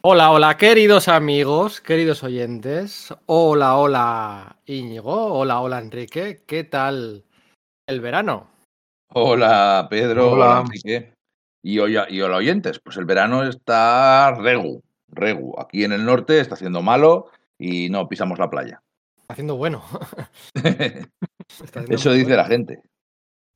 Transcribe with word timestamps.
Hola, 0.00 0.32
hola, 0.32 0.56
queridos 0.56 1.08
amigos, 1.08 1.80
queridos 1.80 2.22
oyentes. 2.24 3.14
Hola, 3.26 3.76
hola, 3.76 4.56
Íñigo. 4.66 5.34
Hola, 5.34 5.60
hola, 5.60 5.78
Enrique. 5.78 6.42
¿Qué 6.46 6.64
tal 6.64 7.24
el 7.86 8.00
verano? 8.00 8.48
Hola, 9.10 9.86
Pedro. 9.88 10.32
Hola. 10.32 10.46
Hola, 10.46 10.60
Enrique. 10.62 11.14
Y, 11.62 11.78
hoy- 11.78 11.96
y 12.08 12.20
hola, 12.20 12.36
oyentes. 12.38 12.80
Pues 12.80 12.96
el 12.96 13.04
verano 13.04 13.44
está 13.48 14.32
regu, 14.34 14.82
regu. 15.08 15.54
Aquí 15.60 15.84
en 15.84 15.92
el 15.92 16.04
norte 16.04 16.40
está 16.40 16.54
haciendo 16.54 16.82
malo 16.82 17.28
y 17.58 17.88
no 17.90 18.08
pisamos 18.08 18.38
la 18.40 18.50
playa. 18.50 18.82
Está 19.20 19.34
haciendo 19.34 19.56
bueno. 19.56 19.84
Está 20.54 21.80
haciendo 21.80 21.94
Eso 21.94 22.10
dice 22.12 22.24
bueno. 22.24 22.36
la 22.42 22.44
gente. 22.46 22.82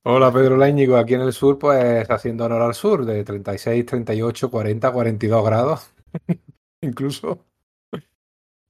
Hola 0.05 0.31
Pedro 0.31 0.55
Láñigo, 0.55 0.95
aquí 0.95 1.15
en 1.15 1.21
el 1.21 1.33
sur, 1.33 1.59
pues 1.59 2.09
haciendo 2.09 2.45
honor 2.45 2.61
al 2.61 2.73
sur, 2.73 3.03
de 3.05 3.25
36, 3.25 3.85
38, 3.85 4.49
40, 4.49 4.91
42 4.93 5.45
grados, 5.45 5.91
incluso. 6.81 7.45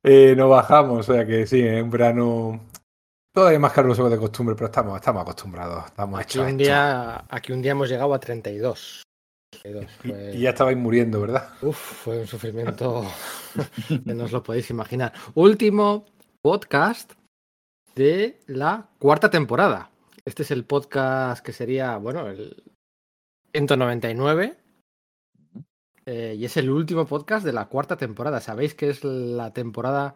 Eh, 0.03 0.35
no 0.35 0.49
bajamos, 0.49 1.09
o 1.09 1.13
sea 1.13 1.25
que 1.25 1.45
sí, 1.45 1.62
es 1.62 1.84
un 1.84 1.89
verano 1.89 2.62
todavía 3.34 3.59
más 3.59 3.73
caluroso 3.73 4.09
de 4.09 4.17
costumbre, 4.17 4.55
pero 4.55 4.67
estamos, 4.67 4.95
estamos 4.95 5.21
acostumbrados, 5.21 5.85
estamos 5.85 6.20
Aquí 6.20 6.39
un, 6.39 6.57
día, 6.57 7.26
aquí 7.29 7.52
un 7.52 7.62
día 7.62 7.71
hemos 7.71 7.89
llegado 7.89 8.13
a 8.13 8.20
32. 8.20 9.03
32. 9.62 9.84
Y, 9.84 10.07
Fue, 10.07 10.31
y 10.35 10.39
ya 10.41 10.49
estabais 10.52 10.77
muriendo, 10.77 11.21
¿verdad? 11.21 11.49
uf, 11.62 11.77
fue 11.77 12.20
un 12.20 12.27
sufrimiento 12.27 13.05
que 13.88 14.13
no 14.13 14.23
os 14.23 14.31
lo 14.31 14.43
podéis 14.43 14.70
imaginar. 14.70 15.13
Último 15.35 16.05
podcast 16.41 17.13
de 17.95 18.40
la 18.48 18.90
cuarta 18.99 19.29
temporada. 19.29 19.90
Este 20.23 20.43
es 20.43 20.51
el 20.51 20.65
podcast 20.65 21.43
que 21.43 21.54
sería, 21.54 21.98
bueno, 21.98 22.27
el 22.27 22.63
199. 23.54 24.57
Eh, 26.07 26.35
y 26.38 26.45
es 26.45 26.55
el 26.55 26.70
último 26.70 27.05
podcast 27.05 27.45
de 27.45 27.52
la 27.52 27.66
cuarta 27.66 27.97
temporada. 27.97 28.39
¿Sabéis 28.39 28.73
que 28.73 28.89
es 28.89 29.03
la 29.03 29.52
temporada 29.52 30.15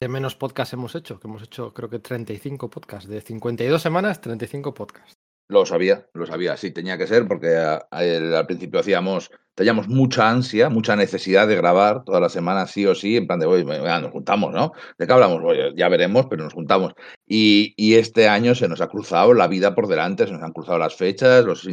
que 0.00 0.08
menos 0.08 0.34
podcasts 0.34 0.72
hemos 0.72 0.94
hecho? 0.94 1.20
Que 1.20 1.28
hemos 1.28 1.42
hecho 1.42 1.74
creo 1.74 1.90
que 1.90 1.98
35 1.98 2.70
podcasts. 2.70 3.06
De 3.06 3.20
52 3.20 3.82
semanas, 3.82 4.22
35 4.22 4.72
podcasts. 4.72 5.12
Lo 5.50 5.66
sabía, 5.66 6.08
lo 6.14 6.24
sabía. 6.24 6.56
Sí, 6.56 6.70
tenía 6.70 6.96
que 6.96 7.06
ser 7.06 7.28
porque 7.28 7.54
al 7.54 8.46
principio 8.46 8.80
hacíamos, 8.80 9.30
teníamos 9.54 9.88
mucha 9.88 10.30
ansia, 10.30 10.70
mucha 10.70 10.96
necesidad 10.96 11.46
de 11.46 11.56
grabar 11.56 12.04
todas 12.04 12.22
las 12.22 12.32
semanas 12.32 12.70
sí 12.70 12.86
o 12.86 12.94
sí, 12.94 13.18
en 13.18 13.26
plan 13.26 13.40
de, 13.40 13.46
oye, 13.46 13.64
nos 13.64 14.10
juntamos, 14.10 14.54
¿no? 14.54 14.72
¿De 14.98 15.06
qué 15.06 15.12
hablamos? 15.12 15.42
Ya 15.76 15.88
veremos, 15.90 16.26
pero 16.30 16.44
nos 16.44 16.54
juntamos. 16.54 16.94
Y, 17.26 17.74
este 17.94 18.26
año 18.28 18.54
se 18.54 18.68
nos 18.68 18.80
ha 18.80 18.88
cruzado 18.88 19.34
la 19.34 19.48
vida 19.48 19.74
por 19.74 19.86
delante, 19.86 20.26
se 20.26 20.32
nos 20.32 20.42
han 20.42 20.52
cruzado 20.52 20.78
las 20.78 20.96
fechas, 20.96 21.44
los, 21.44 21.68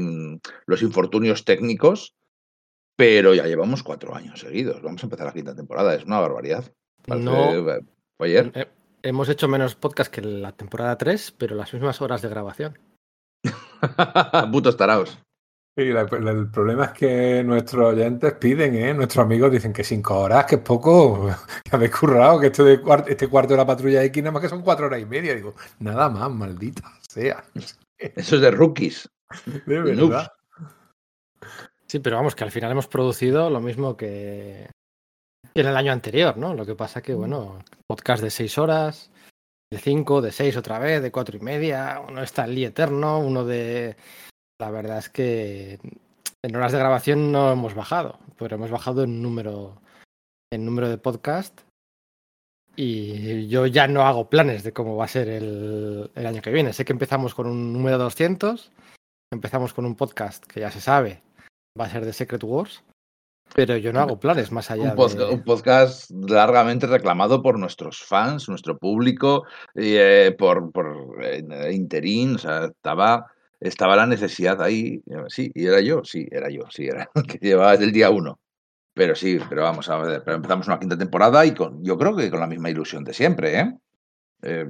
los 0.66 0.82
infortunios 0.82 1.46
técnicos, 1.46 2.16
pero 2.96 3.34
ya 3.34 3.46
llevamos 3.46 3.84
cuatro 3.84 4.16
años 4.16 4.40
seguidos. 4.40 4.82
Vamos 4.82 5.04
a 5.04 5.06
empezar 5.08 5.26
la 5.28 5.34
quinta 5.34 5.56
temporada, 5.56 5.94
es 5.96 6.06
una 6.06 6.20
barbaridad. 6.20 6.64
Parece- 7.06 7.26
No. 7.26 7.52
fue 8.18 8.28
ayer. 8.28 8.52
Eh, 8.56 8.68
hemos 9.04 9.30
hecho 9.30 9.48
menos 9.48 9.76
podcasts 9.76 10.12
que 10.14 10.22
la 10.22 10.52
temporada 10.52 10.98
3, 10.98 11.32
pero 11.38 11.56
las 11.56 11.74
mismas 11.74 12.02
horas 12.02 12.22
de 12.22 12.30
grabación. 12.30 12.80
Putos 14.52 14.78
taraos. 14.78 15.18
Y 15.78 15.92
la- 15.92 16.06
la- 16.06 16.32
el 16.32 16.50
problema 16.50 16.86
es 16.86 16.92
que 16.94 17.44
nuestros 17.44 17.94
oyentes 17.94 18.32
piden, 18.36 18.76
¿eh? 18.76 18.94
Nuestros 18.94 19.26
amigos 19.26 19.52
dicen 19.52 19.74
que 19.74 19.84
cinco 19.84 20.18
horas, 20.22 20.46
que 20.46 20.56
es 20.56 20.62
poco, 20.62 21.28
que 21.70 21.76
habéis 21.76 21.92
currado, 21.94 22.40
que 22.40 22.48
esto 22.48 22.64
de 22.64 22.82
cuar- 22.82 23.04
este 23.10 23.28
cuarto 23.28 23.54
de 23.54 23.58
la 23.58 23.66
patrulla 23.66 24.02
X 24.06 24.24
nada 24.24 24.32
más 24.32 24.42
que 24.42 24.48
son 24.50 24.62
cuatro 24.62 24.86
horas 24.86 25.02
y 25.02 25.06
media. 25.06 25.36
Digo, 25.36 25.54
nada 25.80 26.08
más, 26.10 26.32
maldita 26.32 26.82
sea. 27.10 27.44
Eso 27.98 28.36
es 28.36 28.42
de 28.42 28.52
rookies. 28.52 29.10
De 29.66 29.96
Noobs. 29.96 30.28
Sí, 31.96 32.00
pero 32.02 32.18
vamos, 32.18 32.36
que 32.36 32.44
al 32.44 32.52
final 32.52 32.74
hemos 32.74 32.88
producido 32.88 33.50
lo 33.50 33.62
mismo 33.62 33.96
que 33.96 34.70
que 35.54 35.62
en 35.62 35.68
el 35.68 35.78
año 35.78 35.94
anterior, 35.94 36.36
¿no? 36.36 36.54
Lo 36.54 36.66
que 36.66 36.76
pasa 36.76 37.02
que, 37.02 37.14
bueno, 37.14 37.64
podcast 37.88 38.22
de 38.22 38.32
seis 38.32 38.58
horas, 38.58 39.10
de 39.72 39.78
cinco, 39.78 40.22
de 40.22 40.34
seis 40.34 40.58
otra 40.58 40.78
vez, 40.78 41.02
de 41.02 41.14
cuatro 41.14 41.38
y 41.38 41.40
media, 41.40 42.02
uno 42.06 42.22
está 42.22 42.44
el 42.44 42.62
eterno, 42.62 43.20
uno 43.20 43.46
de... 43.46 43.96
La 44.60 44.72
verdad 44.72 44.98
es 44.98 45.08
que 45.08 45.80
en 46.44 46.56
horas 46.58 46.74
de 46.74 46.80
grabación 46.80 47.32
no 47.32 47.54
hemos 47.54 47.76
bajado, 47.76 48.20
pero 48.38 48.58
hemos 48.58 48.72
bajado 48.72 49.06
en 49.06 49.22
número, 49.22 49.82
en 50.52 50.66
número 50.66 50.90
de 50.90 50.98
podcast 50.98 51.62
y 52.76 53.48
yo 53.48 53.68
ya 53.68 53.88
no 53.88 54.02
hago 54.02 54.30
planes 54.30 54.66
de 54.66 54.74
cómo 54.74 54.98
va 54.98 55.06
a 55.06 55.08
ser 55.08 55.30
el, 55.30 56.12
el 56.14 56.26
año 56.26 56.42
que 56.42 56.52
viene. 56.52 56.74
Sé 56.74 56.84
que 56.84 56.92
empezamos 56.92 57.34
con 57.34 57.48
un 57.48 57.72
número 57.72 57.98
200, 57.98 58.70
empezamos 59.32 59.74
con 59.74 59.86
un 59.86 59.96
podcast 59.96 60.46
que 60.46 60.60
ya 60.60 60.72
se 60.72 60.82
sabe, 60.82 61.24
va 61.80 61.86
a 61.86 61.90
ser 61.90 62.06
de 62.06 62.14
Secret 62.14 62.44
Wars, 62.44 62.84
pero 63.54 63.78
yo 63.78 63.94
no 63.94 64.00
hago 64.00 64.20
planes 64.20 64.52
más 64.52 64.72
allá 64.72 64.92
Un, 64.92 64.96
pod- 64.96 65.16
de... 65.16 65.26
un 65.26 65.44
podcast 65.44 66.10
largamente 66.12 66.88
reclamado 66.88 67.42
por 67.42 67.60
nuestros 67.60 68.00
fans, 68.04 68.50
nuestro 68.50 68.78
público, 68.78 69.44
y, 69.76 69.96
eh, 69.96 70.36
por, 70.38 70.72
por 70.72 71.18
eh, 71.22 71.44
interín, 71.74 72.36
o 72.36 72.38
sea, 72.40 72.66
estaba, 72.66 73.32
estaba 73.60 73.96
la 73.96 74.08
necesidad 74.08 74.62
ahí. 74.62 75.02
Sí, 75.28 75.52
y 75.54 75.68
era 75.68 75.80
yo, 75.82 76.04
sí, 76.04 76.28
era 76.32 76.50
yo, 76.50 76.64
sí, 76.70 76.88
era 76.88 77.10
que 77.28 77.38
llevaba 77.38 77.72
desde 77.74 77.86
el 77.86 77.92
día 77.92 78.10
uno. 78.10 78.40
Pero 78.94 79.14
sí, 79.14 79.38
pero 79.50 79.64
vamos 79.64 79.90
a 79.90 79.98
ver, 79.98 80.24
pero 80.24 80.38
empezamos 80.38 80.68
una 80.68 80.80
quinta 80.80 80.98
temporada 80.98 81.46
y 81.46 81.54
con, 81.54 81.84
yo 81.84 81.98
creo 81.98 82.16
que 82.16 82.32
con 82.32 82.40
la 82.40 82.48
misma 82.48 82.70
ilusión 82.70 83.04
de 83.04 83.14
siempre, 83.14 83.60
¿eh? 83.60 83.74
Eh, 84.42 84.66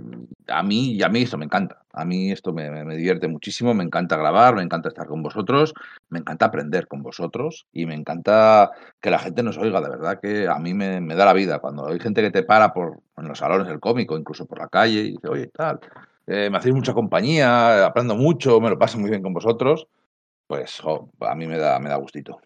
a 0.47 0.63
mí 0.63 0.93
y 0.93 1.03
a 1.03 1.09
mí 1.09 1.23
esto 1.23 1.37
me 1.37 1.45
encanta. 1.45 1.83
A 1.91 2.05
mí 2.05 2.31
esto 2.31 2.53
me, 2.53 2.69
divierte 2.95 3.27
muchísimo, 3.27 3.73
me 3.73 3.83
encanta 3.83 4.17
grabar, 4.17 4.55
me 4.55 4.61
encanta 4.61 4.89
estar 4.89 5.07
con 5.07 5.23
vosotros, 5.23 5.73
me 6.09 6.19
encanta 6.19 6.45
aprender 6.45 6.87
con 6.87 7.01
vosotros 7.01 7.67
y 7.71 7.85
me 7.85 7.95
encanta 7.95 8.71
que 9.01 9.09
la 9.09 9.19
gente 9.19 9.43
nos 9.43 9.57
oiga. 9.57 9.81
De 9.81 9.89
verdad 9.89 10.19
que 10.21 10.47
a 10.47 10.59
mí 10.59 10.73
me, 10.73 10.99
da 11.15 11.25
la 11.25 11.33
vida. 11.33 11.59
Cuando 11.59 11.87
hay 11.87 11.99
gente 11.99 12.21
que 12.21 12.31
te 12.31 12.43
para 12.43 12.73
por, 12.73 12.99
en 13.17 13.27
los 13.27 13.39
salones 13.39 13.67
del 13.67 13.79
cómico, 13.79 14.17
incluso 14.17 14.45
por 14.45 14.59
la 14.59 14.67
calle, 14.67 15.01
y 15.01 15.11
dice, 15.13 15.27
oye, 15.29 15.47
tal, 15.47 15.79
eh, 16.27 16.49
me 16.49 16.57
hacéis 16.57 16.75
mucha 16.75 16.93
compañía, 16.93 17.85
aprendo 17.85 18.15
mucho, 18.15 18.59
me 18.59 18.69
lo 18.69 18.77
paso 18.79 18.97
muy 18.97 19.09
bien 19.09 19.21
con 19.21 19.33
vosotros, 19.33 19.87
pues 20.47 20.81
a 21.21 21.35
mí 21.35 21.47
me 21.47 21.57
da, 21.57 21.79
me 21.79 21.89
da 21.89 21.95
gustito. 21.95 22.39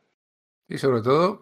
Y 0.67 0.77
sobre 0.77 1.01
todo, 1.01 1.41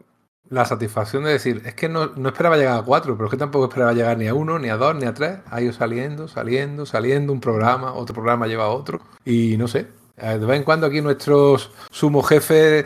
la 0.49 0.65
satisfacción 0.65 1.23
de 1.23 1.31
decir, 1.31 1.61
es 1.65 1.73
que 1.75 1.89
no, 1.89 2.07
no 2.15 2.29
esperaba 2.29 2.57
llegar 2.57 2.79
a 2.79 2.83
cuatro, 2.83 3.15
pero 3.15 3.25
es 3.25 3.31
que 3.31 3.37
tampoco 3.37 3.65
esperaba 3.65 3.93
llegar 3.93 4.17
ni 4.17 4.27
a 4.27 4.33
uno, 4.33 4.59
ni 4.59 4.69
a 4.69 4.77
dos, 4.77 4.95
ni 4.95 5.05
a 5.05 5.13
tres. 5.13 5.39
Ha 5.49 5.61
ido 5.61 5.73
saliendo, 5.73 6.27
saliendo, 6.27 6.85
saliendo, 6.85 7.33
un 7.33 7.41
programa, 7.41 7.93
otro 7.93 8.13
programa 8.13 8.47
lleva 8.47 8.65
a 8.65 8.69
otro. 8.69 9.01
Y 9.25 9.57
no 9.57 9.67
sé, 9.67 9.87
eh, 10.17 10.37
de 10.39 10.45
vez 10.45 10.57
en 10.57 10.63
cuando 10.63 10.87
aquí 10.87 11.01
nuestros 11.01 11.71
sumo 11.91 12.23
jefe 12.23 12.85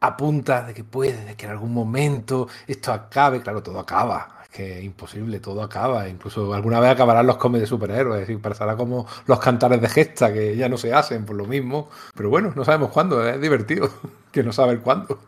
apunta 0.00 0.64
de 0.66 0.74
que 0.74 0.84
puede, 0.84 1.24
de 1.24 1.34
que 1.34 1.46
en 1.46 1.52
algún 1.52 1.72
momento 1.72 2.48
esto 2.66 2.92
acabe. 2.92 3.40
Claro, 3.42 3.62
todo 3.62 3.80
acaba. 3.80 4.40
Es 4.44 4.48
que 4.50 4.78
es 4.78 4.84
imposible, 4.84 5.40
todo 5.40 5.62
acaba. 5.62 6.08
Incluso 6.08 6.52
alguna 6.52 6.78
vez 6.80 6.90
acabarán 6.90 7.26
los 7.26 7.38
cómics 7.38 7.62
de 7.62 7.66
superhéroes 7.66 8.28
y 8.28 8.36
pasará 8.36 8.76
como 8.76 9.06
los 9.26 9.40
cantares 9.40 9.80
de 9.80 9.88
gesta 9.88 10.32
que 10.32 10.56
ya 10.56 10.68
no 10.68 10.76
se 10.76 10.92
hacen 10.92 11.24
por 11.24 11.36
lo 11.36 11.46
mismo. 11.46 11.90
Pero 12.14 12.28
bueno, 12.30 12.52
no 12.54 12.64
sabemos 12.64 12.90
cuándo, 12.90 13.26
es 13.26 13.40
divertido 13.40 13.88
que 14.32 14.42
no 14.42 14.52
saber 14.52 14.80
cuándo. 14.80 15.18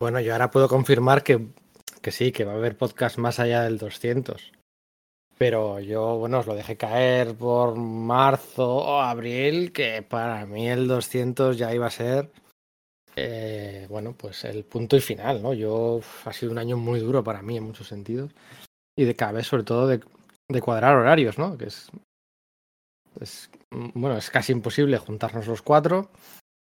Bueno, 0.00 0.18
yo 0.20 0.32
ahora 0.32 0.50
puedo 0.50 0.66
confirmar 0.66 1.22
que, 1.22 1.48
que 2.00 2.10
sí, 2.10 2.32
que 2.32 2.46
va 2.46 2.52
a 2.52 2.56
haber 2.56 2.78
podcast 2.78 3.18
más 3.18 3.38
allá 3.38 3.64
del 3.64 3.76
200. 3.76 4.52
Pero 5.36 5.78
yo, 5.78 6.16
bueno, 6.16 6.38
os 6.38 6.46
lo 6.46 6.54
dejé 6.54 6.78
caer 6.78 7.34
por 7.36 7.76
marzo 7.76 8.76
o 8.76 9.00
abril, 9.00 9.72
que 9.72 10.02
para 10.02 10.46
mí 10.46 10.70
el 10.70 10.88
200 10.88 11.58
ya 11.58 11.74
iba 11.74 11.86
a 11.86 11.90
ser, 11.90 12.32
eh, 13.14 13.86
bueno, 13.90 14.14
pues 14.16 14.44
el 14.44 14.64
punto 14.64 14.96
y 14.96 15.00
final, 15.00 15.42
¿no? 15.42 15.52
Yo, 15.52 15.96
uf, 15.96 16.26
ha 16.26 16.32
sido 16.32 16.52
un 16.52 16.58
año 16.58 16.78
muy 16.78 17.00
duro 17.00 17.22
para 17.22 17.42
mí 17.42 17.58
en 17.58 17.64
muchos 17.64 17.88
sentidos. 17.88 18.30
Y 18.96 19.04
de 19.04 19.14
cada 19.14 19.32
vez, 19.32 19.46
sobre 19.46 19.64
todo, 19.64 19.86
de, 19.86 20.00
de 20.48 20.62
cuadrar 20.62 20.96
horarios, 20.96 21.36
¿no? 21.36 21.58
Que 21.58 21.66
es, 21.66 21.90
es, 23.20 23.50
mm, 23.70 23.90
bueno, 23.94 24.16
es 24.16 24.30
casi 24.30 24.52
imposible 24.52 24.96
juntarnos 24.96 25.46
los 25.46 25.60
cuatro 25.60 26.10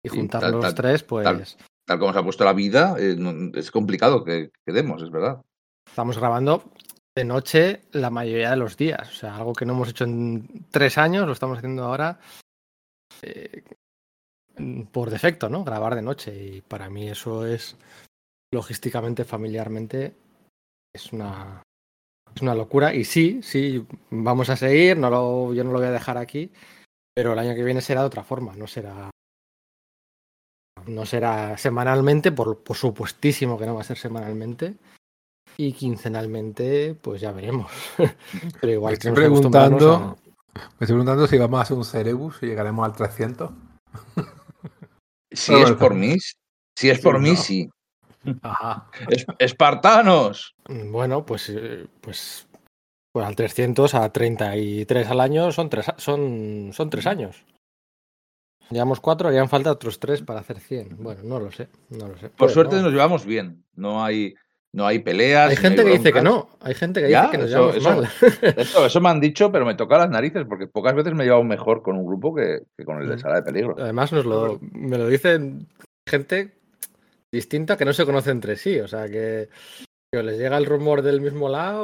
y 0.04 0.10
juntar 0.10 0.52
los 0.52 0.76
tres, 0.76 1.04
pues... 1.04 1.24
tal. 1.24 1.46
Tal 1.90 1.98
como 1.98 2.14
se 2.14 2.20
ha 2.20 2.24
puesto 2.24 2.46
la 2.46 2.54
vida, 2.54 2.98
eh, 3.00 3.18
es 3.56 3.72
complicado 3.72 4.24
que 4.24 4.52
quedemos, 4.64 5.02
es 5.02 5.10
verdad. 5.10 5.42
Estamos 5.88 6.20
grabando 6.20 6.72
de 7.16 7.26
noche 7.26 7.82
la 7.94 8.12
mayoría 8.12 8.52
de 8.52 8.58
los 8.58 8.78
días. 8.78 9.10
O 9.10 9.12
sea, 9.12 9.38
algo 9.38 9.54
que 9.54 9.66
no 9.66 9.74
hemos 9.74 9.90
hecho 9.90 10.04
en 10.04 10.68
tres 10.70 11.00
años, 11.00 11.26
lo 11.26 11.34
estamos 11.34 11.58
haciendo 11.58 11.86
ahora 11.86 12.20
eh, 13.24 13.64
por 14.92 15.10
defecto, 15.10 15.50
¿no? 15.50 15.64
Grabar 15.64 15.96
de 15.96 16.04
noche. 16.04 16.32
Y 16.36 16.62
para 16.62 16.92
mí 16.92 17.10
eso 17.10 17.48
es 17.48 17.76
logísticamente, 18.54 19.26
familiarmente, 19.26 20.14
es 20.94 21.12
una, 21.12 21.64
es 22.36 22.42
una 22.44 22.54
locura. 22.54 22.94
Y 22.94 23.04
sí, 23.04 23.42
sí, 23.42 23.84
vamos 24.12 24.52
a 24.52 24.56
seguir, 24.56 24.96
no 24.96 25.10
lo, 25.10 25.56
yo 25.56 25.64
no 25.64 25.72
lo 25.72 25.80
voy 25.80 25.88
a 25.88 25.92
dejar 25.92 26.20
aquí, 26.20 26.52
pero 27.16 27.34
el 27.34 27.40
año 27.40 27.56
que 27.56 27.64
viene 27.64 27.82
será 27.82 28.02
de 28.02 28.08
otra 28.08 28.24
forma, 28.24 28.56
no 28.56 28.68
será. 28.68 29.10
No 30.90 31.06
será 31.06 31.58
semanalmente, 31.58 32.32
por, 32.32 32.64
por 32.64 32.76
supuestísimo 32.76 33.58
que 33.58 33.66
no 33.66 33.76
va 33.76 33.82
a 33.82 33.86
ser 33.86 33.98
semanalmente. 33.98 34.76
Y 35.58 35.74
quincenalmente, 35.74 36.96
pues 37.02 37.22
ya 37.22 37.32
veremos. 37.32 37.72
Pero 38.62 38.74
igual 38.74 38.92
Me 38.92 38.94
estoy 38.96 39.12
preguntando- 39.12 39.94
a- 39.94 40.16
Me 40.56 40.62
estoy 40.64 40.88
preguntando 40.88 41.28
si 41.28 41.38
vamos 41.38 41.60
a 41.60 41.64
hacer 41.64 41.78
un 41.78 41.86
Cerebus 41.86 42.40
y 42.42 42.48
llegaremos 42.48 42.86
al 42.86 42.94
300. 42.96 43.52
Si 45.32 45.54
es 45.54 45.72
por 45.74 45.94
mí, 45.94 46.16
si 46.78 46.90
es 46.90 46.98
sí, 46.98 47.04
por 47.04 47.20
mí, 47.20 47.32
no. 47.32 47.36
sí. 47.36 47.70
Ajá. 48.42 48.90
Es- 49.10 49.26
¡Espartanos! 49.38 50.56
Bueno, 50.68 51.26
pues, 51.26 51.50
eh, 51.50 51.86
pues, 52.02 52.48
pues 53.14 53.26
al 53.28 53.36
300 53.36 53.94
a 53.96 54.10
33 54.12 55.08
al 55.08 55.20
año 55.22 55.52
son 55.52 55.70
tres, 55.70 55.86
son, 55.98 56.72
son 56.74 56.90
tres 56.90 57.06
años. 57.06 57.44
Llevamos 58.70 59.00
cuatro, 59.00 59.28
harían 59.30 59.50
falta 59.50 59.72
otros 59.72 60.00
tres 60.00 60.22
para 60.22 60.40
hacer 60.42 60.60
100. 60.60 60.98
Bueno, 61.00 61.22
no 61.24 61.40
lo 61.40 61.52
sé, 61.52 61.68
no 61.90 62.08
lo 62.08 62.18
sé. 62.18 62.30
Por 62.30 62.50
suerte 62.52 62.76
¿no? 62.76 62.84
nos 62.84 62.92
llevamos 62.94 63.26
bien. 63.26 63.64
No 63.76 64.04
hay, 64.04 64.36
no 64.74 64.86
hay 64.86 65.00
peleas. 65.00 65.50
Hay 65.50 65.56
no 65.56 65.62
gente 65.62 65.84
que 65.84 65.92
dice 65.92 66.14
que 66.14 66.22
no, 66.22 66.50
hay 66.62 66.76
gente 66.76 67.02
que 67.02 67.10
Ya, 67.10 67.22
dice 67.24 67.32
que 67.32 67.38
nos 67.40 67.50
eso- 67.50 67.72
llevamos 67.74 67.78
eso- 67.78 68.42
mal. 68.42 68.56
Eso, 68.58 68.86
eso 68.86 69.02
me 69.02 69.10
han 69.10 69.20
dicho, 69.20 69.52
pero 69.52 69.66
me 69.66 69.76
toca 69.76 69.98
las 69.98 70.10
narices, 70.10 70.46
porque 70.48 70.68
pocas 70.68 70.94
veces 70.94 71.14
me 71.14 71.24
he 71.24 71.26
llevado 71.26 71.44
mejor 71.44 71.82
con 71.82 71.98
un 71.98 72.06
grupo 72.06 72.36
que, 72.36 72.60
que 72.78 72.86
con 72.86 73.02
el 73.02 73.08
de 73.10 73.16
Mm. 73.16 73.20
sala 73.20 73.36
de 73.36 73.44
peligro. 73.44 73.76
Además, 73.80 74.12
nos 74.14 74.26
lo, 74.26 74.60
me 74.72 74.98
lo 74.98 75.08
dicen 75.08 75.68
gente 76.08 76.54
distinta 77.32 77.78
que 77.78 77.86
no 77.86 77.94
se 77.94 78.06
conoce 78.06 78.32
entre 78.32 78.56
sí. 78.56 78.80
O 78.80 78.88
sea, 78.88 79.08
que, 79.08 79.50
les 80.12 80.40
llega 80.40 80.58
el 80.58 80.66
rumor 80.66 81.04
del 81.04 81.22
mismo 81.22 81.50
lado 81.50 81.84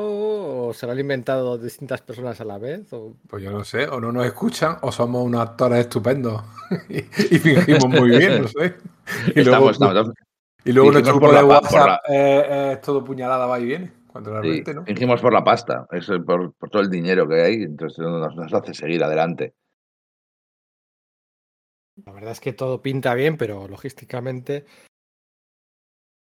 o 0.68 0.74
se 0.74 0.86
lo 0.88 0.94
han 0.94 1.00
inventado 1.00 1.58
distintas 1.60 2.02
personas 2.02 2.42
a 2.42 2.46
la 2.46 2.58
vez. 2.58 2.92
O... 2.92 3.16
Pues 3.28 3.44
yo 3.44 3.52
no 3.52 3.64
sé, 3.64 3.88
o 3.88 4.00
no 4.02 4.12
nos 4.12 4.26
escuchan, 4.26 4.78
o 4.82 4.92
somos 4.92 5.24
unos 5.24 5.42
actores 5.42 5.80
estupendos 5.80 6.42
y, 6.90 6.98
y 7.36 7.40
fingimos 7.40 7.88
muy 7.88 8.10
bien, 8.18 8.42
no 8.42 8.48
sé. 8.48 8.76
Y 9.36 9.44
luego, 9.44 9.70
Estamos, 9.70 9.72
estamos- 9.74 10.14
y 10.64 10.72
luego 10.72 10.92
fingimos 10.92 10.94
nuestro 10.94 11.14
grupo 11.14 11.28
de 11.28 11.34
la 11.34 11.46
WhatsApp 11.46 12.00
eh, 12.10 12.70
es 12.74 12.82
todo 12.82 13.04
puñalada, 13.04 13.46
va 13.46 13.60
y 13.60 13.66
viene, 13.66 13.92
cuando 14.08 14.32
sí, 14.32 14.34
realmente 14.42 14.74
no. 14.74 14.84
fingimos 14.86 15.22
por 15.22 15.32
la 15.32 15.44
pasta, 15.44 15.88
por, 16.26 16.54
por 16.56 16.70
todo 16.72 16.82
el 16.82 16.90
dinero 16.90 17.28
que 17.28 17.44
hay, 17.44 17.54
entonces 17.62 18.00
nos, 18.00 18.36
nos 18.36 18.52
hace 18.52 18.74
seguir 18.74 19.04
adelante. 19.04 19.54
La 22.04 22.12
verdad 22.12 22.32
es 22.32 22.40
que 22.42 22.54
todo 22.54 22.82
pinta 22.82 23.14
bien, 23.14 23.38
pero 23.38 23.68
logísticamente 23.68 24.66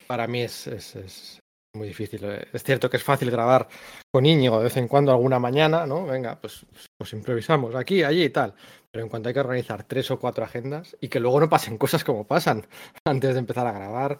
para 0.09 0.27
mí 0.27 0.43
es, 0.43 0.67
es- 0.67 0.97
es 0.97 1.42
muy 1.75 1.89
difícil. 1.89 2.21
Eh, 2.25 2.47
Es 2.53 2.63
cierto 2.63 2.91
que 2.91 2.97
es 2.99 3.03
fácil 3.03 3.31
grabar 3.31 3.69
con 4.13 4.27
Íñigo 4.27 4.59
de 4.59 4.65
vez 4.65 4.77
en 4.77 4.89
cuando 4.89 5.13
alguna 5.13 5.39
mañana, 5.39 5.87
¿no? 5.87 6.07
Venga, 6.07 6.41
pues, 6.41 6.67
pues 6.99 7.13
improvisamos 7.13 7.75
aquí, 7.75 8.03
allí 8.03 8.25
y 8.25 8.31
tal. 8.31 8.55
Pero 8.91 9.05
en 9.05 9.09
cuanto 9.09 9.29
hay 9.29 9.35
que 9.35 9.41
organizar 9.41 9.85
tres 9.85 10.11
o 10.11 10.19
cuatro 10.19 10.45
agendas 10.45 10.97
y 11.01 11.09
que 11.09 11.21
luego 11.21 11.41
no 11.41 11.49
pasen 11.49 11.79
cosas 11.79 12.05
como 12.05 12.27
pasan 12.27 12.67
antes 13.07 13.33
de 13.33 13.39
empezar 13.41 13.67
a 13.67 13.73
grabar 13.73 14.19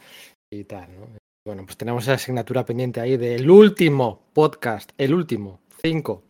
y 0.51 0.65
tal, 0.65 0.89
¿no? 0.99 1.09
Bueno, 1.45 1.65
pues 1.65 1.77
tenemos 1.77 2.05
esa 2.05 2.15
asignatura 2.15 2.65
pendiente 2.65 3.01
ahí 3.01 3.17
del 3.17 3.51
último 3.51 4.23
podcast, 4.33 4.93
el 4.97 5.13
último, 5.13 5.61
cinco, 5.83 6.23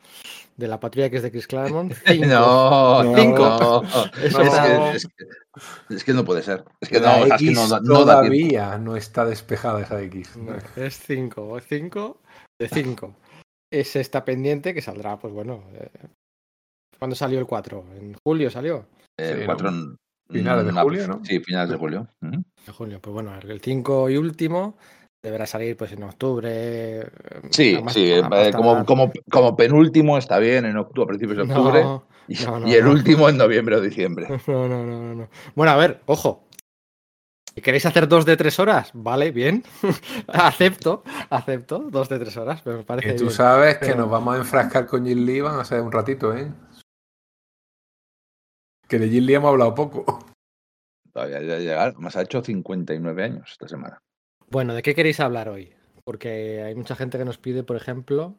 de 0.56 0.68
la 0.68 0.78
patrulla 0.80 1.08
que 1.10 1.16
es 1.16 1.22
de 1.22 1.30
Chris 1.30 1.46
Claremont. 1.46 1.92
Cinco. 2.06 2.26
No, 2.26 3.02
No. 3.02 3.16
cinco. 3.18 3.82
Eso 4.22 4.40
es, 4.42 4.46
está- 4.48 4.64
que, 4.90 4.96
es, 4.96 5.06
que, 5.06 5.94
es 5.96 6.04
que 6.04 6.12
no 6.12 6.24
puede 6.24 6.42
ser. 6.42 6.64
Es 6.80 6.88
que 6.88 7.00
la 7.00 7.18
no, 7.20 7.26
sea, 7.26 7.36
es 7.36 7.42
que 7.42 7.48
X 7.50 7.58
no, 7.70 7.80
no 7.80 7.94
todavía 8.00 8.78
no 8.78 8.96
está 8.96 9.24
despejada 9.24 9.80
esa 9.82 10.00
X. 10.02 10.36
No, 10.36 10.54
es 10.76 10.98
5, 11.06 11.58
5 11.60 12.20
de 12.60 12.68
5. 12.68 13.14
Es 13.72 13.96
esta 13.96 14.24
pendiente 14.24 14.74
que 14.74 14.82
saldrá, 14.82 15.18
pues 15.18 15.32
bueno. 15.32 15.64
Eh, 15.74 15.88
¿Cuándo 16.98 17.16
salió 17.16 17.38
el 17.38 17.46
4? 17.46 17.84
¿En 17.96 18.14
julio 18.24 18.50
salió? 18.50 18.86
El 19.18 19.40
Sí, 19.40 19.44
cuatro- 19.46 19.70
¿no? 19.70 19.96
Finales 20.30 20.64
de 20.64 20.72
julio, 20.72 21.08
¿no? 21.08 21.20
Sí, 21.24 21.40
finales 21.40 21.70
de 21.70 21.76
julio. 21.76 22.08
Ujú. 22.22 22.34
En 22.66 22.72
julio. 22.72 23.00
Pues 23.00 23.12
bueno, 23.12 23.34
el 23.38 23.60
5 23.60 24.08
y 24.08 24.16
último 24.16 24.78
deberá 25.22 25.46
salir 25.46 25.76
pues 25.76 25.92
en 25.92 26.02
octubre. 26.02 26.48
eh, 26.52 27.06
Sí, 27.50 27.78
más- 27.82 27.92
sí, 27.92 28.12
más 28.28 28.48
eh, 28.48 28.52
como, 28.52 28.68
tardar. 28.70 28.86
como, 28.86 29.12
como 29.30 29.56
penúltimo 29.56 30.18
está 30.18 30.38
bien 30.38 30.64
en 30.66 30.76
octubre, 30.76 31.04
a 31.04 31.08
principios 31.08 31.36
de 31.46 31.52
octubre, 31.54 31.82
No, 31.82 32.06
y, 32.28 32.34
no, 32.44 32.60
no, 32.60 32.68
y 32.68 32.74
el 32.74 32.84
no. 32.84 32.90
último 32.90 33.28
en 33.28 33.36
noviembre 33.36 33.76
o 33.76 33.80
diciembre. 33.80 34.26
no, 34.46 34.68
no, 34.68 34.84
no, 34.84 35.00
no, 35.00 35.14
no. 35.14 35.28
Bueno, 35.54 35.72
a 35.72 35.76
ver, 35.76 36.00
ojo. 36.06 36.48
Si 37.54 37.60
queréis 37.60 37.84
hacer 37.84 38.08
dos 38.08 38.24
de 38.24 38.36
tres 38.38 38.58
horas, 38.58 38.90
vale, 38.94 39.30
bien. 39.30 39.62
acepto, 40.28 41.02
acepto, 41.28 41.80
dos 41.90 42.08
de 42.08 42.18
tres 42.18 42.34
horas, 42.38 42.64
me 42.64 42.82
parece 42.82 43.08
Que 43.08 43.14
tú 43.14 43.24
bien. 43.24 43.34
sabes 43.36 43.76
que 43.76 43.86
Pero- 43.86 43.98
nos 43.98 44.10
vamos 44.10 44.34
a 44.34 44.38
enfrascar 44.38 44.86
con 44.86 45.04
Jim 45.06 45.24
Lee, 45.26 45.42
van 45.42 45.60
a 45.60 45.64
ser 45.64 45.82
un 45.82 45.92
ratito, 45.92 46.34
¿eh? 46.34 46.50
Que 48.88 48.98
de 48.98 49.08
Jim 49.08 49.24
Lee 49.24 49.34
hemos 49.34 49.50
hablado 49.50 49.74
poco. 49.74 50.04
Todavía 51.12 51.42
ya 51.42 51.58
llegar, 51.58 51.94
más 51.98 52.16
ha 52.16 52.22
hecho 52.22 52.42
59 52.42 53.22
años 53.22 53.50
esta 53.52 53.68
semana. 53.68 53.98
Bueno, 54.52 54.74
¿de 54.74 54.82
qué 54.82 54.94
queréis 54.94 55.18
hablar 55.18 55.48
hoy? 55.48 55.72
Porque 56.04 56.62
hay 56.62 56.74
mucha 56.74 56.94
gente 56.94 57.16
que 57.16 57.24
nos 57.24 57.38
pide, 57.38 57.62
por 57.62 57.74
ejemplo, 57.74 58.34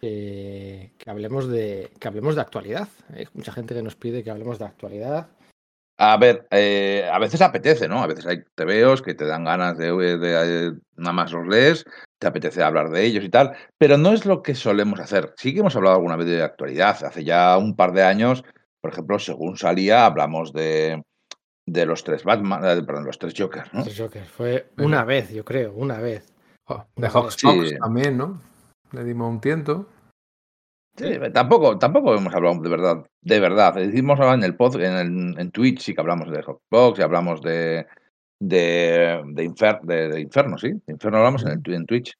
que, 0.00 0.92
hablemos 1.06 1.48
de 1.48 1.90
que 1.98 2.06
hablemos 2.06 2.36
de 2.36 2.42
actualidad. 2.42 2.86
Hay 3.12 3.26
mucha 3.34 3.50
gente 3.50 3.74
que 3.74 3.82
nos 3.82 3.96
pide 3.96 4.22
que 4.22 4.30
hablemos 4.30 4.60
de 4.60 4.66
actualidad. 4.66 5.28
A 5.98 6.16
ver, 6.18 6.46
eh, 6.52 7.04
a 7.12 7.18
veces 7.18 7.42
apetece, 7.42 7.88
¿no? 7.88 8.00
A 8.00 8.06
veces 8.06 8.24
hay 8.26 8.44
tebeos 8.54 9.02
que 9.02 9.14
te 9.14 9.26
dan 9.26 9.42
ganas 9.42 9.76
de, 9.76 9.90
de- 9.90 10.78
nada 10.94 11.12
más 11.14 11.32
los 11.32 11.48
lees, 11.48 11.84
te 12.20 12.28
apetece 12.28 12.62
hablar 12.62 12.90
de 12.90 13.04
ellos 13.04 13.24
y 13.24 13.28
tal, 13.28 13.56
pero 13.76 13.98
no 13.98 14.12
es 14.12 14.24
lo 14.24 14.40
que 14.40 14.54
solemos 14.54 15.00
hacer. 15.00 15.34
Sí 15.36 15.52
que 15.52 15.60
hemos 15.60 15.74
hablado 15.74 15.96
alguna 15.96 16.14
vez 16.14 16.28
de 16.28 16.44
actualidad. 16.44 17.02
Hace 17.02 17.24
ya 17.24 17.58
un 17.58 17.74
par 17.74 17.90
de 17.92 18.04
años, 18.04 18.44
por 18.80 18.92
ejemplo, 18.92 19.18
según 19.18 19.56
salía, 19.56 20.06
hablamos 20.06 20.52
de, 20.52 21.02
de 21.72 21.86
los 21.86 22.02
tres 22.02 22.24
Batman, 22.24 22.64
eh, 22.64 22.82
perdón, 22.82 23.04
los 23.04 23.18
tres 23.18 23.34
Jokers, 23.36 23.72
¿no? 23.72 23.84
Los 23.84 23.96
Jokers. 23.96 24.28
Fue 24.28 24.66
una 24.78 25.04
vez, 25.04 25.30
yo 25.32 25.44
creo, 25.44 25.72
una 25.74 25.98
vez. 25.98 26.32
Oh, 26.68 26.84
De 26.96 27.08
Sí. 27.08 27.12
Hawks 27.14 27.36
Fox 27.40 27.78
también, 27.78 28.16
¿no? 28.16 28.40
Le 28.92 29.04
dimos 29.04 29.30
un 29.30 29.40
tiento. 29.40 29.86
Sí, 30.96 31.06
tampoco, 31.32 31.78
tampoco 31.78 32.14
hemos 32.14 32.34
hablado 32.34 32.60
de 32.60 32.68
verdad, 32.68 33.06
de 33.22 33.40
verdad. 33.40 33.74
Decimos 33.74 34.18
ahora 34.18 34.34
en 34.34 34.42
el 34.42 34.56
pod, 34.56 34.80
en, 34.80 34.92
el- 34.92 35.38
en 35.40 35.50
Twitch 35.50 35.80
sí 35.80 35.94
que 35.94 36.00
hablamos 36.00 36.30
de 36.30 36.42
Hotbox 36.42 36.98
y 36.98 37.02
hablamos 37.02 37.40
de 37.40 37.86
de, 38.42 39.22
de, 39.34 39.44
Infer- 39.44 39.82
de- 39.82 40.08
de 40.08 40.20
Inferno, 40.20 40.58
sí. 40.58 40.70
De 40.86 40.92
Inferno 40.94 41.18
hablamos 41.18 41.44
en, 41.44 41.50
el, 41.64 41.74
en 41.74 41.86
Twitch. 41.86 42.14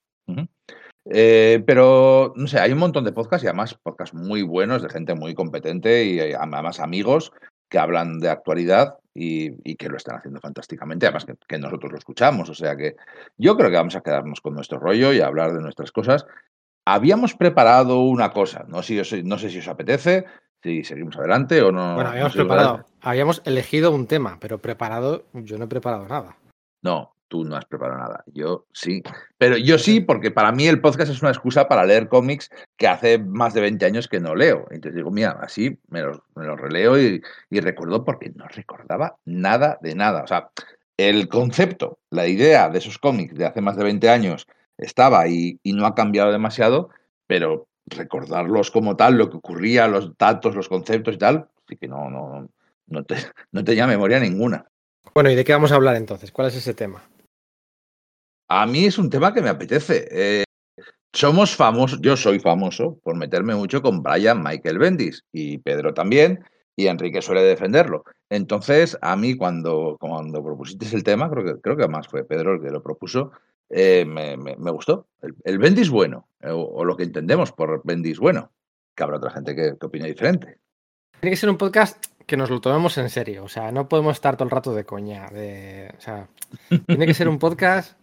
Eh, 1.10 1.62
pero, 1.66 2.32
no 2.36 2.46
sé, 2.46 2.58
hay 2.60 2.72
un 2.72 2.78
montón 2.78 3.04
de 3.04 3.12
podcasts 3.12 3.42
y 3.44 3.48
además 3.48 3.74
podcasts 3.82 4.14
muy 4.14 4.42
buenos 4.42 4.82
de 4.82 4.90
gente 4.90 5.14
muy 5.14 5.34
competente 5.34 6.04
y 6.04 6.20
eh, 6.20 6.36
además 6.36 6.78
amigos 6.78 7.32
que 7.70 7.78
hablan 7.78 8.18
de 8.20 8.28
actualidad 8.28 8.98
y, 9.22 9.54
y 9.64 9.76
que 9.76 9.88
lo 9.88 9.96
están 9.96 10.16
haciendo 10.16 10.40
fantásticamente, 10.40 11.06
además 11.06 11.24
que, 11.24 11.34
que 11.46 11.58
nosotros 11.58 11.92
lo 11.92 11.98
escuchamos. 11.98 12.48
O 12.48 12.54
sea 12.54 12.76
que 12.76 12.96
yo 13.36 13.56
creo 13.56 13.70
que 13.70 13.76
vamos 13.76 13.96
a 13.96 14.00
quedarnos 14.00 14.40
con 14.40 14.54
nuestro 14.54 14.78
rollo 14.78 15.12
y 15.12 15.20
a 15.20 15.26
hablar 15.26 15.52
de 15.52 15.60
nuestras 15.60 15.92
cosas. 15.92 16.26
Habíamos 16.86 17.34
preparado 17.34 18.00
una 18.00 18.32
cosa, 18.32 18.64
no, 18.68 18.82
sé 18.82 19.04
si 19.04 19.18
os- 19.18 19.24
no 19.24 19.38
sé 19.38 19.50
si 19.50 19.58
os 19.58 19.68
apetece, 19.68 20.24
si 20.62 20.82
seguimos 20.84 21.16
adelante 21.16 21.60
o 21.62 21.70
no. 21.70 21.94
bueno, 21.94 22.04
no 22.04 22.08
habíamos 22.10 22.32
preparado, 22.34 22.84
habíamos 23.02 23.42
elegido 23.44 23.92
un 23.92 24.06
tema, 24.06 24.38
pero 24.40 24.58
preparado, 24.58 25.24
yo 25.34 25.58
no 25.58 25.64
he 25.64 25.68
preparado 25.68 26.06
nada. 26.08 26.36
No, 26.82 27.12
tú 27.30 27.44
no 27.44 27.56
has 27.56 27.64
preparado 27.64 27.98
nada. 28.00 28.24
Yo 28.26 28.66
sí. 28.72 29.02
Pero 29.38 29.56
yo 29.56 29.78
sí, 29.78 30.00
porque 30.00 30.32
para 30.32 30.50
mí 30.50 30.66
el 30.66 30.80
podcast 30.80 31.12
es 31.12 31.22
una 31.22 31.30
excusa 31.30 31.68
para 31.68 31.84
leer 31.86 32.08
cómics 32.08 32.50
que 32.76 32.88
hace 32.88 33.18
más 33.18 33.54
de 33.54 33.60
20 33.60 33.86
años 33.86 34.08
que 34.08 34.18
no 34.18 34.34
leo. 34.34 34.66
Entonces 34.70 34.96
digo, 34.96 35.12
mira, 35.12 35.38
así 35.40 35.78
me 35.88 36.02
los, 36.02 36.18
me 36.34 36.44
los 36.44 36.60
releo 36.60 37.00
y, 37.00 37.22
y 37.48 37.60
recuerdo 37.60 38.04
porque 38.04 38.30
no 38.34 38.46
recordaba 38.48 39.16
nada 39.24 39.78
de 39.80 39.94
nada. 39.94 40.24
O 40.24 40.26
sea, 40.26 40.50
el 40.96 41.28
concepto, 41.28 42.00
la 42.10 42.26
idea 42.26 42.68
de 42.68 42.78
esos 42.78 42.98
cómics 42.98 43.34
de 43.36 43.46
hace 43.46 43.60
más 43.60 43.76
de 43.76 43.84
20 43.84 44.10
años 44.10 44.46
estaba 44.76 45.28
y, 45.28 45.60
y 45.62 45.72
no 45.72 45.86
ha 45.86 45.94
cambiado 45.94 46.32
demasiado, 46.32 46.90
pero 47.28 47.68
recordarlos 47.86 48.70
como 48.72 48.96
tal, 48.96 49.16
lo 49.16 49.30
que 49.30 49.36
ocurría, 49.36 49.86
los 49.86 50.16
datos, 50.18 50.56
los 50.56 50.68
conceptos 50.68 51.14
y 51.14 51.18
tal, 51.18 51.48
sí 51.68 51.76
que 51.76 51.86
no, 51.86 52.10
no, 52.10 52.48
no, 52.88 53.04
te- 53.04 53.14
no 53.52 53.62
tenía 53.62 53.86
memoria 53.86 54.18
ninguna. 54.18 54.66
Bueno, 55.14 55.30
¿y 55.30 55.34
de 55.34 55.44
qué 55.44 55.52
vamos 55.52 55.72
a 55.72 55.76
hablar 55.76 55.96
entonces? 55.96 56.30
¿Cuál 56.32 56.48
es 56.48 56.56
ese 56.56 56.74
tema? 56.74 57.02
A 58.52 58.66
mí 58.66 58.84
es 58.84 58.98
un 58.98 59.08
tema 59.08 59.32
que 59.32 59.42
me 59.42 59.48
apetece. 59.48 60.08
Eh, 60.10 60.44
somos 61.12 61.54
famosos, 61.54 62.00
yo 62.02 62.16
soy 62.16 62.40
famoso 62.40 62.98
por 63.04 63.14
meterme 63.14 63.54
mucho 63.54 63.80
con 63.80 64.02
Brian 64.02 64.42
Michael 64.42 64.78
Bendis 64.78 65.24
y 65.32 65.58
Pedro 65.58 65.94
también, 65.94 66.44
y 66.74 66.88
Enrique 66.88 67.22
suele 67.22 67.42
defenderlo. 67.42 68.02
Entonces, 68.28 68.98
a 69.02 69.14
mí 69.14 69.36
cuando, 69.36 69.96
cuando 70.00 70.42
propusiste 70.42 70.96
el 70.96 71.04
tema, 71.04 71.30
creo 71.30 71.44
que, 71.44 71.60
creo 71.60 71.76
que 71.76 71.88
fue 72.08 72.24
Pedro 72.24 72.54
el 72.54 72.60
que 72.60 72.70
lo 72.70 72.82
propuso, 72.82 73.30
eh, 73.68 74.04
me, 74.04 74.56
gustó. 74.72 75.06
El, 75.44 75.58
Bendis 75.58 75.88
bueno, 75.88 76.26
eh, 76.40 76.50
o, 76.50 76.84
lo 76.84 76.96
que 76.96 77.04
entendemos 77.04 77.52
por 77.52 77.82
Bendis 77.84 78.18
bueno, 78.18 78.50
que 78.96 79.02
habrá 79.04 79.18
otra 79.18 79.30
gente 79.30 79.54
que, 79.54 79.76
opine 79.80 80.08
diferente. 80.08 80.58
Tiene 81.20 81.34
que 81.34 81.40
ser 81.40 81.50
un 81.50 81.56
podcast 81.56 82.04
que 82.26 82.36
nos 82.36 82.50
lo 82.50 82.60
tomemos 82.60 82.98
en 82.98 83.10
serio. 83.10 83.44
O 83.44 83.48
sea, 83.48 83.70
no 83.70 83.88
podemos 83.88 84.16
estar 84.16 84.36
todo 84.36 84.46
el 84.46 84.50
rato 84.50 84.74
de 84.74 84.84
coña. 84.84 85.28
Tiene 85.28 87.06
que 87.06 87.14
ser 87.14 87.28
un 87.28 87.38
podcast 87.38 87.99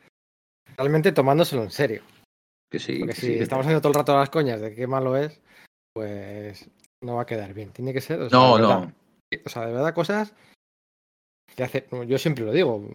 realmente 0.75 1.11
tomándoselo 1.11 1.63
en 1.63 1.71
serio. 1.71 2.03
Que 2.71 2.79
sí, 2.79 2.99
Porque 2.99 3.13
que 3.13 3.21
si 3.21 3.27
sí, 3.27 3.39
estamos 3.39 3.65
haciendo 3.65 3.81
todo 3.81 3.91
el 3.91 3.97
rato 3.97 4.15
las 4.15 4.29
coñas 4.29 4.59
de 4.59 4.75
qué 4.75 4.87
malo 4.87 5.15
es, 5.15 5.39
pues 5.93 6.69
no 7.01 7.15
va 7.15 7.21
a 7.21 7.25
quedar 7.25 7.53
bien. 7.53 7.71
Tiene 7.71 7.93
que 7.93 8.01
ser. 8.01 8.21
o 8.21 8.29
sea, 8.29 8.37
No, 8.37 8.57
no. 8.57 8.93
O 9.45 9.49
sea, 9.49 9.65
de 9.65 9.73
verdad, 9.73 9.93
cosas 9.93 10.33
que 11.55 11.63
hace. 11.63 11.87
Yo 12.07 12.17
siempre 12.17 12.43
lo 12.43 12.51
digo. 12.51 12.87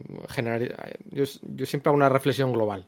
yo, 1.11 1.25
yo 1.25 1.67
siempre 1.67 1.89
hago 1.89 1.97
una 1.97 2.09
reflexión 2.09 2.53
global. 2.53 2.87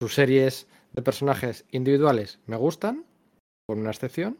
Sus 0.00 0.14
series 0.14 0.66
de 0.92 1.02
personajes 1.02 1.64
individuales 1.70 2.38
me 2.46 2.56
gustan, 2.56 3.04
con 3.68 3.80
una 3.80 3.90
excepción, 3.90 4.38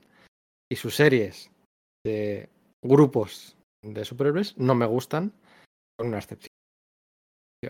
y 0.70 0.76
sus 0.76 0.96
series 0.96 1.50
de 2.04 2.48
grupos 2.82 3.56
de 3.82 4.04
superhéroes 4.04 4.56
no 4.56 4.74
me 4.74 4.86
gustan, 4.86 5.32
con 5.96 6.08
una 6.08 6.18
excepción. 6.18 6.52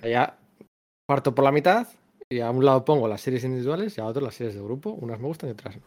Ya 0.03 0.39
parto 1.09 1.35
por 1.35 1.45
la 1.45 1.53
mitad 1.53 1.89
y 2.31 2.41
a 2.41 2.51
un 2.51 2.65
lado 2.65 2.85
pongo 2.85 3.09
las 3.09 3.23
series 3.23 3.45
individuales 3.45 3.97
y 3.97 4.01
a 4.01 4.05
otro 4.05 4.23
las 4.23 4.35
series 4.35 4.55
de 4.55 4.63
grupo. 4.63 4.91
Unas 4.91 5.19
me 5.19 5.27
gustan 5.27 5.49
y 5.49 5.53
otras 5.53 5.77
no. 5.77 5.83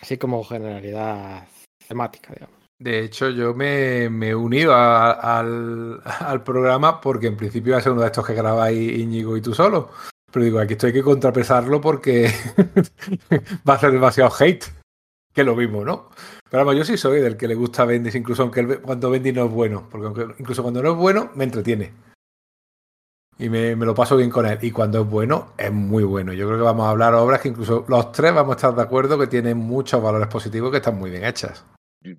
Así 0.00 0.18
como 0.18 0.42
generalidad 0.44 1.46
temática, 1.86 2.32
digamos. 2.34 2.56
De 2.80 3.00
hecho, 3.00 3.30
yo 3.30 3.54
me, 3.54 4.08
me 4.08 4.28
he 4.28 4.34
unido 4.34 4.72
al, 4.74 6.00
programa 6.44 7.00
porque 7.00 7.26
en 7.26 7.36
principio 7.36 7.70
iba 7.70 7.78
a 7.78 7.82
ser 7.82 7.92
uno 7.92 8.02
de 8.02 8.06
estos 8.08 8.26
que 8.26 8.34
grabáis 8.34 8.98
Íñigo 8.98 9.36
y 9.36 9.40
tú 9.40 9.54
solo. 9.54 9.90
Pero 10.30 10.44
digo, 10.44 10.58
aquí 10.60 10.74
esto 10.74 10.86
hay 10.86 10.92
que 10.92 11.02
contrapesarlo 11.02 11.80
porque 11.80 12.30
va 13.68 13.74
a 13.74 13.78
ser 13.78 13.92
demasiado 13.92 14.30
hate. 14.38 14.64
Que 15.32 15.44
lo 15.44 15.54
mismo, 15.54 15.84
¿no? 15.84 16.10
Pero 16.50 16.64
vamos, 16.64 16.76
yo 16.76 16.84
sí 16.84 16.96
soy 16.96 17.20
del 17.20 17.36
que 17.36 17.48
le 17.48 17.54
gusta 17.54 17.84
Bendis, 17.84 18.14
incluso 18.14 18.42
aunque 18.42 18.60
el- 18.60 18.80
cuando 18.80 19.10
Bendis 19.10 19.34
no 19.34 19.46
es 19.46 19.50
bueno. 19.50 19.88
Porque 19.90 20.26
incluso 20.38 20.62
cuando 20.62 20.82
no 20.82 20.92
es 20.92 20.96
bueno, 20.96 21.30
me 21.34 21.44
entretiene. 21.44 21.92
Y 23.38 23.48
me, 23.48 23.76
me 23.76 23.86
lo 23.86 23.94
paso 23.94 24.16
bien 24.16 24.30
con 24.30 24.46
él. 24.46 24.58
Y 24.62 24.70
cuando 24.70 25.02
es 25.02 25.08
bueno, 25.08 25.52
es 25.56 25.72
muy 25.72 26.02
bueno. 26.04 26.32
Yo 26.32 26.46
creo 26.46 26.58
que 26.58 26.64
vamos 26.64 26.86
a 26.86 26.90
hablar 26.90 27.14
obras 27.14 27.40
que 27.40 27.48
incluso 27.48 27.84
los 27.88 28.10
tres 28.12 28.34
vamos 28.34 28.54
a 28.54 28.56
estar 28.56 28.74
de 28.74 28.82
acuerdo 28.82 29.18
que 29.18 29.28
tienen 29.28 29.56
muchos 29.58 30.02
valores 30.02 30.28
positivos 30.28 30.70
que 30.70 30.78
están 30.78 30.98
muy 30.98 31.10
bien 31.10 31.24
hechas. 31.24 31.64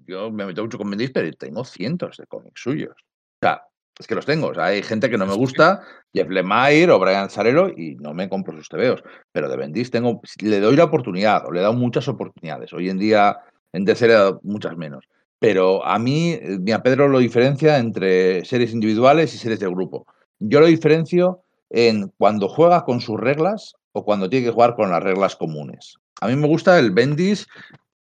Yo- 0.08 0.32
me 0.32 0.46
meto 0.46 0.62
mucho 0.64 0.78
con 0.78 0.90
Bendis, 0.90 1.12
pero 1.12 1.30
tengo 1.34 1.64
cientos 1.66 2.18
de 2.18 2.26
cómics 2.26 2.62
suyos. 2.62 2.96
O 2.98 3.46
sea, 3.46 3.64
es 4.00 4.08
que 4.08 4.16
los 4.16 4.26
tengo. 4.26 4.48
O 4.48 4.54
sea, 4.54 4.66
hay 4.66 4.82
gente 4.82 5.10
que 5.10 5.18
no 5.18 5.26
me 5.26 5.34
gusta, 5.36 5.82
Jeff 6.14 6.30
Lemire 6.30 6.92
o 6.92 7.00
Brian 7.00 7.30
Zarero, 7.30 7.68
y 7.70 7.96
no 7.96 8.14
me 8.14 8.30
compro 8.30 8.56
sus 8.56 8.70
tebeos. 8.70 9.04
Pero 9.34 9.50
de 9.50 9.58
Bendis 9.58 9.92
tengo, 9.92 10.22
le 10.42 10.60
doy 10.62 10.78
la 10.78 10.86
oportunidad, 10.86 11.46
o 11.46 11.52
le 11.52 11.60
he 11.60 11.64
dado 11.64 11.74
muchas 11.74 12.08
oportunidades. 12.08 12.72
Hoy 12.72 12.90
en 12.90 12.98
día 12.98 13.38
en 13.74 13.84
DC 13.84 14.08
le 14.08 14.14
he 14.14 14.16
dado 14.18 14.40
muchas 14.44 14.78
menos. 14.78 15.04
Pero 15.38 15.86
a 15.86 16.00
mí, 16.00 16.32
eh, 16.32 16.58
mi 16.60 16.72
a 16.72 16.82
Pedro 16.82 17.08
lo 17.10 17.20
diferencia 17.20 17.78
entre 17.78 18.44
series 18.46 18.74
individuales 18.74 19.34
y 19.34 19.38
series 19.38 19.60
de 19.60 19.68
grupo. 19.68 20.06
Yo 20.40 20.60
lo 20.60 20.68
diferencio 20.68 21.44
en 21.70 22.12
cuando 22.18 22.48
juega 22.48 22.84
con 22.86 23.02
sus 23.02 23.20
reglas 23.20 23.76
o 23.92 24.04
cuando 24.04 24.30
tiene 24.30 24.46
que 24.46 24.52
jugar 24.52 24.76
con 24.76 24.90
las 24.90 25.04
reglas 25.04 25.36
comunes. 25.36 25.98
A 26.22 26.28
mí 26.28 26.36
me 26.36 26.48
gusta 26.48 26.80
el 26.80 26.92
Bendis 26.92 27.48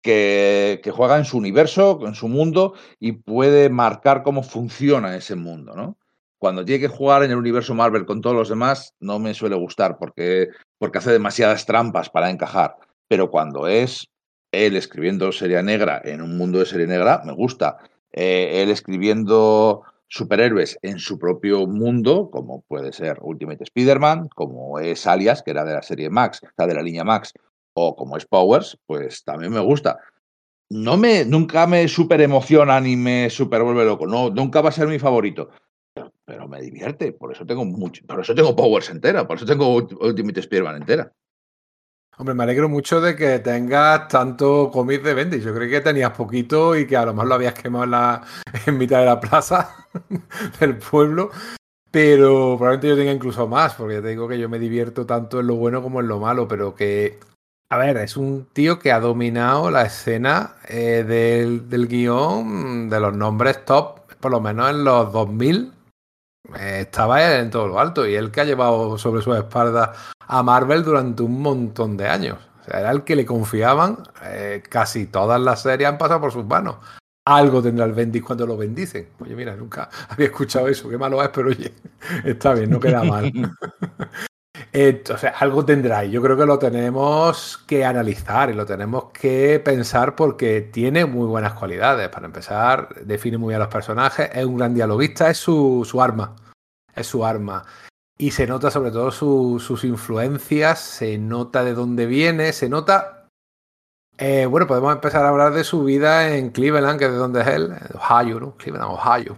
que, 0.01 0.81
juega 0.93 1.17
en 1.17 1.25
su 1.25 1.37
universo, 1.37 1.99
en 2.05 2.13
su 2.13 2.27
mundo 2.27 2.73
y 2.99 3.13
puede 3.13 3.69
marcar 3.69 4.23
cómo 4.23 4.43
funciona 4.43 5.15
ese 5.15 5.35
mundo, 5.35 5.73
¿no? 5.75 5.97
Cuando 6.37 6.65
tiene 6.65 6.81
que 6.81 6.93
jugar 6.93 7.23
en 7.23 7.31
el 7.31 7.37
universo 7.37 7.73
Marvel 7.73 8.05
con 8.05 8.19
todos 8.19 8.35
los 8.35 8.49
demás, 8.49 8.93
no 8.99 9.17
me 9.17 9.33
suele 9.33 9.55
gustar 9.55 9.97
porque, 9.97 10.49
porque 10.77 10.97
hace 10.97 11.11
demasiadas 11.13 11.65
trampas 11.65 12.09
para 12.09 12.29
encajar. 12.29 12.75
Pero 13.07 13.31
cuando 13.31 13.67
es 13.67 14.09
él 14.51 14.75
escribiendo 14.75 15.31
Serie 15.31 15.63
Negra 15.63 16.01
en 16.03 16.21
un 16.21 16.37
mundo 16.37 16.59
de 16.59 16.65
Serie 16.65 16.85
Negra, 16.85 17.21
me 17.25 17.31
gusta. 17.31 17.77
Eh, 18.11 18.61
él 18.61 18.71
escribiendo 18.71 19.83
superhéroes 20.13 20.77
en 20.83 20.99
su 20.99 21.17
propio 21.17 21.65
mundo, 21.65 22.29
como 22.31 22.61
puede 22.61 22.93
ser 22.93 23.17
Ultimate 23.21 23.63
Spider-Man, 23.63 24.29
como 24.35 24.77
es 24.77 25.07
Alias, 25.07 25.41
que 25.41 25.49
era 25.51 25.65
de 25.65 25.73
la 25.73 25.81
serie 25.81 26.11
Max, 26.11 26.39
sea, 26.55 26.67
de 26.67 26.75
la 26.75 26.83
línea 26.83 27.03
Max, 27.03 27.33
o 27.73 27.95
como 27.95 28.15
es 28.15 28.25
Powers, 28.27 28.77
pues 28.85 29.23
también 29.23 29.51
me 29.51 29.59
gusta. 29.59 29.97
No 30.69 30.97
me, 30.97 31.25
nunca 31.25 31.65
me 31.65 31.87
super 31.87 32.21
emociona 32.21 32.79
ni 32.79 32.95
me 32.95 33.29
super 33.31 33.63
vuelve 33.63 33.85
loco. 33.85 34.05
No, 34.05 34.29
nunca 34.29 34.61
va 34.61 34.69
a 34.69 34.71
ser 34.71 34.87
mi 34.87 34.99
favorito. 34.99 35.49
Pero, 35.95 36.13
pero 36.25 36.47
me 36.47 36.61
divierte. 36.61 37.11
Por 37.13 37.31
eso 37.31 37.43
tengo 37.45 37.65
mucho. 37.65 38.05
Por 38.05 38.19
eso 38.19 38.35
tengo 38.35 38.55
Powers 38.55 38.91
entera. 38.91 39.27
Por 39.27 39.37
eso 39.37 39.45
tengo 39.47 39.75
Ult- 39.75 39.97
Ultimate 39.99 40.39
Spider-Man 40.41 40.75
entera. 40.77 41.11
Hombre, 42.17 42.35
me 42.35 42.43
alegro 42.43 42.69
mucho 42.69 43.01
de 43.01 43.15
que 43.15 43.39
tengas 43.39 44.07
tanto 44.07 44.69
cómic 44.71 45.01
de 45.01 45.15
Bendis. 45.15 45.43
Yo 45.43 45.53
creí 45.53 45.69
que 45.69 45.81
tenías 45.81 46.11
poquito 46.11 46.75
y 46.75 46.85
que 46.85 46.95
a 46.95 47.05
lo 47.05 47.13
mejor 47.13 47.27
lo 47.27 47.35
habías 47.35 47.55
quemado 47.55 47.85
en, 47.85 47.91
la, 47.91 48.21
en 48.67 48.77
mitad 48.77 48.99
de 48.99 49.05
la 49.05 49.19
plaza 49.19 49.87
del 50.59 50.77
pueblo. 50.77 51.31
Pero 51.89 52.55
probablemente 52.57 52.87
yo 52.87 52.95
tenga 52.95 53.11
incluso 53.11 53.47
más, 53.47 53.73
porque 53.73 54.01
te 54.01 54.09
digo 54.09 54.27
que 54.27 54.37
yo 54.39 54.47
me 54.47 54.59
divierto 54.59 55.05
tanto 55.05 55.39
en 55.39 55.47
lo 55.47 55.55
bueno 55.55 55.81
como 55.81 56.01
en 56.01 56.07
lo 56.07 56.19
malo, 56.19 56.47
pero 56.47 56.75
que, 56.75 57.19
a 57.69 57.77
ver, 57.77 57.97
es 57.97 58.17
un 58.17 58.47
tío 58.51 58.79
que 58.79 58.91
ha 58.91 58.99
dominado 58.99 59.69
la 59.69 59.83
escena 59.83 60.55
eh, 60.67 61.03
del, 61.07 61.69
del 61.69 61.87
guion, 61.87 62.89
de 62.89 62.99
los 62.99 63.15
nombres 63.15 63.65
top, 63.65 63.99
por 64.19 64.31
lo 64.31 64.41
menos 64.41 64.71
en 64.71 64.83
los 64.83 65.13
2000, 65.13 65.65
eh, 65.65 65.82
estaba 66.59 67.23
él 67.23 67.41
en 67.41 67.49
todo 67.49 67.67
lo 67.67 67.79
alto 67.79 68.07
y 68.07 68.15
él 68.15 68.31
que 68.31 68.41
ha 68.41 68.45
llevado 68.45 68.97
sobre 68.97 69.21
su 69.21 69.33
espalda 69.33 69.93
a 70.19 70.43
Marvel 70.43 70.83
durante 70.83 71.23
un 71.23 71.41
montón 71.41 71.97
de 71.97 72.07
años. 72.07 72.37
O 72.61 72.63
sea, 72.63 72.79
era 72.79 72.91
el 72.91 73.03
que 73.03 73.15
le 73.15 73.25
confiaban. 73.25 73.97
eh, 74.23 74.63
casi 74.69 75.07
todas 75.07 75.39
las 75.41 75.61
series 75.61 75.89
han 75.89 75.97
pasado 75.97 76.21
por 76.21 76.31
sus 76.31 76.45
manos. 76.45 76.77
Algo 77.25 77.61
tendrá 77.61 77.85
el 77.85 77.93
Bendis 77.93 78.23
cuando 78.23 78.45
lo 78.45 78.57
bendicen. 78.57 79.09
Oye, 79.19 79.35
mira, 79.35 79.55
nunca 79.55 79.89
había 80.09 80.27
escuchado 80.27 80.67
eso. 80.67 80.89
Qué 80.89 80.97
malo 80.97 81.23
es, 81.23 81.29
pero 81.29 81.49
oye, 81.49 81.73
está 82.25 82.53
bien, 82.53 82.69
no 82.69 82.79
queda 82.79 83.03
mal. 83.03 83.31
Eh, 84.75 85.03
o 85.13 85.17
sea, 85.17 85.35
algo 85.37 85.63
tendrá 85.63 86.03
y 86.03 86.09
yo 86.09 86.19
creo 86.19 86.35
que 86.35 86.47
lo 86.47 86.57
tenemos 86.57 87.59
que 87.67 87.85
analizar 87.85 88.49
y 88.49 88.53
lo 88.53 88.65
tenemos 88.65 89.11
que 89.13 89.61
pensar 89.63 90.15
porque 90.15 90.61
tiene 90.61 91.05
muy 91.05 91.27
buenas 91.27 91.53
cualidades. 91.53 92.09
Para 92.09 92.25
empezar, 92.25 92.89
define 93.05 93.37
muy 93.37 93.49
bien 93.51 93.59
los 93.59 93.67
personajes, 93.67 94.31
es 94.33 94.43
un 94.45 94.57
gran 94.57 94.73
dialoguista, 94.73 95.29
es 95.29 95.37
su, 95.37 95.85
arma. 96.01 96.35
Es 96.95 97.05
su 97.05 97.23
arma. 97.23 97.63
Y 98.17 98.31
se 98.31 98.47
nota 98.47 98.71
sobre 98.71 98.89
todo 98.89 99.11
su- 99.11 99.59
sus 99.59 99.83
influencias, 99.83 100.79
se 100.79 101.19
nota 101.19 101.63
de 101.63 101.73
dónde 101.75 102.07
viene, 102.07 102.51
se 102.51 102.67
nota... 102.67 103.27
eh, 104.17 104.47
bueno, 104.47 104.65
podemos 104.65 104.93
empezar 104.93 105.23
a 105.25 105.29
hablar 105.29 105.53
de 105.53 105.63
su 105.63 105.83
vida 105.83 106.35
en 106.35 106.49
Cleveland, 106.49 106.97
que 106.97 107.05
es 107.05 107.11
de 107.11 107.17
donde 107.17 107.41
es 107.41 107.47
él, 107.47 107.73
Ohio, 107.93 108.39
¿no? 108.39 108.55
Cleveland, 108.57 108.91
Ohio. 108.91 109.37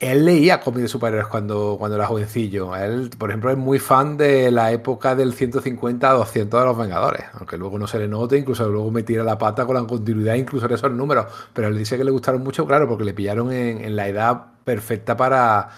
Él 0.00 0.24
leía 0.24 0.60
cómics 0.60 0.82
de 0.82 0.88
superhéroes 0.88 1.28
cuando, 1.28 1.76
cuando 1.78 1.96
era 1.96 2.06
jovencillo. 2.06 2.74
Él, 2.74 3.10
por 3.18 3.28
ejemplo, 3.30 3.50
es 3.50 3.58
muy 3.58 3.78
fan 3.78 4.16
de 4.16 4.50
la 4.50 4.72
época 4.72 5.14
del 5.14 5.34
150 5.34 6.10
a 6.10 6.14
200 6.14 6.58
de 6.60 6.66
los 6.66 6.76
Vengadores, 6.78 7.24
aunque 7.34 7.58
luego 7.58 7.78
no 7.78 7.86
se 7.86 7.98
le 7.98 8.08
note, 8.08 8.38
incluso 8.38 8.66
luego 8.68 8.90
me 8.90 9.02
tira 9.02 9.22
la 9.24 9.36
pata 9.36 9.66
con 9.66 9.74
la 9.76 9.84
continuidad, 9.86 10.34
incluso 10.36 10.64
en 10.66 10.72
esos 10.72 10.90
números. 10.90 11.26
Pero 11.52 11.68
él 11.68 11.76
dice 11.76 11.98
que 11.98 12.04
le 12.04 12.10
gustaron 12.10 12.42
mucho, 12.42 12.66
claro, 12.66 12.88
porque 12.88 13.04
le 13.04 13.12
pillaron 13.12 13.52
en, 13.52 13.84
en 13.84 13.94
la 13.94 14.08
edad 14.08 14.42
perfecta 14.64 15.16
para, 15.18 15.68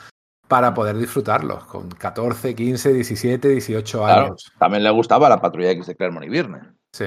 para 0.47 0.73
poder 0.73 0.97
disfrutarlos, 0.99 1.65
con 1.65 1.89
14, 1.89 2.55
15, 2.55 2.93
17, 2.93 3.49
18 3.49 3.99
Claro, 3.99 4.27
años. 4.27 4.53
también 4.57 4.85
le 4.85 4.91
gustaba 4.91 5.29
la 5.29 5.41
patrulla 5.41 5.73
X 5.73 5.87
de 5.89 5.97
Claremont 5.97 6.27
y 6.27 6.29
Virne. 6.29 6.61
Sí, 6.93 7.07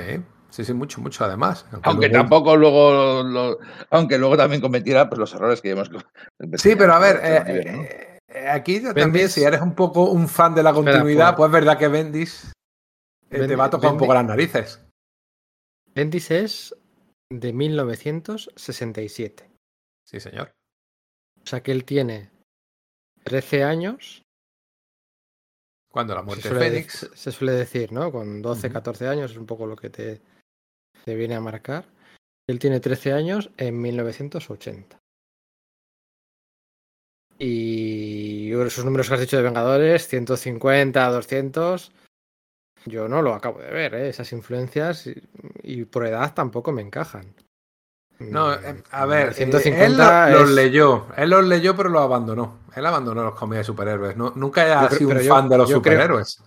sí, 0.56 0.64
sí, 0.66 0.74
mucho, 0.74 1.02
mucho 1.02 1.26
además. 1.26 1.66
Aunque 1.84 2.08
luego- 2.08 2.24
tampoco 2.24 2.56
luego. 2.56 3.24
lo- 3.24 3.58
aunque 3.90 4.18
luego 4.18 4.38
también 4.38 4.62
cometiera 4.62 5.08
pues, 5.10 5.20
los 5.20 5.34
errores 5.34 5.62
que 5.62 5.72
hemos. 5.72 5.90
Sí, 6.56 6.76
pero 6.76 6.94
a 6.94 7.00
ver, 7.00 7.18
eh, 7.24 7.44
eh, 7.48 8.20
eh, 8.28 8.48
aquí 8.50 8.80
también, 8.82 9.30
si 9.30 9.44
eres 9.44 9.62
un 9.62 9.76
poco 9.76 10.10
un 10.12 10.28
fan 10.28 10.56
de 10.56 10.64
la 10.64 10.74
continuidad, 10.74 11.36
pues 11.36 11.48
es 11.50 11.54
verdad 11.54 11.78
que 11.78 11.88
Bendis 11.88 12.52
eh, 13.30 13.48
te 13.48 13.56
va 13.56 13.66
a 13.66 13.70
tocar 13.70 13.92
un 13.92 13.98
poco 13.98 14.14
las 14.14 14.26
narices. 14.26 14.82
Bendis 15.94 16.32
es 16.32 16.76
de 17.32 17.54
1967. 17.54 19.50
Sí, 20.08 20.20
señor. 20.20 20.52
O 21.44 21.48
sea 21.48 21.62
que 21.62 21.72
él 21.72 21.84
tiene 21.86 22.30
13 23.24 23.64
años. 23.64 24.22
Cuando 25.92 26.14
la 26.14 26.20
Se 26.22 26.26
muerte 26.26 26.50
de 26.54 26.60
Fénix. 26.60 26.94
se- 26.94 27.16
se 27.16 27.32
suele 27.32 27.54
decir, 27.54 27.92
¿no? 27.94 28.12
Con 28.12 28.42
12, 28.42 28.68
Ujú. 28.68 28.74
14 28.74 29.08
años 29.08 29.32
es 29.32 29.38
un 29.38 29.46
poco 29.46 29.66
lo 29.66 29.76
que 29.78 29.90
te, 29.90 30.22
te 31.06 31.16
viene 31.16 31.36
a 31.36 31.42
marcar. 31.42 31.86
Él 32.48 32.60
tiene 32.60 32.80
13 32.80 33.14
años 33.14 33.50
en 33.58 33.80
1980. 33.82 34.98
Y 37.38 38.52
esos 38.54 38.86
números 38.86 39.08
que 39.08 39.14
has 39.16 39.20
dicho 39.20 39.38
de 39.38 39.44
Vengadores, 39.44 40.08
150, 40.08 41.10
200, 41.10 41.92
yo 42.86 43.08
no 43.10 43.22
lo 43.22 43.34
acabo 43.34 43.60
de 43.60 43.70
ver, 43.72 43.94
¿eh? 43.96 44.10
esas 44.10 44.32
influencias 44.32 45.08
y, 45.08 45.16
y 45.64 45.86
por 45.86 46.06
edad 46.06 46.34
tampoco 46.34 46.72
me 46.72 46.82
encajan. 46.82 47.34
No, 48.20 48.52
Mm, 48.56 48.66
eh, 48.66 48.84
a 48.92 49.06
ver, 49.06 49.30
eh, 49.30 49.34
150 49.34 50.28
él 50.30 50.34
lo- 50.34 50.40
los 50.42 50.52
leyó. 50.52 51.08
Él 51.18 51.30
los 51.30 51.46
leyó, 51.46 51.76
pero 51.76 51.90
los 51.90 52.02
abandonó. 52.02 52.60
Él 52.74 52.86
abandonó 52.86 53.24
los 53.24 53.36
cómics 53.36 53.58
de 53.58 53.64
superhéroes. 53.66 54.16
No, 54.16 54.32
nunca 54.36 54.80
ha 54.86 54.90
sido 54.90 55.10
un 55.10 55.20
yo- 55.20 55.36
fan 55.36 55.50
de 55.50 55.58
los 55.58 55.68
creo- 55.68 55.78
superhéroes. 55.80 56.42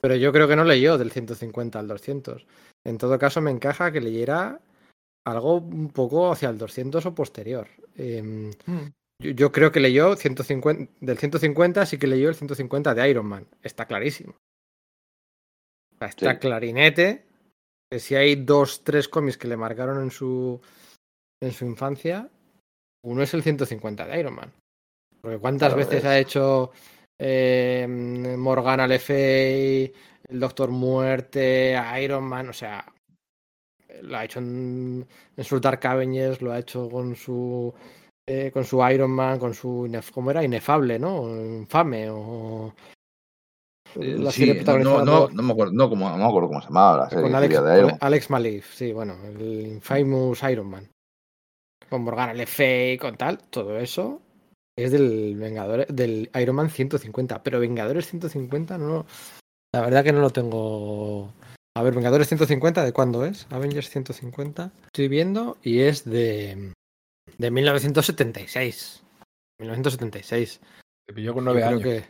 Pero 0.00 0.14
yo 0.14 0.32
creo 0.32 0.46
que 0.46 0.54
no 0.54 0.62
leyó 0.62 0.96
del 0.96 1.10
150 1.10 1.80
al 1.80 1.88
200. 1.88 2.46
En 2.86 2.98
todo 2.98 3.18
caso, 3.18 3.40
me 3.40 3.50
encaja 3.50 3.92
que 3.92 4.00
leyera 4.00 4.60
algo 5.26 5.56
un 5.56 5.90
poco 5.90 6.30
hacia 6.32 6.48
el 6.48 6.58
200 6.58 7.04
o 7.06 7.14
posterior. 7.14 7.68
Em, 7.96 8.50
Mm. 8.66 8.86
yo, 9.22 9.30
yo 9.32 9.52
creo 9.52 9.70
que 9.72 9.80
leyó 9.80 10.16
150, 10.16 10.90
del 11.00 11.18
150, 11.18 11.84
sí 11.86 11.98
que 11.98 12.06
leyó 12.06 12.28
el 12.28 12.34
150 12.34 12.94
de 12.94 13.10
Iron 13.10 13.26
Man. 13.26 13.46
Está 13.62 13.86
clarísimo. 13.86 14.34
Está 16.00 16.32
Sí. 16.34 16.38
clarinete. 16.38 17.24
Que 17.90 17.98
si 17.98 18.14
hay 18.14 18.36
dos, 18.36 18.84
tres 18.84 19.08
cómics 19.08 19.38
que 19.38 19.48
le 19.48 19.56
marcaron 19.56 20.02
en 20.02 20.10
su, 20.10 20.60
en 21.42 21.52
su 21.52 21.64
infancia, 21.64 22.28
uno 23.04 23.22
es 23.22 23.32
el 23.34 23.42
150 23.42 24.06
de 24.06 24.20
Iron 24.20 24.34
Man. 24.34 24.52
Porque 25.22 25.38
cuántas 25.38 25.70
Claro, 25.74 25.76
veces 25.78 26.00
es- 26.00 26.04
ha 26.04 26.18
hecho 26.18 26.70
eh, 27.20 27.86
Morgana 27.88 28.86
Le 28.86 28.98
Fay, 29.00 29.92
el 30.28 30.40
Doctor 30.40 30.70
Muerte, 30.70 31.76
Iron 32.02 32.24
Man, 32.24 32.48
o 32.48 32.52
sea, 32.52 32.84
lo 34.02 34.16
ha 34.16 34.24
hecho 34.24 34.38
en, 34.40 35.06
en 35.36 35.44
sus 35.44 35.60
Dark 35.60 35.84
Avengers, 35.86 36.42
lo 36.42 36.52
ha 36.52 36.58
hecho 36.58 36.88
con 36.88 37.16
su 37.16 37.72
eh, 38.26 38.50
con 38.52 38.64
su 38.64 38.86
Iron 38.88 39.10
Man, 39.10 39.38
con 39.38 39.54
su 39.54 39.86
inef- 39.86 40.10
¿cómo 40.12 40.30
era? 40.30 40.44
Inefable, 40.44 40.98
¿no? 40.98 41.28
Infame 41.34 42.10
o 42.10 42.74
la 43.96 44.30
Sí, 44.30 44.44
serie 44.46 44.62
no, 44.84 45.02
no, 45.02 45.28
no 45.28 45.42
me 45.42 45.52
acuerdo, 45.52 45.72
no, 45.72 45.88
como- 45.88 46.10
no 46.10 46.16
me 46.18 46.24
acuerdo 46.24 46.48
cómo 46.48 46.60
se 46.60 46.68
llamaba 46.68 46.98
la 46.98 47.08
serie 47.08 47.22
con 47.22 47.34
Alex, 47.34 47.62
de 47.64 47.78
Iron 47.78 47.92
Alex 47.98 48.30
Malif, 48.30 48.74
sí, 48.74 48.92
bueno, 48.92 49.16
el 49.24 49.66
Infamous 49.66 50.42
Iron 50.42 50.66
Man. 50.68 50.88
Con 51.88 52.02
Morgan 52.02 52.36
Le 52.36 52.44
Fay, 52.44 52.98
con 52.98 53.16
tal, 53.16 53.38
todo 53.48 53.78
eso 53.78 54.20
es 54.76 54.92
del 54.92 55.34
Vengadores, 55.36 55.86
del 55.88 56.30
Iron 56.38 56.54
Man 56.56 56.68
150. 56.68 57.42
Pero 57.42 57.58
Vengadores 57.60 58.06
150 58.08 58.76
no. 58.76 59.06
La 59.72 59.82
verdad 59.82 60.04
que 60.04 60.12
no 60.12 60.20
lo 60.20 60.30
tengo. 60.30 61.32
A 61.76 61.82
ver, 61.82 61.94
Vengadores 61.94 62.28
150, 62.28 62.84
¿de 62.84 62.92
cuándo 62.92 63.24
es? 63.24 63.46
Avengers 63.50 63.90
150. 63.90 64.72
Estoy 64.86 65.08
viendo 65.08 65.58
y 65.62 65.80
es 65.80 66.04
de. 66.04 66.72
de 67.36 67.50
1976. 67.50 69.02
1976. 69.60 70.60
Te 71.06 71.14
pilló 71.14 71.34
con 71.34 71.44
nueve 71.44 71.64
años. 71.64 71.82
que. 71.82 72.04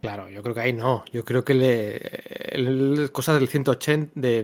Claro, 0.00 0.28
yo 0.28 0.42
creo 0.42 0.54
que 0.54 0.60
ahí 0.60 0.72
no. 0.72 1.04
Yo 1.12 1.24
creo 1.24 1.44
que 1.44 1.54
le. 1.54 3.08
cosas 3.10 3.38
del 3.38 3.48
180. 3.48 4.12
De, 4.14 4.42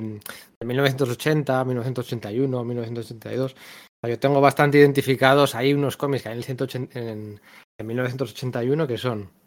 de 0.60 0.66
1980, 0.66 1.64
1981, 1.64 2.64
1982. 2.64 3.52
O 3.52 3.56
sea, 3.56 4.10
yo 4.10 4.18
tengo 4.18 4.40
bastante 4.40 4.78
identificados. 4.78 5.54
Hay 5.54 5.72
unos 5.72 5.96
cómics 5.96 6.22
que 6.22 6.28
hay 6.28 6.34
en 6.34 6.38
el 6.38 6.44
180, 6.44 6.98
en, 6.98 7.40
en 7.78 7.86
1981 7.86 8.86
que 8.86 8.98
son. 8.98 9.39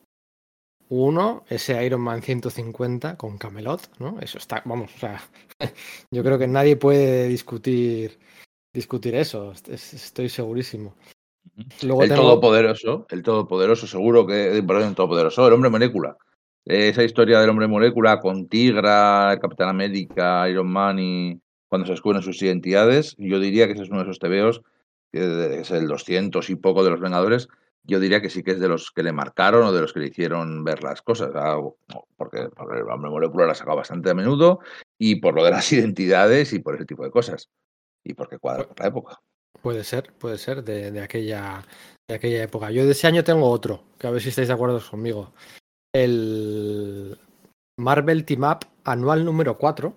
Uno, 0.95 1.43
ese 1.50 1.83
Iron 1.85 2.01
Man 2.01 2.21
150 2.21 3.17
con 3.17 3.38
Camelot, 3.39 3.81
¿no? 4.00 4.19
Eso 4.21 4.38
está, 4.38 4.62
vamos, 4.65 4.91
o 4.95 5.00
sea, 5.00 5.21
yo 6.12 6.23
creo 6.23 6.38
que 6.38 6.47
nadie 6.47 6.75
puede 6.75 7.27
discutir 7.27 8.19
discutir 8.73 9.15
eso, 9.15 9.51
est- 9.53 9.69
es- 9.69 9.93
estoy 9.93 10.29
segurísimo. 10.29 10.95
Luego 11.83 12.03
El 12.03 12.09
tengo- 12.09 12.21
Todopoderoso, 12.23 13.05
el 13.09 13.23
Todopoderoso, 13.23 13.88
seguro 13.88 14.25
que, 14.27 14.57
eh, 14.57 14.63
perdón, 14.63 14.89
el 14.89 14.95
Todopoderoso, 14.95 15.47
el 15.47 15.53
Hombre 15.53 15.69
Molécula. 15.69 16.17
Esa 16.65 17.03
historia 17.03 17.39
del 17.41 17.50
Hombre 17.50 17.67
Molécula 17.67 18.19
con 18.19 18.47
Tigra, 18.47 19.33
el 19.33 19.39
Capitán 19.39 19.69
América, 19.69 20.47
Iron 20.50 20.67
Man 20.71 20.97
y 21.00 21.39
cuando 21.69 21.85
se 21.88 21.93
descubren 21.93 22.21
sus 22.21 22.41
identidades, 22.41 23.15
yo 23.17 23.39
diría 23.39 23.65
que 23.67 23.73
ese 23.73 23.83
es 23.83 23.89
uno 23.89 24.00
de 24.00 24.03
esos 24.05 24.19
tebeos, 24.19 24.62
que 25.12 25.59
es 25.59 25.71
el 25.71 25.88
200 25.88 26.50
y 26.50 26.55
poco 26.55 26.83
de 26.83 26.91
los 26.91 27.00
Vengadores, 27.00 27.47
yo 27.85 27.99
diría 27.99 28.21
que 28.21 28.29
sí 28.29 28.43
que 28.43 28.51
es 28.51 28.59
de 28.59 28.69
los 28.69 28.91
que 28.91 29.03
le 29.03 29.11
marcaron 29.11 29.63
o 29.63 29.71
de 29.73 29.81
los 29.81 29.93
que 29.93 29.99
le 29.99 30.07
hicieron 30.07 30.63
ver 30.63 30.83
las 30.83 31.01
cosas, 31.01 31.31
ah, 31.35 31.59
porque, 32.17 32.49
porque 32.55 32.79
el 32.79 32.89
Hombre 32.89 33.11
Molécula 33.11 33.45
la 33.45 33.51
ha 33.51 33.55
sacado 33.55 33.77
bastante 33.77 34.09
a 34.09 34.13
menudo 34.13 34.59
y 34.97 35.15
por 35.17 35.35
lo 35.35 35.43
de 35.43 35.51
las 35.51 35.71
identidades 35.73 36.53
y 36.53 36.59
por 36.59 36.75
ese 36.75 36.85
tipo 36.85 37.03
de 37.03 37.11
cosas. 37.11 37.49
Y 38.05 38.13
porque 38.13 38.37
cuadra 38.37 38.65
con 38.65 38.75
la 38.79 38.87
época. 38.87 39.21
Puede 39.61 39.83
ser, 39.83 40.13
puede 40.13 40.37
ser, 40.37 40.63
de, 40.63 40.91
de 40.91 41.01
aquella, 41.01 41.63
de 42.09 42.15
aquella 42.15 42.43
época. 42.43 42.71
Yo 42.71 42.85
de 42.85 42.91
ese 42.91 43.07
año 43.07 43.23
tengo 43.23 43.49
otro, 43.49 43.83
que 43.97 44.07
a 44.07 44.11
ver 44.11 44.21
si 44.21 44.29
estáis 44.29 44.49
de 44.49 44.53
acuerdo 44.53 44.81
conmigo. 44.89 45.33
El 45.93 47.17
Marvel 47.79 48.25
Team 48.25 48.43
Up 48.43 48.65
anual 48.83 49.23
número 49.23 49.57
4. 49.57 49.95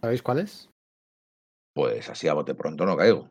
¿Sabéis 0.00 0.22
cuál 0.22 0.40
es? 0.40 0.68
Pues 1.74 2.08
así 2.08 2.28
a 2.28 2.34
bote 2.34 2.54
pronto 2.54 2.86
no 2.86 2.96
caigo. 2.96 3.28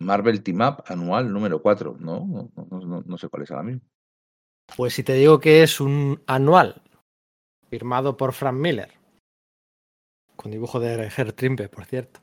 Marvel 0.00 0.42
Team 0.42 0.60
Up 0.62 0.82
anual 0.86 1.32
número 1.32 1.62
4. 1.62 1.96
No, 2.00 2.26
no, 2.26 3.02
no, 3.06 3.18
sé 3.18 3.28
cuál 3.28 3.42
es 3.44 3.50
ahora 3.50 3.62
mismo. 3.62 3.82
Pues 4.76 4.94
si 4.94 5.02
te 5.02 5.14
digo 5.14 5.40
que 5.40 5.62
es 5.62 5.80
un 5.80 6.22
anual, 6.26 6.82
firmado 7.68 8.16
por 8.16 8.32
Frank 8.32 8.56
Miller, 8.56 8.92
con 10.36 10.50
dibujo 10.50 10.80
de 10.80 11.10
Ger 11.10 11.32
Trimpe, 11.32 11.68
por 11.68 11.84
cierto, 11.84 12.20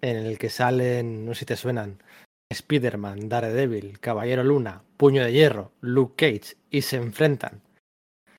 en 0.00 0.16
el 0.16 0.38
que 0.38 0.50
salen, 0.50 1.24
no 1.24 1.34
sé 1.34 1.40
si 1.40 1.46
te 1.46 1.56
suenan, 1.56 2.02
Spider-Man, 2.50 3.28
Daredevil, 3.28 4.00
Caballero 4.00 4.42
Luna, 4.42 4.82
Puño 4.96 5.22
de 5.22 5.32
Hierro, 5.32 5.72
Luke 5.80 6.14
Cage, 6.16 6.56
y 6.70 6.82
se 6.82 6.96
enfrentan. 6.96 7.62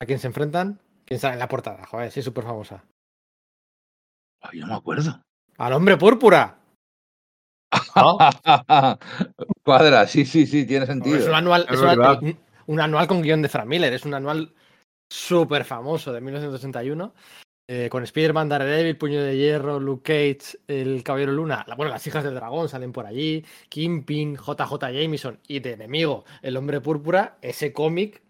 ¿A 0.00 0.06
quién 0.06 0.18
se 0.18 0.26
enfrentan? 0.26 0.80
¿Quién 1.04 1.20
sale 1.20 1.34
en 1.34 1.38
la 1.38 1.48
portada? 1.48 1.86
Joder, 1.86 2.10
sí, 2.10 2.20
súper 2.20 2.44
famosa. 2.44 2.84
Ay, 4.40 4.60
no 4.60 4.66
me 4.66 4.74
acuerdo. 4.74 5.22
¡Al 5.58 5.72
hombre 5.74 5.96
púrpura! 5.96 6.59
Cuadra, 9.64 10.06
sí, 10.06 10.24
sí, 10.24 10.46
sí, 10.46 10.64
tiene 10.66 10.84
Es 10.84 10.90
un 10.90 11.02
sentido. 11.02 11.34
anual, 11.34 11.66
Es 11.68 11.74
es 11.74 11.80
una- 11.80 11.88
verdad. 11.96 12.22
un, 12.22 12.38
un 12.66 12.80
anual 12.80 13.06
con 13.06 13.22
guion 13.22 13.42
de 13.42 13.48
Frank 13.48 13.66
Miller, 13.66 13.92
es 13.92 14.04
un 14.04 14.14
anual 14.14 14.52
súper 15.12 15.64
famoso 15.64 16.12
de 16.12 16.20
1961. 16.20 17.12
eh, 17.72 17.88
con 17.88 18.02
Spider-Man, 18.02 18.48
Daredevil, 18.48 18.96
Puño 18.96 19.22
de 19.22 19.36
Hierro, 19.36 19.78
Luke 19.78 20.02
Cage, 20.02 20.58
El 20.66 21.04
Caballero 21.04 21.30
Luna, 21.30 21.64
la- 21.68 21.76
bueno, 21.76 21.92
las 21.92 22.04
hijas 22.04 22.24
del 22.24 22.34
dragón 22.34 22.68
salen 22.68 22.90
por 22.90 23.06
allí, 23.06 23.44
Kingpin, 23.68 24.36
JJ 24.36 24.90
Jameson 24.92 25.38
y 25.46 25.60
de 25.60 25.74
enemigo, 25.74 26.24
El 26.42 26.56
Hombre 26.56 26.80
Púrpura, 26.80 27.38
ese 27.42 27.72
cómic 27.72 28.22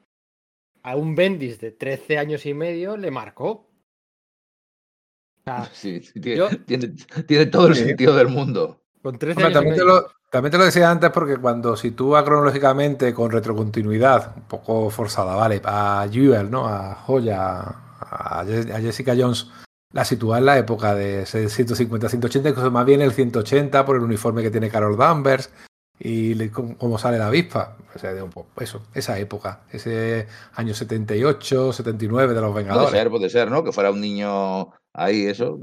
a 0.82 0.94
un 0.96 1.14
Bendis 1.14 1.58
de 1.58 1.70
13 1.72 2.18
años 2.18 2.44
y 2.44 2.52
medio 2.52 2.98
le 2.98 3.10
marcó. 3.10 3.48
O 3.50 5.42
sea, 5.44 5.64
Sí, 5.72 6.00
sí, 6.02 6.20
tiene, 6.20 6.36
Yo- 6.36 6.48
tiene, 6.66 6.88
tiene 7.26 7.46
todo 7.46 7.68
el 7.68 7.76
sentido 7.76 8.14
del 8.16 8.28
mundo. 8.28 8.79
Con 9.02 9.18
13 9.18 9.32
Hombre, 9.32 9.44
años 9.46 9.50
y 9.50 9.54
también, 9.54 9.76
te 9.76 9.84
lo, 9.84 10.06
también 10.30 10.50
te 10.52 10.58
lo 10.58 10.64
decía 10.64 10.90
antes 10.90 11.10
porque 11.10 11.36
cuando 11.38 11.76
sitúa 11.76 12.24
cronológicamente 12.24 13.12
con 13.14 13.30
retrocontinuidad, 13.30 14.34
un 14.36 14.42
poco 14.42 14.90
forzada, 14.90 15.34
¿vale? 15.36 15.60
A 15.64 16.06
Jewel, 16.10 16.50
¿no? 16.50 16.66
A 16.66 16.94
Joya, 17.06 17.60
a, 18.00 18.44
Je- 18.44 18.72
a 18.74 18.80
Jessica 18.80 19.14
Jones, 19.18 19.48
la 19.92 20.04
sitúa 20.04 20.38
en 20.38 20.46
la 20.46 20.58
época 20.58 20.94
de 20.94 21.22
ese 21.22 21.46
150-180, 21.48 22.50
incluso 22.50 22.70
más 22.70 22.86
bien 22.86 23.00
el 23.02 23.12
180 23.12 23.84
por 23.84 23.96
el 23.96 24.02
uniforme 24.02 24.42
que 24.42 24.50
tiene 24.50 24.70
Carol 24.70 24.96
Danvers 24.96 25.50
y 25.98 26.34
le- 26.34 26.50
cómo, 26.50 26.76
cómo 26.78 26.98
sale 26.98 27.18
la 27.18 27.26
avispa. 27.26 27.76
O 27.94 27.98
sea, 27.98 28.14
de 28.14 28.22
un 28.22 28.30
poco, 28.30 28.48
eso, 28.62 28.82
esa 28.94 29.18
época, 29.18 29.62
ese 29.72 30.28
año 30.54 30.74
78, 30.74 31.72
79 31.72 32.34
de 32.34 32.40
los 32.40 32.52
Puede 32.52 32.64
Vengadores. 32.64 32.90
ser, 32.92 33.10
puede 33.10 33.28
ser, 33.30 33.50
¿no? 33.50 33.64
Que 33.64 33.72
fuera 33.72 33.90
un 33.90 34.00
niño 34.00 34.70
ahí, 34.92 35.26
eso, 35.26 35.58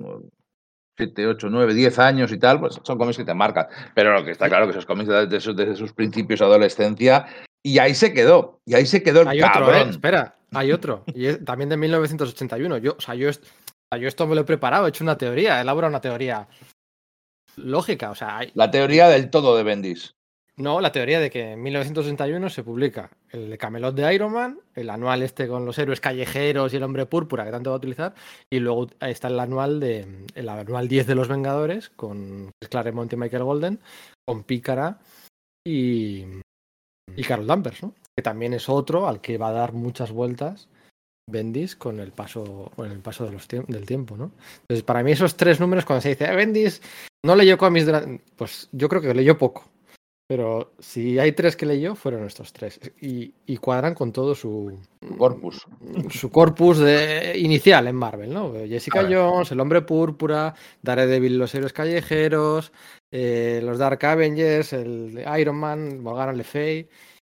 7, 0.98 1.28
8, 1.28 1.48
9, 1.52 1.74
10 1.76 2.00
años 2.00 2.32
y 2.32 2.40
tal, 2.40 2.60
pues 2.60 2.80
son 2.84 2.98
cómics 2.98 3.18
que 3.18 3.24
te 3.26 3.34
marcan. 3.34 3.68
Pero 3.94 4.14
lo 4.14 4.26
que 4.26 4.32
está 4.32 4.50
claro 4.50 4.66
que 4.66 4.72
esos 4.72 4.86
cómics 4.86 5.08
desde 5.08 5.40
sus, 5.40 5.56
desde 5.56 5.76
sus 5.76 5.94
principios 5.94 6.40
de 6.40 6.46
adolescencia, 6.48 7.28
y 7.64 7.78
ahí 7.80 7.94
se 7.94 8.14
quedó, 8.14 8.60
y 8.66 8.74
ahí 8.76 8.86
se 8.86 9.04
quedó 9.04 9.22
el 9.22 9.28
Hay 9.28 9.42
otro, 9.42 9.50
eh, 9.70 9.74
cabrón. 9.74 9.90
espera, 9.90 10.36
hay 10.54 10.72
otro. 10.72 11.04
Y 11.14 11.28
es 11.28 11.46
también 11.46 11.70
de 11.70 11.78
1981. 11.78 12.78
Yo, 12.80 12.96
o 12.98 13.02
sea, 13.02 13.14
yo, 13.14 13.30
est- 13.30 13.44
o 13.44 13.88
sea, 13.94 14.02
yo 14.02 14.08
esto 14.08 14.26
me 14.26 14.34
lo 14.36 14.42
he 14.42 14.46
preparado, 14.46 14.86
he 14.88 14.90
hecho 14.90 15.04
una 15.04 15.18
teoría, 15.18 15.60
he 15.60 15.62
elaborado 15.62 15.92
una 15.92 16.02
teoría 16.02 16.48
lógica. 17.58 18.10
O 18.12 18.16
sea, 18.16 18.38
hay- 18.40 18.52
La 18.56 18.72
teoría 18.72 19.08
del 19.08 19.30
todo 19.30 19.56
de 19.56 19.64
Bendis. 19.64 20.16
No, 20.58 20.82
la 20.82 20.92
teoría 20.92 21.20
de 21.20 21.30
que 21.30 21.52
en 21.52 21.62
1981 21.62 22.50
se 22.50 22.64
publica 22.64 23.12
el 23.30 23.50
de 23.50 23.58
Camelot 23.58 23.96
de 23.96 24.14
Iron 24.14 24.34
Man, 24.34 24.60
el 24.74 24.90
anual 24.90 25.22
este 25.22 25.48
con 25.48 25.66
los 25.66 25.78
héroes 25.78 26.02
callejeros 26.02 26.74
y 26.74 26.78
el 26.78 26.84
hombre 26.84 27.06
púrpura 27.06 27.46
que 27.46 27.52
tanto 27.52 27.70
va 27.70 27.76
a 27.76 27.78
utilizar, 27.78 28.16
y 28.52 28.60
luego 28.60 28.88
está 29.00 29.28
el 29.28 29.40
anual 29.40 29.80
de 29.80 30.26
el 30.34 30.50
anual 30.50 30.88
10 30.88 31.06
de 31.06 31.16
los 31.16 31.28
Vengadores 31.28 31.90
con 31.90 32.52
Claremont 32.70 33.14
y 33.14 33.18
Michael 33.18 33.44
Golden, 33.44 33.80
con 34.26 34.44
Pícara 34.44 35.00
y, 35.66 36.26
y 37.16 37.24
Carol 37.24 37.48
Danvers, 37.48 37.84
¿no? 37.84 37.94
que 38.16 38.24
también 38.24 38.54
es 38.54 38.68
otro 38.68 39.08
al 39.08 39.22
que 39.22 39.38
va 39.38 39.50
a 39.50 39.54
dar 39.54 39.74
muchas 39.74 40.12
vueltas 40.12 40.70
Bendis 41.30 41.76
con 41.76 42.00
el 42.00 42.12
paso, 42.12 42.72
con 42.76 42.90
el 42.90 43.00
paso 43.00 43.30
del 43.30 43.86
tiempo, 43.86 44.16
¿no? 44.16 44.32
Entonces, 44.62 44.84
para 44.84 45.04
mí 45.04 45.12
esos 45.12 45.36
tres 45.36 45.60
números, 45.60 45.86
cuando 45.86 46.02
se 46.02 46.10
dice, 46.10 46.26
"Eh, 46.26 46.36
Bendis 46.36 46.82
no 47.26 47.36
leyó 47.36 47.58
cómics, 47.58 47.86
pues 48.38 48.70
yo 48.72 48.88
creo 48.88 49.02
que 49.02 49.14
leyó 49.14 49.38
poco. 49.38 49.66
Pero 50.30 50.74
si 50.80 51.18
hay 51.20 51.32
tres 51.32 51.56
que 51.56 51.66
leyó, 51.66 51.96
fueron 51.96 52.26
estos 52.26 52.52
tres. 52.52 52.82
Y, 53.00 53.34
y 53.46 53.58
cuadran 53.58 53.94
con 53.94 54.12
todo 54.12 54.36
su, 54.36 54.78
Corpus. 55.18 55.66
su 56.10 56.30
corpus 56.30 56.80
de, 56.80 57.38
inicial 57.38 57.88
en 57.88 57.96
Marvel, 57.96 58.34
¿no? 58.34 58.52
Jessica. 58.68 59.08
Jones, 59.10 59.52
El 59.54 59.62
Hombre 59.62 59.84
Púrpura, 59.84 60.54
Daredevil, 60.82 61.38
Los 61.38 61.56
Héroes 61.56 61.72
Callejeros, 61.72 62.74
eh, 63.10 63.62
los 63.64 63.78
Dark 63.78 64.06
Avengers, 64.06 64.74
el 64.74 65.24
Iron 65.40 65.56
Man, 65.56 66.02
Morgan 66.04 66.36
Le 66.36 66.44
Fay, 66.44 66.90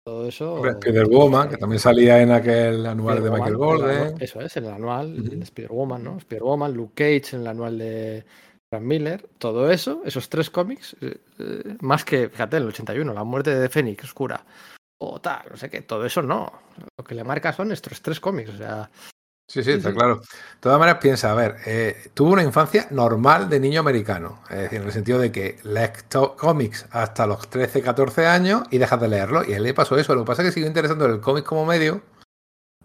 todo 0.05 0.27
eso. 0.27 0.61
Spider-Woman, 0.67 1.47
que 1.47 1.55
también 1.57 1.79
salía 1.79 2.21
en 2.21 2.31
aquel 2.31 2.85
anual 2.85 3.23
de 3.23 3.31
Michael 3.31 3.53
anual- 3.55 4.15
Eso 4.19 4.41
es, 4.41 4.57
en 4.57 4.65
el 4.65 4.71
anual 4.71 5.17
Ujú. 5.17 5.29
de 5.29 5.43
Spider-Woman, 5.43 6.03
¿no? 6.03 6.17
Spider-Woman, 6.17 6.73
Luke 6.73 6.91
Cage, 6.95 7.37
en 7.37 7.43
el 7.43 7.47
anual 7.47 7.77
de 7.77 8.25
Frank 8.71 8.83
Miller. 8.83 9.29
Todo 9.37 9.69
eso, 9.69 10.01
esos 10.05 10.29
tres 10.29 10.49
cómics, 10.49 10.95
eh, 11.01 11.17
eh, 11.39 11.77
más 11.81 12.05
que, 12.05 12.29
fíjate, 12.29 12.57
en 12.57 12.63
el 12.63 12.69
81, 12.69 13.13
la 13.13 13.23
muerte 13.25 13.53
de 13.53 13.69
Fénix 13.69 14.05
Oscura, 14.05 14.45
o 14.97 15.19
tal, 15.19 15.43
no 15.51 15.57
sé 15.57 15.69
qué, 15.69 15.81
todo 15.81 16.05
eso 16.05 16.21
no. 16.21 16.51
Lo 16.97 17.03
que 17.03 17.15
le 17.15 17.23
marca 17.23 17.51
son 17.51 17.71
estos 17.71 18.01
tres 18.01 18.19
cómics, 18.19 18.51
o 18.51 18.57
sea, 18.57 18.89
Sí, 19.51 19.61
sí, 19.65 19.71
está 19.71 19.89
sí. 19.89 19.95
claro. 19.95 20.15
De 20.21 20.27
todas 20.61 20.79
maneras, 20.79 21.01
piensa, 21.01 21.29
a 21.29 21.35
ver, 21.35 21.57
eh, 21.65 22.09
tuvo 22.13 22.31
una 22.31 22.43
infancia 22.43 22.87
normal 22.91 23.49
de 23.49 23.59
niño 23.59 23.81
americano. 23.81 24.41
Es 24.49 24.59
decir, 24.59 24.79
en 24.79 24.87
el 24.87 24.93
sentido 24.93 25.19
de 25.19 25.29
que 25.29 25.59
lees 25.63 26.05
cómics 26.37 26.85
hasta 26.91 27.27
los 27.27 27.49
13, 27.49 27.81
14 27.81 28.27
años 28.27 28.63
y 28.71 28.77
dejas 28.77 29.01
de 29.01 29.09
leerlo. 29.09 29.43
Y 29.43 29.51
a 29.51 29.57
él 29.57 29.63
le 29.63 29.73
pasó 29.73 29.97
eso. 29.97 30.15
Lo 30.15 30.21
que 30.21 30.27
pasa 30.27 30.41
es 30.41 30.47
que 30.47 30.53
siguió 30.53 30.67
interesando 30.67 31.05
el 31.05 31.19
cómic 31.19 31.43
como 31.43 31.65
medio, 31.65 32.01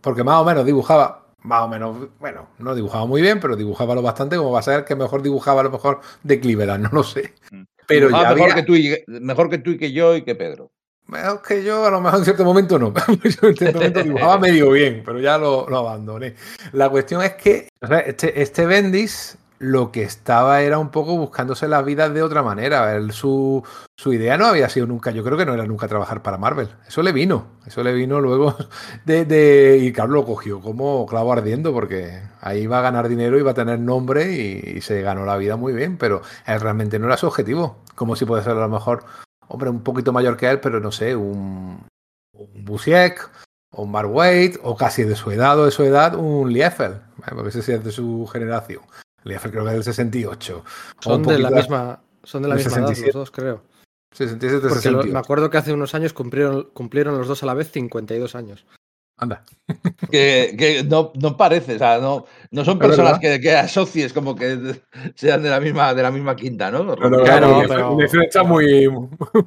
porque 0.00 0.24
más 0.24 0.40
o 0.40 0.44
menos 0.44 0.66
dibujaba, 0.66 1.25
más 1.46 1.62
o 1.62 1.68
menos, 1.68 1.96
bueno, 2.18 2.48
no 2.58 2.74
dibujaba 2.74 3.06
muy 3.06 3.22
bien, 3.22 3.40
pero 3.40 3.56
dibujaba 3.56 3.94
lo 3.94 4.02
bastante 4.02 4.36
como 4.36 4.50
va 4.50 4.58
a 4.58 4.62
ser 4.62 4.84
que 4.84 4.96
mejor 4.96 5.22
dibujaba 5.22 5.60
a 5.60 5.64
lo 5.64 5.70
mejor 5.70 6.00
de 6.22 6.40
Cleveland, 6.40 6.84
no 6.84 6.90
lo 6.92 7.02
sé. 7.02 7.32
Pero 7.86 8.08
Ah, 8.08 8.22
ya 8.22 8.34
mejor, 8.34 8.50
había, 8.50 8.54
que 8.56 8.62
tú 8.64 8.74
y, 8.74 9.04
mejor 9.06 9.48
que 9.48 9.58
tú 9.58 9.70
y 9.70 9.78
que 9.78 9.92
yo 9.92 10.16
y 10.16 10.22
que 10.22 10.34
Pedro. 10.34 10.72
Es 11.08 11.40
que 11.46 11.62
yo 11.62 11.86
a 11.86 11.90
lo 11.90 12.00
mejor 12.00 12.18
en 12.18 12.24
cierto 12.24 12.44
momento 12.44 12.80
no. 12.80 12.92
yo 13.06 13.48
en 13.48 13.56
cierto 13.56 13.78
momento 13.78 14.02
dibujaba 14.02 14.38
medio 14.38 14.72
bien, 14.72 15.02
pero 15.04 15.20
ya 15.20 15.38
lo, 15.38 15.68
lo 15.68 15.78
abandoné. 15.78 16.34
La 16.72 16.88
cuestión 16.88 17.22
es 17.22 17.34
que 17.34 17.68
este, 18.06 18.42
este 18.42 18.66
Bendis 18.66 19.38
lo 19.58 19.90
que 19.90 20.02
estaba 20.02 20.60
era 20.62 20.78
un 20.78 20.90
poco 20.90 21.16
buscándose 21.16 21.68
la 21.68 21.82
vida 21.82 22.08
de 22.08 22.22
otra 22.22 22.42
manera. 22.42 22.94
Él, 22.94 23.12
su, 23.12 23.62
su, 23.96 24.12
idea 24.12 24.36
no 24.36 24.46
había 24.46 24.68
sido 24.68 24.86
nunca, 24.86 25.10
yo 25.10 25.24
creo 25.24 25.38
que 25.38 25.46
no 25.46 25.54
era 25.54 25.66
nunca 25.66 25.88
trabajar 25.88 26.22
para 26.22 26.38
Marvel. 26.38 26.68
Eso 26.86 27.02
le 27.02 27.12
vino, 27.12 27.46
eso 27.66 27.82
le 27.82 27.92
vino 27.92 28.20
luego 28.20 28.56
de, 29.04 29.24
de 29.24 29.78
y 29.78 29.92
Carlos 29.92 30.16
lo 30.16 30.24
cogió 30.24 30.60
como 30.60 31.06
clavo 31.06 31.32
ardiendo 31.32 31.72
porque 31.72 32.22
ahí 32.40 32.62
iba 32.62 32.78
a 32.78 32.82
ganar 32.82 33.08
dinero, 33.08 33.38
iba 33.38 33.52
a 33.52 33.54
tener 33.54 33.78
nombre 33.80 34.32
y, 34.32 34.80
se 34.80 35.02
ganó 35.02 35.24
la 35.24 35.36
vida 35.36 35.56
muy 35.56 35.72
bien, 35.72 35.96
pero 35.96 36.22
él 36.46 36.60
realmente 36.60 36.98
no 36.98 37.06
era 37.06 37.16
su 37.16 37.26
objetivo. 37.26 37.78
Como 37.94 38.14
si 38.14 38.24
puede 38.24 38.42
ser 38.42 38.52
a 38.52 38.60
lo 38.60 38.68
mejor, 38.68 39.04
hombre, 39.48 39.70
un 39.70 39.82
poquito 39.82 40.12
mayor 40.12 40.36
que 40.36 40.50
él, 40.50 40.60
pero 40.60 40.80
no 40.80 40.92
sé, 40.92 41.16
un, 41.16 41.86
un 42.32 42.64
Busiek 42.64 43.28
o 43.72 43.82
un 43.82 43.90
Mark 43.90 44.10
o 44.62 44.76
casi 44.76 45.04
de 45.04 45.16
su 45.16 45.30
edad 45.30 45.58
o 45.58 45.64
de 45.64 45.70
su 45.70 45.82
edad, 45.82 46.14
un 46.14 46.52
Liefeld, 46.52 47.00
porque 47.30 47.48
ese 47.48 47.62
sí 47.62 47.72
es 47.72 47.82
de 47.82 47.92
su 47.92 48.28
generación. 48.32 48.82
Liefeld 49.26 49.52
creo 49.52 49.64
que 49.64 49.70
es 49.70 49.74
del 49.74 49.84
68. 49.84 50.64
Son 51.00 51.22
de 51.22 51.38
la 51.38 51.50
misma, 51.50 52.00
son 52.22 52.42
de 52.42 52.48
la 52.48 52.54
misma 52.54 52.78
edad 52.78 52.96
los 52.96 53.12
dos, 53.12 53.30
creo. 53.30 53.62
67, 54.12 54.60
Porque 54.60 54.74
68. 54.76 55.06
lo, 55.08 55.12
me 55.12 55.18
acuerdo 55.18 55.50
que 55.50 55.58
hace 55.58 55.72
unos 55.72 55.94
años 55.94 56.12
cumplieron, 56.12 56.70
cumplieron 56.72 57.18
los 57.18 57.26
dos 57.26 57.42
a 57.42 57.46
la 57.46 57.54
vez 57.54 57.70
52 57.72 58.34
años. 58.34 58.64
Anda. 59.18 59.44
Que, 60.10 60.54
que 60.56 60.84
no, 60.84 61.10
no, 61.20 61.36
parece, 61.36 61.76
o 61.76 61.78
sea, 61.78 61.98
no, 61.98 62.26
no 62.50 62.64
son 62.64 62.78
personas 62.78 63.18
que, 63.18 63.40
que, 63.40 63.56
asocies 63.56 64.12
como 64.12 64.36
que 64.36 64.82
sean 65.16 65.42
de 65.42 65.50
la 65.50 65.58
misma, 65.58 65.94
de 65.94 66.02
la 66.02 66.12
misma 66.12 66.36
quinta, 66.36 66.70
¿no? 66.70 66.94
Pero, 66.94 67.24
claro, 67.24 67.62
pero... 67.66 68.22
está 68.22 68.44
muy. 68.44 68.88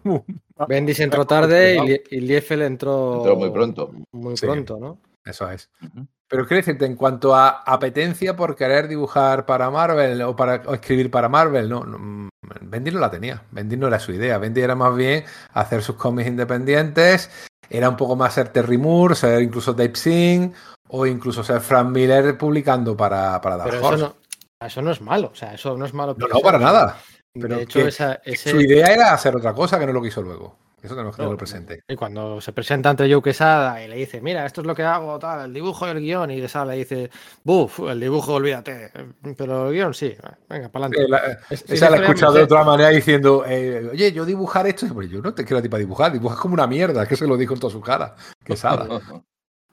Bendis 0.67 0.99
entró 0.99 1.25
tarde 1.25 2.01
y, 2.09 2.19
Liefeld 2.19 2.63
entró, 2.63 3.17
entró 3.17 3.35
muy 3.37 3.51
pronto. 3.51 3.91
Muy 4.11 4.35
pronto, 4.35 4.77
¿no? 4.77 4.99
Eso 5.23 5.49
es. 5.49 5.69
Uh 5.81 5.85
-huh. 5.85 6.07
Pero 6.29 6.45
quiero 6.45 6.61
decirte, 6.61 6.85
en 6.85 6.95
cuanto 6.95 7.35
a 7.35 7.63
apetencia 7.65 8.35
por 8.35 8.55
querer 8.55 8.87
dibujar 8.87 9.47
para 9.47 9.71
Marvel 9.71 10.21
o 10.21 10.35
para 10.35 10.61
o 10.67 10.75
escribir 10.75 11.09
para 11.09 11.27
Marvel, 11.27 11.67
no, 11.67 11.83
no 11.83 12.29
Bendy 12.61 12.91
no 12.91 12.99
la 12.99 13.09
tenía. 13.09 13.43
Bendy 13.51 13.77
no 13.77 13.87
era 13.87 13.99
su 13.99 14.11
idea. 14.11 14.37
Bendy 14.37 14.61
era 14.61 14.75
más 14.75 14.95
bien 14.95 15.25
hacer 15.53 15.81
sus 15.81 15.95
cómics 15.95 16.29
independientes. 16.29 17.31
Era 17.67 17.89
un 17.89 17.97
poco 17.97 18.15
más 18.15 18.33
ser 18.35 18.49
Terry 18.49 18.77
Moore, 18.77 19.15
ser 19.15 19.41
incluso 19.41 19.73
Dave 19.73 19.95
Singh 19.95 20.53
o 20.89 21.05
incluso 21.05 21.43
ser 21.43 21.61
Frank 21.61 21.89
Miller 21.89 22.37
publicando 22.37 22.95
para, 22.95 23.41
para 23.41 23.57
Dark 23.57 23.71
Pero 23.71 23.85
Horse. 23.87 24.03
Eso 24.03 24.15
no, 24.59 24.67
eso 24.67 24.81
no 24.83 24.91
es 24.91 25.01
malo. 25.01 25.29
O 25.33 25.35
sea, 25.35 25.53
eso 25.53 25.75
no 25.77 25.85
es 25.85 25.93
malo. 25.93 26.15
No, 26.17 26.27
no, 26.27 26.39
para 26.41 26.59
nada. 26.59 26.97
Pero 27.33 27.57
de 27.57 27.63
hecho, 27.63 27.79
esa, 27.79 28.21
ese... 28.23 28.51
su 28.51 28.61
idea 28.61 28.87
era 28.87 29.13
hacer 29.13 29.35
otra 29.35 29.53
cosa 29.53 29.79
que 29.79 29.85
no 29.85 29.93
lo 29.93 30.01
quiso 30.01 30.21
luego. 30.21 30.57
Eso 30.81 30.95
tenemos 30.95 31.15
que 31.15 31.17
tenerlo 31.17 31.37
presente. 31.37 31.83
Y 31.87 31.95
cuando 31.95 32.39
se 32.39 32.53
presenta 32.53 32.89
ante 32.89 33.11
Joe 33.11 33.21
Quesada 33.21 33.83
y 33.83 33.87
le 33.87 33.95
dice, 33.95 34.21
mira, 34.21 34.45
esto 34.45 34.61
es 34.61 34.67
lo 34.67 34.75
que 34.75 34.83
hago, 34.83 35.19
tal, 35.19 35.45
el 35.45 35.53
dibujo 35.53 35.87
y 35.87 35.91
el 35.91 35.99
guion, 35.99 36.31
y 36.31 36.41
Quesada 36.41 36.65
le 36.65 36.77
dice, 36.77 37.09
buf, 37.43 37.79
el 37.79 37.99
dibujo, 37.99 38.33
olvídate, 38.35 38.91
pero 39.37 39.67
el 39.67 39.73
guion 39.73 39.93
sí, 39.93 40.15
venga, 40.47 40.69
para 40.69 40.85
adelante. 40.85 41.05
Sí, 41.05 41.11
la, 41.11 41.39
es, 41.49 41.65
esa 41.69 41.89
la 41.89 41.97
he 41.97 42.01
escuchado 42.01 42.33
de 42.33 42.43
otra 42.43 42.63
manera 42.63 42.89
diciendo, 42.89 43.43
eh, 43.47 43.89
oye, 43.91 44.11
yo 44.11 44.25
dibujar 44.25 44.67
esto, 44.67 44.87
pues 44.93 45.09
yo 45.09 45.21
no 45.21 45.33
te 45.33 45.43
quiero 45.43 45.59
a 45.59 45.61
ti 45.61 45.69
para 45.69 45.79
dibujar, 45.79 46.11
dibujas 46.11 46.39
como 46.39 46.53
una 46.53 46.67
mierda, 46.67 47.05
que 47.05 47.15
se 47.15 47.27
lo 47.27 47.37
dijo 47.37 47.53
en 47.53 47.59
toda 47.59 47.73
su 47.73 47.81
cara, 47.81 48.15
Quesada. 48.43 48.87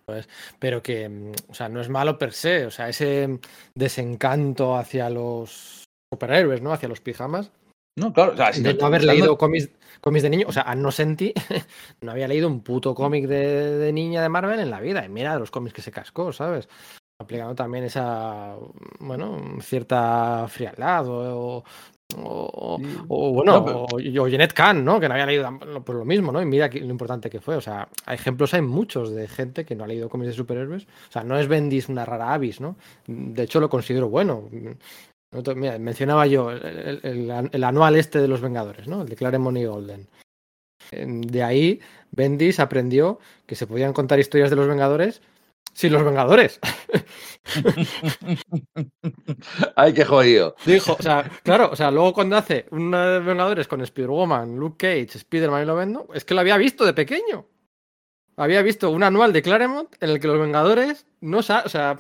Pues, 0.07 0.29
pero 0.61 0.85
que, 0.85 1.33
o 1.49 1.53
sea, 1.55 1.69
no 1.69 1.81
es 1.81 1.89
malo 1.89 2.17
per 2.17 2.33
se, 2.33 2.65
o 2.65 2.71
sea, 2.71 2.89
ese 2.89 3.41
desencanto 3.75 4.77
hacia 4.77 5.11
los 5.11 5.83
superhéroes, 6.13 6.63
¿no? 6.63 6.73
Hacia 6.73 6.89
los 6.89 7.01
pijamas. 7.01 7.51
No, 7.99 8.13
claro, 8.13 8.35
o 8.35 8.37
sea, 8.37 8.53
si 8.53 8.63
de 8.63 8.75
no, 8.75 8.81
no 8.81 8.87
haber 8.87 9.03
leído 9.03 9.37
cómics, 9.37 9.71
cómics 10.01 10.23
de 10.23 10.31
niño, 10.31 10.47
o 10.49 10.53
sea, 10.53 10.63
a 10.63 10.75
no 10.75 10.91
sentí, 10.91 11.33
no 12.01 12.13
había 12.13 12.29
leído 12.29 12.49
un 12.49 12.63
puto 12.63 12.95
cómic 12.95 13.27
de, 13.27 13.79
de, 13.79 13.93
niña 13.93 14.23
de 14.23 14.29
Marvel 14.29 14.61
en 14.61 14.71
la 14.71 14.81
vida, 14.81 15.05
y 15.05 15.09
mira 15.09 15.39
los 15.39 15.51
cómics 15.51 15.75
que 15.75 15.83
se 15.83 15.93
cascó, 15.93 16.33
¿sabes? 16.33 16.69
Aplicando 17.19 17.55
también 17.55 17.85
esa, 17.85 18.57
bueno, 19.01 19.59
cierta 19.61 20.47
frialdad 20.49 21.07
o, 21.09 21.65
o, 22.15 22.79
sí. 22.79 22.99
o 23.09 23.33
bueno, 23.33 23.53
no, 23.53 23.65
pero... 23.65 23.79
o, 23.85 24.25
o 24.25 24.29
Jeanette 24.29 24.53
Kahn, 24.53 24.85
¿no? 24.85 25.01
Que 25.01 25.09
no 25.09 25.15
había 25.15 25.27
leído 25.27 25.59
por 25.85 25.97
lo 25.97 26.05
mismo, 26.05 26.31
¿no? 26.31 26.41
Y 26.41 26.47
mira 26.47 26.69
lo 26.69 26.87
importante 26.87 27.29
que 27.29 27.41
fue. 27.41 27.57
O 27.57 27.61
sea, 27.61 27.89
hay 28.05 28.15
ejemplos, 28.15 28.55
hay 28.55 28.63
muchos 28.63 29.13
de 29.13 29.27
gente 29.27 29.65
que 29.65 29.75
no 29.75 29.85
ha 29.85 29.87
leído 29.89 30.09
cómics 30.09 30.29
de 30.29 30.37
superhéroes. 30.37 30.85
O 30.85 31.13
sea, 31.13 31.25
no 31.25 31.39
es 31.39 31.49
Bendis 31.49 31.89
una 31.89 32.05
rara 32.05 32.33
avis, 32.33 32.61
¿no? 32.61 32.77
De 33.07 33.43
hecho, 33.43 33.61
lo 33.61 33.69
considero 33.69 34.09
bueno. 34.09 34.49
Mira, 35.55 35.79
mencionaba 35.79 36.27
yo 36.27 36.51
el, 36.51 37.01
el, 37.03 37.51
el, 37.53 37.65
anual 37.65 37.97
este 37.97 38.21
de 38.21 38.29
los 38.29 38.41
Vengadores, 38.41 38.89
¿no? 38.89 39.03
El 39.03 39.09
de 39.09 39.17
Claremont 39.17 39.59
y 39.59 39.65
Golden. 39.65 40.09
De 40.91 41.43
ahí, 41.43 41.81
Bendis 42.13 42.61
aprendió 42.61 43.19
que 43.47 43.57
se 43.57 43.67
podían 43.67 43.93
contar 43.93 44.21
historias 44.21 44.51
de 44.51 44.57
los 44.57 44.69
Vengadores 44.69 45.21
sin 45.77 45.93
los 45.93 46.05
Vengadores. 46.05 46.59
Ay, 49.77 49.93
qué 49.93 50.07
jodido. 50.07 50.57
Dijo, 50.65 50.97
o 50.99 51.03
sea, 51.03 51.31
claro, 51.43 51.69
o 51.71 51.77
sea, 51.77 51.91
luego 51.91 52.15
cuando 52.15 52.37
hace 52.37 52.65
una 52.71 53.11
de 53.11 53.21
Vengadores 53.21 53.69
con 53.69 53.83
Spider-Woman, 53.83 54.57
Luke 54.57 54.79
Cage, 54.79 55.19
Spider-Man 55.19 55.65
y 55.65 55.67
lo 55.67 55.77
vendo, 55.77 56.09
es 56.15 56.25
que 56.25 56.33
lo 56.33 56.41
había 56.41 56.57
visto 56.57 56.87
de 56.87 56.95
pequeño. 56.95 57.47
Había 58.39 58.63
visto 58.63 58.91
un 58.91 59.03
anual 59.03 59.35
de 59.35 59.43
Claremont 59.43 59.95
en 60.01 60.11
el 60.11 60.21
que 60.21 60.29
los 60.29 60.41
Vengadores 60.41 61.07
no, 61.21 61.39
o 61.39 61.43
sea, 61.43 61.99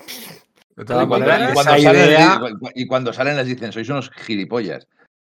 y 0.76 0.84
cuando, 0.84 1.26
y, 1.26 1.52
cuando 1.54 1.62
salen, 1.62 2.08
idea... 2.08 2.40
y 2.74 2.86
cuando 2.86 3.12
salen 3.12 3.36
les 3.36 3.46
dicen, 3.46 3.72
sois 3.72 3.88
unos 3.88 4.10
gilipollas. 4.10 4.86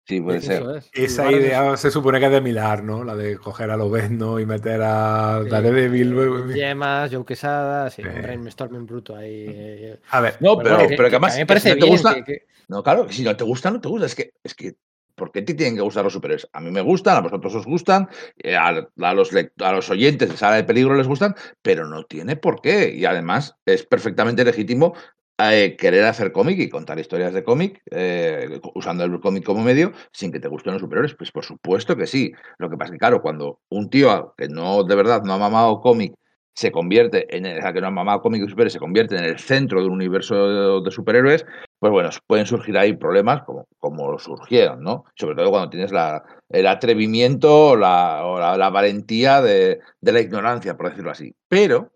Sí, 0.08 0.22
puede 0.22 0.40
ser. 0.42 0.64
Es. 0.78 0.90
Esa 0.94 1.30
idea 1.32 1.76
se 1.76 1.92
supone 1.92 2.20
que 2.20 2.28
es 2.28 2.32
de 2.32 2.40
Milar, 2.40 2.82
¿no? 2.82 3.04
La 3.04 3.14
de 3.14 3.38
coger 3.38 3.70
a 3.70 3.76
Lobezno 3.76 4.40
y 4.40 4.46
meter 4.46 4.82
a 4.82 5.42
sí. 5.44 5.50
Daredevil. 5.50 6.54
Yemas, 6.54 7.12
Joe 7.12 7.26
Quesada, 7.26 7.90
sí, 7.90 8.04
un 8.04 8.22
brainstorming 8.22 8.86
bruto 8.86 9.18
ahí. 9.18 9.94
A 10.12 10.22
ver. 10.22 10.38
No, 10.40 10.58
pero, 10.58 10.78
pero, 10.78 10.88
que, 10.88 10.96
pero 10.96 11.10
que 11.10 11.16
además. 11.18 11.34
Que 11.34 11.36
a 11.36 11.40
mí 11.40 11.42
me 11.42 11.48
parece 11.48 11.70
si 11.70 11.76
no 11.76 11.86
te 11.86 11.92
gusta, 11.92 12.16
que, 12.16 12.24
que... 12.24 12.46
No, 12.70 12.82
claro, 12.82 13.08
si 13.10 13.24
no 13.24 13.36
te 13.36 13.44
gusta, 13.44 13.70
no 13.70 13.82
te 13.82 13.90
gusta. 13.90 14.06
Es 14.06 14.16
que, 14.16 14.32
es 14.44 14.54
que 14.56 14.78
¿Por 15.18 15.32
qué 15.32 15.42
te 15.42 15.56
tienen 15.56 15.76
que 15.76 15.82
gustar 15.82 16.04
los 16.04 16.14
superhéroes? 16.14 16.48
A 16.54 16.60
mí 16.60 16.70
me 16.70 16.82
gustan, 16.82 17.18
a 17.18 17.22
vosotros 17.22 17.56
os 17.56 17.66
gustan, 17.66 18.08
eh, 18.38 18.56
a, 18.56 18.68
a, 18.68 19.14
los, 19.16 19.32
a 19.34 19.72
los 19.72 19.90
oyentes 19.90 20.30
de 20.30 20.38
Sala 20.38 20.58
de 20.58 20.64
Peligro 20.64 20.94
les 20.94 21.08
gustan, 21.08 21.36
pero 21.64 21.88
no 21.88 22.04
tiene 22.04 22.36
por 22.36 22.62
qué. 22.62 22.94
Y 22.96 23.04
además 23.06 23.56
es 23.66 23.84
perfectamente 23.84 24.46
legítimo 24.46 24.94
eh, 25.40 25.76
querer 25.78 26.06
hacer 26.06 26.32
cómic 26.32 26.60
y 26.60 26.70
contar 26.70 27.00
historias 27.00 27.34
de 27.34 27.44
cómic 27.44 27.82
eh, 27.92 28.60
usando 28.76 29.04
el 29.04 29.20
cómic 29.20 29.44
como 29.44 29.64
medio 29.64 29.92
sin 30.12 30.32
que 30.32 30.40
te 30.40 30.48
gusten 30.48 30.74
los 30.74 30.82
superhéroes. 30.82 31.16
Pues 31.16 31.32
por 31.32 31.46
supuesto 31.46 31.96
que 31.96 32.08
sí. 32.08 32.32
Lo 32.58 32.70
que 32.70 32.78
pasa 32.78 32.90
es 32.90 32.92
que, 32.94 33.00
claro, 33.00 33.22
cuando 33.22 33.62
un 33.70 33.90
tío 33.90 34.34
que 34.38 34.48
no 34.50 34.84
de 34.84 34.96
verdad 34.96 35.24
no 35.24 35.34
ha 35.34 35.38
mamado 35.38 35.82
cómic 35.82 36.14
se 36.58 36.72
convierte 36.72 37.38
en 37.38 37.46
el, 37.46 37.62
que 37.72 37.82
no 37.82 37.88
ha 37.88 37.92
mamado 37.92 38.20
cómic 38.20 38.42
y 38.42 38.50
superhéroes, 38.50 38.74
se 38.74 38.80
convierte 38.80 39.16
en 39.16 39.26
el 39.26 39.38
centro 39.38 39.80
de 39.80 39.86
un 39.86 39.94
universo 39.94 40.80
de, 40.80 40.82
de, 40.84 40.92
superhéroes, 40.92 41.46
pues 41.78 41.92
bueno, 41.92 42.10
pueden 42.26 42.48
surgir 42.48 42.76
ahí 42.80 42.94
problemas 42.94 43.44
como, 43.44 43.68
como 43.78 44.18
surgieron, 44.18 44.82
¿no? 44.82 45.06
Sobre 45.14 45.36
todo 45.36 45.52
cuando 45.52 45.70
tienes 45.70 45.92
la, 45.92 46.24
el 46.50 46.66
atrevimiento 46.66 47.70
o 47.70 47.76
la, 47.76 48.26
o 48.26 48.40
la, 48.40 48.58
la 48.58 48.72
valentía 48.72 49.40
de, 49.40 49.82
de, 50.02 50.12
la 50.12 50.20
ignorancia, 50.20 50.76
por 50.76 50.90
decirlo 50.90 51.12
así. 51.12 51.36
Pero, 51.48 51.92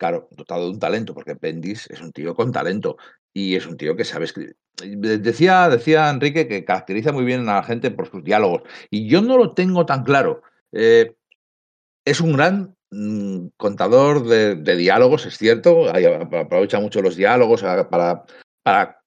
claro, 0.00 0.28
dotado 0.30 0.64
de 0.64 0.70
un 0.70 0.78
talento, 0.78 1.12
porque 1.12 1.36
Bendis 1.38 1.88
es 1.90 2.00
un 2.00 2.10
tío 2.10 2.34
con 2.34 2.52
talento 2.52 2.96
y 3.34 3.54
es 3.54 3.66
un 3.66 3.76
tío 3.76 3.94
que 3.94 4.06
sabe 4.06 4.24
escribir. 4.24 4.56
Decía, 4.82 5.68
decía 5.68 6.08
Enrique 6.08 6.48
que 6.48 6.64
caracteriza 6.64 7.12
muy 7.12 7.24
bien 7.24 7.46
a 7.48 7.56
la 7.56 7.62
gente 7.62 7.90
por 7.90 8.08
sus 8.08 8.24
diálogos, 8.24 8.62
y 8.90 9.08
yo 9.08 9.20
no 9.20 9.36
lo 9.36 9.52
tengo 9.52 9.84
tan 9.84 10.02
claro. 10.02 10.42
Eh, 10.72 11.14
es 12.06 12.22
un 12.22 12.32
gran 12.32 12.74
mm, 12.90 13.48
contador 13.58 14.26
de, 14.26 14.54
de, 14.54 14.76
diálogos, 14.76 15.26
es 15.26 15.36
cierto, 15.36 15.90
aprovecha 15.90 16.80
mucho 16.80 17.02
los 17.02 17.16
diálogos 17.16 17.62
para, 17.62 18.24
para 18.62 19.02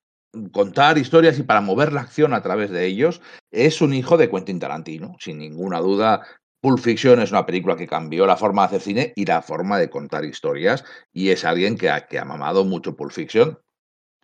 contar 0.51 0.99
historias 0.99 1.39
y 1.39 1.43
para 1.43 1.61
mover 1.61 1.91
la 1.91 2.01
acción 2.01 2.35
a 2.35 2.43
través 2.43 2.69
de 2.69 2.85
ellos. 2.85 3.19
Es 3.49 3.81
un 3.81 3.95
hijo 3.95 4.15
de 4.17 4.29
Quentin 4.29 4.59
Tarantino, 4.59 5.15
sin 5.19 5.39
ninguna 5.39 5.79
duda. 5.79 6.21
Pulp 6.63 6.79
Fiction 6.79 7.19
es 7.19 7.31
una 7.31 7.45
película 7.45 7.75
que 7.75 7.85
cambió 7.85 8.25
la 8.25 8.37
forma 8.37 8.61
de 8.61 8.67
hacer 8.67 8.81
cine 8.81 9.13
y 9.17 9.25
la 9.25 9.41
forma 9.41 9.77
de 9.77 9.89
contar 9.89 10.23
historias, 10.23 10.85
y 11.11 11.27
es 11.27 11.43
alguien 11.43 11.77
que 11.77 11.89
ha, 11.89 12.07
que 12.07 12.23
mamado 12.23 12.63
mucho 12.63 12.95
Pulp 12.95 13.11
Fiction. 13.11 13.59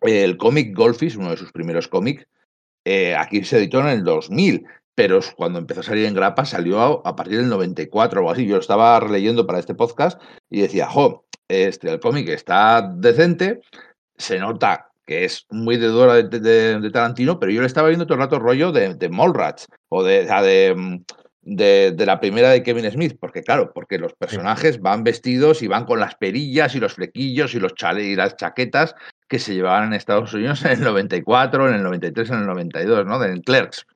El 0.00 0.38
cómic 0.38 0.74
Goldfish, 0.74 1.18
uno 1.18 1.32
de 1.32 1.36
sus 1.36 1.52
primeros 1.52 1.86
cómics, 1.86 2.26
eh, 2.86 3.14
aquí 3.14 3.44
se 3.44 3.58
editó 3.58 3.80
en 3.80 3.88
el 3.88 4.04
2000, 4.04 4.64
pero 4.94 5.20
cuando 5.36 5.58
empezó 5.58 5.80
a 5.80 5.82
salir 5.82 6.06
en 6.06 6.14
grapa 6.14 6.46
salió 6.46 7.06
a, 7.06 7.14
partir 7.14 7.36
del 7.36 7.50
94 7.50 8.24
o 8.24 8.30
así. 8.30 8.46
Yo 8.46 8.54
lo 8.54 8.62
estaba 8.62 8.98
releyendo 9.00 9.46
para 9.46 9.58
este 9.58 9.74
podcast 9.74 10.18
y 10.48 10.62
decía, 10.62 10.86
jo, 10.86 11.26
este, 11.46 11.90
el 11.90 12.00
cómic 12.00 12.26
está 12.30 12.90
decente, 12.96 13.60
se 14.16 14.38
nota 14.38 14.90
que 15.04 15.26
es 15.26 15.44
muy 15.50 15.76
de 15.76 15.88
Dora 15.88 16.14
de, 16.14 16.90
Tarantino, 16.90 17.38
pero 17.38 17.52
yo 17.52 17.60
le 17.60 17.66
estaba 17.66 17.88
viendo 17.88 18.06
todo 18.06 18.14
el 18.14 18.20
rato 18.20 18.38
rollo 18.38 18.72
de, 18.72 18.94
de 18.94 19.10
o 19.90 20.02
de, 20.04 20.24
de, 20.24 21.02
de, 21.42 21.92
de, 21.96 22.06
la 22.06 22.20
primera 22.20 22.50
de 22.50 22.62
Kevin 22.62 22.90
Smith, 22.90 23.16
porque 23.18 23.42
claro, 23.42 23.72
porque 23.72 23.98
los 23.98 24.12
personajes 24.14 24.80
van 24.80 25.04
vestidos 25.04 25.62
y 25.62 25.68
van 25.68 25.84
con 25.86 25.98
las 26.00 26.14
perillas 26.16 26.74
y 26.74 26.80
los 26.80 26.94
flequillos 26.94 27.54
y 27.54 27.60
los 27.60 27.74
chale 27.74 28.02
y 28.04 28.14
las 28.16 28.36
chaquetas 28.36 28.94
que 29.26 29.38
se 29.38 29.54
llevaban 29.54 29.84
en 29.88 29.94
Estados 29.94 30.34
Unidos 30.34 30.62
en 30.64 30.72
el 30.72 30.80
94, 30.80 31.68
en 31.68 31.74
el 31.76 31.82
93, 31.82 32.30
en 32.30 32.38
el 32.40 32.46
92, 32.46 33.06
¿no? 33.06 33.18
De 33.18 33.40
Clerks. 33.40 33.86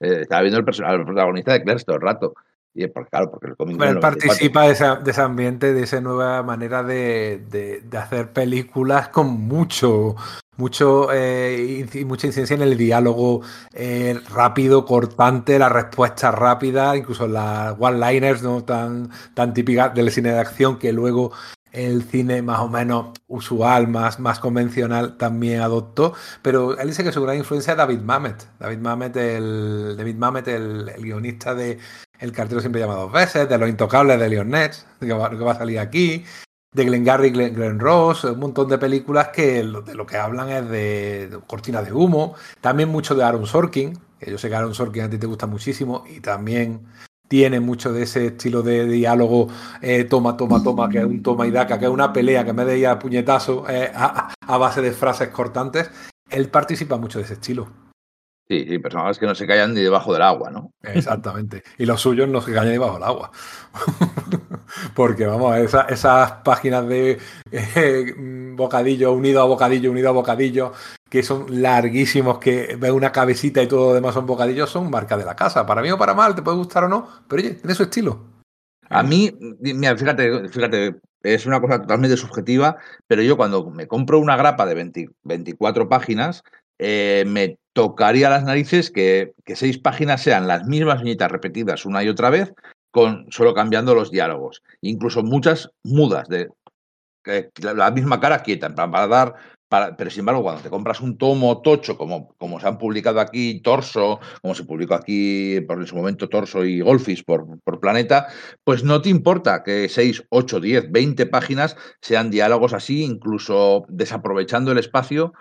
Eh, 0.00 0.20
estaba 0.22 0.42
viendo 0.42 0.58
el, 0.60 0.84
al 0.84 1.04
protagonista 1.04 1.52
de 1.52 1.62
Clerks 1.62 1.84
todo 1.84 1.96
el 1.96 2.02
rato. 2.02 2.34
Y 2.78 2.86
porque, 2.88 3.08
claro, 3.08 3.30
porque 3.30 3.46
el 3.46 3.56
cómic. 3.56 3.78
Pero 3.78 3.88
él 3.90 3.94
del 3.94 4.02
94 4.02 4.28
participa 4.28 4.62
de, 4.66 4.72
esa- 4.72 4.96
de 4.96 5.10
ese 5.10 5.20
ambiente, 5.22 5.72
de 5.72 5.82
esa 5.82 6.00
nueva 6.02 6.42
manera 6.42 6.82
de, 6.82 7.42
de- 7.50 7.80
de 7.80 7.98
hacer 7.98 8.32
películas 8.34 9.08
con 9.08 9.28
mucho, 9.28 10.14
mucho 10.56 11.08
eh, 11.12 11.86
mucha 12.06 12.26
incidencia 12.26 12.54
en 12.54 12.62
el 12.62 12.76
diálogo 12.76 13.42
eh, 13.72 14.18
rápido, 14.30 14.84
cortante, 14.84 15.58
la 15.58 15.68
respuesta 15.68 16.30
rápida, 16.30 16.96
incluso 16.96 17.26
las 17.26 17.74
one-liners 17.78 18.42
no 18.42 18.64
tan, 18.64 19.10
tan 19.34 19.54
típicas 19.54 19.94
del 19.94 20.10
cine 20.10 20.30
de 20.30 20.38
acción 20.38 20.78
que 20.78 20.92
luego 20.92 21.32
el 21.76 22.04
cine 22.04 22.40
más 22.40 22.60
o 22.60 22.68
menos 22.68 23.08
usual, 23.28 23.86
más, 23.88 24.18
más 24.18 24.38
convencional 24.38 25.18
también 25.18 25.60
adoptó. 25.60 26.14
Pero 26.42 26.78
él 26.78 26.88
dice 26.88 27.04
que 27.04 27.12
su 27.12 27.22
gran 27.22 27.36
influencia 27.36 27.72
es 27.72 27.76
David 27.76 28.00
Mamet. 28.00 28.46
David 28.58 28.78
Mamet, 28.78 29.16
el, 29.16 29.94
David 29.96 30.16
Mamet, 30.16 30.48
el, 30.48 30.90
guionista 30.98 31.54
de 31.54 31.78
El 32.18 32.32
cartero 32.32 32.60
siempre 32.60 32.80
llama 32.80 32.94
dos 32.94 33.12
veces, 33.12 33.48
de 33.48 33.58
Los 33.58 33.68
Intocables 33.68 34.18
de 34.18 34.28
Leon 34.28 34.48
Ness, 34.48 34.86
que 35.00 35.12
va, 35.12 35.28
que 35.28 35.36
va 35.36 35.52
a 35.52 35.58
salir 35.58 35.78
aquí, 35.78 36.24
de 36.76 36.84
Glengarry 36.84 37.30
Glen, 37.30 37.54
Glen 37.54 37.80
Ross, 37.80 38.24
un 38.24 38.38
montón 38.38 38.68
de 38.68 38.76
películas 38.76 39.28
que 39.28 39.64
de 39.64 39.94
lo 39.94 40.06
que 40.06 40.18
hablan 40.18 40.50
es 40.50 40.68
de, 40.68 41.38
cortinas 41.46 41.86
de 41.86 41.92
humo, 41.92 42.34
también 42.60 42.90
mucho 42.90 43.14
de 43.14 43.24
Aaron 43.24 43.46
Sorkin, 43.46 43.98
que 44.20 44.30
yo 44.30 44.36
sé 44.36 44.50
que 44.50 44.56
Aaron 44.56 44.74
Sorkin 44.74 45.04
a 45.04 45.10
ti 45.10 45.16
te 45.16 45.26
gusta 45.26 45.46
muchísimo 45.46 46.04
y 46.14 46.20
también 46.20 46.86
tiene 47.28 47.60
mucho 47.60 47.94
de 47.94 48.02
ese 48.02 48.26
estilo 48.26 48.62
de 48.62 48.84
diálogo 48.84 49.48
eh, 49.80 50.04
toma, 50.04 50.36
toma, 50.36 50.62
toma, 50.62 50.90
que 50.90 50.98
es 50.98 51.04
un 51.06 51.22
toma 51.22 51.46
y 51.46 51.50
daca, 51.50 51.78
que 51.78 51.86
es 51.86 51.90
una 51.90 52.12
pelea 52.12 52.44
que 52.44 52.52
vez 52.52 52.66
de 52.66 52.96
puñetazo 52.96 53.64
a 53.66 54.58
base 54.58 54.82
de 54.82 54.92
frases 54.92 55.28
cortantes, 55.28 55.90
él 56.28 56.50
participa 56.50 56.98
mucho 56.98 57.18
de 57.18 57.24
ese 57.24 57.34
estilo. 57.34 57.85
Sí, 58.48 58.64
sí, 58.68 58.78
personajes 58.78 59.18
que 59.18 59.26
no 59.26 59.34
se 59.34 59.46
callan 59.46 59.74
ni 59.74 59.80
debajo 59.80 60.12
del 60.12 60.22
agua, 60.22 60.50
¿no? 60.50 60.72
Exactamente. 60.82 61.64
Y 61.78 61.84
los 61.86 62.00
suyos 62.00 62.28
no 62.28 62.40
se 62.40 62.52
caen 62.52 62.70
debajo 62.70 62.94
del 62.94 63.02
agua. 63.02 63.32
Porque, 64.94 65.26
vamos, 65.26 65.56
esa- 65.56 65.86
esas 65.88 66.30
páginas 66.44 66.86
de 66.86 67.18
eh, 67.50 68.14
bocadillo 68.54 69.12
unido 69.12 69.40
a 69.42 69.46
bocadillo, 69.46 69.90
unido 69.90 70.08
a 70.10 70.12
bocadillo, 70.12 70.72
que 71.10 71.22
son 71.22 71.46
larguísimos, 71.60 72.38
que 72.38 72.76
ves 72.78 72.90
una 72.92 73.10
cabecita 73.12 73.62
y 73.62 73.66
todo 73.66 73.88
lo 73.88 73.94
demás 73.94 74.14
son 74.14 74.26
bocadillos, 74.26 74.70
son 74.70 74.90
marca 74.90 75.16
de 75.16 75.24
la 75.24 75.34
casa. 75.36 75.66
Para 75.66 75.82
mí 75.82 75.90
o 75.90 75.98
para 75.98 76.14
mal, 76.14 76.34
te 76.34 76.42
puede 76.42 76.56
gustar 76.56 76.84
o 76.84 76.88
no, 76.88 77.08
pero 77.28 77.42
oye, 77.42 77.54
tiene 77.54 77.74
su 77.74 77.82
estilo. 77.84 78.24
A 78.88 79.02
mí, 79.02 79.32
mira, 79.60 79.96
fíjate, 79.96 80.48
fíjate, 80.48 80.96
es 81.22 81.46
una 81.46 81.60
cosa 81.60 81.80
totalmente 81.80 82.16
subjetiva, 82.16 82.76
pero 83.08 83.22
yo 83.22 83.36
cuando 83.36 83.68
me 83.70 83.88
compro 83.88 84.20
una 84.20 84.36
grapa 84.36 84.64
de 84.66 84.74
20 84.74 85.08
24 85.24 85.88
páginas, 85.88 86.44
eh, 86.78 87.24
me 87.26 87.58
tocaría 87.76 88.30
las 88.30 88.42
narices 88.42 88.90
que, 88.90 89.34
que 89.44 89.54
seis 89.54 89.76
páginas 89.76 90.22
sean 90.22 90.48
las 90.48 90.66
mismas 90.66 91.02
viñetas 91.02 91.30
repetidas 91.30 91.84
una 91.84 92.02
y 92.02 92.08
otra 92.08 92.30
vez, 92.30 92.54
con 92.90 93.26
solo 93.30 93.52
cambiando 93.52 93.94
los 93.94 94.10
diálogos. 94.10 94.62
Incluso 94.80 95.22
muchas 95.22 95.68
mudas, 95.84 96.26
de 96.26 96.48
la 97.60 97.90
misma 97.90 98.18
cara 98.18 98.42
quieta, 98.42 98.74
plan, 98.74 98.90
para 98.90 99.06
dar. 99.06 99.34
Para, 99.68 99.94
pero 99.94 100.08
sin 100.08 100.20
embargo, 100.20 100.42
cuando 100.42 100.62
te 100.62 100.70
compras 100.70 101.02
un 101.02 101.18
tomo 101.18 101.60
tocho, 101.60 101.98
como, 101.98 102.28
como 102.38 102.58
se 102.60 102.66
han 102.66 102.78
publicado 102.78 103.20
aquí 103.20 103.60
Torso, 103.60 104.20
como 104.40 104.54
se 104.54 104.64
publicó 104.64 104.94
aquí 104.94 105.60
por 105.68 105.78
en 105.78 105.86
su 105.86 105.96
momento 105.96 106.30
Torso 106.30 106.64
y 106.64 106.80
Golfis 106.80 107.24
por, 107.24 107.60
por 107.62 107.78
Planeta, 107.78 108.28
pues 108.64 108.84
no 108.84 109.02
te 109.02 109.10
importa 109.10 109.62
que 109.62 109.90
6, 109.90 110.28
8, 110.30 110.60
10, 110.60 110.92
20 110.92 111.26
páginas 111.26 111.76
sean 112.00 112.30
diálogos 112.30 112.72
así, 112.72 113.04
incluso 113.04 113.84
desaprovechando 113.90 114.72
el 114.72 114.78
espacio, 114.78 115.34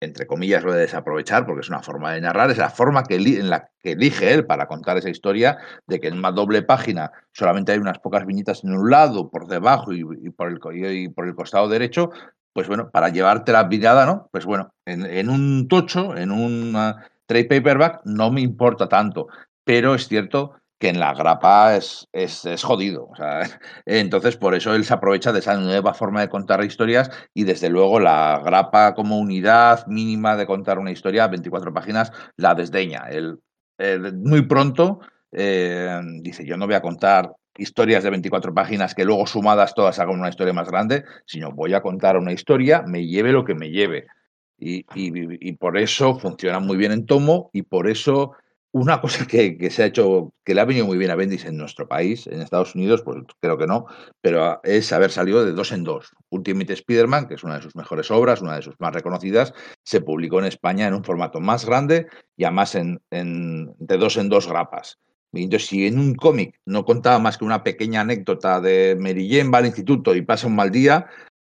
entre 0.00 0.26
comillas 0.26 0.62
lo 0.62 0.72
de 0.72 0.80
desaprovechar, 0.80 1.44
porque 1.44 1.60
es 1.60 1.68
una 1.68 1.82
forma 1.82 2.12
de 2.12 2.20
narrar, 2.20 2.50
es 2.50 2.58
la 2.58 2.70
forma 2.70 3.02
que 3.02 3.16
en 3.16 3.50
la 3.50 3.70
que 3.80 3.92
elige 3.92 4.32
él 4.32 4.46
para 4.46 4.66
contar 4.66 4.96
esa 4.96 5.10
historia, 5.10 5.58
de 5.86 6.00
que 6.00 6.08
en 6.08 6.18
una 6.18 6.32
doble 6.32 6.62
página 6.62 7.10
solamente 7.32 7.72
hay 7.72 7.78
unas 7.78 7.98
pocas 7.98 8.26
viñetas 8.26 8.64
en 8.64 8.72
un 8.72 8.90
lado, 8.90 9.30
por 9.30 9.46
debajo 9.46 9.92
y, 9.92 10.04
por, 10.30 10.48
el, 10.48 10.60
y 10.94 11.08
por 11.08 11.26
el 11.26 11.34
costado 11.34 11.68
derecho, 11.68 12.10
pues 12.52 12.68
bueno, 12.68 12.90
para 12.90 13.08
llevarte 13.08 13.52
la 13.52 13.64
mirada, 13.64 14.06
¿no? 14.06 14.28
Pues 14.32 14.44
bueno, 14.44 14.72
en, 14.84 15.04
en 15.04 15.28
un 15.28 15.68
tocho, 15.68 16.16
en 16.16 16.30
un 16.30 16.72
trade 17.26 17.44
paperback, 17.44 18.00
no 18.04 18.30
me 18.30 18.40
importa 18.40 18.88
tanto, 18.88 19.28
pero 19.64 19.94
es 19.94 20.08
cierto 20.08 20.54
que 20.78 20.88
en 20.88 21.00
la 21.00 21.12
grapa 21.14 21.76
es, 21.76 22.08
es, 22.12 22.44
es 22.44 22.62
jodido. 22.62 23.08
O 23.10 23.16
sea, 23.16 23.40
entonces, 23.86 24.36
por 24.36 24.54
eso 24.54 24.74
él 24.74 24.84
se 24.84 24.94
aprovecha 24.94 25.32
de 25.32 25.40
esa 25.40 25.56
nueva 25.56 25.94
forma 25.94 26.20
de 26.20 26.28
contar 26.28 26.64
historias 26.64 27.10
y 27.34 27.44
desde 27.44 27.68
luego 27.68 28.00
la 28.00 28.40
grapa 28.44 28.94
como 28.94 29.18
unidad 29.18 29.86
mínima 29.86 30.36
de 30.36 30.46
contar 30.46 30.78
una 30.78 30.92
historia, 30.92 31.26
24 31.28 31.72
páginas, 31.72 32.12
la 32.36 32.54
desdeña. 32.54 33.04
Él, 33.10 33.38
muy 34.14 34.42
pronto 34.42 35.00
eh, 35.32 36.00
dice, 36.20 36.44
yo 36.44 36.56
no 36.56 36.66
voy 36.66 36.74
a 36.74 36.82
contar 36.82 37.32
historias 37.56 38.04
de 38.04 38.10
24 38.10 38.54
páginas 38.54 38.94
que 38.94 39.04
luego 39.04 39.26
sumadas 39.26 39.74
todas 39.74 39.98
hagan 39.98 40.18
una 40.18 40.28
historia 40.28 40.52
más 40.52 40.68
grande, 40.68 41.04
sino 41.26 41.52
voy 41.52 41.74
a 41.74 41.82
contar 41.82 42.16
una 42.16 42.32
historia, 42.32 42.82
me 42.86 43.06
lleve 43.06 43.32
lo 43.32 43.44
que 43.44 43.54
me 43.54 43.70
lleve. 43.70 44.06
Y- 44.60 44.84
y 44.94 45.52
por 45.52 45.78
eso 45.78 46.18
funciona 46.18 46.58
muy 46.58 46.76
bien 46.76 46.90
en 46.92 47.06
tomo 47.06 47.50
y 47.52 47.62
por 47.62 47.88
eso 47.88 48.32
una 48.72 49.00
cosa 49.00 49.26
que, 49.26 49.56
que 49.56 49.70
se 49.70 49.82
ha 49.82 49.86
hecho, 49.86 50.32
que 50.44 50.54
le 50.54 50.60
ha 50.60 50.64
venido 50.64 50.86
muy 50.86 50.98
bien 50.98 51.10
a 51.10 51.14
Bendis 51.16 51.44
en 51.46 51.56
nuestro 51.56 51.88
país, 51.88 52.26
en 52.26 52.40
Estados 52.42 52.74
Unidos, 52.74 53.02
pues 53.02 53.18
creo 53.40 53.56
que 53.56 53.66
no, 53.66 53.86
pero 54.20 54.60
es 54.62 54.92
haber 54.92 55.10
salido 55.10 55.44
de 55.44 55.52
dos 55.52 55.72
en 55.72 55.84
dos. 55.84 56.10
Ultimate 56.30 56.74
Spider-Man, 56.74 57.28
que 57.28 57.34
es 57.34 57.44
una 57.44 57.56
de 57.56 57.62
sus 57.62 57.74
mejores 57.76 58.10
obras, 58.10 58.42
una 58.42 58.56
de 58.56 58.62
sus 58.62 58.78
más 58.78 58.92
reconocidas, 58.92 59.54
se 59.82 60.00
publicó 60.02 60.38
en 60.38 60.44
España 60.46 60.86
en 60.86 60.94
un 60.94 61.02
formato 61.04 61.40
más 61.40 61.64
grande 61.64 62.08
y 62.36 62.44
además 62.44 62.74
en, 62.74 63.00
en- 63.10 63.72
de 63.78 63.96
dos 63.96 64.16
en 64.18 64.28
dos 64.28 64.46
grapas. 64.46 64.98
Entonces, 65.32 65.68
si 65.68 65.86
en 65.86 65.98
un 65.98 66.14
cómic 66.14 66.58
no 66.66 66.84
contaba 66.84 67.18
más 67.18 67.36
que 67.38 67.44
una 67.44 67.62
pequeña 67.62 68.00
anécdota 68.02 68.60
de 68.60 68.96
Mary 68.98 69.28
Jane 69.30 69.50
va 69.50 69.58
al 69.58 69.66
instituto 69.66 70.14
y 70.14 70.22
pasa 70.22 70.46
un 70.46 70.56
mal 70.56 70.70
día, 70.70 71.06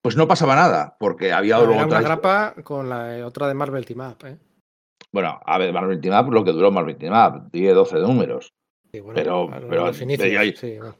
pues 0.02 0.16
no 0.16 0.26
pasaba 0.28 0.54
nada, 0.56 0.96
porque 0.98 1.32
había 1.32 1.58
luego 1.58 1.74
una 1.74 1.84
otra 1.86 2.00
grapa 2.02 2.54
con 2.64 2.88
la 2.88 3.16
eh, 3.18 3.22
otra 3.24 3.48
de 3.48 3.54
Marvel 3.54 3.86
Team 3.86 4.00
Up, 4.00 4.26
¿eh? 4.26 4.36
Bueno, 5.12 5.38
a 5.44 5.58
ver, 5.58 5.72
Marvel 5.72 6.00
Team 6.00 6.18
Up, 6.18 6.32
lo 6.32 6.44
que 6.44 6.52
duró 6.52 6.70
Marvel 6.70 6.96
Team 6.96 7.12
Up, 7.14 7.50
10, 7.52 7.74
12 7.74 7.98
números. 7.98 8.52
Sí, 8.90 9.00
bueno, 9.00 9.14
Pero- 9.14 9.46
claro, 9.46 9.66
pero 9.68 9.86
los 9.86 10.00
ahí- 10.00 10.54
sí, 10.56 10.78
bueno. 10.78 10.94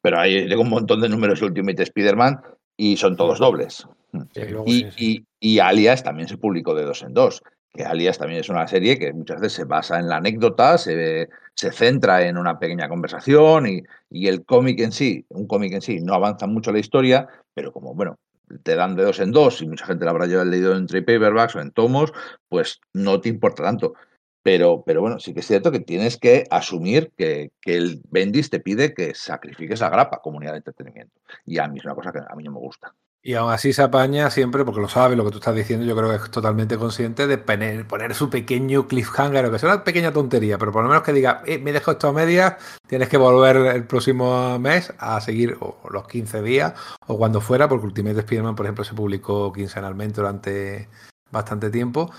Pero 0.00 0.18
ahí 0.18 0.46
llega 0.48 0.60
un 0.60 0.68
montón 0.70 1.00
de 1.00 1.08
números 1.08 1.40
Ultimate 1.42 1.82
Spider-Man 1.84 2.40
y 2.76 2.96
son 2.96 3.16
todos 3.16 3.38
dobles. 3.38 3.86
Sí, 4.34 4.40
luego 4.48 4.64
Y, 4.66 4.86
y- 4.98 5.24
y 5.38 5.58
Alias 5.60 6.02
también 6.02 6.26
se 6.28 6.38
publicó 6.38 6.74
de 6.74 6.84
dos 6.84 7.02
en 7.02 7.14
dos. 7.14 7.40
Que 7.72 7.84
Alias 7.84 8.18
también 8.18 8.40
es 8.40 8.48
una 8.50 8.66
serie 8.66 8.98
que 8.98 9.12
muchas 9.12 9.40
veces 9.40 9.52
se 9.54 9.64
basa 9.64 9.98
en 9.98 10.08
la 10.08 10.16
anécdota, 10.16 10.76
se, 10.76 11.28
se 11.54 11.72
centra 11.72 12.26
en 12.26 12.36
una 12.36 12.58
pequeña 12.58 12.88
conversación 12.88 13.66
y, 13.66 13.82
y 14.10 14.26
el 14.26 14.44
cómic 14.44 14.80
en 14.80 14.92
sí, 14.92 15.24
un 15.30 15.46
cómic 15.46 15.72
en 15.72 15.80
sí, 15.82 16.00
no 16.00 16.14
avanza 16.14 16.46
mucho 16.46 16.72
la 16.72 16.80
historia, 16.80 17.26
pero 17.54 17.72
como, 17.72 17.94
bueno, 17.94 18.16
te 18.62 18.76
dan 18.76 18.96
de 18.96 19.04
dos 19.04 19.20
en 19.20 19.32
dos 19.32 19.62
y 19.62 19.66
mucha 19.66 19.86
gente 19.86 20.04
la 20.04 20.10
habrá 20.10 20.26
leído 20.26 20.76
en 20.76 20.86
trade 20.86 21.04
paperbacks 21.04 21.56
o 21.56 21.60
en 21.60 21.72
tomos, 21.72 22.12
pues 22.48 22.80
no 22.92 23.20
te 23.20 23.28
importa 23.28 23.62
tanto. 23.62 23.94
Pero, 24.42 24.82
pero 24.84 25.00
bueno, 25.00 25.20
sí 25.20 25.34
que 25.34 25.40
es 25.40 25.46
cierto 25.46 25.70
que 25.70 25.80
tienes 25.80 26.16
que 26.18 26.44
asumir 26.50 27.12
que, 27.16 27.52
que 27.60 27.76
el 27.76 28.02
Bendis 28.10 28.50
te 28.50 28.60
pide 28.60 28.92
que 28.92 29.14
sacrifiques 29.14 29.80
la 29.80 29.90
grapa, 29.90 30.20
comunidad 30.20 30.52
de 30.52 30.58
entretenimiento. 30.58 31.20
Y 31.46 31.58
a 31.58 31.68
mí 31.68 31.78
es 31.78 31.84
una 31.84 31.94
cosa 31.94 32.12
que 32.12 32.18
a 32.18 32.34
mí 32.34 32.42
no 32.42 32.52
me 32.52 32.58
gusta. 32.58 32.92
Y 33.24 33.34
aún 33.34 33.52
así 33.52 33.72
se 33.72 33.82
apaña 33.82 34.30
siempre, 34.30 34.64
porque 34.64 34.80
lo 34.80 34.88
sabe 34.88 35.14
lo 35.14 35.24
que 35.24 35.30
tú 35.30 35.38
estás 35.38 35.54
diciendo, 35.54 35.86
yo 35.86 35.94
creo 35.94 36.10
que 36.10 36.16
es 36.16 36.30
totalmente 36.32 36.76
consciente 36.76 37.28
de 37.28 37.38
poner, 37.38 38.14
su 38.16 38.28
pequeño 38.28 38.88
cliffhanger, 38.88 39.48
que 39.48 39.60
sea 39.60 39.74
una 39.74 39.84
pequeña 39.84 40.12
tontería, 40.12 40.58
pero 40.58 40.72
por 40.72 40.82
lo 40.82 40.88
menos 40.88 41.04
que 41.04 41.12
diga, 41.12 41.40
eh, 41.46 41.58
me 41.58 41.72
dejo 41.72 41.92
esto 41.92 42.08
a 42.08 42.12
medias, 42.12 42.56
tienes 42.88 43.08
que 43.08 43.16
volver 43.18 43.56
el 43.76 43.84
próximo 43.84 44.58
mes 44.58 44.92
a 44.98 45.20
seguir 45.20 45.56
o 45.60 45.78
los 45.88 46.08
15 46.08 46.42
días 46.42 46.74
o 47.06 47.16
cuando 47.16 47.40
fuera, 47.40 47.68
porque 47.68 47.86
Ultimate 47.86 48.18
Spider-Man, 48.18 48.56
por 48.56 48.66
ejemplo, 48.66 48.82
se 48.82 48.94
publicó 48.94 49.52
quincenalmente 49.52 50.20
durante 50.20 50.88
bastante 51.30 51.70
tiempo. 51.70 52.10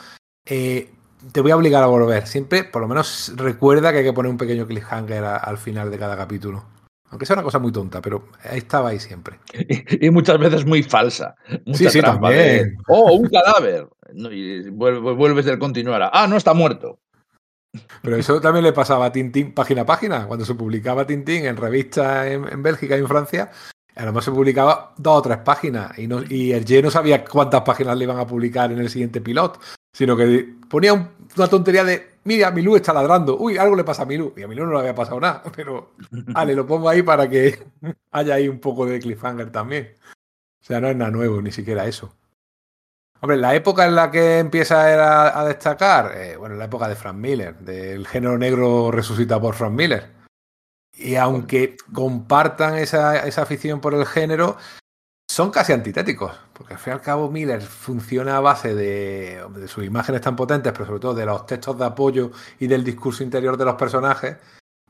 Eh, 0.46 0.90
te 1.34 1.42
voy 1.42 1.52
a 1.52 1.58
obligar 1.58 1.84
a 1.84 1.88
volver. 1.88 2.28
Siempre, 2.28 2.64
por 2.64 2.82
lo 2.82 2.88
menos, 2.88 3.34
recuerda 3.36 3.92
que 3.92 4.00
hay 4.00 4.04
que 4.06 4.14
poner 4.14 4.32
un 4.32 4.38
pequeño 4.38 4.66
cliffhanger 4.68 5.24
al 5.24 5.58
final 5.58 5.92
de 5.92 6.00
cada 6.00 6.16
capítulo. 6.16 6.73
Aunque 7.14 7.28
sea 7.28 7.36
una 7.36 7.44
cosa 7.44 7.60
muy 7.60 7.72
tonta, 7.72 8.02
pero 8.02 8.28
estaba 8.52 8.90
ahí 8.90 9.00
siempre. 9.00 9.38
Y, 9.54 10.08
y 10.08 10.10
muchas 10.10 10.40
veces 10.40 10.66
muy 10.66 10.82
falsa. 10.82 11.36
Mucha 11.64 11.92
sí, 11.92 12.00
trampa 12.00 12.32
de, 12.32 12.58
también. 12.58 12.78
oh, 12.88 13.14
un 13.14 13.30
cadáver. 13.30 13.88
Y 14.32 14.64
vuelve- 14.72 15.16
vuelves 15.16 15.46
del 15.46 15.60
continuar. 15.60 16.10
Ah, 16.12 16.26
no 16.28 16.38
está 16.38 16.56
muerto. 16.56 16.98
Pero 18.02 18.16
eso 18.18 18.42
también 18.42 18.64
le 18.64 18.74
pasaba 18.74 19.06
a 19.06 19.12
Tintín 19.12 19.54
página 19.54 19.84
a 19.84 19.86
página. 19.86 20.26
Cuando 20.26 20.44
se 20.44 20.56
publicaba 20.56 21.06
Tintín 21.06 21.46
en 21.46 21.56
revistas 21.56 22.26
en, 22.28 22.52
en 22.52 22.64
Bélgica 22.64 22.96
y 22.98 23.02
en 23.02 23.08
Francia, 23.08 23.52
a 23.96 24.02
lo 24.06 24.08
mejor 24.08 24.24
se 24.24 24.32
publicaba 24.32 24.96
dos 24.98 25.20
o 25.20 25.22
tres 25.22 25.38
páginas. 25.38 25.98
Y, 26.00 26.08
no, 26.08 26.24
y 26.28 26.52
el 26.52 26.66
G 26.66 26.82
no 26.82 26.90
sabía 26.90 27.24
cuántas 27.24 27.62
páginas 27.62 27.96
le 27.96 28.06
iban 28.06 28.18
a 28.18 28.26
publicar 28.26 28.72
en 28.72 28.80
el 28.80 28.90
siguiente 28.90 29.22
pilot, 29.22 29.60
sino 29.96 30.18
que 30.18 30.56
ponía 30.68 30.94
un- 30.94 31.10
una 31.38 31.48
tontería 31.48 31.84
de, 31.84 32.13
mira, 32.24 32.52
Milú 32.52 32.76
está 32.76 32.94
ladrando. 32.94 33.38
Uy, 33.38 33.58
algo 33.58 33.76
le 33.76 33.84
pasa 33.84 34.04
a 34.04 34.06
Milú. 34.06 34.34
Y 34.36 34.44
a 34.44 34.48
Milú 34.48 34.66
no 34.66 34.74
le 34.74 34.80
había 34.80 34.96
pasado 34.96 35.20
nada. 35.20 35.44
Pero, 35.56 35.94
vale, 36.12 36.56
lo 36.56 36.66
pongo 36.66 36.90
ahí 36.90 37.02
para 37.02 37.30
que 37.30 37.64
haya 38.12 38.36
ahí 38.36 38.48
un 38.48 38.60
poco 38.60 38.86
de 38.86 39.00
cliffhanger 39.00 39.52
también. 39.52 39.96
O 40.62 40.66
sea, 40.66 40.80
no 40.80 40.88
es 40.88 40.96
nada 40.96 41.12
nuevo, 41.12 41.42
ni 41.42 41.52
siquiera 41.52 41.86
eso. 41.86 42.16
Hombre, 43.20 43.38
la 43.38 43.56
época 43.56 43.86
en 43.86 43.96
la 43.96 44.12
que 44.12 44.40
empieza 44.40 45.40
a 45.40 45.46
destacar, 45.46 46.12
eh, 46.18 46.36
bueno, 46.36 46.56
la 46.56 46.66
época 46.66 46.90
de 46.90 46.96
Frank 46.96 47.16
Miller, 47.16 47.58
del 47.60 48.06
género 48.06 48.38
negro 48.38 48.92
resucitado 48.92 49.40
por 49.42 49.56
Frank 49.56 49.72
Miller. 49.72 50.10
Y 50.94 51.16
aunque 51.16 51.78
compartan 51.94 52.78
esa, 52.78 53.26
esa 53.26 53.44
afición 53.44 53.80
por 53.80 53.94
el 53.94 54.06
género, 54.06 54.58
son 55.28 55.52
casi 55.52 55.74
antitéticos, 55.74 56.32
porque 56.54 56.74
al 56.74 56.80
fin 56.80 56.92
y 56.92 56.96
al 56.96 57.02
cabo 57.02 57.32
Miller 57.32 57.62
funciona 57.62 58.38
a 58.38 58.40
base 58.40 58.76
de, 58.76 59.44
de, 59.56 59.68
sus 59.68 59.84
imágenes 59.84 60.22
tan 60.22 60.36
potentes, 60.36 60.72
pero 60.72 60.86
sobre 60.86 61.00
todo 61.00 61.14
de 61.14 61.26
los 61.26 61.46
textos 61.46 61.78
de 61.78 61.86
apoyo 61.86 62.32
y 62.60 62.68
del 62.68 62.84
discurso 62.84 63.24
interior 63.24 63.58
de 63.58 63.66
los 63.66 63.76
personajes, 63.76 64.38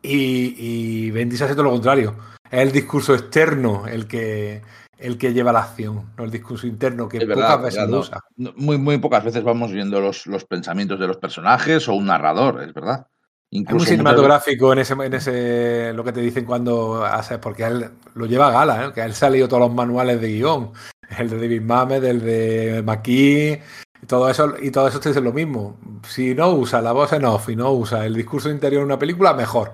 y, 0.02 0.56
y 0.58 1.12
Bendis 1.12 1.41
hace 1.41 1.54
todo 1.54 1.63
lo 1.63 1.72
contrario. 1.72 2.15
Es 2.52 2.60
el 2.60 2.72
discurso 2.72 3.15
externo 3.15 3.88
el 3.88 4.06
que, 4.06 4.62
el 4.98 5.17
que 5.17 5.34
lleva 5.34 5.54
la 5.54 5.62
acción, 5.62 6.12
no 6.17 6.24
el 6.24 6.32
discurso 6.32 6.67
interno, 6.67 7.08
que 7.08 7.17
Es 7.17 7.24
pocas 7.24 7.38
verdad, 7.38 7.62
veces 7.62 7.80
verdad, 7.82 8.00
usa. 8.00 8.19
No, 8.36 8.54
Muy, 8.58 8.78
muy 8.78 8.98
pocas 8.98 9.24
veces 9.24 9.43
vamos 9.43 9.72
viendo 9.72 10.00
los, 10.02 10.28
los 10.28 10.46
pensamientos 10.46 11.00
de 11.00 11.08
los 11.08 11.17
personajes 11.17 11.88
o 11.88 11.93
un 11.93 12.06
narrador, 12.06 12.62
es 12.63 12.74
verdad. 12.74 13.08
Es 13.54 13.60
muy 13.60 13.62
Incluso 13.62 13.74
muchas 13.76 13.89
veces- 13.89 13.98
cinematográfico 14.00 14.74
en 14.74 14.80
ese, 14.80 14.94
en 14.94 15.13
ese 15.13 15.94
lo 15.94 16.04
que 16.04 16.12
te 16.12 16.22
dicen 16.22 16.46
cuando 16.46 17.06
haces, 17.06 17.38
porque 17.38 17.63
él 17.63 17.89
lo 18.16 18.26
lleva 18.26 18.48
a 18.48 18.52
gala, 18.52 18.86
¿eh? 18.86 18.92
que 18.94 19.02
él 19.02 19.13
se 19.13 19.26
ha 19.26 19.30
leído 19.30 19.48
todos 19.48 19.62
los 19.62 19.74
manuales 19.74 20.20
de 20.20 20.28
guion, 20.30 20.72
el 21.20 21.30
de 21.30 21.38
David 21.38 21.62
Mamet, 21.62 22.04
el 22.04 22.20
de 22.22 22.82
McKee, 22.84 23.62
y 24.02 24.06
todo 24.08 24.28
eso, 24.30 24.56
y 24.60 24.72
todo 24.72 24.88
eso 24.88 25.00
te 25.00 25.10
dice 25.10 25.22
lo 25.22 25.32
mismo. 25.34 25.78
Si 26.08 26.34
no 26.34 26.50
usa 26.52 26.82
la 26.82 26.92
voz 26.94 27.13
en 27.13 27.26
off 27.26 27.48
y 27.50 27.56
no 27.56 27.72
usa 27.72 28.06
el 28.06 28.16
discurso 28.16 28.50
interior 28.50 28.82
en 28.82 28.88
una 28.88 28.98
película, 29.00 29.34
mejor. 29.34 29.72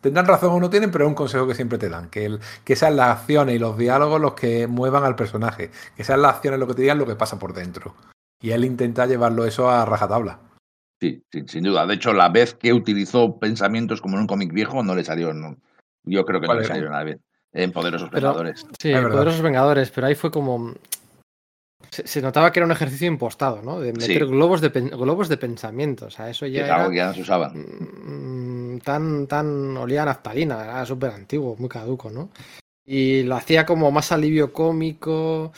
Tendrán 0.00 0.26
razón 0.26 0.52
o 0.52 0.60
no 0.60 0.68
tienen, 0.70 0.90
pero 0.90 1.06
es 1.06 1.08
un 1.08 1.14
consejo 1.14 1.48
que 1.48 1.54
siempre 1.54 1.78
te 1.78 1.88
dan, 1.88 2.10
que, 2.10 2.26
el, 2.26 2.40
que 2.64 2.76
sean 2.76 2.96
las 2.96 3.18
acciones 3.18 3.56
y 3.56 3.58
los 3.58 3.78
diálogos 3.78 4.20
los 4.20 4.34
que 4.34 4.66
muevan 4.66 5.04
al 5.04 5.16
personaje, 5.16 5.70
que 5.96 6.04
sean 6.04 6.20
las 6.22 6.34
acciones 6.34 6.60
lo 6.60 6.66
que 6.66 6.74
te 6.74 6.82
digan 6.82 6.98
lo 6.98 7.06
que 7.06 7.16
pasa 7.16 7.38
por 7.38 7.54
dentro. 7.54 7.94
Y 8.42 8.50
él 8.50 8.64
intenta 8.66 9.06
llevarlo 9.06 9.46
eso 9.46 9.70
a 9.70 9.84
rajatabla. 9.86 10.38
Sí, 11.00 11.22
sí, 11.30 11.42
sin 11.46 11.62
duda. 11.64 11.86
De 11.86 11.94
hecho, 11.94 12.12
la 12.12 12.28
vez 12.30 12.54
que 12.54 12.72
utilizó 12.72 13.38
pensamientos 13.38 14.00
como 14.00 14.16
en 14.16 14.22
un 14.22 14.26
cómic 14.26 14.52
viejo, 14.52 14.82
no 14.82 14.94
le 14.94 15.04
salió. 15.04 15.32
no- 15.34 15.56
yo 16.04 16.24
creo 16.24 16.40
que 16.40 16.46
no 16.46 16.48
¿Cuál 16.52 16.58
le 16.60 16.64
era? 16.64 16.74
salió 16.74 16.90
nada 16.90 17.04
bien. 17.04 17.20
En 17.52 17.72
Poderosos 17.72 18.08
Pero- 18.10 18.28
Vengadores. 18.28 18.66
Sí, 18.80 18.92
verdad. 18.92 19.10
Poderosos 19.10 19.40
Vengadores, 19.42 19.90
pero 19.90 20.06
ahí 20.06 20.14
fue 20.14 20.30
como. 20.30 20.74
Se, 21.90 22.06
se 22.06 22.20
notaba 22.22 22.50
que 22.52 22.58
era 22.58 22.66
un 22.66 22.72
ejercicio 22.72 23.06
impostado, 23.06 23.62
¿no? 23.62 23.80
De 23.80 23.92
meter 23.92 24.06
Sí. 24.24 24.30
globos, 24.30 24.60
de, 24.60 24.70
pen- 24.70 24.90
globos 24.90 25.28
de 25.28 25.36
pensamiento. 25.36 26.06
O 26.06 26.10
sea, 26.10 26.28
eso 26.30 26.46
ya 26.46 26.64
es 26.64 26.70
algo 26.70 26.84
era 26.84 26.90
que 26.90 26.96
ya 26.96 27.06
no 27.08 27.14
se 27.14 27.20
usaban. 27.22 27.52
mm, 28.74 28.78
tan, 28.80 29.26
tan 29.26 29.76
olía 29.76 30.02
a 30.02 30.06
naftalina, 30.06 30.62
era 30.64 30.86
súper 30.86 31.10
antiguo, 31.10 31.56
muy 31.58 31.68
caduco, 31.68 32.10
¿no? 32.10 32.30
Y 32.84 33.22
lo 33.24 33.36
hacía 33.36 33.64
como 33.66 33.90
más 33.90 34.12
alivio 34.12 34.52
cómico. 34.52 35.52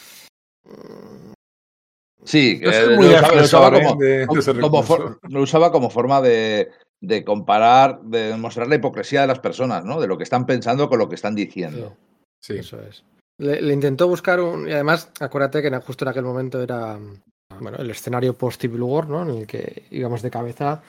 Sí, 2.24 2.60
eh, 2.62 2.86
lo 2.88 3.00
usaba, 3.00 3.34
lo 3.34 3.42
usaba 3.42 3.70
defensor, 3.70 3.82
como, 3.82 3.94
de- 4.00 4.26
de 4.26 4.38
ese 4.38 4.60
como 4.60 4.82
recurso. 4.82 4.96
for- 4.96 5.18
lo 5.30 5.42
usaba 5.42 5.72
como 5.72 5.88
forma 5.90 6.20
de, 6.20 6.70
de 7.00 7.24
comparar, 7.24 8.00
de 8.02 8.36
mostrar 8.36 8.66
la 8.68 8.74
hipocresía 8.74 9.22
de 9.22 9.28
las 9.28 9.38
personas, 9.40 9.84
¿no? 9.84 10.00
De 10.00 10.06
lo 10.08 10.18
que 10.18 10.24
están 10.24 10.44
pensando 10.46 10.88
con 10.88 10.98
lo 10.98 11.08
que 11.08 11.14
están 11.14 11.34
diciendo. 11.34 11.96
Sí. 12.42 12.58
eso 12.58 12.80
es. 12.82 13.04
Le, 13.40 13.62
le 13.62 13.72
intentó 13.72 14.08
buscar 14.08 14.40
un. 14.40 14.68
Y 14.68 14.72
además, 14.72 15.10
acuérdate 15.20 15.62
que 15.62 15.70
justo 15.78 16.04
en 16.04 16.08
aquel 16.08 16.24
momento 16.24 16.60
era. 16.60 16.98
Bueno, 17.60 17.78
el 17.78 17.90
escenario 17.90 18.34
post-Civil 18.34 18.82
War, 18.82 19.08
¿no? 19.08 19.22
En 19.22 19.38
el 19.38 19.46
que 19.46 19.84
íbamos 19.90 20.20
de 20.22 20.30
cabeza 20.30 20.82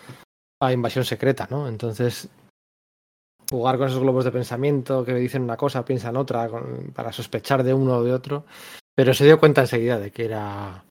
a 0.61 0.73
invasión 0.73 1.05
secreta, 1.05 1.47
¿no? 1.49 1.67
Entonces, 1.67 2.27
jugar 3.49 3.77
con 3.77 3.87
esos 3.87 3.99
globos 4.01 4.25
de 4.25 4.31
pensamiento 4.31 5.05
que 5.05 5.13
dicen 5.15 5.43
una 5.43 5.57
cosa, 5.57 5.85
piensan 5.85 6.17
otra, 6.17 6.47
con- 6.49 6.91
para 6.93 7.11
sospechar 7.11 7.63
de 7.63 7.73
uno 7.73 7.97
o 7.97 8.03
de 8.03 8.13
otro. 8.13 8.45
Pero 8.95 9.13
se 9.13 9.25
dio 9.25 9.39
cuenta 9.39 9.61
enseguida 9.61 9.97
de 9.99 10.11
que 10.11 10.25
era. 10.25 10.83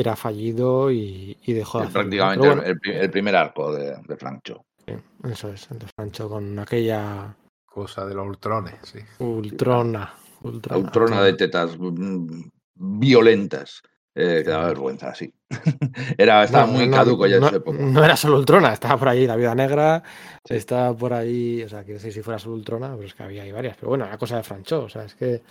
Era 0.00 0.16
fallido 0.16 0.90
y, 0.90 1.36
y 1.44 1.52
dejó 1.52 1.80
de 1.80 1.88
prácticamente 1.88 2.46
bueno, 2.46 2.62
el, 2.62 2.78
el 2.84 3.10
primer 3.10 3.36
arco 3.36 3.72
de, 3.72 3.96
de 4.06 4.16
Frank 4.16 4.40
Cho. 4.44 4.64
sí, 4.86 4.92
eso 5.30 5.48
es. 5.50 5.62
Entonces, 5.70 5.90
Francho 5.96 6.28
con 6.28 6.58
aquella 6.58 7.34
Cosa 7.64 8.06
de 8.06 8.14
los 8.14 8.26
ultrones, 8.26 8.74
sí. 8.82 8.98
ultrona. 9.18 10.12
Ultrona, 10.42 10.78
Ultrona 10.84 11.22
de 11.22 11.32
tetas 11.34 11.76
mm, 11.78 12.42
violentas. 12.74 13.82
Eh, 14.18 14.40
que 14.42 14.48
daba 14.50 14.68
vergüenza, 14.68 15.14
sí. 15.14 15.30
Era, 16.16 16.44
estaba 16.44 16.64
Bueno, 16.64 16.78
muy 16.78 16.88
no, 16.88 16.96
caduco 16.96 17.26
ya 17.26 17.36
en 17.36 17.42
no- 17.42 17.48
su 17.50 17.56
época. 17.56 17.78
No 17.78 18.02
era 18.02 18.16
solo 18.16 18.38
Ultrona, 18.38 18.72
estaba 18.72 18.96
por 18.98 19.08
ahí 19.10 19.26
la 19.26 19.36
Viuda 19.36 19.54
Negra, 19.54 20.02
estaba 20.48 20.96
por 20.96 21.12
ahí, 21.12 21.62
o 21.62 21.68
sea, 21.68 21.84
que 21.84 21.92
no 21.92 21.98
sé 21.98 22.10
si 22.10 22.22
fuera 22.22 22.38
solo 22.38 22.54
Ultrona, 22.54 22.94
pero 22.96 23.06
es 23.06 23.14
que 23.14 23.22
había 23.22 23.42
ahí 23.42 23.52
varias. 23.52 23.76
Pero 23.76 23.88
bueno, 23.90 24.06
era 24.06 24.16
cosa 24.16 24.36
de 24.38 24.42
Francho, 24.42 24.84
o 24.84 24.88
sea, 24.88 25.04
es 25.04 25.14
que. 25.16 25.42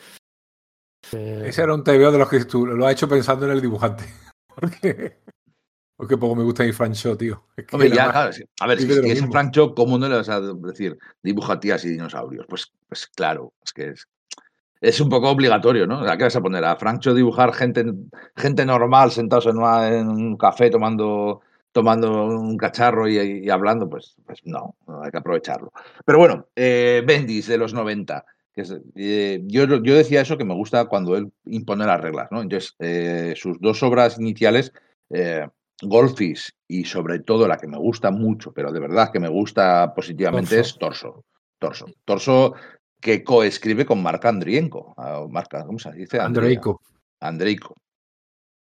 eh, 1.13 1.43
Ese 1.45 1.61
era 1.61 1.75
un 1.75 1.83
TVO 1.83 2.11
de 2.11 2.17
los 2.17 2.27
que 2.29 2.43
tú 2.45 2.65
lo 2.65 2.85
has 2.87 2.93
hecho 2.93 3.07
pensando 3.07 3.45
en 3.45 3.51
el 3.51 3.61
dibujante. 3.61 4.03
Porque, 4.59 5.17
porque 5.95 6.17
poco 6.17 6.35
me 6.35 6.43
gusta 6.43 6.63
mi 6.63 6.71
Frank 6.71 6.93
Show, 6.93 7.15
tío. 7.15 7.45
Es 7.55 7.65
que 7.65 7.75
Hombre, 7.75 7.87
era 7.87 7.95
ya, 7.95 8.03
más- 8.05 8.11
claro, 8.13 8.33
sí. 8.33 8.43
a 8.59 8.67
ver, 8.67 8.79
si, 8.81 8.91
es 8.91 9.01
mismo. 9.01 9.31
Frank 9.31 9.51
Cho, 9.53 9.73
¿cómo 9.75 9.97
no 9.97 10.07
le 10.09 10.15
vas 10.15 10.29
a 10.29 10.41
decir 10.41 10.97
dibuja 11.23 11.59
tías 11.59 11.83
y 11.85 11.89
dinosaurios? 11.89 12.45
Pues, 12.47 12.71
pues 12.87 13.07
claro, 13.07 13.53
es 13.63 13.73
que 13.73 13.89
es, 13.89 14.07
es 14.81 14.99
un 15.01 15.09
poco 15.09 15.29
obligatorio, 15.29 15.87
¿no? 15.87 15.99
¿A 15.99 16.17
qué 16.17 16.25
vas 16.25 16.35
a 16.35 16.41
poner? 16.41 16.63
¿A 16.65 16.75
Frank 16.75 16.99
Cho 17.01 17.13
dibujar 17.13 17.53
gente, 17.53 17.85
gente 18.35 18.65
normal 18.65 19.11
sentados 19.11 19.45
en, 19.47 19.57
una- 19.57 19.87
en 19.93 20.07
un 20.09 20.37
café 20.37 20.69
tomando, 20.69 21.41
tomando 21.71 22.25
un 22.25 22.57
cacharro 22.57 23.07
y, 23.07 23.17
y 23.45 23.49
hablando? 23.49 23.89
Pues, 23.89 24.15
pues 24.25 24.39
no, 24.45 24.75
no, 24.87 25.01
hay 25.03 25.11
que 25.11 25.17
aprovecharlo. 25.17 25.71
Pero 26.05 26.17
bueno, 26.19 26.47
eh, 26.55 27.03
Bendis 27.05 27.47
de 27.47 27.57
los 27.57 27.73
90. 27.73 28.25
Que 28.55 28.61
es, 28.61 28.73
eh, 28.95 29.41
yo, 29.43 29.65
yo 29.65 29.95
decía 29.95 30.21
eso 30.21 30.37
que 30.37 30.45
me 30.45 30.53
gusta 30.53 30.85
cuando 30.85 31.17
él 31.17 31.31
impone 31.45 31.85
las 31.85 31.99
reglas, 31.99 32.29
¿no? 32.31 32.41
Entonces, 32.41 32.73
eh, 32.79 33.33
sus 33.35 33.59
dos 33.59 33.83
obras 33.83 34.17
iniciales, 34.17 34.71
eh, 35.09 35.45
Golfis 35.81 36.55
y 36.67 36.85
sobre 36.85 37.19
todo 37.19 37.47
la 37.49 37.57
que 37.57 37.67
me 37.67 37.77
gusta 37.77 38.11
mucho, 38.11 38.53
pero 38.53 38.71
de 38.71 38.79
verdad 38.79 39.11
que 39.11 39.19
me 39.19 39.27
gusta 39.27 39.93
positivamente 39.93 40.55
Torso. 40.55 40.69
es 40.69 40.77
Torso. 40.79 41.25
Torso. 41.59 41.85
Torso 42.05 42.53
que 43.01 43.23
coescribe 43.25 43.85
con 43.85 44.01
Marc 44.01 44.23
Andrienko. 44.23 44.93
ah, 44.97 45.25
Marc- 45.29 45.65
¿Cómo 45.65 45.77
se 45.77 45.91
dice? 45.91 46.19
Andreico. 46.19 46.81
Andreico. 47.19 47.75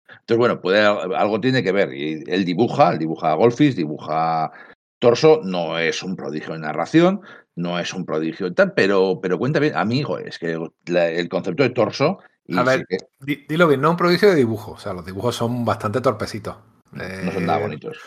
Entonces, 0.09 0.37
bueno, 0.37 0.59
puede, 0.59 0.79
algo 0.81 1.39
tiene 1.39 1.63
que 1.63 1.71
ver. 1.71 1.93
Y 1.93 2.23
él 2.27 2.45
dibuja, 2.45 2.93
él 2.93 2.99
dibuja 2.99 3.35
Golfis, 3.35 3.75
dibuja 3.75 4.51
Torso, 4.99 5.41
no 5.43 5.77
es 5.77 6.01
un 6.01 6.15
prodigio 6.15 6.55
en 6.55 6.61
narración, 6.61 7.21
no 7.55 7.79
es 7.79 7.93
un 7.93 8.05
prodigio 8.05 8.47
en 8.47 8.55
tal, 8.55 8.73
pero, 8.73 9.19
pero 9.21 9.37
cuenta 9.37 9.59
bien, 9.59 9.75
amigo, 9.75 10.17
es 10.17 10.39
que 10.39 10.59
la- 10.85 11.09
el 11.09 11.29
concepto 11.29 11.63
de 11.63 11.69
torso. 11.69 12.19
Y 12.45 12.57
A 12.57 12.61
sí 12.61 12.65
ver, 12.67 12.85
que 12.87 12.97
di- 13.21 13.45
dilo 13.47 13.67
bien, 13.67 13.81
no 13.81 13.91
un 13.91 13.97
prodigio 13.97 14.29
de 14.29 14.35
dibujo. 14.35 14.71
O 14.71 14.77
sea, 14.77 14.93
los 14.93 15.05
dibujos 15.05 15.35
son 15.35 15.63
bastante 15.65 16.01
torpecitos. 16.01 16.55
no 16.91 17.31
son 17.31 17.45
nada 17.47 17.57
Eh, 17.57 17.61
bonitos. 17.61 17.97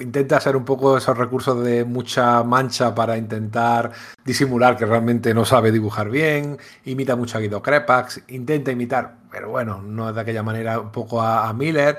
Intenta 0.00 0.36
hacer 0.36 0.54
un 0.54 0.66
poco 0.66 0.98
esos 0.98 1.16
recursos 1.16 1.64
de 1.64 1.84
mucha 1.84 2.42
mancha 2.42 2.94
para 2.94 3.16
intentar 3.16 3.92
disimular 4.24 4.76
que 4.76 4.84
realmente 4.84 5.32
no 5.32 5.44
sabe 5.46 5.72
dibujar 5.72 6.10
bien, 6.10 6.58
imita 6.84 7.16
mucho 7.16 7.38
a 7.38 7.40
Guido 7.40 7.62
Crepax, 7.62 8.24
intenta 8.28 8.70
imitar, 8.70 9.16
pero 9.30 9.48
bueno, 9.50 9.80
no 9.80 10.10
es 10.10 10.14
de 10.14 10.20
aquella 10.20 10.42
manera 10.42 10.78
un 10.78 10.92
poco 10.92 11.22
a, 11.22 11.48
a 11.48 11.52
Miller. 11.54 11.98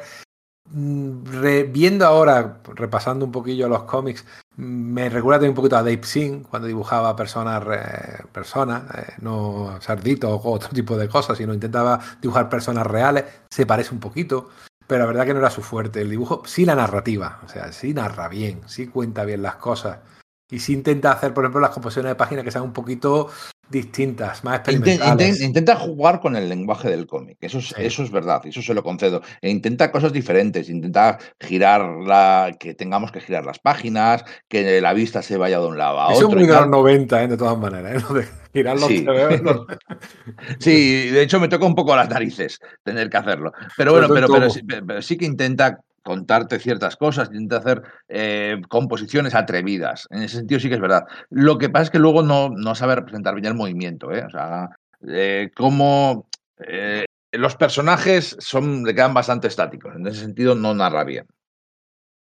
Mm, 0.76 1.72
viendo 1.72 2.04
ahora, 2.06 2.60
repasando 2.74 3.26
un 3.26 3.32
poquillo 3.32 3.70
los 3.70 3.84
cómics, 3.84 4.26
mm, 4.58 4.64
me 4.64 5.08
recuerda 5.10 5.48
un 5.48 5.54
poquito 5.54 5.78
a 5.78 5.84
Dave 5.84 6.04
Singh 6.04 6.48
cuando 6.50 6.68
dibujaba 6.68 7.16
personas, 7.16 7.64
personas 8.32 8.84
eh, 8.98 9.14
no 9.22 9.78
sarditos 9.82 10.32
o 10.32 10.52
otro 10.52 10.70
tipo 10.70 10.98
de 10.98 11.08
cosas, 11.08 11.38
sino 11.38 11.54
intentaba 11.54 12.00
dibujar 12.22 12.50
personas 12.50 12.88
reales, 12.88 13.26
se 13.50 13.66
parece 13.66 13.94
un 13.94 14.00
poquito 14.00 14.50
pero 14.88 15.02
la 15.02 15.06
verdad 15.08 15.26
que 15.26 15.34
no 15.34 15.40
era 15.40 15.50
su 15.50 15.62
fuerte. 15.62 16.02
El 16.02 16.10
dibujo, 16.10 16.44
sí 16.46 16.66
la 16.66 16.76
narrativa, 16.76 17.40
o 17.46 17.48
sea, 17.50 17.72
sí 17.72 17.94
narra 17.94 18.28
bien, 18.28 18.62
sí 18.68 18.88
cuenta 18.88 19.26
bien 19.26 19.42
las 19.42 19.56
cosas. 19.56 20.00
Y 20.50 20.60
sí 20.60 20.74
intenta 20.74 21.12
hacer, 21.12 21.34
por 21.34 21.44
ejemplo, 21.44 21.62
las 21.62 21.72
composiciones 21.72 22.12
de 22.12 22.16
páginas 22.16 22.44
que 22.44 22.52
sean 22.52 22.64
un 22.64 22.74
poquito 22.74 23.30
distintas, 23.70 24.44
más 24.44 24.60
experimentales. 24.60 25.40
inten- 25.42 25.46
intenta 25.46 25.76
jugar 25.76 26.20
con 26.20 26.36
el 26.36 26.48
lenguaje 26.48 26.90
del 26.90 27.08
cómic, 27.08 27.38
eso 27.42 27.58
es, 27.58 27.70
Sí. 27.70 27.76
eso 27.78 28.04
es 28.04 28.12
verdad, 28.12 28.42
eso 28.46 28.62
se 28.62 28.74
lo 28.74 28.84
concedo. 28.84 29.22
E 29.42 29.50
intenta 29.50 29.92
cosas 29.92 30.14
diferentes, 30.14 30.70
intenta 30.70 31.18
girar 31.40 31.82
la, 32.06 32.56
que 32.60 32.76
tengamos 32.76 33.12
que 33.12 33.20
girar 33.22 33.46
las 33.46 33.60
páginas, 33.60 34.24
que 34.48 34.80
la 34.80 34.94
vista 34.94 35.22
se 35.24 35.38
vaya 35.38 35.60
de 35.60 35.66
un 35.68 35.78
lado 35.78 36.00
a 36.02 36.12
Eso 36.12 36.20
es 36.20 36.26
otro. 36.26 36.38
muy 36.38 36.48
de 36.48 36.54
tal. 36.54 36.62
los 36.64 36.70
90, 36.72 37.24
¿eh? 37.24 37.28
de 37.28 37.38
todas 37.38 37.58
maneras. 37.58 38.04
¿eh? 38.04 38.28
Girar 38.54 38.76
los 38.80 38.88
Sí. 38.88 39.04
TVOs, 39.04 39.42
¿no? 39.42 39.66
Sí, 40.60 41.10
de 41.10 41.24
hecho 41.24 41.40
me 41.40 41.48
toca 41.48 41.66
un 41.66 41.74
poco 41.76 41.96
las 41.96 42.10
narices 42.10 42.60
tener 42.84 43.10
que 43.10 43.18
hacerlo. 43.18 43.52
Pero 43.78 43.94
bueno, 43.94 44.50
sí, 44.52 44.62
pero 44.64 45.02
sí 45.02 45.18
que 45.18 45.26
intenta 45.26 45.80
contarte 46.04 46.60
ciertas 46.60 46.96
cosas, 46.96 47.30
intenta 47.30 47.58
hacer 47.58 47.82
eh, 48.08 48.62
composiciones 48.70 49.34
atrevidas. 49.34 50.08
En 50.12 50.24
ese 50.24 50.38
sentido 50.38 50.60
sí 50.60 50.70
que 50.70 50.76
es 50.76 50.82
verdad. 50.82 51.06
Lo 51.30 51.58
que 51.58 51.70
pasa 51.70 51.86
es 51.86 51.90
que 51.90 52.00
luego 52.00 52.22
no, 52.22 52.50
no 52.50 52.76
sabe 52.76 52.96
representar 52.96 53.34
bien 53.36 53.46
el 53.48 53.56
movimiento. 53.56 54.12
¿eh? 54.12 54.24
O 54.26 54.30
sea, 54.30 54.70
eh, 55.08 55.50
como 55.56 56.28
eh, 56.60 57.06
los 57.32 57.56
personajes 57.56 58.36
son, 58.40 58.84
le 58.84 58.94
quedan 58.94 59.14
bastante 59.14 59.48
estáticos. 59.48 59.96
En 59.96 60.06
ese 60.06 60.20
sentido 60.20 60.56
no 60.56 60.76
narra 60.76 61.04
bien. 61.04 61.26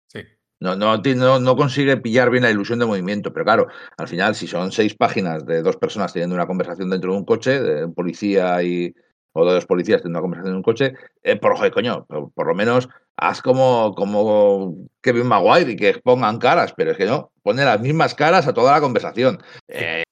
Sí. 0.07 0.21
No, 0.59 0.75
no, 0.75 0.97
no, 0.97 1.39
no 1.39 1.55
consigue 1.57 1.97
pillar 1.97 2.29
bien 2.29 2.43
la 2.43 2.51
ilusión 2.51 2.79
de 2.79 2.85
movimiento, 2.85 3.33
pero 3.33 3.43
claro, 3.43 3.67
al 3.97 4.07
final, 4.07 4.35
si 4.35 4.47
son 4.47 4.71
seis 4.71 4.95
páginas 4.95 5.45
de 5.45 5.61
dos 5.61 5.75
personas 5.77 6.13
teniendo 6.13 6.35
una 6.35 6.47
conversación 6.47 6.89
dentro 6.89 7.11
de 7.11 7.17
un 7.17 7.25
coche, 7.25 7.59
de 7.59 7.85
un 7.85 7.93
policía 7.93 8.63
y, 8.63 8.93
o 9.33 9.45
dos 9.45 9.65
policías 9.65 10.01
teniendo 10.01 10.19
una 10.19 10.23
conversación 10.23 10.53
en 10.53 10.57
un 10.57 10.63
coche, 10.63 10.93
eh, 11.23 11.35
por, 11.35 11.55
joder, 11.55 11.71
coño, 11.71 12.05
por, 12.05 12.31
por, 12.31 12.47
lo 12.47 12.55
menos 12.55 12.87
haz 13.17 13.41
como, 13.41 13.93
como 13.95 14.75
Kevin 15.01 15.27
Maguire 15.27 15.71
y 15.71 15.75
que 15.75 15.99
pongan 16.03 16.37
caras, 16.37 16.73
pero 16.75 16.91
es 16.91 16.97
que 16.97 17.05
no, 17.05 17.31
pone 17.41 17.65
las 17.65 17.79
mismas 17.79 18.15
caras 18.15 18.47
a 18.47 18.53
toda 18.53 18.71
la 18.71 18.81
conversación. 18.81 19.41
Eh, 19.67 20.03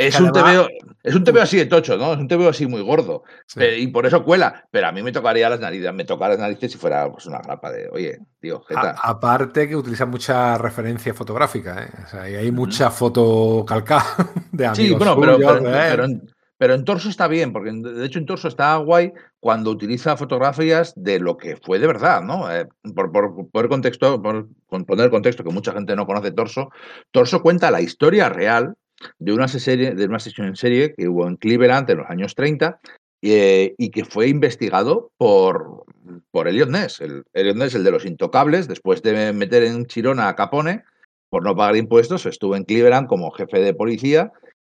es 0.00 0.18
un, 0.18 0.32
TVO, 0.32 0.66
es 1.02 1.14
un 1.14 1.24
TVO 1.24 1.42
así 1.42 1.58
de 1.58 1.66
tocho, 1.66 1.98
¿no? 1.98 2.14
Es 2.14 2.18
un 2.18 2.26
TVO 2.26 2.48
así 2.48 2.66
muy 2.66 2.80
gordo. 2.80 3.22
Sí. 3.46 3.62
y 3.62 3.86
por 3.88 4.06
eso 4.06 4.24
cuela. 4.24 4.66
Pero 4.70 4.86
a 4.86 4.92
mí 4.92 5.02
me 5.02 5.12
tocaría 5.12 5.50
las 5.50 5.60
narices, 5.60 5.92
me 5.92 6.04
tocaría 6.04 6.36
las 6.36 6.40
narices 6.40 6.72
si 6.72 6.78
fuera 6.78 7.10
pues, 7.12 7.26
una 7.26 7.38
grapa 7.40 7.70
de, 7.70 7.86
oye, 7.92 8.18
tío, 8.40 8.62
jeta. 8.62 8.92
A, 8.92 9.10
aparte 9.10 9.68
que 9.68 9.76
utiliza 9.76 10.06
mucha 10.06 10.56
referencia 10.56 11.12
fotográfica, 11.12 11.84
¿eh? 11.84 11.90
O 12.02 12.08
sea, 12.08 12.30
y 12.30 12.34
hay 12.34 12.50
mucha 12.50 12.90
foto 12.90 13.62
calcada 13.68 14.04
de 14.52 14.66
amigos 14.66 14.76
Sí, 14.78 14.94
bueno, 14.94 15.20
pero, 15.20 15.34
suyos, 15.34 15.52
pero, 15.58 15.70
de 15.70 15.78
él. 15.78 15.90
pero 15.90 16.04
en, 16.04 16.30
pero 16.60 16.74
en 16.74 16.84
torso 16.84 17.08
está 17.08 17.26
bien, 17.26 17.54
porque 17.54 17.72
de 17.72 18.04
hecho 18.04 18.18
en 18.18 18.26
torso 18.26 18.46
está 18.46 18.76
guay 18.76 19.14
cuando 19.40 19.70
utiliza 19.70 20.18
fotografías 20.18 20.92
de 20.94 21.18
lo 21.18 21.38
que 21.38 21.56
fue 21.56 21.78
de 21.78 21.86
verdad, 21.86 22.20
¿no? 22.20 22.54
Eh, 22.54 22.66
por, 22.94 23.10
por, 23.10 23.48
por, 23.48 23.68
contexto, 23.70 24.20
por 24.20 24.46
poner 24.84 25.08
contexto 25.08 25.42
que 25.42 25.54
mucha 25.54 25.72
gente 25.72 25.96
no 25.96 26.04
conoce 26.04 26.32
Torso, 26.32 26.68
Torso 27.12 27.40
cuenta 27.40 27.70
la 27.70 27.80
historia 27.80 28.28
real 28.28 28.74
de 29.18 29.32
una, 29.32 29.48
serie, 29.48 29.94
de 29.94 30.04
una 30.04 30.18
sesión 30.18 30.48
en 30.48 30.56
serie 30.56 30.92
que 30.94 31.08
hubo 31.08 31.26
en 31.26 31.36
Cleveland 31.36 31.88
en 31.88 31.96
los 31.96 32.10
años 32.10 32.34
30 32.34 32.78
eh, 33.22 33.74
y 33.78 33.90
que 33.90 34.04
fue 34.04 34.28
investigado 34.28 35.12
por, 35.16 35.84
por 36.30 36.46
Elliot 36.46 36.68
Ness. 36.68 37.00
El, 37.00 37.24
Elliot 37.32 37.56
Ness, 37.56 37.74
el 37.74 37.84
de 37.84 37.90
los 37.90 38.04
intocables, 38.04 38.68
después 38.68 39.00
de 39.02 39.32
meter 39.32 39.62
en 39.62 39.86
Chirona 39.86 40.28
a 40.28 40.36
Capone 40.36 40.84
por 41.30 41.42
no 41.42 41.56
pagar 41.56 41.76
impuestos, 41.76 42.26
estuvo 42.26 42.54
en 42.54 42.64
Cleveland 42.64 43.08
como 43.08 43.30
jefe 43.30 43.60
de 43.60 43.72
policía 43.72 44.30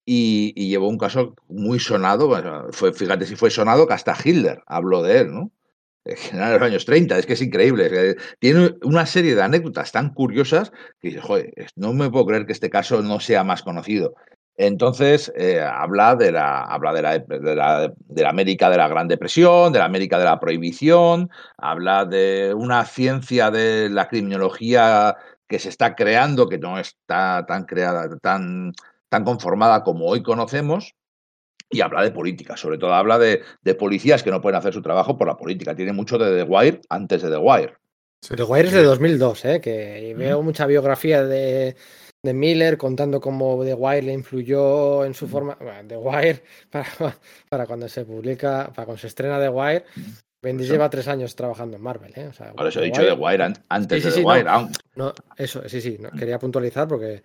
y, 0.05 0.69
llevó 0.69 0.89
un 0.89 0.99
caso 0.99 1.35
muy 1.49 1.79
sonado, 1.79 2.31
fue, 2.73 2.93
fíjate 2.93 3.27
si 3.27 3.37
fue 3.37 3.51
sonado 3.51 3.87
que 3.87 3.95
hasta 3.95 4.17
Hitler 4.23 4.63
habló 4.67 5.03
de 5.03 5.19
él, 5.21 5.33
¿no? 5.33 5.53
en 6.05 6.39
los 6.53 6.63
años 6.63 6.85
30, 6.87 7.19
es 7.19 7.27
que 7.27 7.35
es 7.35 7.43
increíble. 7.43 8.17
Tiene 8.39 8.75
una 8.83 9.07
serie 9.07 9.35
de 9.35 9.43
anécdotas 9.43 9.93
tan 9.93 10.13
curiosas 10.15 10.73
que 11.01 11.21
joder, 11.21 11.53
no 11.77 11.93
me 11.93 12.11
puedo 12.11 12.27
creer 12.27 12.47
que 12.47 12.53
este 12.53 12.71
caso 12.71 13.03
no 13.03 13.21
sea 13.21 13.45
más 13.45 13.63
conocido. 13.63 14.15
Entonces, 14.57 15.33
eh, 15.37 15.61
habla, 15.61 16.17
de 16.17 16.33
la, 16.33 16.63
habla 16.63 16.93
de 16.93 17.03
la, 17.03 17.19
de, 17.19 17.55
la, 17.57 17.93
de, 17.97 18.23
la, 18.23 18.29
América 18.29 18.69
de 18.69 18.77
la 18.77 18.89
Gran 18.89 19.09
Depresión, 19.09 19.73
de 19.73 19.79
la 19.79 19.87
América 19.87 20.19
de 20.19 20.27
la 20.27 20.39
Prohibición, 20.39 21.31
habla 21.57 22.05
de 22.05 22.53
una 22.55 22.85
ciencia 22.85 23.51
de 23.51 23.89
la 23.89 24.09
criminología 24.09 25.17
que 25.49 25.59
se 25.59 25.71
está 25.71 25.95
creando, 25.95 26.47
que 26.47 26.59
no 26.59 26.79
está 26.79 27.47
tan 27.47 27.65
creada, 27.65 28.15
tan, 28.19 28.73
tan 29.11 29.25
conformada 29.25 29.83
como 29.83 30.07
hoy 30.07 30.23
conocemos, 30.23 30.95
y 31.71 31.83
habla 31.83 32.03
de 32.03 32.11
política, 32.11 32.57
sobre 32.57 32.79
todo 32.79 32.95
habla 32.95 33.19
de, 33.19 33.43
de, 33.63 33.75
policías 33.75 34.23
que 34.23 34.31
no 34.31 34.41
pueden 34.41 34.59
hacer 34.59 34.75
su 34.75 34.83
trabajo 34.83 35.17
por 35.17 35.29
la 35.29 35.37
política. 35.37 35.75
Tiene 35.75 35.93
mucho 35.93 36.19
de 36.19 36.37
The 36.37 36.51
Wire 36.51 36.81
antes 36.89 37.23
de 37.23 37.31
The 37.31 37.37
Wire. 37.37 37.75
Sí. 38.23 38.35
The 38.35 38.43
Wire 38.43 38.69
es 38.69 38.75
de 38.75 38.83
2002, 38.83 39.45
¿eh? 39.45 39.61
que 39.61 40.15
veo 40.17 40.43
mucha 40.43 40.67
biografía 40.67 41.25
de, 41.25 41.77
de, 42.23 42.35
Miller 42.35 42.77
contando 42.77 43.21
cómo 43.21 43.65
The 43.65 43.75
Wire 43.75 44.03
le 44.03 44.13
influyó 44.13 45.05
en 45.05 45.15
su 45.15 45.29
forma. 45.29 45.57
Bueno, 45.61 45.87
The 45.87 45.97
Wire, 45.97 46.43
para, 46.71 46.89
para, 47.49 47.67
cuando 47.67 47.89
se 47.89 48.05
publica, 48.05 48.71
para 48.75 48.87
cuando 48.87 48.99
se 48.99 49.07
estrena 49.07 49.39
The 49.39 49.49
Wire. 49.49 49.85
Bendis 50.43 50.71
lleva 50.71 50.89
tres 50.89 51.07
años 51.07 51.37
trabajando 51.37 51.77
en 51.77 51.83
Marvel, 51.83 52.13
¿eh? 52.17 52.27
O 52.29 52.33
sea, 52.33 52.53
Por 52.53 52.67
eso 52.67 52.81
he 52.81 52.87
dicho 52.87 53.03
The 53.03 53.13
Wire 53.13 53.53
antes 53.69 54.03
sí, 54.03 54.11
sí, 54.11 54.17
de 54.17 54.23
The 54.23 54.27
Wire. 54.27 54.45
No, 54.45 54.71
no, 54.97 55.15
eso, 55.37 55.69
sí, 55.69 55.83
sí. 55.83 55.99
No, 56.01 56.11
quería 56.11 56.39
puntualizar 56.39 56.89
porque 56.89 57.23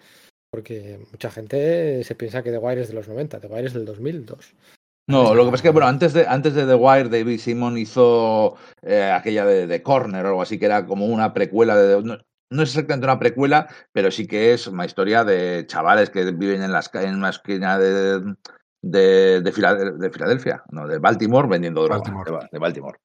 porque 0.55 0.97
mucha 1.11 1.29
gente 1.29 2.01
se 2.05 2.15
piensa 2.15 2.41
que 2.41 2.49
The 2.49 2.59
Wire 2.59 2.79
es 2.79 2.87
de 2.87 2.93
los 2.93 3.09
90, 3.09 3.41
The 3.41 3.47
Wire 3.47 3.67
es 3.67 3.73
del 3.73 3.83
2002. 3.83 4.53
No, 5.09 5.35
lo 5.35 5.43
que 5.43 5.51
pasa 5.51 5.55
es 5.57 5.61
que, 5.63 5.69
bueno, 5.71 5.87
antes 5.87 6.13
de, 6.13 6.25
antes 6.25 6.53
de 6.53 6.65
The 6.65 6.75
Wire, 6.75 7.09
David 7.09 7.39
Simon 7.39 7.77
hizo 7.77 8.55
eh, 8.81 9.11
aquella 9.11 9.45
de, 9.45 9.67
de, 9.67 9.83
Corner 9.83 10.25
o 10.25 10.29
algo 10.29 10.41
así, 10.41 10.57
que 10.57 10.67
era 10.67 10.85
como 10.85 11.07
una 11.07 11.33
precuela 11.33 11.75
de... 11.75 12.01
No, 12.01 12.17
no, 12.51 12.63
es 12.63 12.69
exactamente 12.69 13.05
una 13.05 13.19
precuela, 13.19 13.67
pero 13.91 14.09
sí 14.11 14.27
que 14.27 14.53
es 14.53 14.65
una 14.67 14.85
historia 14.85 15.25
de 15.25 15.65
chavales 15.67 16.09
que 16.09 16.31
viven 16.31 16.63
en, 16.63 16.71
las, 16.71 16.89
en 16.95 17.15
una 17.15 17.31
esquina 17.31 17.77
de, 17.77 18.21
de, 18.81 19.41
de, 19.41 19.51
Filadelfia, 19.51 20.63
no, 20.71 20.87
de 20.87 20.99
Baltimore, 20.99 21.49
vendiendo 21.49 21.83
droga. 21.83 21.97
Baltimore. 21.97 22.47
De, 22.49 22.59
Baltimore. 22.59 22.97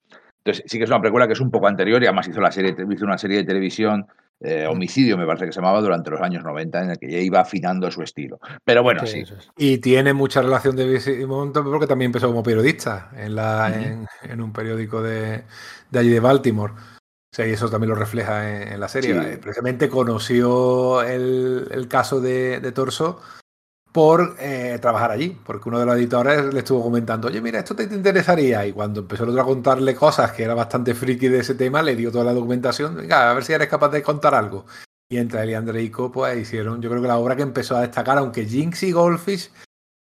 Entonces, 0.44 0.64
sí 0.68 0.78
que 0.78 0.84
es 0.84 0.90
una 0.90 1.00
precuela 1.00 1.26
que 1.26 1.32
es 1.32 1.40
un 1.40 1.50
poco 1.50 1.66
anterior 1.66 2.00
y 2.00 2.06
además 2.06 2.28
hizo, 2.28 2.40
la 2.40 2.52
serie, 2.52 2.76
hizo 2.88 3.04
una 3.04 3.18
serie 3.18 3.38
de 3.38 3.44
televisión 3.44 4.06
eh, 4.42 4.66
homicidio, 4.66 5.18
me 5.18 5.26
parece 5.26 5.46
que 5.46 5.52
se 5.52 5.60
llamaba, 5.60 5.82
durante 5.82 6.10
los 6.10 6.20
años 6.20 6.42
90, 6.42 6.82
en 6.82 6.90
el 6.90 6.98
que 6.98 7.10
ya 7.10 7.18
iba 7.18 7.40
afinando 7.40 7.90
su 7.90 8.02
estilo. 8.02 8.40
Pero 8.64 8.82
bueno, 8.82 9.06
sí. 9.06 9.26
sí. 9.26 9.34
Y 9.58 9.78
tiene 9.78 10.14
mucha 10.14 10.40
relación 10.40 10.76
de 10.76 10.98
Simon 10.98 11.52
porque 11.52 11.86
también 11.86 12.08
empezó 12.08 12.28
como 12.28 12.42
periodista 12.42 13.10
en, 13.16 13.34
la, 13.34 13.70
uh 13.70 13.78
-huh. 13.78 13.86
en, 13.86 14.06
en, 14.30 14.40
un 14.40 14.52
periódico 14.52 15.02
de, 15.02 15.44
de, 15.90 15.98
allí 15.98 16.08
de 16.08 16.20
Baltimore. 16.20 16.72
O 16.72 17.36
sea, 17.36 17.46
y 17.46 17.50
eso 17.52 17.68
también 17.68 17.90
lo 17.90 17.96
refleja 17.96 18.50
en, 18.50 18.72
en 18.72 18.80
la 18.80 18.88
serie. 18.88 19.12
Sí. 19.12 19.36
Precisamente 19.36 19.88
conoció 19.88 21.02
el, 21.02 21.68
el 21.70 21.86
caso 21.86 22.20
de, 22.20 22.60
de, 22.60 22.72
Torso 22.72 23.20
por 23.92 24.36
eh, 24.38 24.78
trabajar 24.80 25.10
allí, 25.10 25.36
porque 25.44 25.68
uno 25.68 25.80
de 25.80 25.86
los 25.86 25.96
editores 25.96 26.52
le 26.52 26.60
estuvo 26.60 26.82
comentando, 26.82 27.28
oye, 27.28 27.40
mira, 27.40 27.58
esto 27.58 27.74
te, 27.74 27.86
te, 27.86 27.94
interesaría, 27.94 28.64
y 28.66 28.72
cuando 28.72 29.00
empezó 29.00 29.24
el 29.24 29.30
otro 29.30 29.42
a 29.42 29.46
contarle 29.46 29.94
cosas 29.94 30.32
que 30.32 30.44
era 30.44 30.54
bastante 30.54 30.94
friki 30.94 31.28
de 31.28 31.40
ese 31.40 31.54
tema, 31.54 31.82
le 31.82 31.96
dio 31.96 32.12
toda 32.12 32.24
la 32.24 32.32
documentación, 32.32 33.10
a 33.12 33.34
ver 33.34 33.44
si 33.44 33.52
eres 33.52 33.68
capaz 33.68 33.88
de 33.88 34.02
contar 34.02 34.34
algo. 34.34 34.64
Y 35.08 35.18
entre 35.18 35.42
él 35.42 35.50
y 35.50 35.54
Andreico, 35.54 36.12
pues 36.12 36.38
hicieron, 36.38 36.80
yo 36.80 36.88
creo 36.88 37.02
que 37.02 37.08
la 37.08 37.18
obra 37.18 37.34
que 37.34 37.42
empezó 37.42 37.76
a 37.76 37.80
destacar, 37.80 38.16
aunque 38.18 38.44
Jinx 38.44 38.84
y 38.84 38.92
Goldfish 38.92 39.50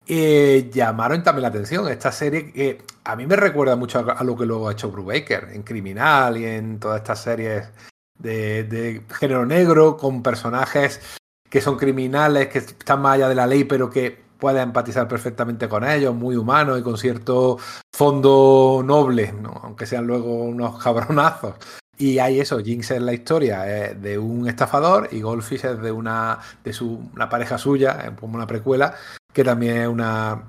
eh, 0.05 0.69
llamaron 0.73 1.23
también 1.23 1.43
la 1.43 1.47
atención. 1.47 1.87
Esta 1.87 2.11
serie 2.11 2.51
que 2.51 2.81
a 3.05 3.15
mí 3.15 3.25
me 3.25 3.37
recuerda 3.37 3.77
mucho 3.77 3.99
a, 3.99 4.11
a 4.11 4.23
lo 4.25 4.35
que 4.35 4.45
luego 4.45 4.67
ha 4.67 4.73
hecho 4.73 4.91
Brubaker, 4.91 5.51
en 5.53 5.63
Criminal 5.63 6.35
y 6.35 6.45
en 6.45 6.81
todas 6.81 6.97
estas 6.97 7.21
series 7.23 7.69
de, 8.17 8.65
de 8.65 9.03
género 9.17 9.45
negro, 9.45 9.95
con 9.95 10.21
personajes 10.21 11.18
que 11.49 11.61
son 11.61 11.77
criminales, 11.77 12.47
que 12.47 12.59
están 12.59 13.01
más 13.01 13.15
allá 13.15 13.29
de 13.29 13.35
la 13.35 13.47
ley, 13.47 13.63
pero 13.63 13.89
que 13.89 14.29
puede 14.39 14.61
empatizar 14.61 15.07
perfectamente 15.07 15.67
con 15.67 15.83
ellos, 15.83 16.15
muy 16.15 16.35
humanos 16.35 16.79
y 16.79 16.83
con 16.83 16.97
cierto 16.97 17.57
fondo 17.91 18.81
noble, 18.85 19.33
¿no? 19.33 19.59
aunque 19.63 19.85
sean 19.85 20.07
luego 20.07 20.43
unos 20.43 20.81
cabronazos. 20.81 21.55
Y 21.97 22.19
hay 22.19 22.39
eso, 22.39 22.59
Jinx 22.59 22.91
es 22.91 23.01
la 23.01 23.11
historia 23.11 23.59
de 23.93 24.17
un 24.17 24.47
estafador 24.47 25.09
y 25.11 25.19
Goldfish 25.19 25.65
es 25.65 25.81
de 25.81 25.91
una 25.91 26.39
de 26.63 26.71
su 26.71 27.09
una 27.13 27.27
pareja 27.27 27.57
suya, 27.57 28.15
como 28.17 28.35
una 28.35 28.47
precuela, 28.47 28.95
que 29.33 29.43
también 29.43 29.77
es 29.77 29.87
una 29.89 30.43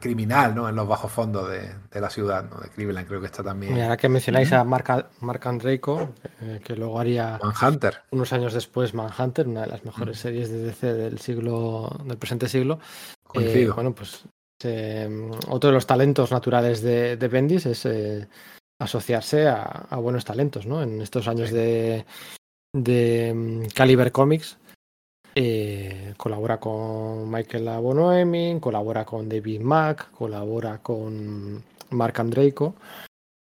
criminal, 0.00 0.54
¿no? 0.54 0.68
En 0.68 0.76
los 0.76 0.88
bajos 0.88 1.12
fondos 1.12 1.50
de, 1.50 1.68
de, 1.90 2.00
la 2.00 2.08
ciudad, 2.08 2.48
¿no? 2.48 2.60
De 2.60 2.68
Cleveland, 2.70 3.06
creo 3.06 3.20
que 3.20 3.26
está 3.26 3.42
también. 3.42 3.76
Y 3.76 3.80
ahora 3.80 3.96
que 3.96 4.08
mencionáis 4.08 4.52
a 4.52 4.64
Mark, 4.64 5.08
Mark 5.20 5.46
Andreiko, 5.46 6.10
eh, 6.40 6.60
que 6.64 6.76
luego 6.76 6.98
haría 6.98 7.38
Manhunter. 7.42 8.02
unos 8.10 8.32
años 8.32 8.54
después 8.54 8.94
Manhunter, 8.94 9.46
una 9.46 9.62
de 9.62 9.66
las 9.66 9.84
mejores 9.84 10.18
mm. 10.18 10.20
series 10.20 10.50
de 10.50 10.58
DC 10.64 10.94
del 10.94 11.18
siglo, 11.18 11.90
del 12.04 12.16
presente 12.16 12.48
siglo. 12.48 12.78
Eh, 13.34 13.70
bueno, 13.74 13.94
pues 13.94 14.24
eh, 14.64 15.30
otro 15.48 15.68
de 15.68 15.74
los 15.74 15.86
talentos 15.86 16.32
naturales 16.32 16.80
de, 16.80 17.16
de 17.16 17.28
Bendis 17.28 17.66
es 17.66 17.86
asociarse 18.80 19.46
a, 19.46 19.62
a, 19.62 19.96
buenos 19.96 20.24
talentos, 20.24 20.66
¿no? 20.66 20.82
En 20.82 21.00
estos 21.02 21.28
años 21.28 21.50
sí. 21.50 21.54
de, 21.54 22.06
de 22.72 23.32
um, 23.34 23.68
Caliber 23.74 24.10
Comics 24.10 24.58
eh, 25.34 26.14
colabora 26.16 26.58
con 26.58 27.30
Michael 27.30 27.68
Abonoemin, 27.68 28.60
colabora 28.60 29.04
con 29.04 29.28
David 29.28 29.60
Mack, 29.60 30.10
colabora 30.10 30.78
con 30.78 31.62
Mark 31.90 32.20
Andreico, 32.20 32.74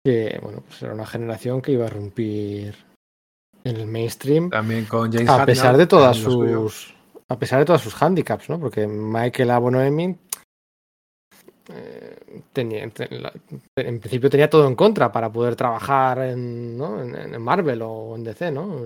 que 0.04 0.40
bueno, 0.42 0.64
pues 0.68 0.82
era 0.82 0.94
una 0.94 1.06
generación 1.06 1.62
que 1.62 1.72
iba 1.72 1.86
a 1.86 1.90
romper 1.90 2.76
en 3.64 3.76
el 3.78 3.88
mainstream. 3.88 4.50
También 4.50 4.86
con 4.86 5.12
James 5.12 5.30
a 5.30 5.46
pesar 5.46 5.68
Hartnell, 5.68 5.80
de 5.80 5.88
todas 5.88 6.18
sus 6.18 6.94
a 7.30 7.38
pesar 7.40 7.60
de 7.60 7.66
todas 7.66 7.82
sus 7.82 8.02
handicaps, 8.02 8.50
¿no? 8.50 8.60
Porque 8.60 8.88
Michael 8.88 9.52
Abonoemin 9.52 10.18
eh, 11.74 12.42
tenía, 12.54 12.84
en 12.84 14.00
principio 14.00 14.30
tenía 14.30 14.50
todo 14.50 14.68
en 14.68 14.76
contra 14.76 15.12
para 15.12 15.32
poder 15.32 15.56
trabajar 15.56 16.20
en, 16.20 16.78
¿no? 16.78 17.02
en, 17.02 17.16
en 17.16 17.42
Marvel 17.42 17.82
o 17.82 18.16
en 18.16 18.24
DC, 18.24 18.52
¿no? 18.52 18.80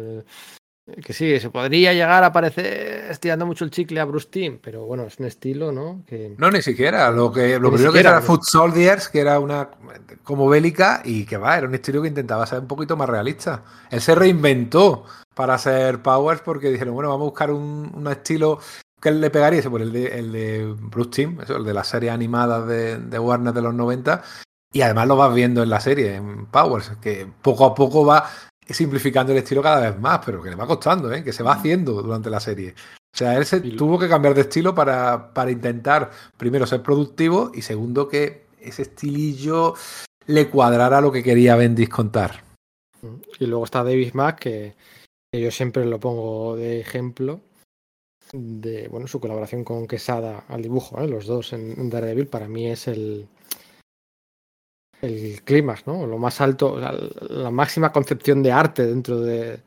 Eh, 0.87 1.01
que 1.01 1.13
sí, 1.13 1.39
se 1.39 1.49
podría 1.49 1.93
llegar 1.93 2.23
a 2.23 2.31
parecer 2.31 3.05
estirando 3.09 3.45
mucho 3.45 3.63
el 3.65 3.71
chicle 3.71 3.99
a 3.99 4.05
Bruce 4.05 4.27
Timm, 4.29 4.59
pero 4.61 4.85
bueno, 4.85 5.03
es 5.03 5.19
un 5.19 5.25
estilo, 5.25 5.71
¿no? 5.71 6.03
Que... 6.05 6.35
No, 6.37 6.49
ni 6.49 6.61
siquiera. 6.61 7.11
Lo, 7.11 7.31
que, 7.31 7.59
lo 7.59 7.69
primero 7.69 7.91
siquiera, 7.91 8.11
que 8.11 8.15
era 8.17 8.21
Foot 8.21 8.43
Soldiers, 8.43 9.09
que 9.09 9.19
era 9.19 9.39
una 9.39 9.69
como 10.23 10.47
bélica, 10.49 11.01
y 11.03 11.25
que 11.25 11.37
va, 11.37 11.57
era 11.57 11.67
un 11.67 11.75
estilo 11.75 12.01
que 12.01 12.07
intentaba 12.07 12.45
ser 12.45 12.59
un 12.59 12.67
poquito 12.67 12.97
más 12.97 13.09
realista. 13.09 13.63
Él 13.89 14.01
se 14.01 14.15
reinventó 14.15 15.05
para 15.35 15.55
hacer 15.55 16.01
Powers 16.01 16.41
porque 16.41 16.69
dijeron, 16.69 16.93
bueno, 16.93 17.09
vamos 17.09 17.25
a 17.25 17.29
buscar 17.29 17.51
un, 17.51 17.91
un 17.93 18.07
estilo 18.07 18.59
que 19.01 19.11
le 19.11 19.29
pegaría, 19.31 19.61
por 19.63 19.81
el 19.81 19.91
de, 19.91 20.19
el 20.19 20.31
de 20.31 20.75
Bruce 20.77 21.09
Timm, 21.09 21.41
eso, 21.41 21.57
el 21.57 21.65
de 21.65 21.73
las 21.73 21.87
series 21.87 22.11
animadas 22.11 22.67
de, 22.67 22.97
de 22.99 23.19
Warner 23.19 23.53
de 23.53 23.61
los 23.61 23.73
90, 23.73 24.21
y 24.71 24.81
además 24.81 25.07
lo 25.07 25.15
vas 25.17 25.33
viendo 25.33 25.63
en 25.63 25.69
la 25.69 25.79
serie, 25.79 26.15
en 26.15 26.45
Powers, 26.45 26.91
que 27.01 27.27
poco 27.41 27.65
a 27.65 27.73
poco 27.73 28.05
va 28.05 28.29
simplificando 28.73 29.31
el 29.31 29.39
estilo 29.39 29.61
cada 29.61 29.91
vez 29.91 29.99
más, 29.99 30.21
pero 30.25 30.41
que 30.41 30.49
le 30.49 30.55
va 30.55 30.67
costando, 30.67 31.11
¿eh? 31.11 31.23
que 31.23 31.33
se 31.33 31.43
va 31.43 31.53
haciendo 31.53 32.01
durante 32.01 32.29
la 32.29 32.39
serie. 32.39 32.73
O 33.13 33.17
sea, 33.17 33.37
él 33.37 33.45
se 33.45 33.59
tuvo 33.61 33.99
que 33.99 34.07
cambiar 34.07 34.33
de 34.33 34.41
estilo 34.41 34.73
para, 34.73 35.33
para 35.33 35.51
intentar, 35.51 36.11
primero, 36.37 36.65
ser 36.65 36.81
productivo 36.81 37.51
y 37.53 37.61
segundo, 37.61 38.07
que 38.07 38.45
ese 38.59 38.83
estilillo 38.83 39.73
le 40.27 40.49
cuadrara 40.49 41.01
lo 41.01 41.11
que 41.11 41.23
quería 41.23 41.55
Bendis 41.55 41.89
contar. 41.89 42.43
Y 43.39 43.47
luego 43.47 43.65
está 43.65 43.83
David 43.83 44.13
Mack, 44.13 44.39
que, 44.39 44.75
que 45.31 45.41
yo 45.41 45.51
siempre 45.51 45.85
lo 45.85 45.99
pongo 45.99 46.55
de 46.55 46.79
ejemplo 46.79 47.41
de 48.33 48.87
bueno 48.87 49.07
su 49.07 49.19
colaboración 49.19 49.63
con 49.63 49.87
Quesada 49.87 50.45
al 50.47 50.61
dibujo, 50.61 51.01
¿eh? 51.01 51.07
los 51.07 51.25
dos 51.25 51.51
en, 51.53 51.77
en 51.77 51.89
Daredevil, 51.89 52.27
para 52.27 52.47
mí 52.47 52.67
es 52.67 52.87
el 52.87 53.27
el 55.01 55.41
clímax, 55.43 55.87
¿no? 55.87 56.05
Lo 56.05 56.17
más 56.17 56.41
alto, 56.41 56.79
la, 56.79 56.93
la, 57.29 57.51
máxima 57.51 57.91
concepción 57.91 58.43
de 58.43 58.51
arte 58.51 58.85
dentro 58.85 59.19
de, 59.19 59.59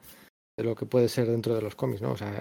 de, 0.56 0.64
lo 0.64 0.74
que 0.74 0.86
puede 0.86 1.08
ser 1.08 1.26
dentro 1.26 1.54
de 1.54 1.62
los 1.62 1.74
cómics, 1.74 2.02
¿no? 2.02 2.12
O 2.12 2.16
sea, 2.16 2.40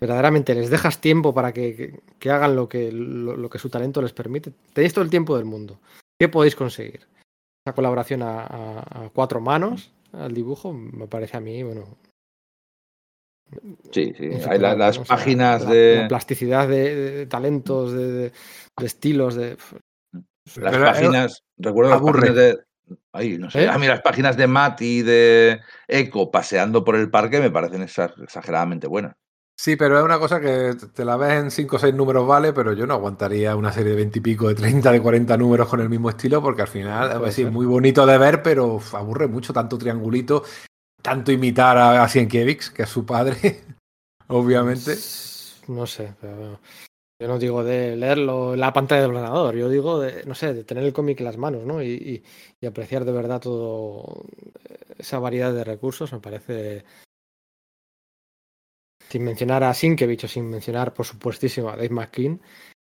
verdaderamente 0.00 0.54
les 0.54 0.70
dejas 0.70 1.00
tiempo 1.00 1.34
para 1.34 1.52
que, 1.52 1.76
que, 1.76 2.00
que 2.18 2.30
hagan 2.30 2.56
lo 2.56 2.68
que, 2.68 2.90
lo, 2.90 3.36
lo, 3.36 3.50
que 3.50 3.58
su 3.58 3.68
talento 3.68 4.02
les 4.02 4.12
permite. 4.12 4.52
Tenéis 4.72 4.92
todo 4.94 5.04
el 5.04 5.10
tiempo 5.10 5.36
del 5.36 5.44
mundo. 5.44 5.78
¿Qué 6.18 6.28
podéis 6.28 6.56
conseguir? 6.56 7.06
Esa 7.64 7.74
colaboración 7.74 8.22
a, 8.22 8.40
a, 8.40 9.04
a 9.04 9.10
cuatro 9.10 9.40
manos 9.40 9.92
al 10.12 10.32
dibujo 10.32 10.72
me 10.72 11.08
parece 11.08 11.36
a 11.36 11.40
mí, 11.40 11.62
bueno, 11.62 11.96
Sí, 13.90 14.12
sí. 14.16 14.30
Hay 14.48 14.58
la, 14.58 14.74
las 14.74 14.98
¿no? 14.98 15.04
páginas 15.04 15.62
o 15.62 15.66
sea, 15.66 15.74
de. 15.74 15.94
La, 15.96 16.02
la 16.02 16.08
plasticidad 16.08 16.68
de, 16.68 16.94
de 16.94 17.26
talentos, 17.26 17.92
de, 17.92 18.12
de, 18.12 18.32
estilos, 18.78 19.34
de. 19.34 19.56
Las 20.56 20.72
Pero 20.72 20.84
páginas. 20.84 21.42
Recuerdo 21.56 21.90
las 21.90 22.00
aburre. 22.00 22.20
páginas 22.20 22.36
de. 22.36 22.58
Ay, 23.12 23.38
no 23.38 23.50
sé. 23.50 23.64
¿Eh? 23.64 23.68
A 23.68 23.78
mí 23.78 23.86
las 23.86 24.02
páginas 24.02 24.36
de 24.36 24.46
Matt 24.46 24.82
y 24.82 25.02
de 25.02 25.60
Echo 25.88 26.30
paseando 26.30 26.84
por 26.84 26.96
el 26.96 27.10
parque 27.10 27.40
me 27.40 27.50
parecen 27.50 27.82
exageradamente 27.82 28.86
buenas. 28.86 29.14
Sí, 29.56 29.76
pero 29.76 29.98
es 29.98 30.04
una 30.04 30.18
cosa 30.18 30.40
que 30.40 30.74
te 30.92 31.04
la 31.04 31.16
ves 31.16 31.34
en 31.34 31.50
5 31.50 31.76
o 31.76 31.78
6 31.78 31.94
números, 31.94 32.26
vale, 32.26 32.52
pero 32.52 32.72
yo 32.72 32.86
no 32.86 32.94
aguantaría 32.94 33.54
una 33.54 33.70
serie 33.70 33.90
de 33.90 33.96
20 33.96 34.18
y 34.18 34.22
pico, 34.22 34.48
de 34.48 34.56
30, 34.56 34.90
de 34.90 35.00
40 35.00 35.36
números 35.36 35.68
con 35.68 35.80
el 35.80 35.88
mismo 35.88 36.10
estilo, 36.10 36.42
porque 36.42 36.62
al 36.62 36.68
final, 36.68 37.20
pues 37.20 37.34
sí, 37.34 37.44
muy 37.44 37.64
bonito 37.64 38.04
de 38.04 38.18
ver, 38.18 38.42
pero 38.42 38.74
uf, 38.74 38.94
aburre 38.96 39.28
mucho 39.28 39.52
tanto 39.52 39.78
triangulito 39.78 40.42
tanto 41.04 41.30
imitar 41.30 41.76
a, 41.76 42.02
a 42.02 42.08
Sienkiewicz, 42.08 42.70
que 42.70 42.84
es 42.84 42.88
su 42.88 43.04
padre, 43.04 43.36
obviamente. 44.28 44.96
No 45.68 45.86
sé, 45.86 46.14
pero 46.18 46.58
yo 47.24 47.28
no 47.28 47.38
digo 47.38 47.64
de 47.64 47.96
leerlo 47.96 48.52
en 48.52 48.60
la 48.60 48.74
pantalla 48.74 49.00
del 49.00 49.12
ordenador, 49.12 49.56
yo 49.56 49.70
digo 49.70 49.98
de, 49.98 50.26
no 50.26 50.34
sé, 50.34 50.52
de 50.52 50.62
tener 50.62 50.84
el 50.84 50.92
cómic 50.92 51.20
en 51.20 51.24
las 51.24 51.38
manos, 51.38 51.64
¿no? 51.64 51.82
Y, 51.82 51.86
y, 51.86 52.22
y, 52.60 52.66
apreciar 52.66 53.06
de 53.06 53.12
verdad 53.12 53.40
todo 53.40 54.26
esa 54.98 55.18
variedad 55.20 55.54
de 55.54 55.64
recursos, 55.64 56.12
me 56.12 56.20
parece. 56.20 56.84
Sin 59.08 59.24
mencionar 59.24 59.64
a 59.64 59.72
Sienkiewicz 59.72 60.24
o 60.24 60.28
sin 60.28 60.50
mencionar, 60.50 60.92
por 60.92 61.06
supuestísimo, 61.06 61.70
a 61.70 61.76
Dave 61.76 61.88
McKean, 61.88 62.42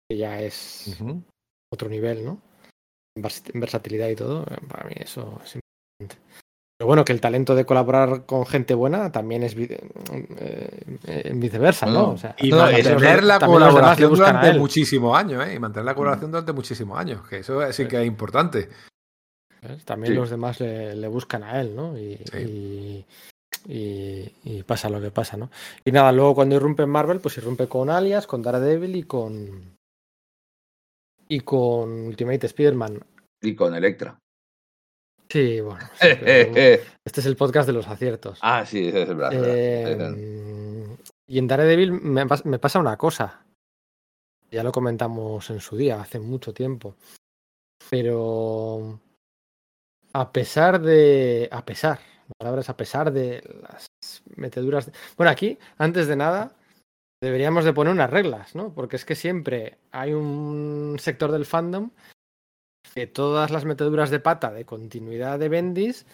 que 0.09 0.17
ya 0.17 0.41
es 0.41 0.87
uh 0.87 1.05
-huh. 1.05 1.23
otro 1.71 1.91
nivel, 1.91 2.25
¿no? 2.25 2.41
En 3.15 3.61
versatilidad 3.61 4.09
y 4.09 4.17
todo, 4.17 4.47
para 4.71 4.89
mí 4.89 4.95
eso 4.97 5.39
es 5.45 5.57
importante. 6.01 6.17
Pero 6.81 6.87
bueno, 6.87 7.05
que 7.05 7.13
el 7.13 7.21
talento 7.21 7.55
de 7.55 7.67
colaborar 7.67 8.25
con 8.25 8.47
gente 8.47 8.73
buena 8.73 9.13
también 9.13 9.43
es 9.43 9.55
eh, 9.55 11.31
viceversa, 11.35 11.85
¿no? 11.85 11.93
no 11.93 12.11
o 12.13 12.17
sea, 12.17 12.35
y 12.39 12.49
no, 12.49 12.57
mantener 12.57 13.23
la 13.23 13.39
colaboración 13.39 14.15
durante 14.15 14.59
muchísimos 14.59 15.15
años, 15.15 15.47
¿eh? 15.47 15.57
Y 15.57 15.59
mantener 15.59 15.85
la 15.85 15.95
colaboración 15.95 16.31
durante 16.31 16.55
muchísimos 16.55 16.99
años, 16.99 17.29
que 17.29 17.41
eso 17.41 17.71
sí 17.71 17.87
que 17.87 18.01
es 18.01 18.07
importante. 18.07 18.71
También 19.85 20.15
sí. 20.15 20.19
los 20.19 20.31
demás 20.31 20.59
le, 20.61 20.97
le, 20.97 21.07
buscan 21.09 21.43
a 21.43 21.61
él, 21.61 21.77
¿no? 21.77 21.99
Y, 21.99 22.17
sí. 22.33 23.05
y, 23.69 23.71
y, 23.71 24.33
y, 24.45 24.63
pasa 24.63 24.89
lo 24.89 25.03
que 25.03 25.11
pasa, 25.11 25.37
¿no? 25.37 25.51
Y 25.85 25.93
nada, 25.93 26.11
luego 26.13 26.35
cuando 26.35 26.55
irrumpe 26.55 26.85
en 26.85 26.89
Marvel, 26.89 27.21
pues 27.21 27.37
irrumpe 27.37 27.69
con 27.69 27.91
Alias, 27.91 28.27
con 28.27 28.41
Daredevil 28.41 28.97
y 28.97 29.03
con. 29.03 29.77
Y 31.29 31.41
con 31.41 32.07
Ultimate 32.07 32.47
Spider-Man. 32.47 33.01
Y 33.43 33.55
con 33.55 33.75
Electra. 33.75 34.19
Sí, 35.31 35.61
bueno. 35.61 35.89
Sí, 35.95 36.09
este 37.05 37.21
es 37.21 37.27
el 37.27 37.37
podcast 37.37 37.67
de 37.69 37.73
los 37.73 37.87
aciertos. 37.87 38.39
Ah, 38.43 38.67
sí, 38.67 38.89
es 38.89 39.09
verdad. 39.17 39.31
Eh, 39.33 40.97
y 41.29 41.39
en 41.39 41.47
Daredevil 41.47 41.93
me, 41.93 42.25
me, 42.45 42.59
pasa 42.59 42.81
una 42.81 42.97
cosa. 42.97 43.45
Ya 44.51 44.65
lo 44.65 44.73
comentamos 44.73 45.49
en 45.51 45.61
su 45.61 45.77
día, 45.77 46.01
hace 46.01 46.19
mucho 46.19 46.53
tiempo. 46.53 46.97
Pero 47.89 49.01
a 50.13 50.33
pesar 50.33 50.81
de. 50.81 51.49
A 51.53 51.65
pesar. 51.65 52.01
La 52.29 52.35
palabra 52.39 52.61
es 52.61 52.71
a 52.71 52.77
pesar 52.77 53.13
de 53.13 53.43
las 53.63 53.87
meteduras. 54.37 54.87
De... 54.87 54.93
Bueno, 55.17 55.31
aquí, 55.31 55.59
antes 55.79 56.09
de 56.09 56.17
nada, 56.17 56.57
deberíamos 57.21 57.65
de 57.65 57.73
poner 57.73 57.93
unas 57.93 58.11
reglas, 58.11 58.55
¿no? 58.57 58.73
Porque 58.75 58.97
es 58.97 59.05
que 59.05 59.15
siempre 59.15 59.79
hay 59.93 60.13
un 60.13 60.97
sector 60.99 61.31
del 61.31 61.47
fandom 61.47 61.91
que 62.95 63.07
todas 63.07 63.51
las 63.51 63.65
meteduras 63.65 64.11
de 64.11 64.21
pata 64.21 64.51
de 64.51 64.65
continuidad 64.65 65.39
de 65.39 65.49
Bendis 65.49 66.07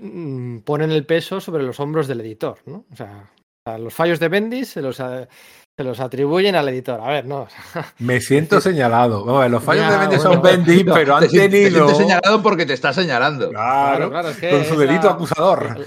mm, 0.00 0.58
ponen 0.58 0.90
el 0.90 1.06
peso 1.06 1.40
sobre 1.40 1.62
los 1.62 1.80
hombros 1.80 2.06
del 2.06 2.20
editor, 2.20 2.58
¿no? 2.66 2.84
O 2.92 2.96
sea, 2.96 3.30
los 3.78 3.94
fallos 3.94 4.20
de 4.20 4.28
Bendis 4.28 4.68
se 4.68 4.82
los, 4.82 4.96
se 4.96 5.84
los 5.84 5.98
atribuyen 6.00 6.54
al 6.54 6.68
editor. 6.68 7.00
A 7.00 7.08
ver, 7.08 7.26
no. 7.26 7.48
Me 7.98 8.20
siento 8.20 8.60
señalado. 8.60 9.24
Bueno, 9.24 9.48
los 9.48 9.64
fallos 9.64 9.84
ya, 9.84 9.92
de 9.92 9.98
Bendis 9.98 10.22
bueno, 10.22 10.34
son 10.34 10.42
Bendis, 10.42 10.84
no, 10.84 10.94
pero 10.94 11.16
han 11.16 11.28
te, 11.28 11.48
tenido. 11.48 11.86
Te 11.86 11.94
señalado 11.94 12.42
porque 12.42 12.66
te 12.66 12.74
está 12.74 12.92
señalando. 12.92 13.50
Claro, 13.50 13.96
claro, 13.96 14.10
claro 14.10 14.28
es 14.28 14.36
que 14.36 14.50
con 14.50 14.64
su 14.64 14.78
delito 14.78 15.06
la, 15.06 15.12
acusador. 15.12 15.86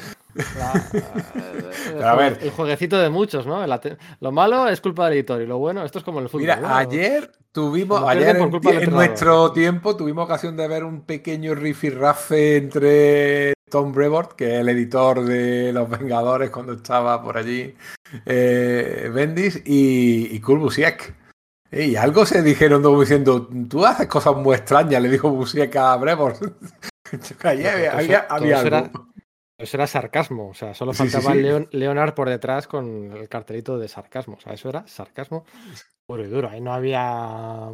La, 0.57 2.11
a 2.11 2.15
ver. 2.15 2.39
El 2.41 2.51
jueguecito 2.51 2.97
de 2.97 3.09
muchos, 3.09 3.45
¿no? 3.45 3.65
lo 4.19 4.31
malo 4.31 4.67
es 4.67 4.81
culpa 4.81 5.05
del 5.05 5.19
editor 5.19 5.41
y 5.41 5.45
lo 5.45 5.57
bueno, 5.57 5.83
esto 5.83 5.99
es 5.99 6.05
como 6.05 6.19
el 6.19 6.29
fútbol. 6.29 6.41
Mira, 6.41 6.55
¿no? 6.57 6.75
ayer 6.75 7.31
tuvimos, 7.51 8.03
ayer 8.07 8.37
en, 8.37 8.51
en 8.65 8.91
nuestro 8.91 9.51
tiempo 9.51 9.95
tuvimos 9.95 10.25
ocasión 10.25 10.55
de 10.55 10.67
ver 10.67 10.83
un 10.83 11.01
pequeño 11.01 11.55
rifirrafe 11.55 12.57
entre 12.57 13.53
Tom 13.69 13.91
Brevoort, 13.91 14.33
que 14.33 14.55
es 14.55 14.61
el 14.61 14.69
editor 14.69 15.25
de 15.25 15.73
Los 15.73 15.89
Vengadores 15.89 16.49
cuando 16.49 16.73
estaba 16.73 17.21
por 17.21 17.37
allí, 17.37 17.75
eh, 18.25 19.11
Bendis, 19.13 19.61
y, 19.65 20.29
y 20.31 20.39
Kurt 20.39 20.61
Busiek. 20.61 21.15
Y 21.71 21.97
algo 21.97 22.25
se 22.25 22.41
dijeron 22.41 22.81
como 22.81 23.01
diciendo, 23.01 23.49
tú 23.69 23.85
haces 23.85 24.07
cosas 24.07 24.37
muy 24.37 24.55
extrañas, 24.55 25.01
le 25.01 25.09
dijo 25.09 25.29
Busiek 25.29 25.75
a 25.75 25.97
Brevoort. 25.97 26.41
había, 27.43 27.91
había, 27.91 28.19
había 28.29 28.59
algo. 28.59 29.07
Eso 29.59 29.77
era 29.77 29.87
sarcasmo, 29.87 30.49
o 30.49 30.53
sea, 30.53 30.73
solo 30.73 30.93
faltaba 30.93 31.23
sí, 31.23 31.29
sí, 31.29 31.37
sí. 31.37 31.41
Leon, 31.41 31.67
Leonard 31.71 32.13
por 32.13 32.29
detrás 32.29 32.67
con 32.67 33.11
el 33.11 33.27
cartelito 33.27 33.77
de 33.77 33.87
sarcasmo, 33.87 34.35
o 34.35 34.39
sea, 34.39 34.53
eso 34.53 34.69
era 34.69 34.85
sarcasmo 34.87 35.45
puro 36.07 36.23
y 36.23 36.27
duro, 36.27 36.49
ahí 36.49 36.61
no 36.61 36.73
había 36.73 37.69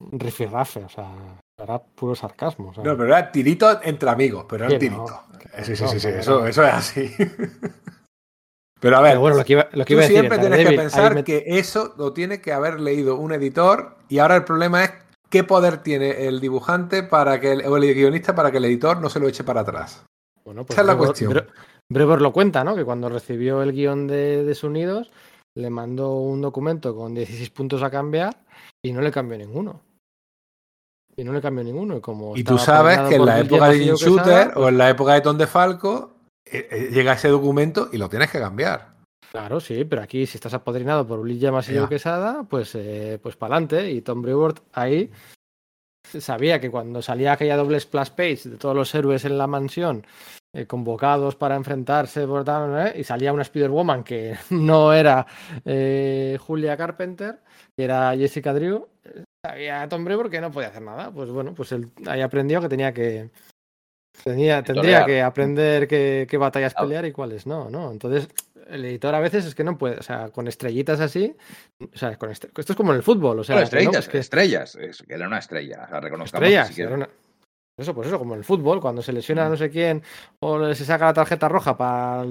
rifirrafe, 0.00 0.84
o 0.84 0.88
sea, 0.88 1.40
era 1.58 1.78
puro 1.78 2.14
sarcasmo. 2.14 2.70
O 2.70 2.74
sea. 2.74 2.84
No, 2.84 2.96
pero 2.96 3.08
era 3.08 3.32
tirito 3.32 3.80
entre 3.82 4.10
amigos, 4.10 4.44
pero 4.48 4.66
era 4.66 4.78
tirito. 4.78 5.04
No, 5.04 5.64
sí, 5.64 5.76
sí, 5.76 5.88
sí, 5.88 6.00
sí, 6.00 6.08
eso, 6.08 6.46
eso 6.46 6.64
es 6.64 6.72
así. 6.72 7.14
Pero 8.78 8.98
a 8.98 9.00
ver, 9.00 9.12
pero 9.12 9.20
bueno, 9.22 9.36
lo 9.38 9.44
que 9.44 9.54
iba, 9.54 9.68
lo 9.72 9.84
que 9.86 9.94
iba 9.94 10.02
tú 10.02 10.08
siempre 10.08 10.38
tienes 10.38 10.58
David, 10.58 10.70
que 10.70 10.76
pensar 10.76 11.14
me... 11.14 11.24
que 11.24 11.44
eso 11.46 11.94
lo 11.96 12.12
tiene 12.12 12.42
que 12.42 12.52
haber 12.52 12.78
leído 12.78 13.16
un 13.16 13.32
editor 13.32 13.96
y 14.10 14.18
ahora 14.18 14.36
el 14.36 14.44
problema 14.44 14.84
es 14.84 14.92
qué 15.30 15.44
poder 15.44 15.78
tiene 15.78 16.26
el 16.26 16.40
dibujante 16.40 17.02
para 17.02 17.40
que 17.40 17.52
el, 17.52 17.66
o 17.66 17.78
el 17.78 17.94
guionista 17.94 18.34
para 18.34 18.50
que 18.50 18.58
el 18.58 18.66
editor 18.66 19.00
no 19.00 19.08
se 19.08 19.18
lo 19.18 19.28
eche 19.28 19.44
para 19.44 19.62
atrás. 19.62 20.04
Bueno, 20.46 20.64
pues 20.64 20.76
Esa 20.76 20.82
es 20.82 20.86
la 20.86 20.94
Brever, 20.94 21.08
cuestión. 21.08 21.46
Brever 21.88 22.22
lo 22.22 22.32
cuenta, 22.32 22.62
¿no? 22.62 22.76
Que 22.76 22.84
cuando 22.84 23.08
recibió 23.08 23.62
el 23.62 23.72
guion 23.72 24.06
de, 24.06 24.44
de 24.44 24.54
Sonidos, 24.54 25.10
le 25.56 25.70
mandó 25.70 26.14
un 26.20 26.40
documento 26.40 26.94
con 26.94 27.14
16 27.14 27.50
puntos 27.50 27.82
a 27.82 27.90
cambiar 27.90 28.44
y 28.80 28.92
no 28.92 29.00
le 29.00 29.10
cambió 29.10 29.36
ninguno. 29.36 29.82
Y 31.16 31.24
no 31.24 31.32
le 31.32 31.40
cambió 31.40 31.64
ninguno. 31.64 31.96
Y, 31.96 32.00
como 32.00 32.36
y 32.36 32.44
tú 32.44 32.58
sabes 32.58 33.00
que 33.08 33.16
en 33.16 33.26
la 33.26 33.40
época 33.40 33.70
de 33.70 33.96
Shooter 33.96 34.52
o 34.54 34.68
en 34.68 34.78
la 34.78 34.88
época 34.88 35.14
de 35.14 35.20
Tom 35.22 35.36
de 35.36 35.48
Falco 35.48 36.12
eh, 36.44 36.68
eh, 36.70 36.88
llega 36.92 37.14
ese 37.14 37.28
documento 37.28 37.88
y 37.92 37.98
lo 37.98 38.08
tienes 38.08 38.30
que 38.30 38.38
cambiar. 38.38 38.94
Claro, 39.32 39.58
sí, 39.58 39.84
pero 39.84 40.02
aquí 40.02 40.26
si 40.26 40.36
estás 40.36 40.54
apadrinado 40.54 41.06
por 41.08 41.18
Ulilla 41.18 41.50
Masillo 41.50 41.88
Quesada, 41.88 42.44
pues, 42.48 42.74
eh, 42.76 43.18
pues 43.20 43.34
para 43.36 43.56
adelante. 43.56 43.90
Y 43.90 44.00
Tom 44.00 44.22
Brevoort 44.22 44.60
ahí 44.72 45.10
sabía 46.20 46.60
que 46.60 46.70
cuando 46.70 47.02
salía 47.02 47.32
aquella 47.32 47.56
doble 47.56 47.80
splash 47.80 48.10
page 48.10 48.48
de 48.48 48.56
todos 48.56 48.74
los 48.74 48.94
héroes 48.94 49.24
en 49.24 49.38
la 49.38 49.46
mansión 49.46 50.06
eh, 50.52 50.66
convocados 50.66 51.36
para 51.36 51.56
enfrentarse 51.56 52.26
por 52.26 52.44
tal, 52.44 52.88
¿eh? 52.88 53.00
y 53.00 53.04
salía 53.04 53.32
una 53.32 53.42
Spider-Woman 53.42 54.04
que 54.04 54.36
no 54.50 54.92
era 54.92 55.26
eh, 55.64 56.38
Julia 56.40 56.76
Carpenter, 56.76 57.40
que 57.76 57.84
era 57.84 58.16
Jessica 58.16 58.54
Drew, 58.54 58.88
sabía 59.44 59.88
Tom 59.88 60.04
Brevoort 60.04 60.30
que 60.30 60.40
no 60.40 60.50
podía 60.50 60.68
hacer 60.68 60.82
nada. 60.82 61.10
Pues 61.10 61.30
bueno, 61.30 61.54
pues 61.54 61.72
él 61.72 61.90
ahí 62.06 62.20
aprendió 62.20 62.60
que 62.60 62.68
tenía 62.68 62.92
que 62.92 63.30
tenía, 64.24 64.62
tendría 64.62 65.04
que 65.04 65.22
aprender 65.22 65.86
qué, 65.86 66.26
qué 66.28 66.38
batallas 66.38 66.74
pelear 66.74 67.04
y 67.04 67.12
cuáles 67.12 67.46
no, 67.46 67.70
¿no? 67.70 67.90
Entonces 67.92 68.28
el 68.68 68.84
editor 68.84 69.14
a 69.14 69.20
veces 69.20 69.44
es 69.46 69.54
que 69.54 69.64
no 69.64 69.78
puede, 69.78 69.98
o 69.98 70.02
sea, 70.02 70.30
con 70.30 70.48
estrellitas 70.48 71.00
así, 71.00 71.36
o 71.80 71.96
sea, 71.96 72.16
con 72.16 72.30
est 72.30 72.44
esto 72.44 72.72
es 72.72 72.76
como 72.76 72.92
en 72.92 72.96
el 72.96 73.02
fútbol, 73.02 73.38
o 73.38 73.44
sea, 73.44 73.56
bueno, 73.56 73.64
estrellas, 73.64 73.92
no, 73.92 73.98
es 73.98 74.08
que... 74.08 74.18
estrellas, 74.18 74.74
es 74.76 75.02
que 75.02 75.14
era 75.14 75.26
una 75.26 75.38
estrella, 75.38 75.84
o 75.84 75.88
sea, 75.88 76.00
reconozcamos 76.00 76.48
estrellas, 76.48 76.74
si 76.74 76.82
una... 76.82 77.08
Eso, 77.78 77.94
pues 77.94 78.08
eso, 78.08 78.18
como 78.18 78.32
en 78.32 78.38
el 78.38 78.44
fútbol, 78.44 78.80
cuando 78.80 79.02
se 79.02 79.12
lesiona 79.12 79.50
no 79.50 79.56
sé 79.56 79.68
quién 79.68 80.02
o 80.40 80.72
se 80.74 80.84
saca 80.86 81.04
la 81.04 81.12
tarjeta 81.12 81.46
roja 81.46 81.76
para, 81.76 82.24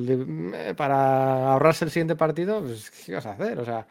para 0.76 1.52
ahorrarse 1.52 1.86
el 1.86 1.92
siguiente 1.92 2.16
partido, 2.16 2.62
pues, 2.62 2.90
¿qué 2.90 3.14
vas 3.14 3.28
a 3.28 3.34
hacer? 3.34 3.60
O 3.60 3.66
sea, 3.66 3.86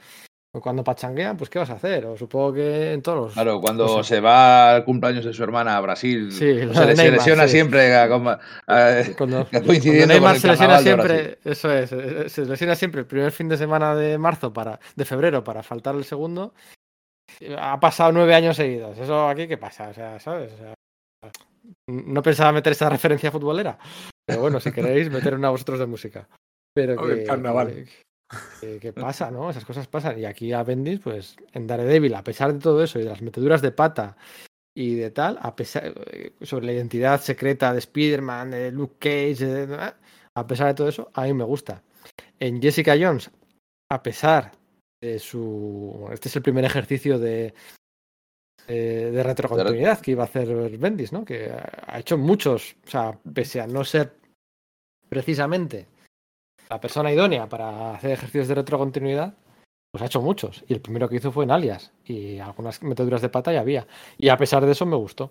Cuando 0.63 0.85
pachanguean, 0.85 1.37
pues 1.37 1.51
¿qué 1.51 1.59
vas 1.59 1.71
a 1.71 1.75
hacer? 1.75 2.07
O 2.07 2.17
supongo 2.17 2.53
que 2.55 2.93
en 2.93 3.03
todos 3.03 3.19
los... 3.19 3.33
Claro, 3.35 3.61
cuando 3.61 4.05
se 4.05 4.21
va 4.21 4.71
al 4.77 4.85
cumpleaños 4.85 5.25
de 5.25 5.33
su 5.33 5.43
hermana 5.43 5.77
a 5.77 5.81
Brasil, 5.81 6.31
Sí, 6.31 6.39
se, 6.39 6.73
se 6.73 6.95
Neymar, 6.95 7.11
lesina 7.11 7.45
sí. 7.47 7.51
siempre. 7.53 7.93
a- 7.95 8.05
a- 8.05 8.09
Cuando, 9.19 9.47
cuando 9.51 9.67
coincidiendo 9.67 10.07
Neymar 10.07 10.29
con 10.31 10.35
el 10.37 10.41
se 10.41 10.49
lesiona 10.49 10.79
siempre, 10.79 11.39
eso 11.45 11.73
es, 11.73 11.91
eh, 11.93 12.29
se 12.29 12.45
lesiona 12.45 12.77
siempre 12.77 13.01
el 13.01 13.07
primer 13.09 13.33
fin 13.33 13.49
de 13.49 13.57
semana 13.57 13.97
de 13.97 14.17
marzo 14.17 14.53
para, 14.53 14.79
de 14.95 15.05
febrero 15.05 15.43
para 15.43 15.65
faltar 15.65 15.97
el 15.97 16.05
segundo. 16.05 16.55
Ha 17.59 17.81
pasado 17.81 18.13
nueve 18.13 18.35
años 18.37 18.57
seguidos. 18.57 18.97
Eso 18.97 19.29
aquí 19.29 19.49
qué 19.49 19.59
pasa, 19.59 19.89
o 19.89 19.95
sea, 19.95 20.21
¿sabes? 20.21 20.53
O 20.53 20.57
sea, 20.57 20.75
no 21.89 22.23
pensaba 22.23 22.53
meter 22.53 22.73
esa 22.73 22.89
referencia 22.89 23.33
futbolera. 23.33 23.77
Pero 24.25 24.41
bueno, 24.43 24.61
si 24.61 24.71
queréis, 24.71 25.11
meter 25.11 25.35
una 25.35 25.51
vosotros 25.51 25.81
de 25.81 25.87
música. 25.87 26.29
Pero 26.75 26.95
O 27.01 27.07
del 27.07 27.19
que, 27.21 27.25
carnaval. 27.25 27.87
Que- 28.61 28.79
que- 28.79 28.81
que 28.81 28.93
pasa, 28.93 29.31
¿no? 29.31 29.51
Esas 29.51 29.65
cosas 29.65 29.87
pasan. 29.87 30.19
Y 30.19 30.25
aquí 30.25 30.53
a 30.53 30.63
Bendis, 30.63 31.01
pues 31.01 31.37
en 31.53 31.67
Daredevil, 31.67 32.15
a 32.15 32.25
pesar 32.25 32.53
de 32.53 32.59
todo 32.61 32.83
eso 32.83 32.99
y 32.99 33.03
de 33.05 33.11
las 33.11 33.23
meteduras 33.23 33.63
de 33.63 33.73
pata 33.73 34.17
y 34.77 34.95
de 34.95 35.11
tal, 35.11 35.39
a 35.41 35.55
pesar 35.55 35.95
eh, 36.11 36.33
sobre 36.43 36.67
la 36.67 36.73
identidad 36.73 37.21
secreta 37.21 37.73
de 37.73 37.79
Spider-Man, 37.79 38.51
de 38.51 38.73
Luke 38.73 38.97
Cage, 38.99 39.45
de- 39.47 39.93
a 40.37 40.47
pesar 40.47 40.69
de 40.69 40.75
todo 40.75 40.89
eso, 40.89 41.11
a 41.15 41.23
mí 41.25 41.33
me 41.35 41.45
gusta. 41.45 41.83
En 42.41 42.61
Jessica 42.61 42.95
Jones, 42.99 43.31
a 43.91 44.03
pesar 44.03 44.53
de 45.01 45.19
su. 45.19 46.09
Este 46.13 46.29
es 46.29 46.37
el 46.37 46.43
primer 46.43 46.65
ejercicio 46.65 47.19
de. 47.19 47.55
eh, 48.67 49.11
de 49.13 49.23
retrocontinuidad 49.23 50.01
que 50.01 50.13
iba 50.13 50.23
a 50.23 50.27
hacer 50.27 50.49
Bendis, 50.79 51.13
¿no? 51.13 51.23
Que 51.25 51.53
ha 51.53 51.99
hecho 51.99 52.17
muchos, 52.17 52.77
o 52.87 52.91
sea, 52.91 53.19
pese 53.35 53.61
a 53.61 53.67
no 53.67 53.85
ser 53.85 54.17
precisamente 55.09 55.87
la 56.75 56.81
persona 56.81 57.13
idónea 57.13 57.49
para 57.49 57.95
hacer 57.95 58.11
ejercicios 58.11 58.49
de 58.49 58.57
retrocontinuidad, 58.57 59.35
pues 59.93 60.03
ha 60.03 60.07
hecho 60.07 60.21
muchos. 60.21 60.65
Y 60.67 60.75
el 60.75 60.81
primero 60.81 61.09
que 61.09 61.17
hizo 61.17 61.31
fue 61.31 61.45
en 61.45 61.53
Alias. 61.53 61.93
Y 62.05 62.41
algunas 62.41 62.83
meteduras 62.83 63.23
de 63.23 63.29
pata 63.29 63.53
ya 63.53 63.61
había. 63.61 63.87
Y 64.19 64.29
a 64.29 64.37
pesar 64.37 64.67
de 64.67 64.73
eso 64.73 64.85
me 64.85 64.97
gustó. 64.97 65.31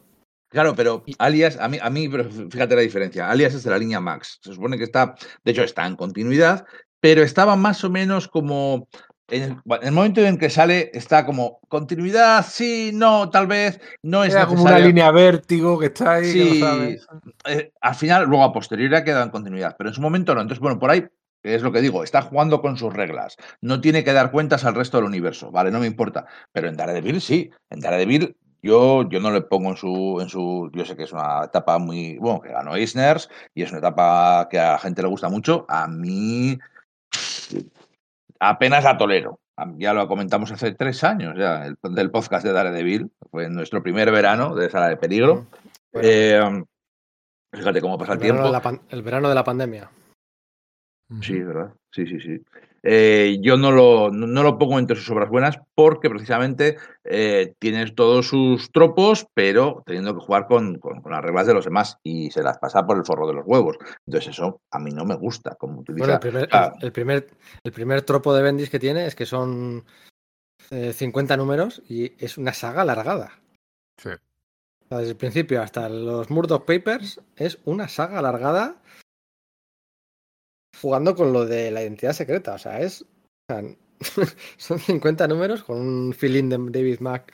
Claro, 0.50 0.74
pero 0.74 1.04
Alias, 1.18 1.58
a 1.60 1.68
mí, 1.68 1.80
a 1.82 1.89
mí, 1.89 2.08
pero 2.08 2.30
fíjate 2.30 2.76
la 2.76 2.82
diferencia. 2.82 3.30
Alias 3.30 3.56
es 3.56 3.64
de 3.64 3.72
la 3.72 3.78
línea 3.78 4.00
Max. 4.00 4.39
Se 4.41 4.54
supone 4.54 4.78
que 4.78 4.86
está, 4.86 5.16
de 5.44 5.52
hecho, 5.52 5.64
está 5.64 5.86
en 5.86 5.98
continuidad, 5.98 6.66
pero 7.02 7.24
estaba 7.24 7.58
más 7.58 7.84
o 7.84 7.89
menos 7.89 8.30
como. 8.30 8.88
En 9.30 9.44
el, 9.44 9.58
bueno, 9.66 9.82
en 9.82 9.88
el 9.88 9.94
momento 9.94 10.22
en 10.22 10.38
que 10.38 10.50
sale, 10.50 10.91
está 10.94 11.26
como 11.26 11.60
continuidad, 11.68 12.46
sí, 12.48 12.91
no, 12.94 13.30
tal 13.30 13.48
vez, 13.48 13.80
no 14.04 14.24
es 14.24 14.34
Era 14.34 14.46
como 14.46 14.64
una 14.64 14.78
línea 14.80 15.12
vértigo 15.12 15.80
que 15.80 15.88
está 15.88 16.16
ahí, 16.16 16.24
que 16.24 16.32
Sí, 16.32 16.60
no 16.60 16.68
sabes. 16.68 17.08
eh, 17.48 17.72
al 17.82 17.96
final, 17.96 18.26
luego 18.26 18.44
a 18.44 18.54
posteriori 18.54 18.94
ha 18.96 19.04
quedado 19.04 19.24
en 19.24 19.32
continuidad, 19.32 19.76
pero 19.78 19.89
en 19.89 19.96
su 19.96 20.02
momento 20.02 20.36
no. 20.36 20.41
Entonces, 20.41 20.62
bueno, 20.62 20.78
por 20.78 20.91
ahí 20.91 21.06
es 21.44 21.62
lo 21.62 21.72
que 21.72 21.82
digo, 21.82 22.04
está 22.04 22.22
jugando 22.22 22.62
con 22.62 22.78
sus 22.78 22.94
reglas. 22.94 23.38
No 23.62 23.82
tiene 23.82 24.04
que 24.04 24.14
dar 24.14 24.32
cuentas 24.32 24.66
al 24.66 24.76
resto 24.76 24.98
del 24.98 25.06
universo, 25.08 25.52
¿vale? 25.52 25.70
No 25.72 25.80
me 25.80 25.88
importa. 25.88 26.26
Pero 26.52 26.68
en 26.70 26.78
Daredevil 26.78 27.22
sí. 27.22 27.52
En 27.70 27.80
Daredevil 27.82 28.36
yo, 28.62 29.08
yo 29.10 29.20
no 29.20 29.30
le 29.32 29.41
pongo 29.41 29.72
en 29.72 29.76
su, 29.78 30.20
en 30.22 30.30
su. 30.30 30.72
Yo 30.74 30.86
sé 30.86 30.96
que 30.96 31.04
es 31.04 31.12
una 31.12 31.44
etapa 31.44 31.78
muy. 31.80 32.18
Bueno, 32.18 32.39
que 32.41 32.50
ganó 32.54 32.76
Eisners 32.76 33.30
y 33.54 33.62
es 33.64 33.70
una 33.72 33.80
etapa 33.80 34.48
que 34.50 34.58
a 34.60 34.72
la 34.74 34.80
gente 34.80 35.02
le 35.02 35.10
gusta 35.10 35.28
mucho. 35.30 35.66
A 35.68 35.88
mí 35.88 36.58
apenas 38.39 38.84
la 38.84 38.98
tolero. 38.98 39.39
Ya 39.78 39.94
lo 39.94 40.08
comentamos 40.08 40.52
hace 40.52 40.72
tres 40.74 41.04
años 41.04 41.36
ya, 41.38 41.66
el, 41.68 41.78
del 41.94 42.10
podcast 42.10 42.44
de 42.46 42.54
Daredevil. 42.54 43.12
Fue 43.30 43.46
en 43.46 43.54
nuestro 43.54 43.84
primer 43.84 44.12
verano 44.12 44.56
de 44.56 44.70
Sala 44.70 44.88
de 44.89 44.98
Peligro. 44.98 45.46
Bueno, 45.91 46.08
Eh, 46.10 46.64
fíjate 47.54 47.82
cómo 47.82 47.98
pasa 47.98 48.14
el, 48.14 48.20
tiempo. 48.20 48.44
de 48.44 48.52
la 48.52 48.62
pan- 48.62 48.82
el 48.89 49.04
verano 49.04 49.30
de 49.30 49.36
la 49.36 49.44
pandemia. 49.44 49.89
Sí, 51.22 51.39
¿verdad? 51.39 51.74
Sí, 51.91 52.08
sí, 52.08 52.20
sí. 52.20 52.41
Eh, 52.86 53.38
yo 53.41 53.56
no 53.56 53.72
lo, 53.72 54.10
no, 54.12 54.26
no 54.28 54.43
lo 54.43 54.58
pongo 54.58 54.78
entre 54.80 54.97
sus 54.97 55.10
obras 55.12 55.30
buenas 55.30 55.58
porque 55.76 56.10
precisamente 56.10 56.76
eh, 57.06 57.54
tienes 57.60 57.95
todos 57.95 58.28
sus 58.28 58.72
tropos, 58.72 59.28
pero 59.34 59.84
teniendo 59.86 60.14
que 60.16 60.26
jugar 60.26 60.47
con, 60.47 60.80
con- 60.80 61.01
con 61.01 61.12
las 61.12 61.22
reglas 61.22 61.47
de 61.47 61.54
los 61.54 61.66
demás 61.66 61.97
y 62.04 62.32
se 62.32 62.41
las 62.43 62.58
pasa 62.58 62.86
por 62.86 62.97
el 62.97 63.06
forro 63.06 63.28
de 63.28 63.36
los 63.36 63.45
huevos. 63.45 63.78
Entonces 64.08 64.32
eso 64.34 64.60
a 64.72 64.80
mí 64.80 64.91
no 64.91 65.06
me 65.06 65.16
gusta 65.16 65.56
como 65.56 65.80
utiliza. 65.82 65.99
Bueno, 66.06 66.14
el 66.16 66.20
primer, 66.20 66.49
Ah. 66.51 66.74
el, 66.80 66.86
el 66.88 66.91
primer, 66.91 67.28
el 67.64 67.72
primer 67.72 68.01
tropo 68.01 68.34
de 68.34 68.43
Bendis 68.43 68.70
que 68.70 68.80
tiene 68.80 69.06
es 69.06 69.16
que 69.16 69.26
son 69.26 69.86
eh, 70.72 70.93
50 70.93 71.38
números 71.38 71.82
y 71.88 72.14
es 72.24 72.38
una 72.38 72.54
saga 72.54 72.82
alargada. 72.82 73.39
Sí. 73.97 74.10
Desde 74.89 75.10
el 75.12 75.16
principio 75.18 75.62
hasta 75.62 75.88
los 75.89 76.30
Murdoch 76.30 76.66
Papers 76.66 77.22
es 77.38 77.60
una 77.66 77.88
saga 77.88 78.20
alargada 78.20 78.76
jugando 80.82 81.15
con 81.15 81.34
lo 81.34 81.45
de 81.45 81.71
la 81.71 81.82
identidad 81.82 82.13
secreta. 82.13 82.55
O 82.55 82.57
sea, 82.57 82.82
es. 82.82 83.05
son 84.57 84.80
50 84.80 85.28
números 85.28 85.63
con 85.63 85.78
un 85.78 86.13
feeling 86.13 86.49
de 86.49 86.57
David 86.57 86.99
Mack 86.99 87.34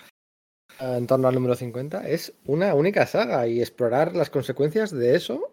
eh, 0.79 0.95
en 0.97 1.07
torno 1.07 1.27
al 1.27 1.35
número 1.35 1.55
50. 1.55 2.07
Es 2.07 2.33
una 2.45 2.73
única 2.73 3.05
saga 3.05 3.47
y 3.47 3.61
explorar 3.61 4.15
las 4.15 4.29
consecuencias 4.29 4.91
de 4.91 5.15
eso 5.15 5.51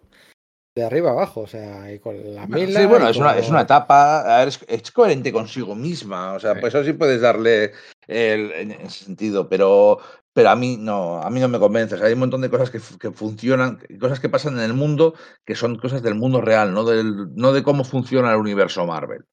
de 0.76 0.84
arriba 0.84 1.10
abajo. 1.10 1.40
O 1.40 1.46
sea, 1.46 1.92
y 1.92 1.98
con 1.98 2.14
la 2.34 2.46
mila. 2.46 2.80
Sí, 2.80 2.86
bueno, 2.86 3.08
es 3.08 3.16
una, 3.16 3.36
es 3.36 3.48
una 3.48 3.62
etapa, 3.62 4.44
es, 4.44 4.60
es 4.68 4.92
coherente 4.92 5.32
consigo 5.32 5.74
misma, 5.74 6.34
o 6.34 6.38
sea, 6.40 6.54
Sí. 6.54 6.60
pues 6.60 6.74
eso 6.74 6.84
sí 6.84 6.92
puedes 6.92 7.20
darle 7.20 7.72
el- 8.06 8.52
en 8.52 8.70
ese 8.72 9.04
sentido, 9.06 9.48
pero, 9.48 9.98
pero 10.32 10.50
a 10.50 10.56
mí 10.56 10.76
no, 10.78 11.20
a 11.22 11.30
mí 11.30 11.40
no 11.40 11.48
me 11.48 11.58
convence. 11.58 11.94
O 11.94 11.98
sea, 11.98 12.06
hay 12.06 12.12
un 12.12 12.20
montón 12.20 12.42
de 12.42 12.50
cosas 12.50 12.70
que, 12.70 12.78
que 13.00 13.10
funcionan, 13.10 13.80
cosas 13.98 14.20
que 14.20 14.28
pasan 14.28 14.54
en 14.58 14.64
el 14.64 14.74
mundo, 14.74 15.14
que 15.46 15.54
son 15.54 15.76
cosas 15.78 16.02
del 16.02 16.14
mundo 16.14 16.40
real, 16.42 16.72
no, 16.74 16.84
del, 16.84 17.34
no 17.34 17.52
de 17.52 17.62
cómo 17.62 17.82
funciona 17.82 18.30
el 18.30 18.36
universo 18.36 18.84
Marvel. 18.86 19.24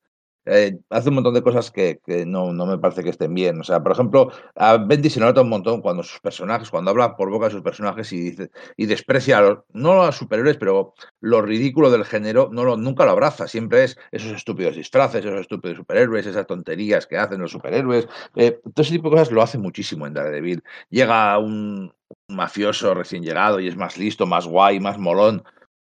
Eh, 0.45 0.77
hace 0.89 1.09
un 1.09 1.15
montón 1.15 1.33
de 1.33 1.41
cosas 1.41 1.71
que, 1.71 1.99
que 2.05 2.25
no, 2.25 2.51
no 2.51 2.65
me 2.65 2.77
parece 2.77 3.03
que 3.03 3.09
estén 3.09 3.33
bien. 3.33 3.59
O 3.59 3.63
sea, 3.63 3.81
por 3.81 3.93
ejemplo, 3.93 4.31
a 4.55 4.77
Bendy 4.77 5.09
se 5.09 5.19
nota 5.19 5.41
un 5.41 5.49
montón 5.49 5.81
cuando 5.81 6.03
sus 6.03 6.19
personajes, 6.19 6.69
cuando 6.69 6.91
habla 6.91 7.15
por 7.15 7.29
boca 7.29 7.45
de 7.45 7.51
sus 7.51 7.61
personajes 7.61 8.11
y 8.11 8.19
dice 8.19 8.51
y 8.75 8.85
desprecia 8.85 9.37
a 9.37 9.41
los, 9.41 9.59
no 9.71 10.03
a 10.03 10.07
los 10.07 10.17
superhéroes, 10.17 10.57
pero 10.57 10.93
lo 11.21 11.41
ridículo 11.41 11.89
del 11.89 12.05
género, 12.05 12.49
no 12.51 12.63
lo, 12.63 12.77
nunca 12.77 13.05
lo 13.05 13.11
abraza. 13.11 13.47
Siempre 13.47 13.85
es 13.85 13.97
esos 14.11 14.31
estúpidos 14.33 14.75
disfraces, 14.75 15.23
esos 15.23 15.41
estúpidos 15.41 15.77
superhéroes, 15.77 16.25
esas 16.25 16.47
tonterías 16.47 17.07
que 17.07 17.17
hacen 17.17 17.39
los 17.41 17.51
superhéroes. 17.51 18.07
Eh, 18.35 18.59
todo 18.63 18.81
ese 18.83 18.93
tipo 18.93 19.09
de 19.09 19.15
cosas 19.15 19.31
lo 19.31 19.41
hace 19.41 19.57
muchísimo 19.57 20.07
en 20.07 20.13
Daredevil. 20.13 20.63
Llega 20.89 21.37
un, 21.37 21.93
un 22.27 22.35
mafioso 22.35 22.93
recién 22.93 23.23
llegado 23.23 23.59
y 23.59 23.67
es 23.67 23.75
más 23.75 23.97
listo, 23.97 24.25
más 24.25 24.45
guay, 24.47 24.79
más 24.79 24.97
molón. 24.97 25.43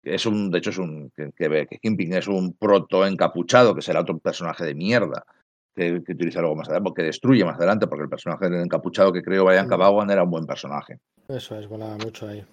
Es 0.03 0.25
un, 0.25 0.49
de 0.49 0.57
hecho, 0.57 0.71
es 0.71 0.77
un 0.77 1.11
que, 1.15 1.31
que, 1.35 1.67
que 1.67 1.77
Kingpin 1.79 2.13
es 2.13 2.27
un 2.27 2.53
proto 2.53 3.05
encapuchado, 3.05 3.75
que 3.75 3.81
será 3.81 4.01
otro 4.01 4.17
personaje 4.17 4.65
de 4.65 4.73
mierda 4.73 5.23
que, 5.75 6.01
que 6.03 6.13
utiliza 6.13 6.41
luego 6.41 6.55
más 6.55 6.67
adelante, 6.67 6.89
porque 6.89 7.03
destruye 7.03 7.45
más 7.45 7.55
adelante, 7.57 7.87
porque 7.87 8.03
el 8.03 8.09
personaje 8.09 8.49
del 8.49 8.61
encapuchado 8.61 9.13
que 9.13 9.21
creó 9.21 9.45
Brian 9.45 9.67
Mm. 9.67 9.69
Cabawan 9.69 10.09
era 10.09 10.23
un 10.23 10.31
buen 10.31 10.45
personaje. 10.45 10.97
Eso 11.27 11.55
es, 11.57 11.67
volaba 11.67 11.97
mucho 11.97 12.27
ahí. 12.27 12.43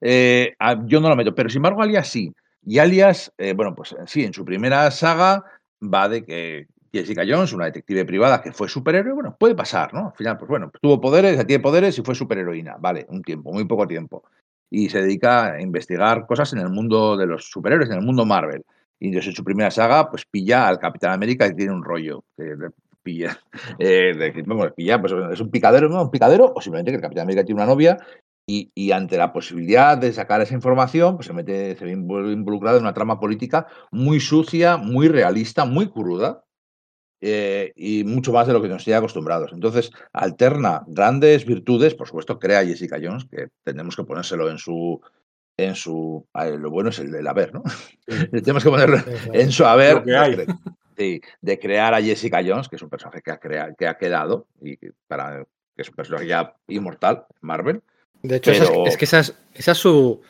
Eh, 0.00 0.54
a- 0.58 0.84
yo 0.86 1.00
no 1.00 1.08
lo 1.08 1.16
meto, 1.16 1.34
pero 1.34 1.48
sin 1.48 1.58
embargo, 1.58 1.82
Alias 1.82 2.08
sí. 2.08 2.32
Y 2.64 2.78
Alias, 2.78 3.32
eh, 3.38 3.52
bueno, 3.54 3.74
pues 3.74 3.94
sí, 4.06 4.24
en 4.24 4.32
su 4.32 4.44
primera 4.44 4.90
saga 4.90 5.44
va 5.82 6.08
de 6.08 6.24
que 6.24 6.66
Jessica 6.92 7.22
Jones, 7.26 7.52
una 7.52 7.66
detective 7.66 8.04
privada 8.04 8.42
que 8.42 8.52
fue 8.52 8.68
superhéroe, 8.68 9.14
bueno, 9.14 9.36
puede 9.38 9.54
pasar, 9.54 9.94
¿no? 9.94 10.08
Al 10.08 10.14
final, 10.14 10.36
pues 10.38 10.48
bueno, 10.48 10.70
tuvo 10.80 11.00
poderes, 11.00 11.36
ya 11.36 11.44
tiene 11.46 11.62
poderes 11.62 11.98
y 11.98 12.02
fue 12.02 12.14
superheroína, 12.14 12.76
vale, 12.78 13.06
un 13.08 13.22
tiempo, 13.22 13.52
muy 13.52 13.64
poco 13.64 13.86
tiempo. 13.86 14.24
Y 14.70 14.88
se 14.88 15.02
dedica 15.02 15.54
a 15.54 15.60
investigar 15.60 16.26
cosas 16.26 16.52
en 16.52 16.60
el 16.60 16.70
mundo 16.70 17.16
de 17.16 17.26
los 17.26 17.50
superhéroes, 17.50 17.90
en 17.90 17.96
el 17.96 18.04
mundo 18.04 18.24
Marvel. 18.24 18.64
Y 18.98 19.16
en 19.16 19.22
su 19.22 19.42
primera 19.44 19.70
saga, 19.70 20.10
pues 20.10 20.24
pilla 20.26 20.68
al 20.68 20.78
Capitán 20.78 21.12
América 21.12 21.46
y 21.46 21.54
tiene 21.56 21.72
un 21.72 21.82
rollo. 21.84 22.24
Que 22.36 22.54
pilla, 23.02 23.38
eh, 23.78 24.42
vamos, 24.46 24.72
pilla, 24.72 25.00
pues 25.00 25.12
es 25.32 25.40
un 25.40 25.50
picadero, 25.50 25.88
¿no? 25.88 26.02
Un 26.02 26.10
picadero, 26.10 26.52
o 26.54 26.60
simplemente 26.60 26.90
que 26.92 26.96
el 26.96 27.02
Capitán 27.02 27.22
América 27.24 27.44
tiene 27.44 27.62
una 27.62 27.70
novia 27.70 27.96
y, 28.46 28.70
y 28.74 28.92
ante 28.92 29.16
la 29.16 29.32
posibilidad 29.32 29.96
de 29.96 30.12
sacar 30.12 30.40
esa 30.42 30.54
información, 30.54 31.16
pues 31.16 31.26
se 31.26 31.32
mete, 31.32 31.76
se 31.76 31.84
ve 31.84 31.96
invol- 31.96 32.32
involucrado 32.32 32.76
en 32.76 32.82
una 32.84 32.92
trama 32.94 33.18
política 33.18 33.66
muy 33.90 34.20
sucia, 34.20 34.76
muy 34.76 35.08
realista, 35.08 35.64
muy 35.64 35.88
cruda. 35.88 36.44
Eh, 37.20 37.72
y 37.76 38.04
mucho 38.04 38.32
más 38.32 38.46
de 38.46 38.52
lo 38.52 38.62
que 38.62 38.68
nos 38.68 38.84
tiene 38.84 38.98
acostumbrados. 38.98 39.52
Entonces, 39.52 39.90
alterna 40.12 40.82
grandes 40.86 41.44
virtudes, 41.44 41.94
por 41.94 42.06
supuesto, 42.06 42.38
crea 42.38 42.64
Jessica 42.64 42.98
Jones, 43.02 43.26
que 43.30 43.48
tenemos 43.64 43.96
que 43.96 44.04
ponérselo 44.04 44.50
en 44.50 44.58
su. 44.58 45.00
En 45.56 45.74
su 45.74 46.26
lo 46.58 46.70
bueno 46.70 46.88
es 46.88 46.98
el 47.00 47.10
del 47.12 47.26
haber, 47.28 47.52
¿no? 47.52 47.62
tenemos 48.30 48.64
que 48.64 48.70
ponerlo 48.70 48.96
en 49.34 49.52
su 49.52 49.64
haber 49.66 50.02
de 50.96 51.20
de 51.42 51.58
crear 51.58 51.92
a 51.94 52.00
Jessica 52.02 52.40
Jones, 52.44 52.68
que 52.68 52.76
es 52.76 52.82
un 52.82 52.88
personaje 52.88 53.20
que 53.22 53.30
ha, 53.30 53.38
crea- 53.38 53.74
que 53.78 53.86
ha 53.86 53.96
quedado 53.98 54.46
y 54.62 54.76
que, 54.78 54.92
para, 55.06 55.44
que 55.76 55.82
es 55.82 55.88
un 55.88 55.94
personaje 55.96 56.26
ya 56.26 56.54
inmortal, 56.68 57.24
Marvel. 57.42 57.82
De 58.22 58.36
hecho, 58.36 58.50
esa 58.52 58.64
es- 58.64 58.70
Pero- 58.70 58.86
es, 58.86 58.96
que 58.96 59.04
esa 59.04 59.20
es, 59.20 59.34
esa 59.54 59.72
es 59.72 59.78
su. 59.78 60.20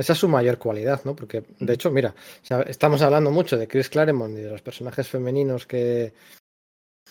Esa 0.00 0.14
es 0.14 0.18
su 0.18 0.28
mayor 0.28 0.56
cualidad, 0.56 1.02
¿no? 1.04 1.14
Porque, 1.14 1.44
de 1.58 1.74
hecho, 1.74 1.90
mira, 1.90 2.14
o 2.16 2.46
sea, 2.46 2.62
estamos 2.62 3.02
hablando 3.02 3.30
mucho 3.30 3.58
de 3.58 3.68
Chris 3.68 3.90
Claremont 3.90 4.32
y 4.38 4.40
de 4.40 4.50
los 4.50 4.62
personajes 4.62 5.06
femeninos 5.06 5.66
que, 5.66 6.14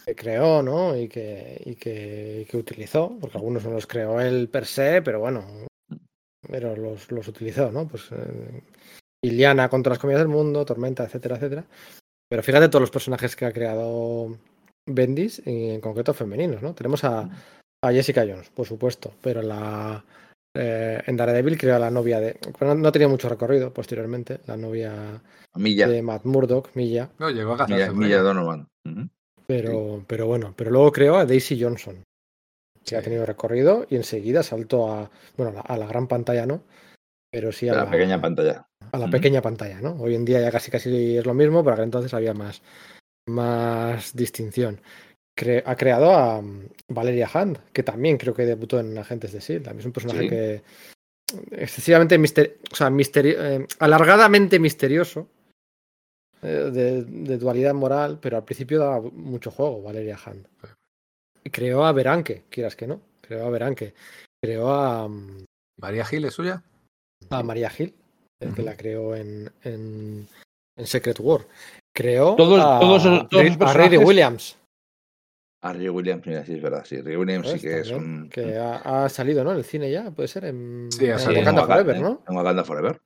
que 0.04 0.16
creó, 0.16 0.64
¿no? 0.64 0.98
Y 0.98 1.08
que, 1.08 1.62
y 1.66 1.76
que, 1.76 2.42
y 2.42 2.46
que 2.46 2.58
utilizó, 2.58 3.16
porque 3.22 3.38
algunos 3.38 3.64
no 3.64 3.70
los 3.70 3.86
creó 3.86 4.20
él 4.20 4.50
per 4.50 4.66
se, 4.66 5.04
pero 5.04 5.20
bueno, 5.20 5.46
pero 6.50 6.76
los, 6.76 7.12
los 7.12 7.28
utilizó, 7.28 7.72
¿no? 7.72 7.88
Pues 7.88 8.12
eh, 8.12 8.64
Iliana 9.24 9.70
contra 9.70 9.92
las 9.92 10.00
comidas 10.00 10.22
del 10.22 10.30
mundo, 10.30 10.66
Tormenta, 10.66 11.04
etcétera, 11.04 11.36
etcétera. 11.36 11.66
Pero 12.28 12.42
fíjate 12.42 12.70
todos 12.70 12.82
los 12.82 12.92
personajes 12.92 13.36
que 13.36 13.46
ha 13.46 13.54
creado 13.54 14.36
Bendis, 14.88 15.44
y 15.46 15.70
en 15.70 15.82
concreto 15.82 16.16
femeninos, 16.16 16.64
¿no? 16.64 16.74
Tenemos 16.74 17.04
a, 17.04 17.30
a 17.84 17.92
Jessica 17.92 18.26
Jones, 18.28 18.50
por 18.50 18.66
supuesto, 18.66 19.14
pero 19.22 19.44
la 19.44 20.04
eh, 20.60 21.01
en 21.05 21.16
Daredevil 21.18 21.57
creo 21.57 21.76
a 21.76 21.80
la 21.80 21.89
novia 21.91 22.20
de. 22.20 22.38
No, 22.62 22.76
no 22.76 22.91
tenía 22.91 23.07
mucho 23.07 23.30
recorrido 23.30 23.74
posteriormente, 23.74 24.39
la 24.45 24.57
novia 24.57 25.22
Milla. 25.55 25.88
de 25.88 26.01
Matt 26.01 26.26
Murdock, 26.26 26.70
Milla. 26.76 27.10
No, 27.20 27.30
llegó 27.30 27.53
a 27.53 27.66
Milla, 27.68 27.78
casarse. 27.88 27.93
Milla 27.97 28.22
Donovan. 28.22 28.68
Pero, 29.47 30.03
pero 30.07 30.28
bueno, 30.28 30.53
pero 30.55 30.70
luego 30.72 30.91
creó 30.91 31.18
a 31.18 31.26
Daisy 31.26 31.60
Johnson, 31.62 32.03
que 32.86 32.95
ha 32.95 32.99
Sí. 32.99 33.05
tenido 33.05 33.26
recorrido 33.26 33.86
y 33.89 33.95
enseguida 33.95 34.43
saltó 34.43 34.91
a, 34.91 35.10
bueno, 35.38 35.62
a 35.66 35.78
la, 35.78 35.88
gran 35.88 36.07
pantalla, 36.07 36.45
¿no? 36.45 36.64
Pero 37.32 37.51
sí 37.51 37.68
a 37.70 37.74
la, 37.74 37.86
la 37.86 37.91
pequeña 37.91 38.22
pantalla. 38.22 38.68
a 38.91 38.97
la 38.97 39.10
pequeña 39.10 39.41
pantalla, 39.41 39.82
¿no? 39.82 39.93
Hoy 39.99 40.16
en 40.16 40.26
día 40.26 40.39
ya 40.41 40.51
casi 40.51 40.70
casi 40.72 41.18
es 41.18 41.26
lo 41.26 41.34
mismo, 41.34 41.64
pero 41.64 41.74
aquel 41.74 41.86
entonces 41.86 42.14
había 42.14 42.34
más, 42.34 42.62
más 43.28 44.16
distinción. 44.16 44.82
Cre- 45.40 45.64
ha 45.66 45.76
creado 45.76 46.14
a 46.14 46.42
mm, 46.42 46.66
Valeria 46.90 47.30
Hunt, 47.34 47.60
que 47.72 47.84
también 47.84 48.18
creo 48.18 48.34
que 48.34 48.46
debutó 48.46 48.80
en 48.80 48.98
Agentes 48.98 49.32
de 49.32 49.38
S.H.I.E.L.D. 49.40 49.66
También 49.66 49.80
es 49.82 49.86
un 49.86 49.92
personaje 49.94 50.22
Sí. 50.24 50.30
que 50.30 50.62
excesivamente 51.52 52.18
mister 52.18 52.58
o 52.72 52.76
sea, 52.76 52.90
misteri- 52.90 53.36
eh, 53.38 53.68
alargadamente 53.80 54.60
misterioso, 54.60 55.28
eh, 56.42 56.70
de, 56.74 57.04
de 57.04 57.38
dualidad 57.38 57.74
moral, 57.74 58.18
pero 58.22 58.38
al 58.38 58.44
principio 58.46 58.80
daba 58.80 59.00
mucho 59.02 59.52
juego, 59.52 59.82
Valeria. 59.84 60.18
Y 61.44 61.50
creó 61.52 61.86
a 61.86 61.92
Beranque, 61.92 62.44
quieras 62.50 62.76
que 62.76 62.88
no, 62.88 63.00
creó 63.22 63.46
a 63.46 63.50
Beranque, 63.50 63.94
creó 64.44 64.72
a, 64.72 65.08
mm, 65.08 65.46
María 65.80 66.04
Gil 66.06 66.26
es 66.26 66.34
suya. 66.34 66.64
a 67.30 67.44
María 67.44 67.72
Hill, 67.78 67.94
el 68.42 68.54
que 68.56 68.64
la 68.64 68.76
creó 68.76 69.16
en, 69.16 69.52
en, 69.64 70.28
en 70.78 70.88
Secret 70.88 71.20
War. 71.20 71.42
Creó 71.96 72.36
Todos- 72.36 72.60
a, 72.64 72.80
todos 72.80 73.06
a 73.06 73.28
Riri 73.30 73.56
personajes- 73.58 74.06
Williams, 74.06 74.58
Ah, 75.62 75.74
Ray 75.74 75.89
Williams, 75.89 76.26
mira, 76.26 76.45
sí 76.45 76.53
es 76.53 76.62
verdad. 76.62 76.84
Sí, 76.86 77.01
Ray 77.01 77.18
Williams 77.18 77.49
sí 77.49 77.60
que 77.60 77.80
es 77.80 77.91
un. 77.91 78.30
que 78.30 78.57
ha, 78.57 79.03
ha 79.03 79.10
salido 79.10 79.43
¿no? 79.43 79.51
en 79.51 79.57
el 79.57 79.66
cine 79.66 79.91
ya, 79.91 80.10
puede 80.12 80.28
ser, 80.30 80.45
en, 80.45 80.88
Sí, 80.89 81.07
ha 81.07 81.14
en 81.14 81.20
salido. 81.20 81.41
Wakanda 81.41 81.62
en 81.62 81.68
Wakanda, 81.70 81.84
Forever, 81.84 81.95
¿eh? 81.95 81.99
¿no? 81.99 82.24
En 82.30 82.38
Wakanda 82.38 82.64
Forever. 82.64 83.01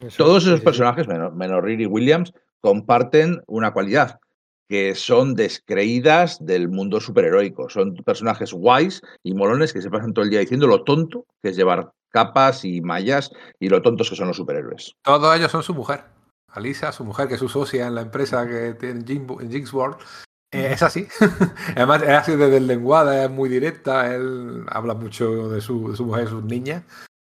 Eso, 0.00 0.16
Todos 0.24 0.42
esos 0.42 0.54
sí, 0.54 0.58
sí. 0.58 0.64
personajes, 0.64 1.08
menos, 1.08 1.34
menos 1.34 1.62
Riri 1.62 1.86
Williams, 1.86 2.34
comparten 2.60 3.40
una 3.46 3.72
cualidad, 3.72 4.20
que 4.68 4.94
son 4.94 5.34
descreídas 5.34 6.44
del 6.44 6.68
mundo 6.68 7.00
superheroico. 7.00 7.70
Son 7.70 7.94
personajes 7.94 8.52
guays 8.52 9.00
y 9.22 9.32
molones 9.32 9.72
que 9.72 9.80
se 9.80 9.88
pasan 9.90 10.12
todo 10.12 10.24
el 10.24 10.30
día 10.30 10.40
diciendo 10.40 10.66
lo 10.66 10.84
tonto 10.84 11.24
que 11.42 11.48
es 11.50 11.56
llevar 11.56 11.90
capas 12.10 12.66
y 12.66 12.82
mallas 12.82 13.30
y 13.58 13.70
lo 13.70 13.80
tontos 13.80 14.10
que 14.10 14.16
son 14.16 14.28
los 14.28 14.36
superhéroes. 14.36 14.92
Todos 15.02 15.34
ellos 15.36 15.50
son 15.50 15.62
su 15.62 15.74
mujer. 15.74 16.04
Alisa, 16.48 16.92
su 16.92 17.04
mujer, 17.04 17.28
que 17.28 17.34
es 17.34 17.40
su 17.40 17.48
socia 17.48 17.86
en 17.86 17.94
la 17.94 18.00
empresa 18.02 18.46
que 18.46 18.74
tiene 18.74 19.00
en 19.06 19.50
Jinx 19.50 19.72
World. 19.72 19.96
Eh, 20.50 20.70
es 20.72 20.82
así. 20.82 21.06
Además, 21.76 22.02
es 22.02 22.08
así 22.10 22.32
desde 22.36 22.56
el 22.56 22.66
lenguaje, 22.66 23.24
es 23.24 23.30
muy 23.30 23.48
directa. 23.48 24.14
Él 24.14 24.64
habla 24.68 24.94
mucho 24.94 25.48
de 25.50 25.60
su, 25.60 25.90
de 25.90 25.96
su 25.96 26.06
mujer, 26.06 26.24
de 26.24 26.30
sus 26.30 26.44
niñas, 26.44 26.82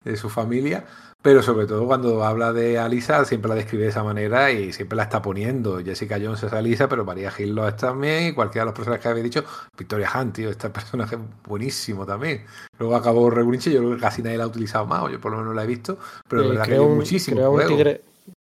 de 0.04 0.18
su 0.18 0.30
familia. 0.30 0.86
Pero 1.22 1.42
sobre 1.42 1.66
todo 1.66 1.88
cuando 1.88 2.24
habla 2.24 2.54
de 2.54 2.78
Alisa, 2.78 3.26
siempre 3.26 3.50
la 3.50 3.56
describe 3.56 3.86
de 3.86 3.90
esa 3.90 4.04
manera 4.04 4.52
y 4.52 4.72
siempre 4.74 4.96
la 4.96 5.04
está 5.04 5.24
poniendo. 5.24 5.80
Jessica 5.84 6.20
Jones 6.22 6.44
es 6.44 6.54
Alisa, 6.54 6.88
pero 6.88 7.04
María 7.04 7.34
Hill 7.36 7.56
lo 7.56 7.68
es 7.68 7.76
también. 7.78 8.28
Y 8.28 8.34
cualquiera 8.34 8.64
de 8.64 8.66
los 8.68 8.76
personajes 8.76 9.02
que 9.02 9.10
habéis 9.10 9.24
dicho, 9.24 9.44
Victoria 9.76 10.08
Hunt, 10.14 10.36
tío, 10.36 10.52
este 10.52 10.70
personaje 10.70 11.18
buenísimo 11.48 12.06
también. 12.06 12.46
Luego 12.78 12.96
acabó 12.96 13.28
Regulinche, 13.32 13.72
yo 13.72 13.80
creo 13.80 13.96
que 13.96 14.02
casi 14.02 14.22
nadie 14.22 14.38
la 14.38 14.44
ha 14.44 14.48
utilizado 14.48 14.86
más, 14.86 15.02
o 15.02 15.10
yo 15.10 15.20
por 15.20 15.32
lo 15.32 15.40
menos 15.40 15.56
la 15.56 15.64
he 15.64 15.68
visto. 15.68 15.98
Pero 16.28 16.44
es 16.44 16.46
Eh, 16.46 16.50
verdad 16.52 16.66
que 16.66 16.74
hay 16.74 16.80
un- 16.80 16.96
muchísimos 16.96 17.38
creó 17.40 17.50
un 17.50 17.56
juegos. 17.56 17.72
tigre, 17.76 18.02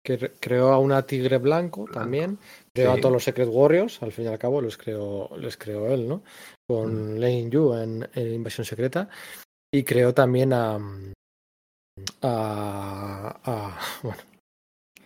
que 0.04 0.18
re- 0.18 0.32
creó 0.42 0.74
a 0.74 0.80
una 0.80 1.02
tigre 1.04 1.38
blanco 1.38 1.84
Blanco. 1.86 1.98
también. 1.98 2.38
Creó 2.76 2.92
Sí. 2.94 2.98
a 3.00 3.02
todos 3.02 3.14
los 3.14 3.24
Secret 3.24 3.48
Warriors, 3.50 4.04
al 4.04 4.12
fin 4.12 4.26
y 4.26 4.28
al 4.28 4.38
cabo 4.38 4.60
los 4.62 4.78
creó, 4.78 5.30
les 5.38 5.56
creó 5.56 5.88
él, 5.94 6.08
¿no? 6.10 6.24
Con 6.68 7.22
Lane 7.22 7.50
Yu 7.50 7.74
en, 7.74 8.08
en 8.14 8.34
Invasión 8.34 8.66
Secreta. 8.66 9.08
Y 9.74 9.84
creó 9.84 10.14
también 10.14 10.52
a. 10.54 10.76
a, 12.22 13.40
a- 13.44 13.80
bueno. 14.04 14.18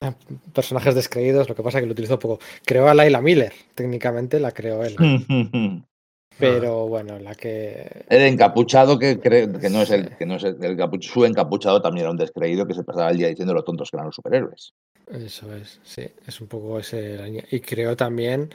a 0.02 0.14
personajes 0.54 0.96
descreídos, 0.96 1.48
lo 1.50 1.56
que 1.56 1.64
pasa 1.64 1.80
que 1.80 1.86
lo 1.86 1.92
utilizó 1.92 2.18
poco. 2.20 2.40
Creó 2.66 2.88
a 2.90 2.94
Laila 2.94 3.22
Miller, 3.22 3.54
técnicamente 3.76 4.40
la 4.40 4.52
creó 4.52 4.84
él. 4.84 4.96
el 5.00 5.84
Pero 6.40 6.88
bueno, 6.88 7.20
la 7.20 7.36
que. 7.36 8.06
encapuchado 8.10 8.98
que 8.98 9.20
cree 9.20 9.52
que 9.60 9.70
no 9.70 9.82
es 9.82 9.92
el 9.92 10.16
que 10.18 10.26
no 10.26 10.36
es 10.38 10.44
el, 10.46 10.64
el 10.64 10.78
capuch- 10.78 11.02
su 11.04 11.26
encapuchado 11.26 11.82
también 11.82 12.04
era 12.06 12.12
un 12.12 12.18
descreído 12.18 12.66
que 12.66 12.74
se 12.74 12.84
pasaba 12.86 13.10
el 13.12 13.18
día 13.18 13.28
diciendo 13.28 13.54
lo 13.54 13.64
tontos 13.66 13.92
que 13.92 13.98
eran 13.98 14.06
los 14.08 14.16
superhéroes. 14.16 14.72
Eso 15.10 15.54
es, 15.56 15.80
sí, 15.84 16.04
es 16.28 16.40
un 16.42 16.48
poco 16.48 16.80
ese 16.80 17.18
la 17.18 17.26
línea. 17.26 17.44
Y 17.52 17.60
creo 17.62 17.96
también, 17.98 18.50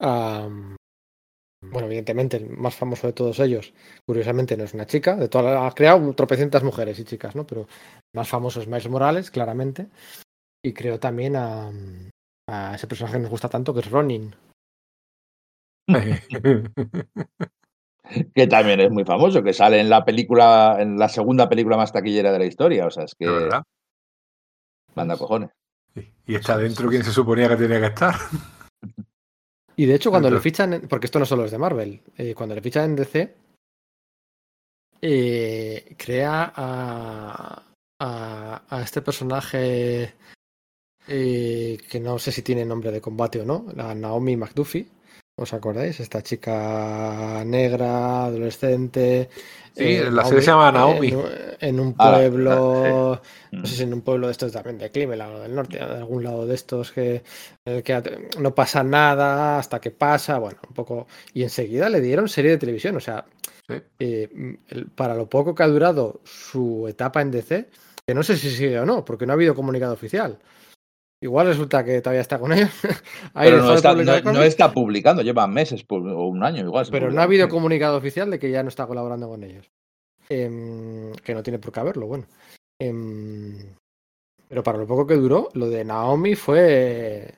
am, 0.00 0.76
bueno, 1.64 1.86
evidentemente, 1.86 2.38
el 2.38 2.50
más 2.50 2.74
famoso 2.74 3.06
de 3.06 3.12
todos 3.12 3.38
ellos, 3.40 3.72
curiosamente 4.06 4.56
no 4.56 4.64
es 4.64 4.74
una 4.74 4.86
chica, 4.86 5.16
de 5.16 5.28
todas 5.28 5.54
las- 5.54 5.72
ha 5.72 5.74
creado 5.74 6.12
tropecientas 6.14 6.64
mujeres 6.64 6.98
y 6.98 7.04
chicas, 7.04 7.36
¿no? 7.36 7.46
Pero 7.46 7.62
el 7.62 7.68
más 8.16 8.28
famoso 8.28 8.60
es 8.60 8.66
Miles 8.66 8.88
Morales, 8.88 9.30
claramente. 9.30 9.88
Y 10.64 10.72
creo 10.72 10.98
también 11.00 11.36
a, 11.36 11.70
a 12.48 12.74
ese 12.74 12.86
personaje 12.88 13.16
que 13.16 13.22
nos 13.22 13.30
gusta 13.30 13.48
tanto, 13.48 13.72
que 13.74 13.80
es 13.80 13.90
Ronin. 13.90 14.34
Que 18.34 18.46
también 18.46 18.80
es 18.80 18.90
muy 18.90 19.04
famoso, 19.04 19.42
que 19.42 19.52
sale 19.52 19.80
en 19.80 19.88
la 19.88 20.04
película, 20.04 20.76
en 20.80 20.98
la 20.98 21.08
segunda 21.08 21.48
película 21.48 21.76
más 21.76 21.92
taquillera 21.92 22.32
de 22.32 22.38
la 22.40 22.46
historia. 22.46 22.86
O 22.86 22.90
sea, 22.90 23.04
es 23.04 23.14
que 23.14 23.26
De 23.26 23.32
verdad. 23.32 23.62
manda 24.94 25.16
cojones. 25.16 25.50
Y 26.26 26.34
está 26.34 26.56
dentro 26.56 26.88
quien 26.88 27.04
se 27.04 27.12
suponía 27.12 27.48
que 27.48 27.56
tenía 27.56 27.80
que 27.80 27.86
estar. 27.86 28.14
Y 29.74 29.86
de 29.86 29.94
hecho, 29.94 30.10
cuando 30.10 30.30
le 30.30 30.38
fichan, 30.38 30.82
porque 30.88 31.06
esto 31.06 31.18
no 31.18 31.24
solo 31.24 31.46
es 31.46 31.50
de 31.50 31.56
Marvel, 31.56 32.02
eh, 32.18 32.34
cuando 32.34 32.54
le 32.54 32.60
fichan 32.60 32.90
en 32.90 32.96
DC, 32.96 33.34
eh, 35.00 35.94
crea 35.96 36.52
a, 36.54 37.62
a, 37.98 38.62
a 38.68 38.82
este 38.82 39.00
personaje 39.00 40.14
eh, 41.08 41.78
que 41.90 42.00
no 42.00 42.18
sé 42.18 42.30
si 42.30 42.42
tiene 42.42 42.64
nombre 42.64 42.92
de 42.92 43.00
combate 43.00 43.40
o 43.40 43.44
no, 43.44 43.66
la 43.74 43.94
Naomi 43.94 44.36
McDuffie. 44.36 44.86
¿Os 45.34 45.54
acordáis? 45.54 45.98
Esta 45.98 46.22
chica 46.22 47.42
negra, 47.46 48.24
adolescente. 48.26 49.30
Sí, 49.74 49.84
eh, 49.96 50.10
la 50.10 50.24
serie 50.26 50.42
se 50.42 50.50
llama 50.50 50.70
Naomi. 50.70 51.08
En, 51.08 51.16
un- 51.16 51.24
en 51.60 51.80
un 51.80 51.94
Ah, 51.98 52.12
pueblo. 52.12 53.22
Mm. 53.50 53.56
No 53.60 53.66
sé 53.66 53.76
si 53.76 53.82
en 53.84 53.94
un 53.94 54.02
pueblo 54.02 54.26
de 54.26 54.32
estos 54.32 54.52
también 54.52 54.76
de 54.76 54.90
Cleveland 54.90 55.36
o 55.36 55.40
del 55.40 55.54
norte, 55.54 55.78
de 55.78 55.84
algún 55.84 56.22
lado 56.22 56.46
de 56.46 56.54
estos 56.54 56.92
que, 56.92 57.22
en 57.64 57.76
el 57.76 57.82
que 57.82 58.28
no 58.38 58.54
pasa 58.54 58.82
nada 58.84 59.58
hasta 59.58 59.80
que 59.80 59.90
pasa, 59.90 60.38
bueno, 60.38 60.58
un 60.68 60.74
poco. 60.74 61.06
Y 61.32 61.42
enseguida 61.44 61.88
le 61.88 62.02
dieron 62.02 62.28
serie 62.28 62.50
de 62.50 62.58
televisión, 62.58 62.96
o 62.96 63.00
sea, 63.00 63.24
Sí. 63.68 63.74
eh, 64.00 64.28
para 64.94 65.14
lo 65.14 65.28
poco 65.30 65.54
que 65.54 65.62
ha 65.62 65.68
durado 65.68 66.20
su 66.24 66.86
etapa 66.88 67.22
en 67.22 67.30
DC, 67.30 67.70
que 68.06 68.12
no 68.14 68.22
sé 68.22 68.36
si 68.36 68.50
sigue 68.50 68.78
o 68.78 68.84
no, 68.84 69.02
porque 69.04 69.24
no 69.24 69.32
ha 69.32 69.34
habido 69.34 69.54
comunicado 69.54 69.94
oficial. 69.94 70.38
Igual 71.22 71.46
resulta 71.46 71.84
que 71.84 72.00
todavía 72.02 72.20
está 72.20 72.38
con 72.38 72.52
ellos. 72.52 72.68
Pero 73.34 73.58
no 73.62 73.74
está, 73.74 73.92
publicar 73.92 74.24
no- 74.24 74.32
no 74.32 74.38
cómics, 74.38 74.48
está 74.48 74.72
publicando, 74.72 75.22
lleva 75.22 75.46
meses 75.46 75.84
o 75.88 76.26
un 76.28 76.42
año 76.42 76.64
igual. 76.64 76.86
pero 76.90 77.10
no 77.12 77.20
ha 77.20 77.24
habido 77.24 77.48
comunicado 77.48 77.96
oficial 77.96 78.28
de 78.30 78.38
que 78.40 78.50
ya 78.50 78.62
no 78.64 78.68
está 78.68 78.86
colaborando 78.86 79.28
con 79.28 79.44
ellos. 79.44 79.70
Em, 80.28 81.12
que 81.24 81.34
no 81.34 81.42
tiene 81.42 81.58
por 81.60 81.72
qué 81.72 81.80
haberlo, 81.80 82.06
bueno. 82.08 82.26
Em, 82.80 83.56
pero 84.48 84.62
para 84.64 84.78
lo 84.78 84.86
poco 84.86 85.06
que 85.06 85.14
duró, 85.14 85.48
lo 85.54 85.68
de 85.68 85.84
Naomi 85.84 86.34
fue. 86.34 87.32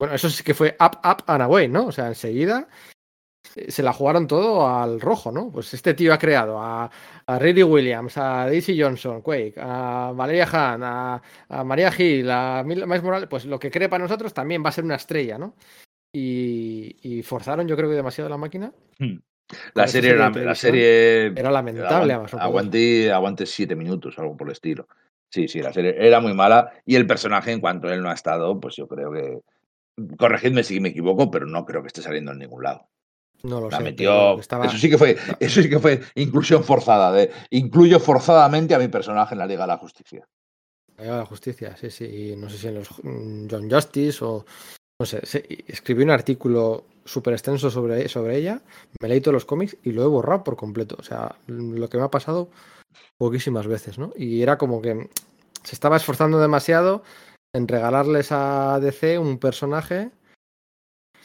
Bueno, 0.00 0.14
eso 0.16 0.28
sí 0.28 0.42
que 0.42 0.54
fue 0.54 0.76
up, 0.80 0.98
up 1.08 1.22
and 1.28 1.42
away, 1.42 1.68
¿no? 1.68 1.86
O 1.86 1.92
sea, 1.92 2.08
enseguida 2.08 2.66
se 3.42 3.82
la 3.82 3.92
jugaron 3.92 4.26
todo 4.26 4.66
al 4.68 5.00
rojo, 5.00 5.30
¿no? 5.32 5.50
Pues 5.50 5.74
este 5.74 5.94
tío 5.94 6.14
ha 6.14 6.18
creado 6.18 6.58
a, 6.60 6.90
a 7.26 7.38
Riri 7.38 7.62
Williams, 7.62 8.16
a 8.16 8.46
Daisy 8.46 8.80
Johnson, 8.80 9.20
Quake, 9.20 9.54
a 9.58 10.12
Valeria 10.14 10.46
Hahn, 10.50 10.82
a, 10.84 11.22
a 11.48 11.64
María 11.64 11.92
Hill, 11.96 12.30
a 12.30 12.62
Mil- 12.64 12.86
Miles 12.86 13.02
Morales, 13.02 13.28
pues 13.28 13.44
lo 13.44 13.58
que 13.58 13.70
cree 13.70 13.88
para 13.88 14.02
nosotros 14.04 14.32
también 14.32 14.64
va 14.64 14.68
a 14.68 14.72
ser 14.72 14.84
una 14.84 14.94
estrella, 14.94 15.38
¿no? 15.38 15.54
Y, 16.14 16.96
y 17.02 17.22
forzaron, 17.22 17.66
yo 17.66 17.76
creo 17.76 17.88
que 17.88 17.96
demasiado 17.96 18.30
la 18.30 18.36
máquina. 18.36 18.72
La 19.74 19.86
serie, 19.86 20.10
serie 20.10 20.10
era, 20.10 20.30
la 20.30 20.54
serie 20.54 21.26
Era 21.26 21.50
lamentable, 21.50 22.14
aguant- 22.14 22.16
Amazon. 22.18 22.38
por 22.38 22.42
aguanté, 22.48 23.12
aguanté 23.12 23.46
siete 23.46 23.74
minutos, 23.76 24.18
algo 24.18 24.36
por 24.36 24.46
el 24.48 24.52
estilo. 24.52 24.86
Sí, 25.30 25.48
sí, 25.48 25.60
la 25.60 25.72
serie 25.72 25.94
era 25.98 26.20
muy 26.20 26.34
mala 26.34 26.70
y 26.84 26.94
el 26.96 27.06
personaje, 27.06 27.52
en 27.52 27.60
cuanto 27.60 27.90
él 27.92 28.02
no 28.02 28.10
ha 28.10 28.14
estado, 28.14 28.58
pues 28.60 28.76
yo 28.76 28.86
creo 28.86 29.10
que. 29.12 29.40
Corregidme 30.16 30.62
si 30.62 30.80
me 30.80 30.88
equivoco, 30.88 31.30
pero 31.30 31.46
no 31.46 31.66
creo 31.66 31.82
que 31.82 31.88
esté 31.88 32.00
saliendo 32.00 32.32
en 32.32 32.38
ningún 32.38 32.62
lado. 32.62 32.88
No 33.42 33.60
lo 33.60 33.70
La 33.70 33.78
sé. 33.78 33.82
metió. 33.82 34.38
estaba- 34.38 34.66
Eso 34.66 34.76
sí 34.78 34.88
que 34.88 34.98
fue, 34.98 35.16
eso 35.40 35.62
sí 35.62 35.68
que 35.68 35.78
fue 35.78 36.00
inclusión 36.14 36.62
forzada. 36.64 37.12
De, 37.12 37.30
incluyo 37.50 37.98
forzadamente 38.00 38.74
a 38.74 38.78
mi 38.78 38.88
personaje 38.88 39.34
en 39.34 39.38
la 39.40 39.46
Liga 39.46 39.62
de 39.62 39.68
la 39.68 39.78
Justicia. 39.78 40.24
La 40.96 41.02
Liga 41.04 41.14
de 41.16 41.20
la 41.20 41.26
Justicia, 41.26 41.76
sí, 41.76 41.90
sí. 41.90 42.04
Y 42.04 42.36
no 42.36 42.48
sé 42.48 42.58
si 42.58 42.68
en 42.68 42.74
los 42.74 42.88
mm, 43.02 43.46
John 43.50 43.70
Justice 43.70 44.24
o. 44.24 44.44
No 45.00 45.06
sé. 45.06 45.20
escribí 45.66 46.04
un 46.04 46.10
artículo 46.10 46.84
súper 47.04 47.32
extenso 47.32 47.70
sobre, 47.70 48.08
sobre 48.08 48.36
ella. 48.36 48.60
Me 49.00 49.08
leí 49.08 49.20
todos 49.20 49.32
los 49.34 49.44
cómics 49.44 49.76
y 49.82 49.90
lo 49.90 50.04
he 50.04 50.06
borrado 50.06 50.44
por 50.44 50.54
completo. 50.56 50.94
O 51.00 51.02
sea, 51.02 51.34
lo 51.48 51.88
que 51.88 51.98
me 51.98 52.04
ha 52.04 52.10
pasado 52.10 52.48
poquísimas 53.18 53.66
veces, 53.66 53.98
¿no? 53.98 54.12
Y 54.16 54.42
era 54.42 54.58
como 54.58 54.80
que 54.80 55.08
se 55.64 55.74
estaba 55.74 55.96
esforzando 55.96 56.38
demasiado 56.38 57.02
en 57.52 57.66
regalarles 57.66 58.28
a 58.30 58.78
DC 58.80 59.18
un 59.18 59.38
personaje 59.38 60.10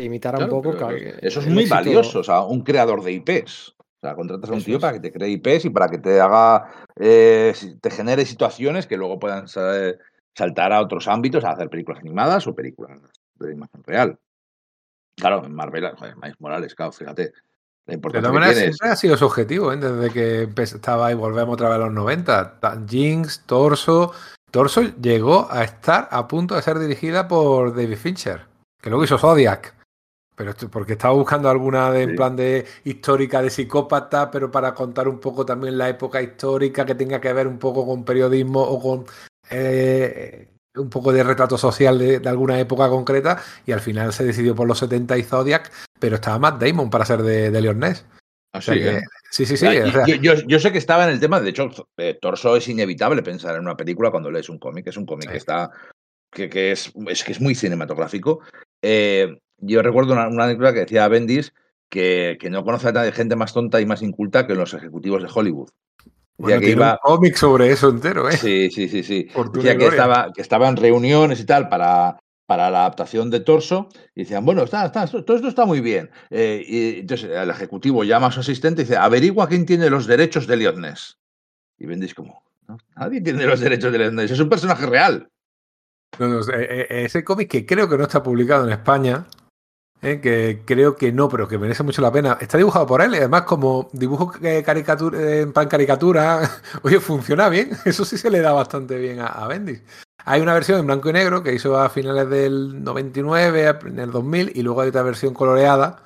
imitara 0.03 0.43
un 0.43 0.49
poco. 0.49 0.89
eso 0.91 1.39
es 1.39 1.47
muy 1.47 1.65
valioso, 1.65 2.19
o 2.19 2.23
sea, 2.23 2.41
un 2.41 2.61
creador 2.61 3.03
de 3.03 3.13
IPs. 3.13 3.75
O 3.79 3.99
sea, 3.99 4.15
contratas 4.15 4.49
a 4.49 4.53
un 4.53 4.63
tío 4.63 4.79
para 4.79 4.93
que 4.93 4.99
te 4.99 5.11
cree 5.11 5.29
IPs 5.29 5.65
y 5.65 5.69
para 5.71 5.89
que 5.89 5.97
te 5.97 6.21
haga, 6.21 6.69
eh, 6.95 7.53
te 7.81 7.89
genere 7.89 8.25
situaciones 8.25 8.85
que 8.85 8.95
luego 8.95 9.19
puedan 9.19 9.47
saltar 9.47 10.71
a 10.71 10.81
otros 10.81 11.07
ámbitos, 11.07 11.43
a 11.43 11.51
hacer 11.51 11.69
películas 11.69 12.01
animadas 12.01 12.45
o 12.45 12.53
películas 12.53 13.01
de 13.35 13.53
imagen 13.53 13.83
real. 13.83 14.19
Claro, 15.15 15.43
en 15.43 15.53
Marvel, 15.53 15.89
joder, 15.97 16.15
Morales, 16.39 16.75
claro, 16.75 16.91
fíjate. 16.91 17.33
La 17.87 17.95
importancia 17.95 18.29
de 18.29 18.37
todas 18.37 18.55
siempre 18.57 18.89
ha 18.89 18.95
sido 18.97 19.17
su 19.17 19.25
objetivo, 19.25 19.71
¿eh? 19.71 19.77
desde 19.77 20.11
que 20.11 20.61
estaba 20.61 21.11
y 21.11 21.15
volvemos 21.15 21.53
otra 21.53 21.69
vez 21.69 21.77
a 21.77 21.85
los 21.85 21.93
90. 21.93 22.59
Jinx, 22.87 23.45
Torso. 23.45 24.11
Torso 24.51 24.83
llegó 25.01 25.47
a 25.49 25.63
estar 25.63 26.07
a 26.11 26.27
punto 26.27 26.55
de 26.55 26.61
ser 26.61 26.79
dirigida 26.79 27.27
por 27.27 27.75
David 27.75 27.97
Fincher, 27.97 28.41
que 28.81 28.89
luego 28.89 29.05
hizo 29.05 29.17
Zodiac. 29.17 29.76
Pero 30.37 30.51
esto, 30.51 30.69
porque 30.69 30.93
estaba 30.93 31.15
buscando 31.15 31.49
alguna 31.49 31.89
de, 31.89 32.03
en 32.03 32.15
plan 32.15 32.35
de 32.35 32.63
histórica 32.83 33.41
de 33.41 33.49
psicópata, 33.49 34.29
pero 34.29 34.51
para 34.51 34.71
contar 34.75 35.07
un 35.07 35.19
poco 35.19 35.43
también 35.43 35.79
la 35.79 35.89
época 35.89 36.21
histórica 36.21 36.85
que 36.85 36.93
tenga 36.93 37.19
que 37.19 37.33
ver 37.33 37.47
un 37.47 37.57
poco 37.57 37.87
con 37.87 38.05
periodismo 38.05 38.61
o 38.61 38.79
con 38.79 39.05
eh, 39.49 40.47
un 40.75 40.91
poco 40.91 41.11
de 41.11 41.23
retrato 41.23 41.57
social 41.57 41.97
de, 41.97 42.29
alguna 42.29 42.59
época 42.59 42.87
concreta. 42.87 43.41
Y 43.65 43.71
al 43.71 43.79
final 43.79 44.13
se 44.13 44.25
decidió 44.25 44.53
por 44.53 44.67
los 44.67 44.77
70 44.77 45.17
y 45.17 45.23
Zodiac, 45.23 45.71
pero 45.99 46.17
estaba 46.17 46.37
Matt 46.37 46.61
Damon 46.61 46.91
para 46.91 47.05
ser 47.05 47.23
de, 47.23 47.49
de 47.49 47.59
Leon 47.59 47.79
Ness. 47.79 48.05
Ah, 48.53 48.59
¿eh? 48.67 49.01
sí, 49.31 49.43
sí, 49.47 49.57
sí, 49.57 49.65
yo, 50.21 50.59
sé 50.59 50.71
que 50.71 50.77
estaba 50.77 51.05
en 51.05 51.09
el 51.09 51.19
tema, 51.19 51.39
de 51.39 51.49
hecho, 51.49 51.69
eh, 51.97 52.17
Torso 52.21 52.55
es 52.55 52.67
inevitable 52.67 53.23
pensar 53.23 53.55
en 53.55 53.61
una 53.61 53.75
película 53.75 54.11
cuando 54.11 54.29
lees 54.29 54.49
un 54.49 54.59
cómic, 54.59 54.85
es 54.85 54.97
un 54.97 55.05
cómic 55.07 55.31
que 55.31 55.37
está 55.37 55.71
que, 56.31 56.47
que 56.47 56.71
es, 56.71 56.93
es, 57.07 57.23
que 57.23 57.31
es 57.31 57.41
muy 57.41 57.55
cinematográfico. 57.55 58.41
Eh, 58.83 59.37
yo 59.57 59.81
recuerdo 59.81 60.13
una, 60.13 60.25
anécdota 60.25 60.73
que 60.73 60.79
decía 60.81 61.07
Bendis 61.07 61.53
que, 61.89 62.37
que 62.39 62.49
no 62.49 62.63
conoce 62.63 62.89
a 62.89 63.11
gente 63.11 63.35
más 63.35 63.53
tonta 63.53 63.81
y 63.81 63.85
más 63.85 64.01
inculta 64.01 64.45
que 64.45 64.55
los 64.55 64.73
ejecutivos 64.73 65.23
de 65.23 65.29
Hollywood. 65.33 65.69
Bueno, 66.37 66.61
que 66.61 66.69
iba... 66.69 66.99
un 67.03 67.15
cómic 67.15 67.35
sobre 67.35 67.71
eso 67.71 67.89
entero, 67.89 68.29
¿eh? 68.29 68.37
Sí, 68.37 68.69
sí, 68.69 68.87
sí, 68.87 69.03
sí. 69.03 69.27
Decía 69.53 69.77
que 69.77 69.87
estaba, 69.87 70.31
que 70.33 70.41
estaba 70.41 70.67
en 70.67 70.75
reuniones 70.75 71.39
y 71.39 71.45
tal 71.45 71.67
para, 71.67 72.19
para 72.45 72.69
la 72.69 72.81
adaptación 72.81 73.31
de 73.31 73.39
Torso 73.39 73.89
y 74.13 74.21
decían, 74.21 74.45
bueno, 74.45 74.63
está, 74.63 74.85
está, 74.85 75.07
todo 75.07 75.35
esto 75.35 75.47
está 75.47 75.65
muy 75.65 75.81
bien. 75.81 76.11
Eh, 76.29 76.63
y 76.65 76.99
entonces 76.99 77.31
el 77.31 77.49
ejecutivo 77.49 78.03
llama 78.03 78.27
a 78.27 78.31
su 78.31 78.41
asistente 78.41 78.81
y 78.81 78.85
dice, 78.85 78.97
averigua 78.97 79.47
quién 79.47 79.65
tiene 79.65 79.89
los 79.89 80.05
derechos 80.05 80.45
de 80.45 80.57
Leones. 80.57 81.17
Y 81.79 81.87
Bendis 81.87 82.13
como, 82.13 82.43
nadie 82.95 83.21
tiene 83.21 83.45
los 83.45 83.59
derechos 83.59 83.91
de 83.91 83.97
Leones, 83.97 84.31
es 84.31 84.39
un 84.39 84.49
personaje 84.49 84.85
real. 84.85 85.29
No, 86.19 86.39
eh, 86.53 86.87
ese 86.89 87.23
cómic 87.23 87.49
que 87.49 87.65
creo 87.65 87.89
que 87.89 87.97
no 87.97 88.03
está 88.03 88.23
publicado 88.23 88.65
en 88.65 88.71
España, 88.71 89.27
¿eh? 90.01 90.19
que 90.21 90.61
creo 90.65 90.95
que 90.95 91.11
no, 91.11 91.29
pero 91.29 91.47
que 91.47 91.57
merece 91.57 91.83
mucho 91.83 92.01
la 92.01 92.11
pena. 92.11 92.37
Está 92.39 92.57
dibujado 92.57 92.85
por 92.85 93.01
él 93.01 93.13
además 93.15 93.43
como 93.43 93.89
dibujo 93.93 94.31
caricatura, 94.65 95.19
en 95.19 95.53
pan 95.53 95.67
caricatura, 95.67 96.49
oye, 96.83 96.99
funciona 96.99 97.49
bien. 97.49 97.71
Eso 97.85 98.05
sí 98.05 98.17
se 98.17 98.29
le 98.29 98.41
da 98.41 98.51
bastante 98.53 98.97
bien 98.97 99.19
a, 99.19 99.27
a 99.27 99.47
Bendis. 99.47 99.81
Hay 100.25 100.41
una 100.41 100.53
versión 100.53 100.79
en 100.79 100.87
blanco 100.87 101.09
y 101.09 101.13
negro 101.13 101.41
que 101.41 101.53
hizo 101.53 101.79
a 101.79 101.89
finales 101.89 102.29
del 102.29 102.83
99, 102.83 103.79
en 103.85 103.99
el 103.99 104.11
2000, 104.11 104.51
y 104.55 104.61
luego 104.61 104.81
hay 104.81 104.89
otra 104.89 105.03
versión 105.03 105.33
coloreada 105.33 106.03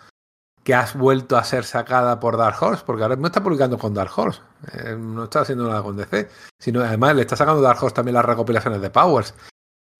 que 0.63 0.75
has 0.75 0.95
vuelto 0.95 1.37
a 1.37 1.43
ser 1.43 1.63
sacada 1.63 2.19
por 2.19 2.37
Dark 2.37 2.61
Horse, 2.61 2.83
porque 2.85 3.03
ahora 3.03 3.15
no 3.15 3.27
está 3.27 3.41
publicando 3.41 3.77
con 3.77 3.93
Dark 3.93 4.11
Horse, 4.15 4.41
eh, 4.73 4.95
no 4.95 5.23
está 5.23 5.41
haciendo 5.41 5.67
nada 5.67 5.81
con 5.81 5.97
DC, 5.97 6.29
sino 6.59 6.81
además 6.81 7.15
le 7.15 7.21
está 7.21 7.35
sacando 7.35 7.61
Dark 7.61 7.81
Horse 7.81 7.95
también 7.95 8.15
las 8.15 8.25
recopilaciones 8.25 8.81
de 8.81 8.89
Powers. 8.89 9.33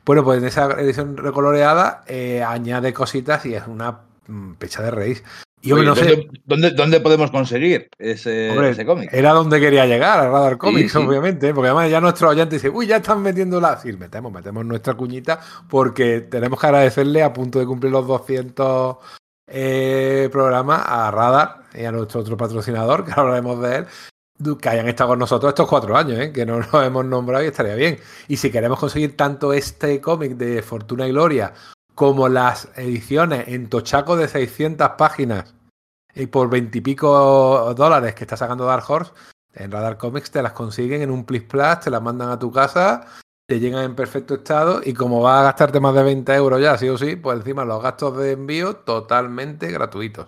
Bueno, 0.05 0.23
pues 0.23 0.39
en 0.39 0.45
esa 0.45 0.71
edición 0.79 1.17
recoloreada 1.17 2.03
eh, 2.07 2.43
añade 2.43 2.93
cositas 2.93 3.45
y 3.45 3.53
es 3.53 3.67
una 3.67 3.99
mm, 4.27 4.53
pecha 4.53 4.81
de 4.81 4.91
raíz. 4.91 5.23
Y 5.63 5.69
no 5.69 5.95
sé. 5.95 6.27
¿dónde, 6.45 6.99
podemos 7.01 7.29
conseguir 7.29 7.89
ese, 7.99 8.83
cómic? 8.85 9.13
Era 9.13 9.31
donde 9.33 9.59
quería 9.59 9.85
llegar, 9.85 10.19
a 10.19 10.29
Radar 10.29 10.57
Comics, 10.57 10.95
obviamente, 10.95 11.53
porque 11.53 11.67
además 11.67 11.91
ya 11.91 12.01
nuestro 12.01 12.29
oyente 12.29 12.55
dice, 12.55 12.69
uy, 12.69 12.87
ya 12.87 12.97
están 12.97 13.21
metiendo 13.21 13.61
la. 13.61 13.77
Sí, 13.77 13.93
metemos, 13.93 14.31
metemos 14.31 14.65
nuestra 14.65 14.95
cuñita, 14.95 15.39
porque 15.69 16.21
tenemos 16.21 16.59
que 16.59 16.65
agradecerle 16.65 17.21
a 17.21 17.31
punto 17.31 17.59
de 17.59 17.67
cumplir 17.67 17.91
los 17.91 18.07
200 18.07 18.97
eh, 19.47 20.29
programas 20.31 20.81
a 20.83 21.11
Radar 21.11 21.63
y 21.75 21.85
a 21.85 21.91
nuestro 21.91 22.21
otro 22.21 22.37
patrocinador, 22.37 23.05
que 23.05 23.13
hablaremos 23.15 23.61
de 23.61 23.75
él, 23.77 23.85
que 24.59 24.69
hayan 24.69 24.87
estado 24.87 25.11
con 25.11 25.19
nosotros 25.19 25.49
estos 25.49 25.67
cuatro 25.67 25.95
años, 25.95 26.19
¿eh? 26.19 26.31
que 26.31 26.45
no 26.45 26.59
nos 26.59 26.73
hemos 26.85 27.05
nombrado 27.05 27.43
y 27.43 27.47
estaría 27.47 27.75
bien. 27.75 27.99
Y 28.27 28.37
si 28.37 28.51
queremos 28.51 28.79
conseguir 28.79 29.15
tanto 29.15 29.53
este 29.53 30.01
cómic 30.01 30.33
de 30.33 30.61
Fortuna 30.61 31.07
y 31.07 31.11
Gloria 31.11 31.53
como 31.95 32.29
las 32.29 32.69
ediciones 32.75 33.47
en 33.47 33.69
tochaco 33.69 34.15
de 34.15 34.27
600 34.27 34.91
páginas 34.97 35.53
y 36.15 36.27
por 36.27 36.49
veintipico 36.49 37.73
dólares 37.75 38.15
que 38.15 38.23
está 38.23 38.37
sacando 38.37 38.65
Dark 38.65 38.83
Horse, 38.89 39.11
en 39.53 39.71
Radar 39.71 39.97
Comics 39.97 40.31
te 40.31 40.41
las 40.41 40.53
consiguen 40.53 41.01
en 41.01 41.11
un 41.11 41.25
Plis 41.25 41.43
Plus, 41.43 41.79
te 41.81 41.89
las 41.89 42.01
mandan 42.01 42.29
a 42.29 42.39
tu 42.39 42.51
casa, 42.51 43.05
te 43.47 43.59
llegan 43.59 43.83
en 43.83 43.95
perfecto 43.95 44.35
estado 44.35 44.81
y 44.83 44.93
como 44.93 45.21
vas 45.21 45.41
a 45.41 45.43
gastarte 45.43 45.79
más 45.79 45.93
de 45.93 46.03
20 46.03 46.33
euros 46.33 46.61
ya, 46.61 46.77
sí 46.77 46.87
o 46.89 46.97
sí, 46.97 47.15
pues 47.15 47.37
encima 47.37 47.65
los 47.65 47.83
gastos 47.83 48.17
de 48.17 48.31
envío 48.31 48.77
totalmente 48.77 49.71
gratuitos. 49.71 50.27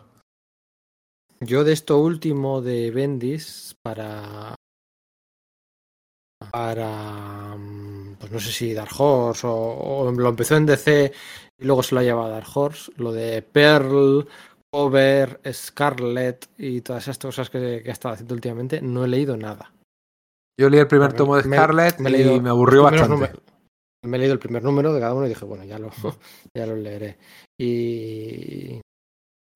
Yo 1.40 1.64
de 1.64 1.74
esto 1.74 2.00
último 2.00 2.62
de 2.62 2.92
Bendis 2.92 3.76
para 3.82 4.56
para 6.52 7.56
mm, 7.58 8.16
pues 8.20 8.32
no 8.32 8.40
sé 8.40 8.52
si 8.52 8.74
Dark 8.74 8.92
Horse 8.98 9.48
o, 9.50 10.12
lo 10.12 10.30
empezó 10.30 10.56
en 10.56 10.66
DC 10.66 11.12
y 11.58 11.66
luego 11.66 11.84
se 11.84 11.96
lo 11.96 12.02
ha 12.02 12.04
llevado 12.04 12.28
a 12.28 12.36
Dark 12.36 12.48
Horse, 12.54 12.92
lo 12.98 13.12
de 13.12 13.42
Pearl, 13.42 14.28
Over, 14.72 15.40
Scarlet 15.52 16.50
y 16.58 16.82
todas 16.82 17.04
esas 17.04 17.18
cosas 17.18 17.50
que, 17.50 17.82
que 17.84 17.90
ha 17.90 17.94
estado 17.94 18.14
haciendo 18.14 18.36
últimamente, 18.36 18.82
no 18.82 19.06
he 19.06 19.08
leído 19.08 19.38
nada. 19.38 19.74
Yo 20.60 20.70
leí 20.70 20.80
el 20.80 20.88
primer 20.88 21.14
tomo 21.14 21.36
de 21.36 21.44
Scarlet 21.44 22.00
y 22.00 22.40
me 22.40 22.50
aburrió 22.50 22.84
bastante. 22.84 23.32
me 24.04 24.18
he 24.18 24.20
leído 24.20 24.34
el 24.34 24.40
primer 24.40 24.64
número 24.64 24.94
de 24.94 25.00
cada 25.00 25.14
uno 25.14 25.26
y 25.26 25.30
dije, 25.30 25.46
bueno, 25.46 25.64
ya 25.64 25.80
lo, 25.80 25.90
ya 26.56 26.68
lo 26.68 26.76
leeré. 26.76 27.18
Y 27.60 28.82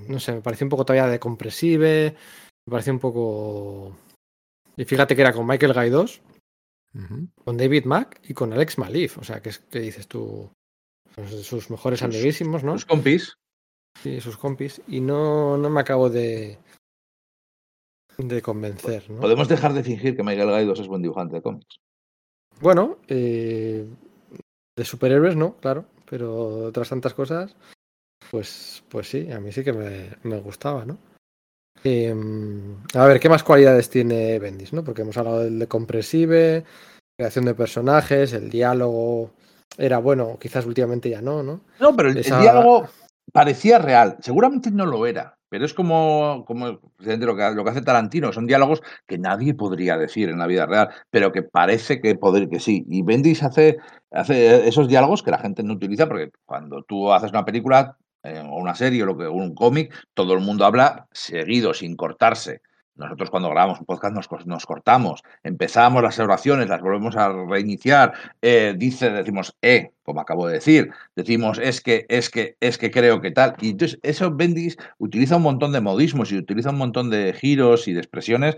no 0.07 0.19
sé, 0.19 0.33
me 0.33 0.41
pareció 0.41 0.65
un 0.65 0.69
poco 0.69 0.85
todavía 0.85 1.09
de 1.09 1.19
compresive, 1.19 2.15
me 2.65 2.71
pareció 2.71 2.93
un 2.93 2.99
poco... 2.99 3.97
Y 4.75 4.85
fíjate 4.85 5.15
que 5.15 5.21
era 5.21 5.33
con 5.33 5.47
Michael 5.47 5.73
Gaidos, 5.73 6.21
con 7.43 7.57
David 7.57 7.85
Mack 7.85 8.19
y 8.23 8.33
con 8.33 8.53
Alex 8.53 8.77
Malif, 8.77 9.17
o 9.17 9.23
sea, 9.23 9.41
que, 9.41 9.49
es, 9.49 9.59
que 9.59 9.79
dices 9.79 10.07
tú, 10.07 10.51
pues, 11.15 11.31
sus 11.45 11.69
mejores 11.69 12.03
amiguísimos, 12.03 12.63
¿no? 12.63 12.73
Sus 12.73 12.85
compis. 12.85 13.37
Sí, 14.03 14.21
sus 14.21 14.37
compis. 14.37 14.81
Y 14.87 15.01
no, 15.01 15.57
no 15.57 15.69
me 15.69 15.81
acabo 15.81 16.09
de, 16.09 16.59
de 18.17 18.41
convencer. 18.41 19.09
¿no? 19.09 19.21
Podemos 19.21 19.47
dejar 19.47 19.73
de 19.73 19.83
fingir 19.83 20.15
que 20.15 20.23
Michael 20.23 20.51
Gaidos 20.51 20.79
es 20.79 20.87
buen 20.87 21.01
dibujante 21.01 21.35
de 21.35 21.41
cómics. 21.41 21.79
Bueno, 22.59 22.97
eh, 23.07 23.87
de 24.75 24.85
superhéroes 24.85 25.35
no, 25.35 25.57
claro, 25.57 25.85
pero 26.09 26.65
otras 26.65 26.89
tantas 26.89 27.13
cosas. 27.13 27.55
Pues, 28.31 28.83
pues 28.89 29.09
sí, 29.09 29.31
a 29.31 29.39
mí 29.39 29.51
sí 29.51 29.63
que 29.63 29.73
me, 29.73 30.39
gustaba, 30.39 30.85
¿no? 30.85 30.97
Em, 31.83 32.77
a 32.93 33.05
ver, 33.05 33.19
¿qué 33.19 33.29
más 33.29 33.43
cualidades 33.43 33.89
tiene 33.89 34.39
Bendis, 34.39 34.73
no? 34.73 34.83
Porque 34.83 35.03
hemos 35.03 35.17
hablado 35.17 35.43
del 35.43 35.59
de 35.59 35.67
compresive, 35.67 36.65
creación 37.17 37.45
de 37.45 37.53
personajes, 37.53 38.33
el 38.33 38.49
diálogo 38.49 39.31
era 39.77 39.99
bueno, 39.99 40.37
quizás 40.39 40.65
últimamente 40.65 41.09
ya 41.09 41.21
no, 41.21 41.43
¿no? 41.43 41.61
No, 41.79 41.95
pero 41.95 42.09
el, 42.09 42.21
diálogo 42.21 42.87
parecía 43.31 43.79
real. 43.79 44.17
Seguramente 44.21 44.71
no 44.71 44.85
lo 44.85 45.05
era, 45.05 45.37
pero 45.49 45.65
es 45.65 45.73
como, 45.73 46.43
como 46.45 46.67
lo, 46.67 46.81
que, 47.05 47.17
lo 47.17 47.63
que 47.63 47.69
hace 47.69 47.81
Tarantino. 47.81 48.33
Son 48.33 48.47
diálogos 48.47 48.81
que 49.05 49.17
nadie 49.17 49.53
podría 49.53 49.97
decir 49.97 50.29
en 50.29 50.39
la 50.39 50.47
vida 50.47 50.65
real, 50.65 50.89
pero 51.09 51.31
que 51.31 51.43
parece 51.43 52.01
que, 52.01 52.15
poder, 52.15 52.49
que 52.49 52.59
sí. 52.59 52.85
Y 52.89 53.03
Bendis 53.03 53.43
hace, 53.43 53.77
hace 54.11 54.67
esos 54.67 54.87
diálogos 54.87 55.23
que 55.23 55.31
la 55.31 55.39
gente 55.39 55.63
no 55.63 55.73
utiliza, 55.73 56.07
porque 56.07 56.31
cuando 56.45 56.83
tú 56.83 57.11
haces 57.11 57.31
una 57.31 57.45
película, 57.45 57.97
o 58.49 58.55
una 58.57 58.75
serie 58.75 59.03
o 59.03 59.05
lo 59.05 59.17
que, 59.17 59.27
un 59.27 59.53
cómic, 59.53 59.93
todo 60.13 60.33
el 60.33 60.39
mundo 60.41 60.65
habla 60.65 61.07
seguido, 61.11 61.73
sin 61.73 61.95
cortarse. 61.95 62.61
Nosotros 62.97 63.29
cuando 63.29 63.49
grabamos 63.49 63.79
un 63.79 63.85
podcast 63.85 64.15
nos, 64.15 64.45
nos 64.47 64.65
cortamos, 64.65 65.21
empezamos 65.43 66.01
las 66.01 66.17
oraciones, 66.17 66.67
las 66.67 66.81
volvemos 66.81 67.15
a 67.15 67.31
reiniciar, 67.31 68.13
eh, 68.41 68.73
dice, 68.75 69.11
decimos, 69.11 69.55
eh, 69.61 69.91
como 70.01 70.19
acabo 70.19 70.47
de 70.47 70.53
decir, 70.53 70.89
decimos, 71.15 71.59
es 71.59 71.81
que, 71.81 72.07
es 72.09 72.31
que, 72.31 72.57
es 72.59 72.79
que 72.79 72.89
creo 72.89 73.21
que 73.21 73.29
tal. 73.29 73.55
Y 73.61 73.71
entonces 73.71 73.99
eso 74.01 74.33
Bendis 74.33 74.77
utiliza 74.97 75.35
un 75.35 75.43
montón 75.43 75.73
de 75.73 75.81
modismos 75.81 76.31
y 76.31 76.37
utiliza 76.37 76.71
un 76.71 76.77
montón 76.77 77.11
de 77.11 77.33
giros 77.33 77.87
y 77.87 77.93
de 77.93 77.99
expresiones 77.99 78.57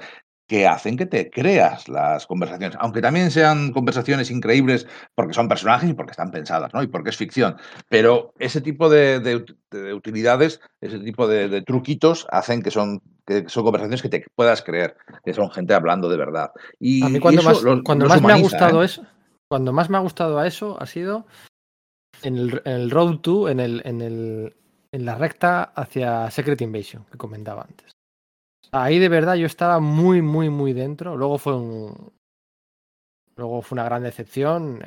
que 0.50 0.68
hacen 0.68 0.98
que 0.98 1.06
te 1.06 1.30
creas 1.30 1.88
las 1.88 2.26
conversaciones, 2.26 2.76
aunque 2.82 3.02
también 3.02 3.30
sean 3.30 3.72
conversaciones 3.72 4.32
increíbles 4.32 4.88
porque 5.14 5.36
son 5.36 5.48
personajes 5.48 5.92
y 5.92 5.94
porque 5.94 6.12
están 6.12 6.32
pensadas, 6.32 6.74
¿no? 6.74 6.82
Y 6.82 6.88
porque 6.88 7.12
es 7.12 7.18
ficción. 7.18 7.56
Pero 7.88 8.34
ese 8.40 8.60
tipo 8.60 8.90
de, 8.90 9.46
utilidades, 9.94 10.60
ese 10.82 10.98
tipo 11.00 11.28
de, 11.28 11.62
truquitos 11.62 12.26
hacen 12.32 12.64
que 12.64 12.72
son, 12.72 13.00
que 13.28 13.48
son 13.48 13.64
conversaciones 13.64 14.02
que 14.02 14.10
te 14.10 14.26
puedas 14.36 14.64
creer, 14.64 14.98
que 15.24 15.36
son 15.36 15.52
gente 15.52 15.76
hablando 15.76 16.10
de 16.10 16.18
verdad. 16.18 16.50
Y, 16.80 17.06
a 17.06 17.10
mí 17.10 17.20
cuando 17.20 17.44
más, 17.44 17.62
cuando 17.86 18.08
más 18.08 18.22
me 18.22 18.34
ha 18.34 18.38
gustado 18.38 18.82
¿eh? 18.82 18.86
eso, 18.88 19.06
cuando 19.48 19.72
más 19.72 19.90
me 19.92 19.98
ha 19.98 20.02
gustado 20.02 20.40
a 20.40 20.48
eso 20.48 20.82
ha 20.82 20.88
sido 20.88 21.28
en 22.24 22.38
el, 22.66 22.90
Road 22.90 23.20
to, 23.20 23.50
en 23.50 23.60
el, 23.60 23.84
en 23.86 24.02
el 24.02 24.56
en 24.92 25.06
la 25.06 25.14
recta 25.14 25.64
hacia 25.76 26.32
Secret 26.32 26.60
Invasion, 26.62 27.06
que 27.12 27.20
comentaba 27.20 27.62
antes. 27.62 27.99
Ahí 28.72 29.00
de 29.00 29.10
verdad 29.10 29.36
yo 29.36 29.46
estaba 29.46 29.80
muy, 29.80 30.22
muy, 30.22 30.50
muy 30.50 30.74
dentro. 30.74 31.18
Luego 31.18 31.38
fue 31.38 31.56
un. 31.56 32.12
Luego 33.36 33.62
fue 33.62 33.76
una 33.76 33.86
gran 33.86 34.04
decepción 34.04 34.82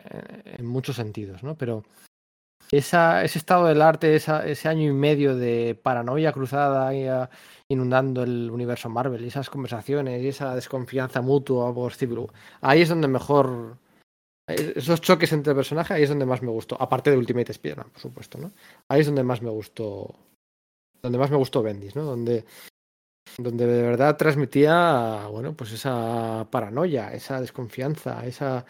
en 0.45 0.67
muchos 0.67 0.97
sentidos, 0.97 1.43
¿no? 1.43 1.57
Pero 1.57 1.85
esa, 2.71 3.25
ese 3.25 3.39
estado 3.39 3.67
del 3.67 3.83
arte, 3.83 4.15
esa, 4.15 4.47
ese 4.47 4.69
año 4.69 4.91
y 4.91 4.93
medio 4.93 5.37
de 5.37 5.79
paranoia 5.83 6.33
cruzada 6.33 6.91
uh, 6.91 7.29
inundando 7.69 8.23
el 8.23 8.51
universo 8.51 8.89
Marvel, 8.89 9.25
y 9.25 9.29
esas 9.29 9.51
conversaciones 9.51 10.23
y 10.23 10.29
esa 10.29 10.55
desconfianza 10.55 11.21
mutua 11.21 11.73
por 11.75 11.95
Civil 11.95 12.27
ahí 12.61 12.83
es 12.83 12.89
donde 12.89 13.09
mejor. 13.09 13.79
Esos 14.47 15.01
choques 15.01 15.33
entre 15.33 15.55
personajes, 15.55 15.93
ahí 15.93 16.03
es 16.03 16.09
donde 16.09 16.27
más 16.27 16.43
me 16.43 16.51
gustó. 16.51 16.77
Aparte 16.81 17.11
de 17.11 17.17
Ultimate 17.17 17.53
Spider-Man, 17.53 17.91
por 17.91 18.01
supuesto, 18.01 18.39
¿no? 18.39 18.53
Ahí 18.89 19.01
es 19.01 19.07
donde 19.07 19.23
más 19.23 19.41
me 19.41 19.51
gustó. 19.51 20.15
Donde 21.01 21.17
más 21.17 21.31
me 21.31 21.37
gustó 21.37 21.63
Bendis, 21.63 21.95
¿no? 21.95 22.03
Donde 22.03 22.45
donde 23.39 23.67
de 23.67 23.83
verdad 23.83 24.17
transmitía, 24.17 25.27
bueno, 25.31 25.57
pues 25.57 25.73
esa 25.73 26.47
paranoia, 26.51 27.13
esa 27.13 27.41
desconfianza, 27.41 28.27
esa, 28.27 28.65